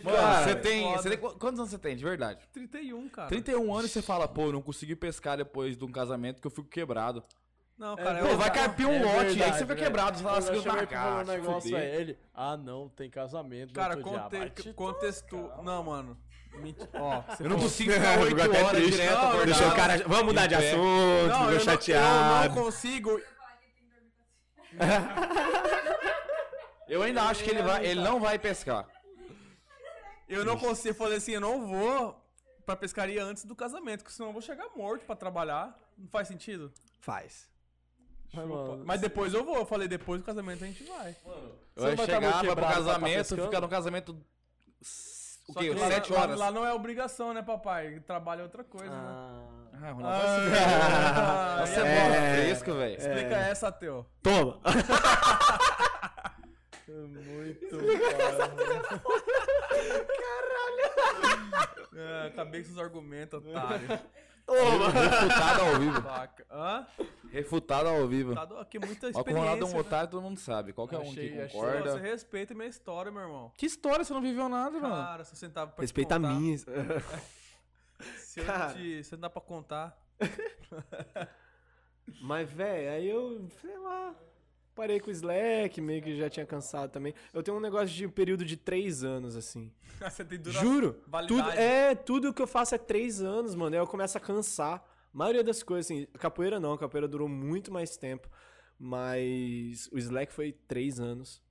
[0.03, 1.17] Mano, Cara, você tem, você tem.
[1.17, 2.39] qu- Quantos anos você tem, de verdade?
[2.51, 3.29] 31, cara.
[3.29, 6.47] 31 anos e você fala, pô, eu não consegui pescar depois de um casamento que
[6.47, 7.23] eu fico quebrado.
[7.77, 9.79] Não, cara, É, eu Pô, vai carpir um É lote, aí verdade, você fica velho.
[9.87, 11.85] quebrado, você fala Eu assim, achei na caixa, negócio aí.
[11.95, 13.73] Ele, ah não, tem casamento.
[13.73, 15.49] Cara, conte, contexto.
[15.63, 16.17] Não, mano.
[16.59, 18.91] Menti- Ó, você Eu não consigo ficar 8 Ficou até horas triste.
[19.01, 19.45] direto Não.
[19.45, 19.97] Deixa o cara.
[20.05, 22.49] Vamos mudar de assunto, Não, ficou eu não, eu chateado.
[22.55, 23.21] não consigo.
[26.87, 28.85] Eu ainda acho que ele, vai, ele não vai pescar.
[30.33, 30.89] Eu não consigo.
[30.89, 32.19] Eu falei assim, eu não vou
[32.65, 35.77] pra pescaria antes do casamento, porque senão eu vou chegar morto pra trabalhar.
[35.97, 36.71] Não faz sentido?
[37.01, 37.49] Faz.
[38.33, 39.57] Mas, mano, Mas depois eu vou.
[39.57, 41.15] Eu falei, depois do casamento a gente vai.
[41.25, 44.17] Eu Você ia vai tá chegar, vai pro tá casamento, ficar no casamento.
[45.45, 45.69] O quê?
[45.73, 46.39] que lá- 7 lá- horas?
[46.39, 47.99] Lá, não é obrigação, né, papai?
[48.07, 48.95] Trabalho é outra coisa, né?
[48.95, 49.49] Ah,
[49.85, 50.55] Ah, Ronaldo vai se
[51.19, 52.01] Ah, Você é, É.
[52.01, 52.97] bola fresca, velho.
[52.97, 54.05] Explica essa, Teu.
[54.23, 54.61] Toma.
[57.07, 57.77] muito.
[61.95, 63.87] É, acabei com seus argumentos, otário.
[64.47, 66.01] Refutado ao vivo.
[66.01, 66.45] Vaca.
[66.51, 66.87] Hã?
[67.31, 68.35] Refutado ao vivo.
[68.35, 69.41] Tá do- aqui muita Ó, que o experiência.
[69.41, 69.79] Ronaldo é um né?
[69.79, 70.73] otário, todo mundo sabe.
[70.73, 71.99] Qualquer um Achei- que achei- Pô, Você concorda.
[71.99, 73.51] respeita minha história, meu irmão.
[73.57, 74.95] Que história, você não viveu nada, mano.
[74.95, 76.57] Cara, se eu sentava pra Respeita a minha.
[78.17, 78.73] Se eu Cara.
[78.73, 79.03] te...
[79.03, 79.97] Se não dá pra contar.
[82.21, 84.13] Mas, velho, aí eu, sei lá,
[84.75, 87.13] parei com o Slack, meio que já tinha cansado também.
[87.33, 89.71] Eu tenho um negócio de um período de três anos, assim.
[90.01, 90.59] Você tem dura...
[90.59, 91.01] Juro.
[91.07, 91.43] validade.
[91.43, 93.75] Tudo, é, tudo que eu faço é três anos, mano.
[93.75, 94.75] Aí eu começo a cansar.
[95.13, 98.27] A maioria das coisas, assim, capoeira não, capoeira durou muito mais tempo.
[98.79, 101.41] Mas o Slack foi três anos.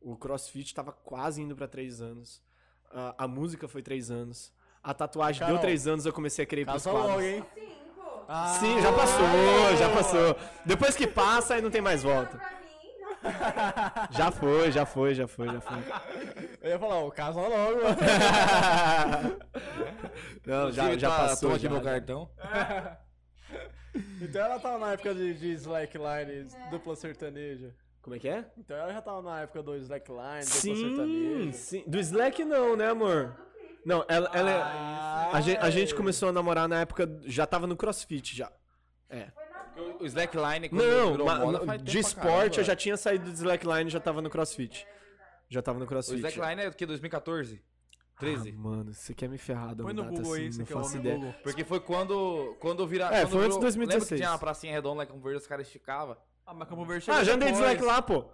[0.00, 2.42] O CrossFit tava quase indo pra três anos.
[2.90, 4.52] A, a música foi três anos.
[4.82, 7.04] A tatuagem Carol, deu três anos, eu comecei a querer ir pros quadros.
[7.04, 7.44] logo, hein?
[7.54, 7.80] Cinco.
[8.26, 10.36] Ah, Sim, já passou, já passou.
[10.64, 12.40] Depois que passa, aí não tem mais volta.
[14.10, 15.76] Já foi, já foi, já foi, já foi.
[16.62, 17.80] Eu ia falar, o casa logo.
[20.46, 21.50] Não, já, já tá- passou.
[21.52, 22.30] aqui já, meu cartão.
[24.20, 27.74] Então ela tava na época de, de slackline, dupla sertaneja.
[28.02, 28.44] Como é que é?
[28.56, 31.52] Então ela já tava na época do slackline, dupla Sim, sertaneja.
[31.52, 31.84] sim.
[31.86, 33.36] Do Slack não, né, amor?
[33.84, 37.46] Não, ela, ela é- Ah, a, gente, a gente começou a namorar na época, já
[37.46, 38.50] tava no CrossFit já.
[40.00, 42.64] O slackline, quando Não, virou ma- moda, faz de tempo pra esporte eu caramba.
[42.64, 44.86] já tinha saído do Slackline e já tava no CrossFit.
[45.48, 46.16] Já tava no O CrossFit.
[46.18, 47.62] slackline é o que, 2014?
[48.18, 48.50] 13?
[48.50, 50.66] Ah, mano, você quer me ferrar da Põe no data Google assim, aí, você não
[50.66, 51.16] que é o faço homem ideia.
[51.16, 51.34] Google.
[51.42, 53.06] Porque foi quando, quando vira...
[53.06, 53.88] É, quando foi antes de virou- 2016.
[54.02, 56.16] Lembra que tinha uma pracinha redonda lá com verde, os caras esticavam?
[56.46, 57.70] Ah, mas Campo Verde Ah, chegou já andei de depois.
[57.72, 58.24] Slack lá, pô.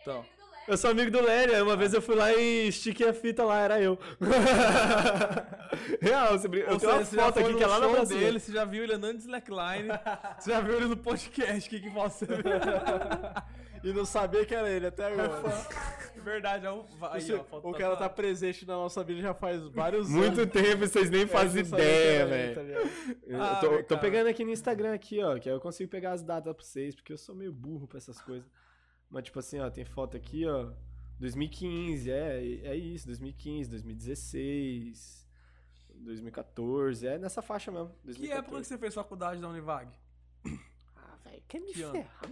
[0.00, 0.24] Então,
[0.68, 3.42] Eu sou amigo do Lério, aí uma vez eu fui lá e estiquei a fita
[3.42, 3.98] lá, era eu.
[6.00, 6.70] Real, você brinca.
[6.70, 8.20] Eu tenho uma foto aqui que é lá na pracinha.
[8.20, 9.88] dele, você já viu ele andando de slackline,
[10.38, 12.26] você já viu ele no podcast, o que que você
[13.82, 15.40] E não sabia que era ele até agora.
[16.16, 16.84] Verdade, é o...
[17.12, 20.52] Aí, Esse- ó, o cara tá presente na nossa vida já faz vários Muito anos.
[20.52, 22.90] tempo, vocês nem fazem sabia que ideia, tá velho.
[23.24, 26.10] Eu Ah, tô, tô pegando aqui no Instagram aqui, ó, que aí eu consigo pegar
[26.12, 28.44] as datas pra vocês, porque eu sou meio burro pra essas coisas.
[29.10, 30.70] Mas tipo assim, ó, tem foto aqui, ó,
[31.18, 35.26] 2015, é, é isso, 2015, 2016,
[35.94, 37.88] 2014, é nessa faixa mesmo.
[38.00, 38.38] Que 2014.
[38.38, 39.90] época que você fez faculdade da Univag?
[40.96, 41.92] Ah, velho, quer me Que ano?
[41.92, 42.30] ferrar?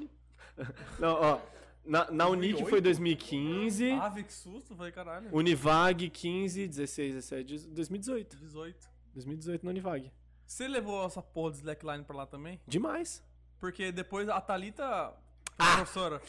[0.98, 1.40] Não, ó,
[1.84, 5.28] na, na Unic foi 2015, Ave, que susto, falei, caralho.
[5.32, 8.36] Univag 15, 16, 17, 2018.
[8.36, 8.88] 18.
[9.14, 10.12] 2018 na Univag.
[10.46, 12.60] Você levou essa porra de slackline pra lá também?
[12.66, 13.22] Demais.
[13.58, 15.12] Porque depois a Thalita,
[15.58, 15.76] Ah!
[15.76, 16.20] professora...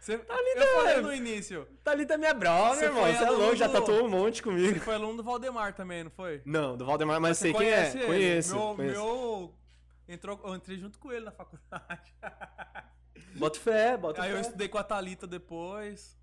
[0.00, 3.04] Você, eu falei no início, Thalita é minha brother, Você irmão.
[3.10, 4.74] Você é louco, já do- tatuou um monte comigo.
[4.74, 6.42] você foi aluno do Valdemar também, não foi?
[6.44, 7.88] Não, do Valdemar, mas Você sei quem é.
[7.88, 8.04] ele?
[8.06, 8.54] Conheço.
[8.54, 9.00] Meu, conheço.
[9.00, 9.54] meu...
[10.06, 12.12] Entrou, eu entrei junto com ele na faculdade.
[13.36, 14.42] Bota fé, bota Aí eu fé.
[14.42, 16.14] estudei com a Thalita depois.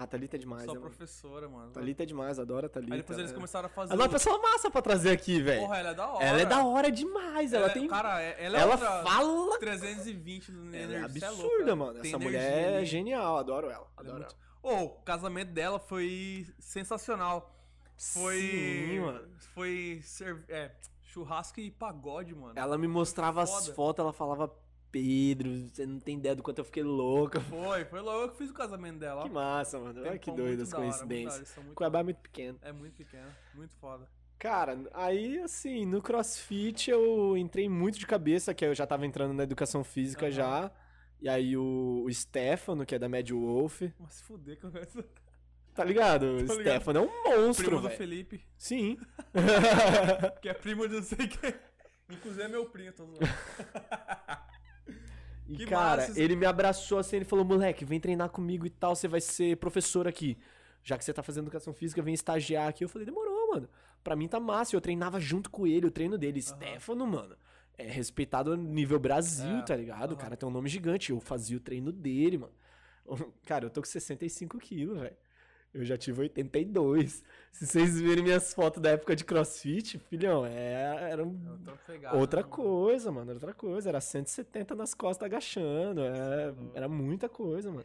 [0.00, 1.72] Ah, Thalita é demais, Sou né, professora, mano.
[1.72, 2.94] Thalita é demais, adoro a Thalita.
[2.94, 3.34] Aí depois eles é.
[3.34, 3.92] começaram a fazer.
[3.92, 5.60] Ela é uma pessoa massa pra trazer aqui, velho.
[5.62, 6.24] Porra, ela é da hora.
[6.24, 7.88] Ela é da hora demais, ela, Ela é- tem...
[7.88, 9.58] Cara, é- ela é ela fala...
[9.58, 11.28] 320 no Ela é energia.
[11.28, 12.00] absurda, mano.
[12.00, 13.74] Tem Essa energia mulher é genial, adoro ela.
[13.76, 17.52] Ela é Adoro muito- Ô, o casamento dela foi sensacional.
[17.96, 18.40] Foi.
[18.40, 19.28] Sim, mano.
[19.54, 20.00] Foi.
[20.04, 20.70] serv- É,
[21.02, 22.52] churrasco e pagode, mano.
[22.54, 24.48] Ela me mostrava as fotos, ela falava
[24.90, 27.40] Pedro, você não tem ideia do quanto eu fiquei louca.
[27.40, 29.22] Foi, foi logo eu que fiz o casamento dela.
[29.22, 30.00] Que massa, mano.
[30.00, 31.54] Olha que doido as da hora, muito coincidências.
[31.74, 32.58] Cuiabá é muito pequeno.
[32.62, 34.08] É muito pequeno, muito foda.
[34.38, 39.32] Cara, aí assim, no CrossFit eu entrei muito de cabeça, que eu já tava entrando
[39.34, 40.32] na educação física Aham.
[40.32, 40.72] já.
[41.20, 45.04] E aí o, o Stefano, que é da Mad Wolf, Mas se fuder com essa.
[45.74, 46.22] tá ligado?
[46.36, 46.60] O Tô ligado.
[46.76, 47.98] Stefano é um monstro, Primo do velho.
[47.98, 48.96] Felipe, Sim.
[50.40, 51.54] que é primo de não sei quem.
[52.08, 53.18] Inclusive é meu primo, tô zoando.
[55.48, 56.20] E Que cara, massa.
[56.20, 59.56] ele me abraçou assim, ele falou: "Moleque, vem treinar comigo e tal, você vai ser
[59.56, 60.36] professor aqui.
[60.82, 62.84] Já que você tá fazendo educação física, vem estagiar aqui".
[62.84, 63.68] Eu falei: "Demorou, mano.
[64.04, 64.76] Pra mim tá massa".
[64.76, 67.34] Eu treinava junto com ele, o treino dele, Stefano, mano.
[67.76, 70.10] É respeitado nível Brasil, É, tá ligado?
[70.10, 70.20] O aham.
[70.22, 71.10] cara tem um nome gigante.
[71.10, 72.52] Eu fazia o treino dele, mano.
[73.46, 75.16] Cara, eu tô com 65 quilos, velho.
[75.72, 77.22] Eu já tive 82.
[77.52, 82.16] Se vocês verem minhas fotos da época de crossfit, filhão, é, era um Outra pegada,
[82.16, 82.56] Outra né, mano?
[82.56, 83.88] coisa, mano, outra coisa.
[83.88, 86.00] Era 170 nas costas agachando.
[86.00, 87.84] Era, era muita coisa, mano.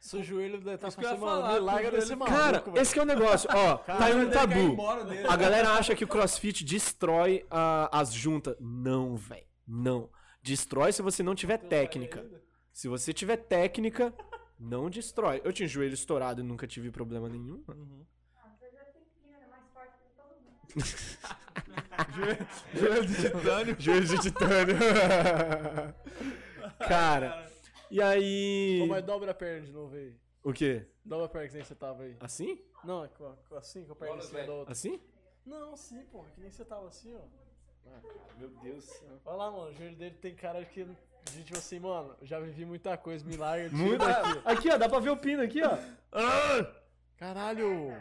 [0.00, 2.78] Seu joelho deve estar falando, mano, falar, larga desse maluco, Cara, velho.
[2.78, 3.48] esse que é o negócio.
[3.50, 4.76] Ó, tá aí um tabu.
[5.06, 5.26] dele.
[5.26, 8.54] A galera acha que o crossfit destrói a- as juntas.
[8.60, 9.46] Não, velho.
[9.66, 10.10] Não.
[10.42, 12.22] Destrói se você não tiver técnica.
[12.70, 14.12] Se você tiver técnica,
[14.64, 15.40] não destrói.
[15.44, 17.62] Eu tinha o joelho estourado e nunca tive problema nenhum.
[17.68, 18.04] Uhum.
[18.36, 20.58] Ah, você já tem que ir, é mais forte que todo mundo.
[22.74, 23.76] Joelho de titânio.
[23.78, 24.76] Joelho de titânio.
[26.88, 27.46] Cara,
[27.90, 28.80] e aí.
[28.82, 30.16] Ô, mas dobra a perna de novo aí.
[30.42, 30.86] O quê?
[31.04, 32.16] Dobra a perna que nem você tava aí.
[32.20, 32.58] Assim?
[32.82, 33.10] Não, é
[33.56, 34.72] assim, com a perna em cima da outra.
[34.72, 35.00] Assim?
[35.46, 37.20] Não, sim, porra, que nem você tava assim, ó.
[38.38, 39.20] Meu Deus do céu.
[39.24, 40.86] Olha lá, mano, o joelho dele tem cara de que.
[41.32, 44.42] De tipo assim, mano, já vivi muita coisa, me larga, daqui.
[44.44, 45.76] Aqui, ó, dá pra ver o pino aqui, ó.
[47.16, 47.92] Caralho!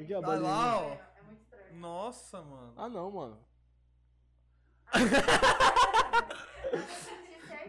[0.00, 0.52] Aqui, ó, a Vai bolinha.
[0.52, 0.92] lá, ó.
[0.92, 1.74] É muito estranho.
[1.80, 2.72] Nossa, mano.
[2.76, 3.38] Ah, não, mano.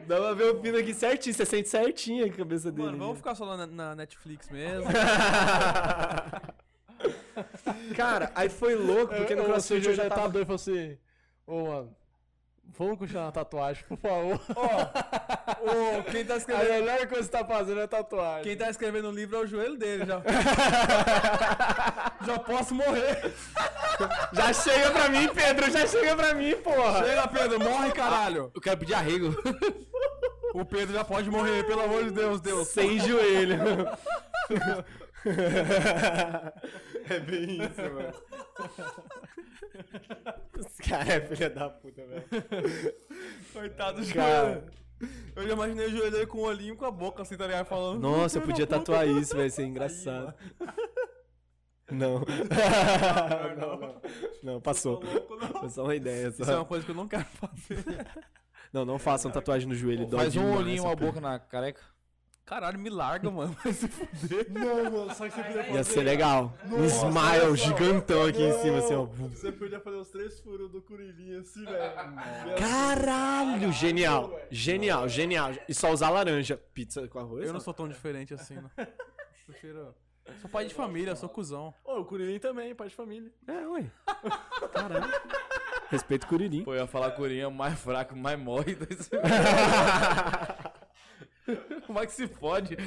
[0.07, 2.87] Dá pra ver o pino aqui certinho, você sente certinho a cabeça dele.
[2.87, 3.19] Mano, vamos aqui.
[3.19, 4.89] ficar só lá na, na Netflix mesmo.
[7.95, 10.29] Cara, aí foi louco, porque no CrossFit eu joelho já tava...
[10.29, 10.97] doido e falou assim:
[11.45, 11.95] Ô, mano,
[12.77, 14.39] vamos continuar a tatuagem, por favor.
[15.61, 16.85] Ô, quem tá A escrevendo.
[16.85, 18.43] melhor coisa que você tá fazendo é tatuagem.
[18.43, 20.21] Quem tá escrevendo o livro é o joelho dele já.
[22.25, 23.33] já posso morrer.
[24.33, 27.03] Já chega pra mim, Pedro, já chega pra mim, porra.
[27.05, 28.51] Chega, Pedro, morre, caralho.
[28.53, 29.35] Eu quero pedir arrego.
[30.53, 32.67] O Pedro já pode morrer, pelo amor de Deus, Deus.
[32.69, 33.57] Sem joelho.
[37.09, 38.13] é bem isso, mano.
[40.57, 42.25] Os caras é filha da puta, velho.
[43.53, 44.65] Coitado do Cara.
[45.35, 47.65] Eu já imaginei o joelho dele com o olhinho com a boca assim, tá ligado?
[47.65, 48.01] Falando.
[48.01, 50.33] Nossa, eu podia tatuar isso, vai ser engraçado.
[51.91, 52.19] Não.
[53.57, 54.01] não, não.
[54.43, 55.03] Não, passou.
[55.03, 55.47] louco, não.
[55.61, 56.27] Foi só uma ideia.
[56.27, 56.57] Isso é Só.
[56.57, 58.07] uma coisa que eu não quero fazer.
[58.71, 60.05] Não, não façam tatuagem no joelho.
[60.05, 61.81] dói Faz um olhinho, uma boca na careca.
[62.49, 63.55] Caralho, me larga, mano.
[63.63, 64.47] Vai se fuder.
[64.49, 66.51] Não, mano, só que você podia Ia ser legal.
[66.65, 69.05] Um smile gigantão aqui em cima, assim, ó.
[69.05, 72.57] Você podia fazer os três furos do Curilinha assim, velho.
[72.57, 74.35] Caralho, genial.
[74.49, 75.51] Genial, genial.
[75.67, 76.57] E só usar laranja.
[76.73, 77.45] Pizza com arroz?
[77.45, 78.71] Eu não sou tão diferente assim, não.
[79.45, 79.93] Prefiro.
[80.41, 81.73] Sou pai de família, sou cuzão.
[81.83, 83.31] Ô, o Curilinha também, pai de família.
[83.47, 83.91] É, ué.
[84.73, 85.11] Caralho.
[85.89, 86.63] Respeito o Curirim.
[86.63, 88.77] Pô, eu ia falar Corinha mais fraco, mais morre.
[92.01, 92.77] é que se pode?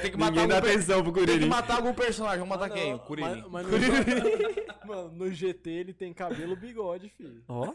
[0.00, 2.38] Tem que matar Ninguém dá atenção pro Tem que matar algum personagem.
[2.38, 2.94] Vamos matar quem?
[2.94, 3.44] O Mas, Kuririn.
[3.50, 3.72] mas no,
[4.86, 7.42] mano, no GT ele tem cabelo bigode, filho.
[7.48, 7.72] Ó,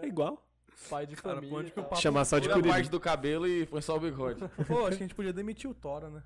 [0.00, 0.44] é igual.
[0.88, 1.58] Pai de Cara, família.
[1.58, 1.88] onde que o tá?
[1.88, 4.40] papo Chamar só de a parte do cabelo e põe só o bigode.
[4.68, 6.22] Pô, acho que a gente podia demitir o Tora, né?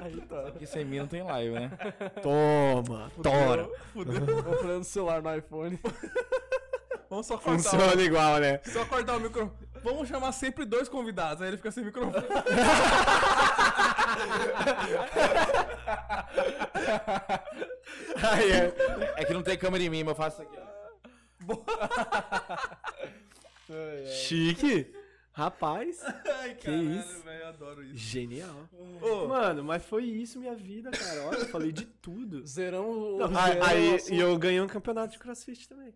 [0.00, 0.42] Aí tá.
[0.52, 1.70] Porque sem mim não tem live, né?
[2.22, 3.68] Toma, tora.
[3.94, 4.04] Vou
[4.56, 5.78] falando no celular no iPhone.
[7.08, 7.62] Vamos só cortar.
[7.62, 8.60] Funciona igual, né?
[8.66, 9.66] O, só cortar o microfone.
[9.82, 12.14] Vamos chamar sempre dois convidados, aí ele fica sem microfone.
[18.22, 18.74] Aí é.
[19.16, 20.66] É que não tem câmera em mim, mas eu faço isso aqui, ó.
[24.06, 24.92] Chique.
[25.38, 26.00] Rapaz,
[26.40, 27.22] Ai, Que isso?
[27.22, 27.94] velho, eu adoro isso.
[27.98, 28.66] genial.
[29.02, 31.26] Ô, Mano, mas foi isso minha vida, cara.
[31.26, 32.38] Olha, eu falei de tudo.
[32.38, 32.40] O.
[32.40, 35.92] Não, zeramos aí, o aí- e eu ganhei um campeonato de crossfit também.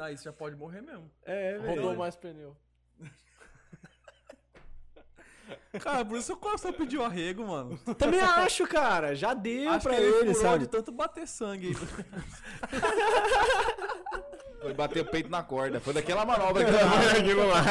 [0.00, 1.10] aí você já pode morrer mesmo.
[1.26, 1.98] É, Rodou velho.
[1.98, 2.56] mais pneu.
[5.82, 7.76] Cara, por isso eu só pedi o arrego, mano.
[7.98, 9.14] Também acho, cara.
[9.14, 10.64] Já deu Acho pra que ele ele, furou sabe?
[10.64, 11.74] de tanto bater sangue aí.
[14.60, 15.80] Foi bater o peito na corda.
[15.80, 17.64] Foi daquela manobra que Foi aquilo lá.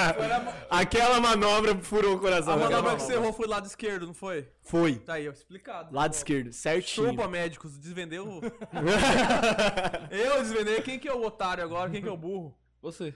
[0.70, 2.54] Aquela manobra furou o coração.
[2.54, 4.48] A manobra que você errou foi lado esquerdo, não foi?
[4.62, 4.96] Foi.
[4.96, 5.94] Tá aí, ó, explicado.
[5.94, 7.10] Lado esquerdo, certinho.
[7.10, 8.42] Chupa, médicos, desvendeu.
[10.10, 10.82] eu desvendei.
[10.82, 11.92] Quem que é o otário agora?
[11.92, 12.58] Quem que é o burro?
[12.82, 13.14] Você.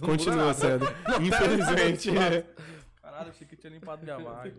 [0.00, 0.86] Continua sendo.
[1.20, 2.10] Infelizmente.
[3.02, 4.54] Caralho, achei que tinha limpado minha vaga.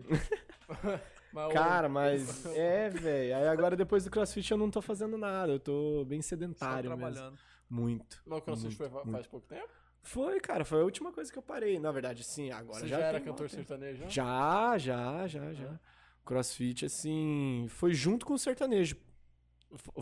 [1.52, 3.36] Cara, mas é, velho.
[3.36, 5.52] Aí agora depois do CrossFit eu não tô fazendo nada.
[5.52, 7.32] Eu tô bem Só sedentário mesmo.
[7.68, 8.22] Muito.
[8.26, 9.68] Mas o CrossFit foi, muito, faz pouco tempo?
[10.02, 11.78] Foi, cara, foi a última coisa que eu parei.
[11.78, 14.04] Na verdade, sim, agora Você já já, era cantor sertanejo?
[14.08, 15.80] Já, já, já, já.
[16.24, 18.96] Crossfit, assim, foi junto com o sertanejo.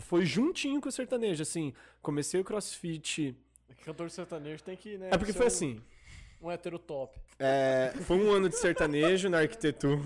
[0.01, 1.73] Foi juntinho com o sertanejo, assim.
[2.01, 3.35] Comecei o crossfit.
[3.83, 5.09] Cantor sertanejo tem que, né?
[5.11, 5.81] É porque foi um- assim.
[6.41, 7.17] Um hétero top.
[7.39, 10.01] é, foi um ano de sertanejo na arquitetura.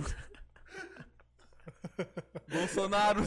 [2.51, 3.21] Bolsonaro.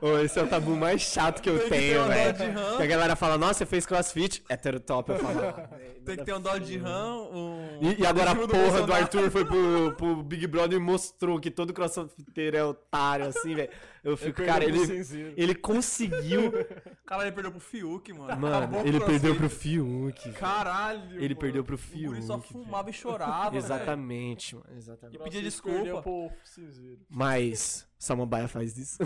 [0.00, 2.32] Ô, esse é o tabu mais chato que eu Tem que ter tenho, velho.
[2.36, 2.76] de rã.
[2.76, 4.42] Que a galera fala, nossa, você fez crossfit?
[4.48, 5.40] Hétero top, eu falo.
[5.40, 5.68] "Ah,
[6.04, 7.22] Tem que ter um dó de RAM.
[7.32, 7.78] Um...
[7.80, 8.92] E, e agora a do porra do Bolsonaro.
[8.94, 13.70] Arthur foi pro, pro Big Brother e mostrou que todo crossfiteiro é otário, assim, velho.
[14.04, 16.52] Eu fico, perdeu cara, ele, ele conseguiu.
[17.06, 18.40] Cara, ele perdeu pro Fiuk, mano.
[18.40, 20.32] Mano, ele perdeu pro Fiuk.
[20.32, 21.16] Caralho.
[21.16, 21.36] Ele mano.
[21.36, 23.56] perdeu pro O guri só Fiuk, fumava e chorava.
[23.56, 25.16] Exatamente, mano, exatamente.
[25.16, 26.02] E pedia desculpa.
[26.02, 26.30] pro.
[27.08, 29.02] Mas Samambaia faz isso.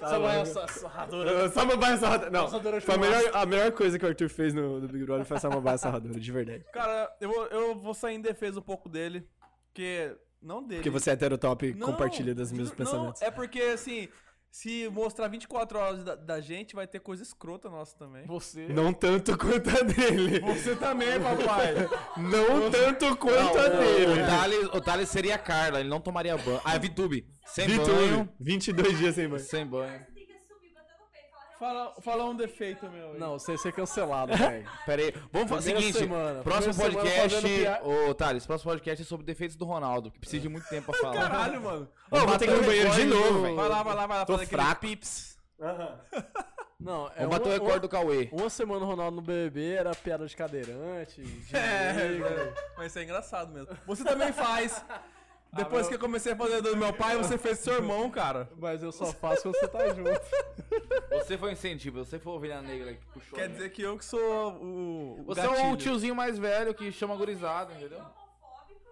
[0.00, 1.48] Essa vai essa sarradora.
[1.48, 2.30] Samambaia sarradora.
[2.30, 5.26] Não, foi a melhor, a melhor coisa que o Arthur fez no, no Big Brother
[5.26, 6.64] foi a Samambaia sarradora, de verdade.
[6.72, 9.26] Cara, eu eu vou sair em defesa um pouco dele.
[9.72, 10.16] Porque.
[10.42, 10.76] Não dele.
[10.76, 13.22] Porque você é heterotop e Não, compartilha dos mesmos não, pensamentos.
[13.22, 14.08] É porque, assim,
[14.52, 18.26] se mostrar 24 horas da, da gente, vai ter coisa escrota nossa também.
[18.26, 18.68] Você.
[18.68, 20.40] Não tanto quanto a dele.
[20.40, 21.74] Você também, papai.
[22.18, 24.20] Não tanto quanto a O dele.
[24.26, 26.60] Thales, o Thales seria a Carla, ele não tomaria banho.
[26.64, 27.26] Ah, é Vitube.
[27.46, 28.28] Sem Vitor, banho.
[28.38, 29.40] 22 dias sem banho.
[29.40, 30.00] Sem banho.
[30.00, 31.30] Você tem que assumir, bater no peito.
[31.30, 33.12] Falar, fala, fala um defeito meu.
[33.12, 33.18] aí.
[33.18, 34.68] Não, você ser cancelado, velho.
[34.84, 35.14] Pera aí.
[35.32, 35.98] Vamos fazer o seguinte.
[35.98, 37.36] semana, próximo podcast.
[37.84, 41.00] Ô, Thales, próximo podcast é sobre defeitos do Ronaldo, que precisa de muito tempo pra
[41.00, 41.14] falar.
[41.28, 41.88] Caralho, mano.
[42.10, 43.68] Ô, vou ter que ir no banheiro de novo, Vai velho.
[43.68, 44.24] lá, vai lá, vai lá.
[44.26, 44.80] Tô fraco.
[44.80, 45.38] pips.
[46.80, 48.28] Não, é Vamos bater o uma, recorde do Cauê.
[48.32, 51.22] uma, semana o Ronaldo no BBB era piada de cadeirante.
[51.22, 52.54] De É, velho.
[52.76, 53.68] mas isso é engraçado mesmo.
[53.86, 54.84] Você também faz.
[55.54, 58.10] Depois meu- que eu comecei a fazer do meu pai, você fez do seu irmão,
[58.10, 58.48] cara.
[58.56, 60.10] Mas eu só faço quando você tá junto.
[61.12, 63.38] Você foi o incentivo, você foi a ovelha negra que puxou.
[63.38, 64.18] Quer dizer que eu que sou
[64.54, 65.20] o.
[65.20, 65.68] o Você é gatilho.
[65.68, 67.98] um tiozinho mais velho que chama gurizada, entendeu?
[68.00, 68.90] gordofóbico,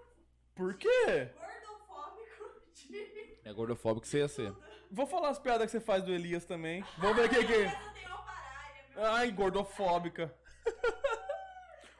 [0.54, 1.30] Por quê?
[1.34, 3.38] gordofóbico de...
[3.42, 4.52] É gordofóbico que você ia ser.
[4.90, 6.84] Vou falar as piadas que você faz do Elias também.
[6.98, 9.16] Vamos ver o uma parada.
[9.16, 10.34] Ai, gordofóbica.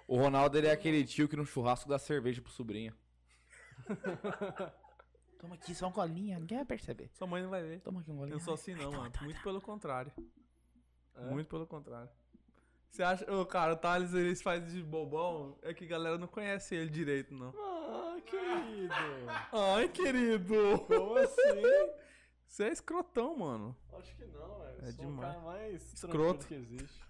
[0.07, 2.95] O Ronaldo ele é aquele tio que no churrasco dá cerveja pro sobrinho.
[5.39, 7.11] Toma aqui, só uma colinha, ninguém vai perceber.
[7.15, 7.81] Sua mãe não vai ver.
[7.81, 8.37] Toma aqui um Eu golinho.
[8.37, 9.13] não sou assim não, mano.
[9.23, 10.13] Muito pelo contrário.
[11.31, 12.11] Muito pelo contrário.
[12.91, 13.33] Você acha.
[13.33, 15.57] Ô, cara, o Thales ele faz de bobão.
[15.63, 17.55] É que a galera não conhece ele direito, não.
[17.57, 18.93] Ah, querido.
[19.53, 20.55] Ai, querido.
[20.87, 21.93] Como assim?
[22.47, 23.77] Você é escrotão, mano.
[23.93, 24.83] Acho que não, velho.
[24.85, 25.37] É Eu sou demais.
[25.37, 26.47] o cara mais Escroto.
[26.47, 27.01] que existe.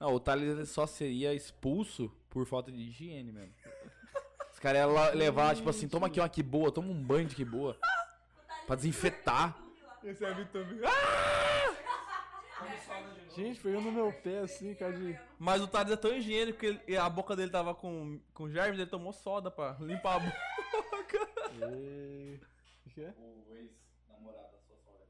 [0.00, 3.54] Não, o Thales ele só seria expulso por falta de higiene mesmo.
[4.66, 7.36] Caras iam lá levar, tipo assim, toma aqui uma que boa, toma um banho de
[7.36, 7.78] que boa.
[8.66, 9.56] Pra desinfetar.
[10.02, 10.66] Esse é Vitor.
[13.36, 15.16] Gente, pegou no meu pé assim, cara de...
[15.38, 18.80] Mas o Thales é tão higiênico que ele- a boca dele tava com, com germes,
[18.80, 20.36] ele tomou soda pra limpar a boca.
[21.70, 22.40] Ei.
[22.86, 23.14] O que é?
[23.20, 25.06] O ex-namorado da sua sogra.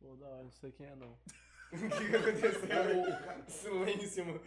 [0.00, 1.18] Pô, da hora, não sei quem é não.
[1.82, 2.52] O que, que aconteceu?
[3.48, 4.40] Silêncio, mano.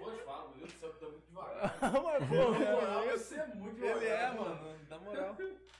[0.00, 1.76] Pode falar, meu Deus do céu, tá muito devagar.
[2.02, 4.76] Mas, pô, cara, Você é muito Ele é, mano.
[4.88, 5.36] Na moral.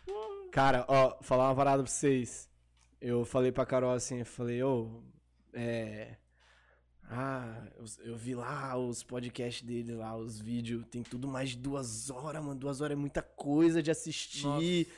[0.52, 2.48] Cara, ó, falar uma parada pra vocês.
[3.00, 5.02] Eu falei pra Carol assim, eu falei, ô,
[5.52, 6.16] é.
[7.08, 11.56] Ah, eu, eu vi lá os podcasts dele lá, os vídeos, tem tudo mais de
[11.56, 12.58] duas horas, mano.
[12.58, 14.88] Duas horas é muita coisa de assistir.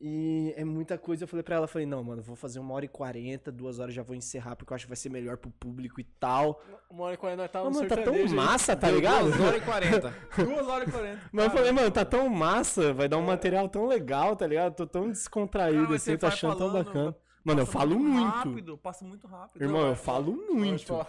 [0.00, 1.24] E é muita coisa.
[1.24, 3.92] Eu falei pra ela, falei, não, mano, vou fazer uma hora e quarenta, duas horas
[3.94, 6.62] já vou encerrar, porque eu acho que vai ser melhor pro público e tal.
[6.88, 9.24] Uma hora e quarenta nós tá Mas, no mano, tá tão massa, tá ligado?
[9.30, 10.14] 2 horas e 40.
[10.36, 11.20] 2 horas e 40.
[11.32, 14.74] Mas eu falei, mano, tá tão massa, vai dar um material tão legal, tá ligado?
[14.74, 17.16] Tô tão descontraído Cara, assim, você tô vai achando tão falando, bacana.
[17.44, 18.30] Mano, eu falo muito.
[18.48, 19.62] Rápido, passa muito rápido.
[19.62, 21.06] Irmão, Não, eu é- falo muito.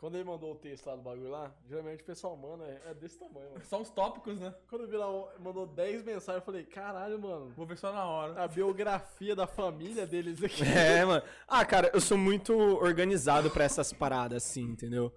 [0.00, 2.94] Quando ele mandou o texto lá do bagulho lá, geralmente o pessoal manda, é é
[2.94, 3.62] desse tamanho, mano.
[3.66, 4.54] Só uns tópicos, né?
[4.66, 5.06] Quando eu vi lá,
[5.38, 7.52] mandou 10 mensagens, eu falei, caralho, mano.
[7.54, 8.42] Vou ver só na hora.
[8.42, 10.62] A biografia da família deles aqui.
[10.64, 11.22] É, mano.
[11.46, 15.12] Ah, cara, eu sou muito organizado pra essas paradas, assim, entendeu?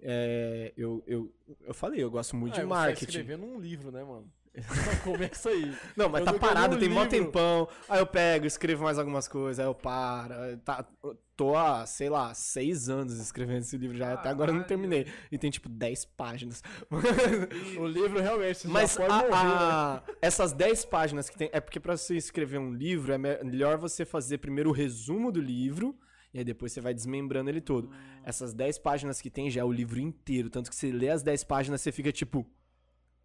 [0.00, 1.32] É, eu, eu,
[1.66, 3.04] eu falei, eu gosto muito Ah, de você tá marketing.
[3.06, 4.32] escrevendo um livro, né, mano?
[5.04, 5.72] Começa aí.
[5.96, 7.10] Não, mas Eu tá parado, um tem mó livro.
[7.26, 7.68] tempão.
[7.88, 10.34] Aí eu pego, escrevo mais algumas coisas, aí eu paro.
[10.64, 10.84] Tá,
[11.36, 14.80] tô há, sei lá, seis anos escrevendo esse livro já, até agora eu não Caralho.
[14.82, 15.06] terminei.
[15.30, 16.62] E tem tipo 10 páginas.
[17.78, 19.30] O livro realmente Mas já pode a- morrer, né?
[19.40, 21.48] a- essas 10 páginas que tem.
[21.52, 25.30] É porque pra você escrever um livro, é me- melhor você fazer primeiro o resumo
[25.30, 25.96] do livro.
[26.34, 27.90] E aí depois você vai desmembrando ele todo.
[28.22, 30.50] Essas 10 páginas que tem já é o livro inteiro.
[30.50, 32.46] Tanto que você lê as 10 páginas, você fica tipo.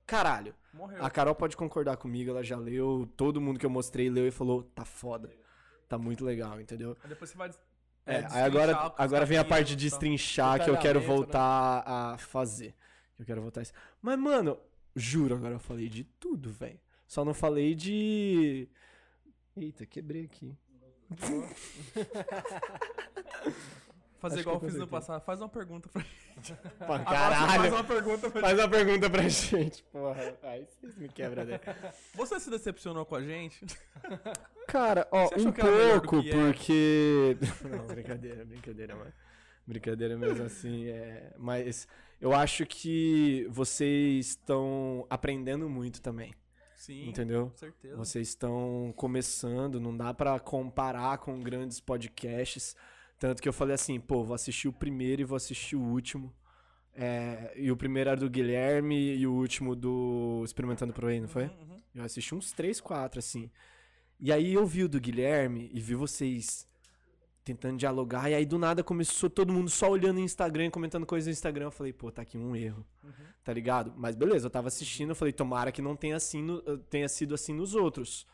[0.05, 0.53] Caralho.
[0.73, 1.03] Morreu.
[1.03, 3.07] A Carol pode concordar comigo, ela já leu.
[3.15, 5.29] Todo mundo que eu mostrei leu e falou: tá foda.
[5.87, 6.97] Tá muito legal, entendeu?
[7.03, 7.51] Aí depois você vai.
[8.05, 11.05] É, aí destrinchar agora, agora vem a parte de destrinchar que eu quero né?
[11.05, 12.75] voltar a fazer.
[13.17, 13.71] Eu quero voltar a isso.
[14.01, 14.59] Mas, mano,
[14.95, 16.79] juro, agora eu falei de tudo, velho.
[17.07, 18.67] Só não falei de.
[19.55, 20.57] Eita, quebrei aqui.
[24.23, 25.21] Fazer Acho igual eu fiz no passado.
[25.25, 26.01] Faz uma pergunta pra
[26.79, 27.59] Agora você caralho.
[27.59, 30.37] Faz uma pergunta pra Faz uma pergunta pra gente, porra.
[30.43, 31.59] Aí vocês me quebram, né?
[32.15, 33.65] Você se decepcionou com a gente?
[34.65, 36.31] Cara, ó, um pouco, é?
[36.31, 37.35] porque.
[37.69, 39.13] Não, brincadeira, brincadeira, mano.
[39.67, 41.33] Brincadeira mesmo assim, é.
[41.37, 41.85] Mas
[42.21, 46.33] eu acho que vocês estão aprendendo muito também,
[46.77, 47.09] Sim.
[47.09, 47.49] entendeu?
[47.49, 47.97] Com certeza.
[47.97, 52.73] Vocês estão começando, não dá pra comparar com grandes podcasts.
[53.23, 56.29] Tanto que eu falei assim, pô, vou assistir o primeiro e vou assistir o último.
[56.93, 61.29] É, e o primeiro era do Guilherme e o último do Experimentando Pro Aí, não
[61.29, 61.43] foi?
[61.45, 61.81] Uhum, uhum.
[61.95, 63.49] Eu assisti uns 3, 4, assim.
[64.19, 66.67] E aí eu vi o do Guilherme e vi vocês
[67.45, 68.29] tentando dialogar.
[68.29, 71.67] E aí do nada começou todo mundo só olhando no Instagram, comentando coisas no Instagram.
[71.67, 72.85] Eu falei, pô, tá aqui um erro.
[73.41, 73.93] Tá ligado?
[73.95, 77.33] Mas beleza, eu tava assistindo, eu falei, tomara que não tenha, assim no- tenha sido
[77.33, 78.27] assim nos outros.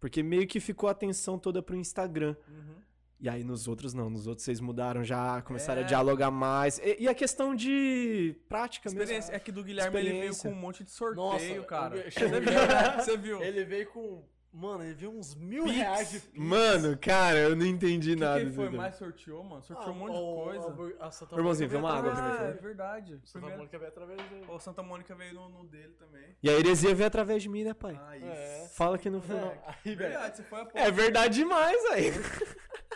[0.00, 2.34] Porque meio que ficou a atenção toda pro Instagram.
[2.48, 2.76] Uhum.
[3.22, 5.84] E aí nos outros não, nos outros vocês mudaram já, começaram É.
[5.84, 6.78] a dialogar mais.
[6.78, 9.00] E, e a questão de prática mesmo.
[9.00, 9.32] Experiência.
[9.32, 10.50] É que do Guilherme ele veio Experiência.
[10.50, 11.96] com um monte de sorteio, Nossa, cara.
[11.98, 12.96] eu- Você viu, né?
[12.98, 13.42] Você viu?
[13.42, 14.24] Ele veio com.
[14.54, 15.76] Mano, ele veio uns mil Pix.
[15.76, 16.36] reais de Pix.
[16.36, 18.38] Mano, cara, eu não entendi O que, nada.
[18.40, 19.62] que ele foi mais sorteou, mano?
[19.62, 20.44] Sorteou Ah, um monte de o-
[20.74, 20.96] coisa.
[21.00, 23.12] A, a Santa irmãozinho, Mônica vê uma veio água Ah, é verdade.
[23.24, 23.56] Santa Primeiro...
[23.56, 24.44] Mônica veio através dele.
[24.48, 26.36] O Santa Mônica veio no, no dele também.
[26.42, 27.98] E a heresia veio através de mim, né, pai?
[27.98, 28.68] Ah, É.
[28.74, 29.36] Fala que não foi.
[29.36, 29.52] não.
[29.64, 30.10] Aí, velho.
[30.10, 32.10] Verdade, você foi a É verdade demais, aí.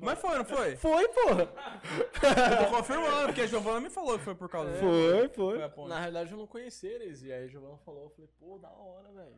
[0.00, 0.76] Mas foi, não foi?
[0.76, 1.42] Foi, porra.
[1.42, 4.82] Eu tô confirmando, porque a Giovana me falou que foi por causa disso.
[4.82, 5.68] Foi, foi.
[5.70, 5.88] Foi a.
[5.88, 7.22] Na realidade, eu não conhecia eles.
[7.22, 8.04] E aí, a Giovanna falou.
[8.04, 9.36] Eu falei, pô, da hora, velho.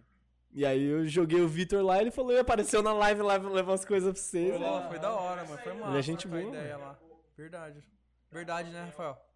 [0.53, 3.73] E aí eu joguei o Vitor lá, ele falou, e apareceu na live lá, levou
[3.73, 4.51] as coisas pra vocês.
[4.51, 4.71] Foi, né?
[4.71, 5.59] lá, foi da hora, mano.
[5.59, 5.91] Foi massa.
[5.91, 6.99] Ele é gente boa, ideia lá.
[7.37, 7.85] Verdade.
[8.31, 9.30] Verdade, né, Rafael?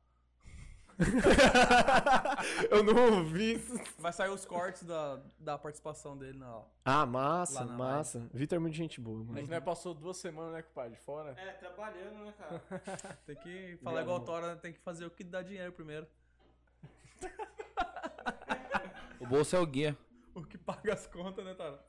[2.71, 3.57] eu não ouvi.
[3.99, 6.63] Vai sair os cortes da, da participação dele na.
[6.85, 8.29] Ah, massa, na massa.
[8.33, 9.43] Vitor é muito gente boa, mano.
[9.43, 11.35] que nós passou duas semanas, né, compadre, fora.
[11.39, 12.63] É, trabalhando, né, cara?
[13.27, 16.07] Tem que falar igual o Tora, tem que fazer o que dá dinheiro primeiro.
[19.21, 19.97] O bolso é o guia.
[20.35, 21.83] O que paga as contas, né, Tora?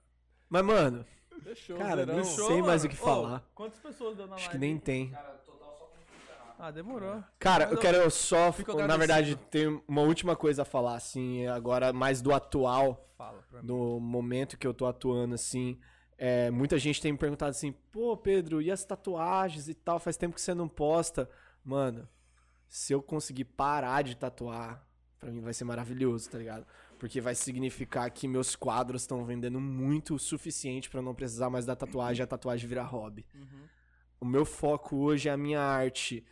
[0.48, 1.06] Mas, mano,
[1.42, 3.44] Fechou, Cara, não sei mais o que falar.
[3.54, 4.52] quantas pessoas deu na acho live?
[4.52, 5.14] que nem tem.
[6.58, 7.24] Ah, demorou.
[7.38, 8.54] Cara, eu quero só,
[8.88, 13.02] na verdade, ter uma última coisa a falar, assim, agora mais do atual.
[13.18, 13.68] Fala pra mim.
[13.68, 15.80] no momento que eu tô atuando, assim,
[16.18, 20.00] é, muita gente tem me perguntado assim, pô, Pedro, e as tatuagens e tal?
[20.00, 21.30] Faz tempo que você não posta.
[21.64, 22.08] Mano,
[22.68, 24.86] se eu conseguir parar de tatuar,
[25.20, 26.66] pra mim vai ser maravilhoso, tá ligado?
[27.00, 31.50] Porque vai significar que meus quadros estão vendendo muito o suficiente pra eu não precisar
[31.50, 33.26] mais da tatuagem a tatuagem virar hobby.
[33.34, 33.68] Uhum.
[34.22, 36.26] O meu foco hoje é a minha arte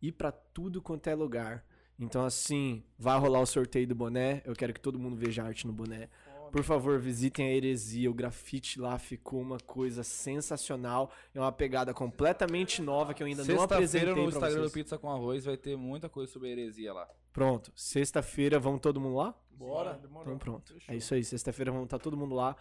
[0.00, 1.64] ir pra tudo quanto é lugar.
[1.98, 4.42] Então, assim, vai rolar o sorteio do boné.
[4.44, 6.08] Eu quero que todo mundo veja a arte no boné.
[6.52, 8.10] Por favor, visitem a Heresia.
[8.10, 11.10] O grafite lá ficou uma coisa sensacional.
[11.34, 14.70] É uma pegada completamente nova que eu ainda não apresentei Sexta-feira no Instagram vocês.
[14.70, 17.08] do Pizza com Arroz vai ter muita coisa sobre heresia lá.
[17.32, 17.72] Pronto.
[17.74, 19.34] Sexta-feira, vamos todo mundo lá?
[19.50, 19.94] Bora.
[19.94, 20.26] Demorou.
[20.26, 20.72] Então pronto.
[20.72, 20.94] Fechou.
[20.94, 21.24] É isso aí.
[21.24, 22.56] Sexta-feira vamos estar todo mundo lá.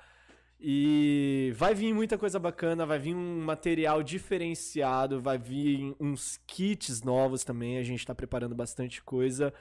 [0.60, 7.02] E vai vir muita coisa bacana, vai vir um material diferenciado, vai vir uns kits
[7.04, 7.78] novos também.
[7.78, 9.54] A gente tá preparando bastante coisa.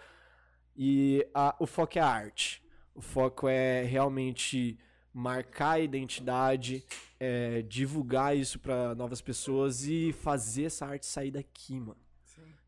[0.77, 2.63] E a- o foco é a arte.
[2.95, 4.79] O foco é realmente
[5.13, 6.85] marcar a identidade,
[7.21, 11.97] é, divulgar isso para novas pessoas e fazer essa arte sair daqui, mano.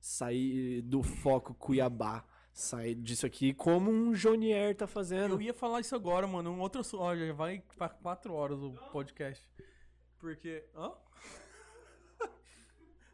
[0.00, 2.24] Sair do foco Cuiabá.
[2.59, 5.35] Sair disso aqui como um Jonier tá fazendo.
[5.35, 6.51] Eu ia falar isso agora, mano.
[6.51, 6.83] Um outro.
[6.83, 9.47] já vai pra 4 horas o podcast.
[10.18, 10.65] Porque.
[10.75, 10.91] Hã?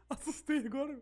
[0.09, 0.97] Assustei agora.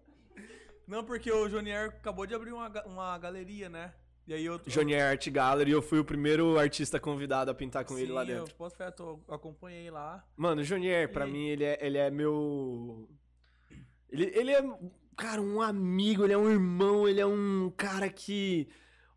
[0.88, 3.94] Não, porque o Jonier acabou de abrir uma, uma galeria, né?
[4.26, 4.60] E aí eu.
[4.66, 8.34] Jonier Art Gallery, eu fui o primeiro artista convidado a pintar com ele lá Sim,
[8.34, 8.52] dentro.
[8.54, 10.26] Eu posso falar, tô- acompanhei lá.
[10.36, 13.08] Mano, o Jonier, pra E- mim, ele é, ele é meu.
[14.10, 14.62] Ele, ele é,
[15.16, 18.68] cara, um amigo, ele é um irmão, ele é um cara que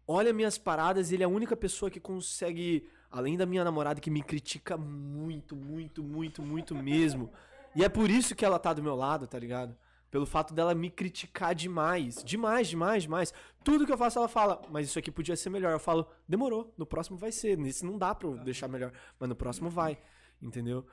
[0.07, 4.11] olha minhas paradas, ele é a única pessoa que consegue além da minha namorada que
[4.11, 7.31] me critica muito, muito, muito, muito mesmo.
[7.75, 9.77] E é por isso que ela tá do meu lado, tá ligado?
[10.11, 12.23] Pelo fato dela me criticar demais.
[12.25, 13.33] Demais, demais, demais.
[13.63, 15.73] Tudo que eu faço, ela fala, mas isso aqui podia ser melhor.
[15.73, 17.57] Eu falo, demorou, no próximo vai ser.
[17.57, 18.93] Nesse não dá pra eu deixar melhor.
[19.19, 19.97] Mas no próximo vai.
[20.43, 20.85] Entendeu?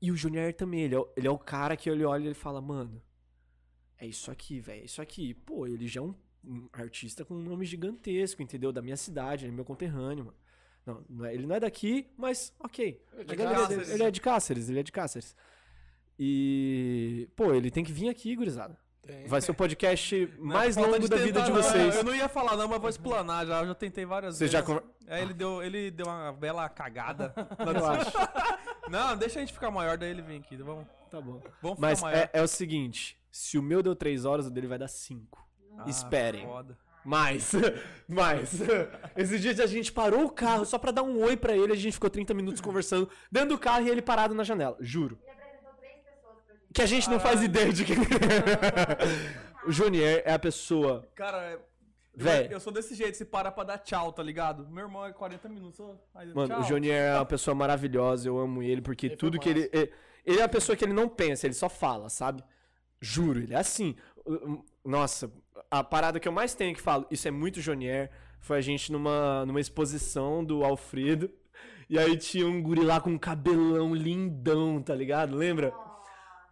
[0.00, 2.34] E o Junior também, ele é, ele é o cara que ele olha e ele
[2.34, 3.02] fala, mano,
[3.98, 5.34] é isso aqui, velho, é isso aqui.
[5.34, 6.14] Pô, ele já é um,
[6.44, 8.72] um artista com um nome gigantesco, entendeu?
[8.72, 10.36] Da minha cidade, ele é meu conterrâneo, mano.
[10.86, 13.00] Não, não é- ele não é daqui, mas ok.
[13.16, 13.90] é de A galeria dele- Cáceres.
[13.90, 15.34] ele é de Cáceres, ele é de Cáceres.
[16.18, 18.78] E, pô, ele tem que vir aqui, gurizada.
[19.02, 19.26] Tem.
[19.26, 21.62] Vai ser o podcast Não é mais longo da vida tentar, de não.
[21.62, 21.96] vocês.
[21.96, 23.60] Eu não ia falar não, mas vou explanar já.
[23.60, 24.52] Eu já tentei várias Você vezes.
[24.52, 27.34] já conver- É, ele deu, ele deu uma bela cagada.
[28.88, 30.56] Não, deixa a gente ficar maior, daí ele vem aqui.
[30.56, 31.42] Vamos, Tá bom.
[31.62, 32.16] vamos ficar Mas maior.
[32.18, 35.44] é, é o seguinte: se o meu deu 3 horas, o dele vai dar 5.
[35.76, 36.46] Ah, Esperem.
[36.46, 36.78] Foda.
[37.04, 37.50] Mais,
[38.08, 38.60] mais.
[39.16, 41.76] Esses dias a gente parou o carro só pra dar um oi pra ele, a
[41.76, 45.18] gente ficou 30 minutos conversando dentro do carro e ele parado na janela, juro.
[45.24, 46.72] Ele apresentou três pessoas pra gente.
[46.72, 47.96] Que a gente não faz ideia de quem
[49.66, 51.06] O Junier é a pessoa.
[51.14, 51.58] Cara, é-
[52.16, 52.46] Véi.
[52.46, 54.68] eu, eu sou desse jeito, se para pra dar tchau, tá ligado?
[54.70, 55.80] Meu irmão é 40 minutos.
[55.80, 56.60] ó, aí, Mano, tchau.
[56.60, 59.68] o Junier é uma pessoa maravilhosa, eu amo ele, porque Ele tudo que ele.
[59.72, 59.92] Ele
[60.26, 62.42] ele é a pessoa que ele não pensa, ele só fala, sabe?
[63.00, 63.94] Juro, ele é assim.
[64.84, 65.32] Nossa,
[65.70, 68.90] a parada que eu mais tenho que falo, isso é muito Jonier, foi a gente
[68.92, 71.30] numa, numa exposição do Alfredo.
[71.86, 75.36] E aí tinha um guri lá com um cabelão lindão, tá ligado?
[75.36, 75.70] Lembra?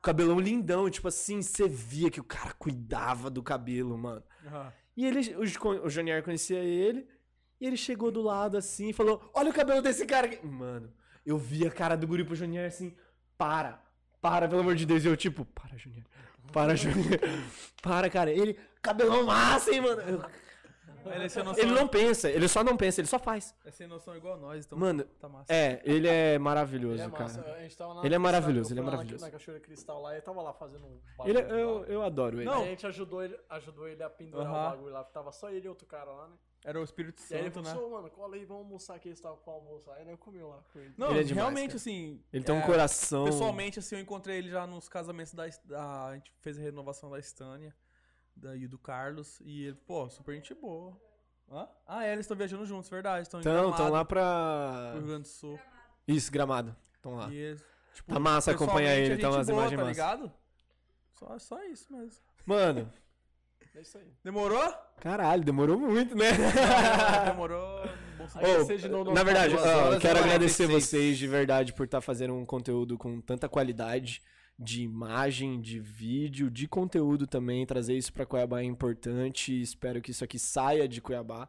[0.03, 4.23] Cabelão lindão, tipo assim, você via que o cara cuidava do cabelo, mano.
[4.47, 7.09] Ah, E ele, o, o Jonier conhecia ele,
[7.59, 10.45] e ele chegou do lado assim e falou: Olha o cabelo desse cara aqui.
[10.47, 10.93] Mano,
[11.25, 12.95] eu vi a cara do guri pro Jonier assim:
[13.39, 13.81] Para,
[14.21, 15.05] para, pelo amor de Deus.
[15.05, 16.05] E eu, tipo, para, Junior.
[16.53, 17.19] Para, Junior.
[17.83, 18.31] Para, cara.
[18.31, 20.03] Ele, cabelão massa, hein, mano.
[20.03, 20.23] Eu-
[21.13, 21.65] Ele é sem noção.
[21.65, 23.53] ele não pensa, ele só não pensa, ele só faz.
[23.65, 25.53] É sem noção igual nós, então Mano, tá massa.
[25.53, 27.43] É, ele é maravilhoso, Ele é massa.
[27.43, 27.57] cara.
[27.57, 29.25] A gente tava na Ele é maravilhoso, ele é na- maravilhoso.
[29.25, 31.87] Na Cachoeira Cristal lá, ele tava lá fazendo um Ele, é- bagulho eu, lá.
[31.89, 32.45] eu adoro ele.
[32.45, 32.63] Não.
[32.63, 34.67] A gente ajudou ele, ajudou ele a pendurar Aham.
[34.69, 36.37] o bagulho lá, tava só ele e outro cara lá, né?
[36.65, 37.87] Era o Espírito E aí ele Santo, falou, né?
[37.87, 39.91] "Ô, mano, cola aí, vamos almoçar aqui, eles estavam com almoço.
[39.91, 40.95] Aí nós comeu lá com ele.
[40.97, 41.77] Não, Ele é demais, realmente, cara.
[41.77, 42.23] assim.
[42.33, 43.25] Ele tem um é, coração.
[43.25, 46.07] Pessoalmente, assim, eu encontrei ele já nos casamentos da, da.
[46.07, 47.75] A gente fez a renovação da Estânia
[48.37, 49.41] da, e do Carlos.
[49.41, 50.97] E ele, pô, super gente boa.
[51.51, 51.69] Hã?
[51.87, 53.23] Ah, é, eles estão viajando juntos, verdade.
[53.23, 54.93] Estão Então, estão lá pra.
[54.95, 55.59] Rio Grande do Sul.
[56.07, 56.77] Isso, gramado.
[56.95, 57.29] Estão lá.
[57.29, 59.87] E eles, tipo, Tá massa acompanhar pessoalmente, ele, é tá gente umas boa, imagens tá
[59.89, 60.33] ligado?
[61.13, 62.23] Só, só isso mesmo.
[62.47, 62.93] Mano,
[63.75, 64.13] É isso aí.
[64.23, 64.63] Demorou?
[65.01, 66.31] caralho, demorou muito, né?
[67.27, 67.83] Demorou.
[68.89, 70.71] novo na verdade, eu quero agradecer 46.
[70.71, 74.23] vocês de verdade por estar fazendo um conteúdo com tanta qualidade
[74.59, 77.67] de imagem, de vídeo, de conteúdo também.
[77.67, 79.61] Trazer isso pra Cuiabá é importante.
[79.61, 81.49] Espero que isso aqui saia de Cuiabá,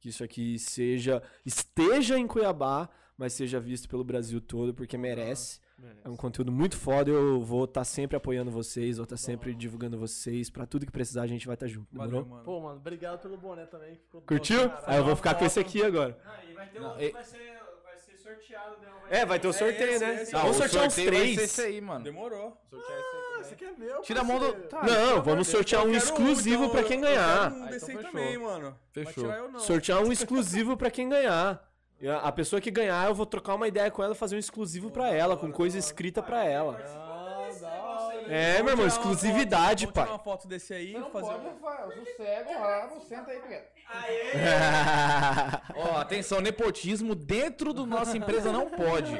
[0.00, 2.88] que isso aqui seja esteja em Cuiabá,
[3.18, 5.60] mas seja visto pelo Brasil todo, porque merece.
[6.04, 7.10] É um conteúdo muito foda.
[7.10, 10.50] Eu vou estar sempre apoiando vocês, vou estar sempre divulgando vocês.
[10.50, 11.86] Pra tudo que precisar, a gente vai estar junto.
[11.92, 12.10] Demorou?
[12.22, 12.44] Valeu, mano.
[12.44, 14.00] Pô, mano, obrigado pelo boné também.
[14.26, 14.70] Curtiu?
[14.84, 16.18] Aí eu vou ficar com esse aqui agora.
[16.24, 18.88] Ah, e vai ter Não, outro e- que vai ser, vai ser sorteado, né?
[19.10, 20.22] É, vai ter o sorteio, esse, né?
[20.22, 20.32] esse.
[20.32, 21.50] Não, Vamos sortear uns sorteio vai ser três.
[21.50, 22.04] esse aí, mano.
[22.04, 22.56] Demorou.
[22.70, 24.52] Sortear esse aí Ah, esse aqui é meu, Tira a mão do-.
[24.68, 27.50] Tá, Não, vamos Eu sortear um exclusivo então, pra quem eu ganhar.
[27.50, 28.10] quero um Ah, desse então aí fechou.
[28.20, 28.78] também, mano.
[28.94, 29.24] Vai Fechou.
[29.24, 29.60] tirar eu não.
[29.60, 31.70] Sortear um exclusivo pra quem ganhar.
[32.00, 34.90] E a- pessoa que ganhar, eu vou trocar uma ideia com ela, fazer um exclusivo
[34.90, 36.76] pra ela, com coisa escrita pra ela.
[36.84, 38.34] Ah, da hora.
[38.34, 40.08] É, meu irmão, exclusividade, pai.
[40.08, 41.32] uma foto desse aí e Não fazer.
[41.32, 41.92] pode, Rafael.
[42.04, 43.64] Sossega o rabo, senta aí, Pedro.
[43.86, 44.32] Aê!
[45.76, 49.12] Ó, atenção, nepotismo dentro do nossa empresa não pode.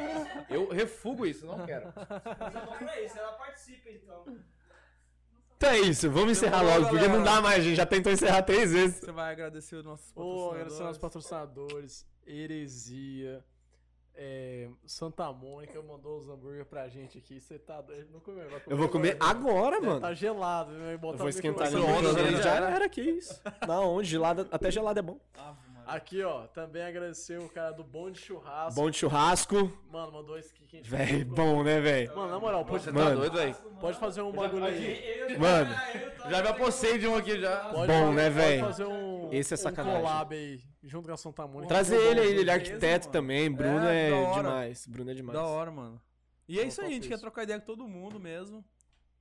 [0.49, 1.89] Eu refugo isso, não quero.
[1.89, 4.37] Então pra isso, ela participa então.
[5.57, 8.13] Então é isso, vamos encerrar Demorou, logo, porque não dá mais, a gente já tentou
[8.13, 9.01] encerrar três vezes.
[9.01, 10.99] Você vai agradecer os nossos Ô, agradecer aos patrocinadores.
[10.99, 13.45] patrocinadores, Heresia,
[14.17, 17.41] é, Santa Mônica mandou os hambúrguer pra gente aqui.
[17.41, 18.09] Você tá doido?
[18.13, 20.01] Não comeu, vai Eu vou comer agora, Deve mano.
[20.01, 20.95] Tá gelado, né?
[20.95, 22.43] Eu Botar vou esquentar ali né?
[22.43, 23.41] já era, que isso.
[23.67, 24.09] Na onde?
[24.09, 25.19] Gelada, até gelado é bom.
[25.87, 28.81] Aqui, ó, também agradecer o cara do Bom de Churrasco.
[28.81, 29.71] Bom de churrasco.
[29.93, 32.07] Mano, mandou esse aqui que a gente Véi, bom, né, véi?
[32.09, 33.11] Mano, na moral, pode, Você Mano.
[33.11, 33.55] tá doido, velho?
[33.81, 35.37] pode fazer um bagulho aí.
[35.39, 35.75] Mano,
[36.31, 37.57] Já me apossei de um aqui já.
[37.69, 38.61] Pode, Bom, né, pode véi?
[38.61, 40.01] fazer um, Esse é um sacanagem.
[40.03, 41.69] collab aí, junto com a Santa Mônica.
[41.69, 43.13] trazer ele aí, ele é arquiteto mano.
[43.13, 43.51] também.
[43.51, 44.87] Bruno É, é, demais.
[44.87, 45.39] Bruno é demais.
[45.39, 46.01] Da hora, mano.
[46.49, 48.65] E é isso aí, a gente quer trocar ideia com todo mundo mesmo.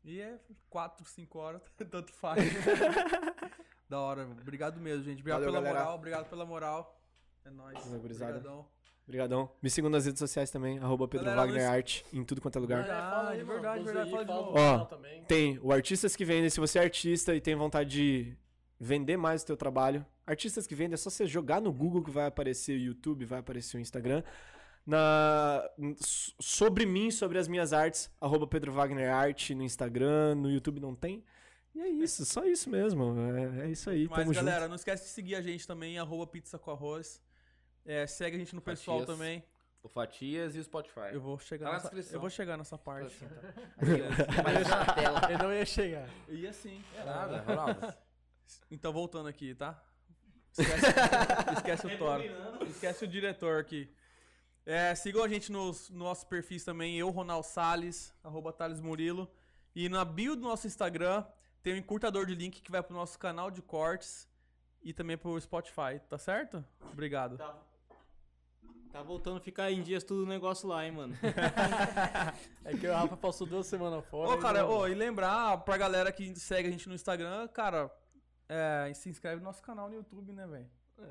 [0.03, 0.38] E é
[0.69, 2.43] 4, 5 horas, tanto faz.
[3.90, 5.19] da hora, obrigado mesmo, gente.
[5.19, 5.80] Obrigado Valeu, pela galera.
[5.85, 6.99] moral, obrigado pela moral.
[7.45, 7.93] É nóis.
[7.93, 8.67] Obrigadão.
[9.06, 9.51] Obrigadão.
[9.61, 12.57] Me sigam nas redes sociais também, arroba Pedro Galera, Wagner Luiz- Arte, em tudo quanto
[12.57, 12.80] é lugar.
[12.80, 14.32] É, Verdade, verdade, verdade.
[14.32, 15.23] Ó, canal também.
[15.25, 16.49] Tem o Artistas que Vendem.
[16.49, 18.38] Se você é artista e tem vontade de
[18.83, 22.09] vender mais o teu trabalho, Artistas que vendem, é só você jogar no Google que
[22.09, 24.23] vai aparecer o YouTube, vai aparecer o Instagram.
[24.85, 25.61] Na,
[26.39, 30.95] sobre mim, sobre as minhas artes, arroba Pedro Wagner Arte no Instagram, no YouTube não
[30.95, 31.23] tem.
[31.75, 33.15] E é isso, só isso mesmo.
[33.59, 34.69] É, é isso aí, Mas, tamo galera, junto.
[34.69, 37.21] não esquece de seguir a gente também, arroba pizza com arroz.
[37.85, 39.17] É, segue a gente no pessoal Fatias.
[39.17, 39.43] também.
[39.81, 41.11] O Fatias e o Spotify.
[41.11, 43.13] Eu vou chegar Tá nessa, eu vou chegar nessa parte.
[44.41, 45.21] Mas já na tela.
[45.29, 46.07] Ele não ia chegar.
[46.29, 46.81] E assim.
[46.97, 47.93] É nada, Ronaldo.
[48.69, 49.81] Então, voltando aqui, tá?
[50.57, 50.85] Esquece,
[51.57, 52.23] esquece o Toro.
[52.67, 53.91] Esquece o diretor aqui.
[54.65, 59.30] É, sigam a gente nos nossos perfis também, eu, Ronaldo Salles, arroba Thales Murilo.
[59.75, 61.25] E na bio do nosso Instagram
[61.61, 64.27] tem um encurtador de link que vai pro nosso canal de cortes
[64.81, 66.63] e também pro Spotify, tá certo?
[66.91, 67.38] Obrigado.
[67.38, 67.57] Tá,
[68.91, 71.17] tá voltando a ficar em dias tudo o negócio lá, hein, mano.
[72.63, 74.30] É que o Rafa passou duas semanas fora.
[74.30, 77.47] Ô, e cara, não- ô, e lembrar pra galera que segue a gente no Instagram,
[77.49, 77.91] cara,
[78.49, 80.69] é, se inscreve no nosso canal no YouTube, né, velho?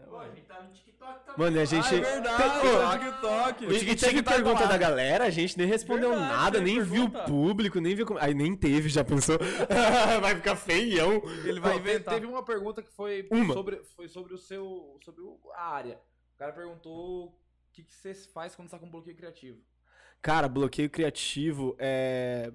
[0.08, 1.38] Pô, a gente tá no TikTok também.
[1.38, 1.94] Mano, e a gente.
[1.94, 3.64] Ah, é verdade, Ô, no TikTok.
[3.66, 7.24] E, e teve pergunta da galera, a gente nem respondeu Verdade, nada, nem viu pergunta.
[7.24, 8.18] o público, nem viu como.
[8.20, 9.36] Aí nem teve, já pensou?
[10.22, 11.20] Vai ficar feião.
[11.44, 12.14] Ele vai inventar.
[12.14, 13.52] Teve uma pergunta que foi Uma.
[13.52, 14.98] sobre, foi sobre o seu.
[15.04, 16.00] sobre o- a área.
[16.36, 17.34] O cara perguntou o
[17.72, 19.60] que, que você faz quando tá com bloqueio criativo.
[20.22, 22.52] Cara, bloqueio criativo é.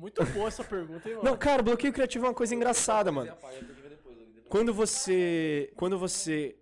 [0.00, 1.28] Muito boa essa pergunta, hein, mano?
[1.28, 3.36] Não, cara, bloqueio criativo é uma coisa engraçada, mano.
[4.48, 5.70] Quando você.
[5.76, 6.56] Quando você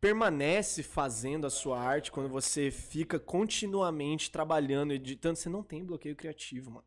[0.00, 6.16] permanece fazendo a sua arte, quando você fica continuamente trabalhando, editando, você não tem bloqueio
[6.16, 6.86] criativo, mano.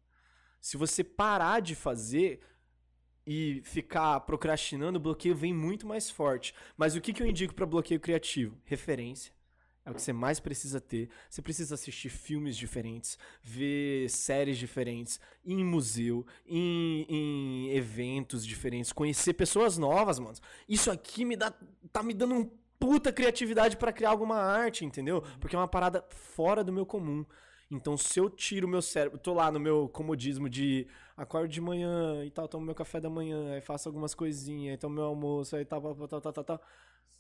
[0.60, 2.42] Se você parar de fazer
[3.26, 6.54] e ficar procrastinando, o bloqueio vem muito mais forte.
[6.76, 8.58] Mas o que, que eu indico pra bloqueio criativo?
[8.66, 9.34] Referência.
[9.86, 11.10] É o que você mais precisa ter.
[11.30, 18.94] Você precisa assistir filmes diferentes, ver séries diferentes, ir em museu, em, em eventos diferentes,
[18.94, 20.38] conhecer pessoas novas, mano.
[20.70, 21.54] Isso aqui me dá.
[21.92, 25.22] tá me dando um puta criatividade pra criar alguma arte, entendeu?
[25.40, 27.26] Porque é uma parada fora do meu comum.
[27.72, 30.88] Então, se eu tiro o meu cérebro, tô lá no meu comodismo de
[31.18, 34.78] acordo de manhã e tal, tomo meu café da manhã, aí faço algumas coisinhas, aí
[34.78, 36.62] tomo meu almoço, aí tal, tal, tal, tal, tal, tal.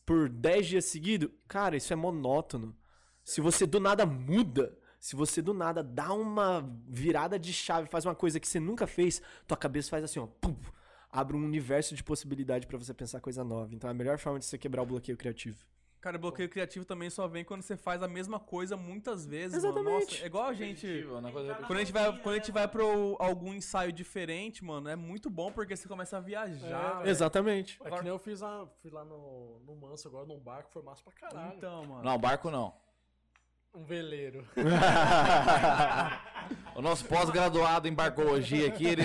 [0.05, 2.75] Por 10 dias seguidos, cara, isso é monótono.
[3.23, 8.05] Se você do nada muda, se você do nada dá uma virada de chave, faz
[8.05, 10.55] uma coisa que você nunca fez, tua cabeça faz assim, ó, pum,
[11.09, 13.73] abre um universo de possibilidade pra você pensar coisa nova.
[13.73, 15.65] Então é a melhor forma de você quebrar o bloqueio criativo.
[16.03, 19.85] Cara, bloqueio criativo também só vem quando você faz a mesma coisa muitas vezes, Exatamente.
[19.85, 19.99] mano.
[20.01, 20.85] Nossa, é igual a gente.
[20.85, 21.03] É
[21.65, 25.29] Quando a gente vai, quando a gente vai pro algum ensaio diferente, mano, é muito
[25.29, 27.07] bom porque você começa a viajar.
[27.07, 27.09] É.
[27.09, 27.79] Exatamente.
[27.85, 30.83] É que nem eu fiz a, fui lá no, no Manso agora, num barco, foi
[30.83, 31.53] massa pra caralho.
[31.55, 32.03] Então, mano.
[32.03, 32.73] Não, barco não.
[33.73, 34.45] Um veleiro.
[36.75, 39.03] O nosso pós-graduado em barcologia aqui, ele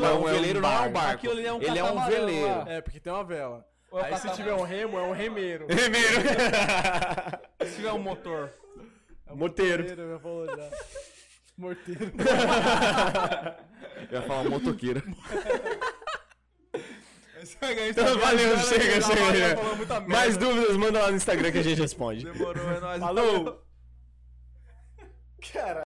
[0.00, 1.14] não, um veleiro não é um barco.
[1.14, 2.58] Aquilo ali é um ele é um veleiro.
[2.58, 2.64] lá.
[2.68, 3.69] É, porque tem uma vela.
[3.90, 5.66] Ou é Aí se tiver um remo, é um remeiro.
[7.66, 8.52] Se tiver um motor.
[9.34, 9.84] Moteiro.
[9.84, 10.70] Morteiro, já falou já.
[11.58, 12.12] Morteiro.
[14.10, 15.02] Eu ia falar motoqueiro.
[17.88, 19.32] Então, valeu, chega, chega.
[19.32, 20.00] Merda.
[20.00, 22.24] Mais dúvidas, manda lá no Instagram que a gente responde.
[22.24, 23.00] Demorou, é nóis.
[23.00, 23.62] Falou!
[25.52, 25.78] Cara.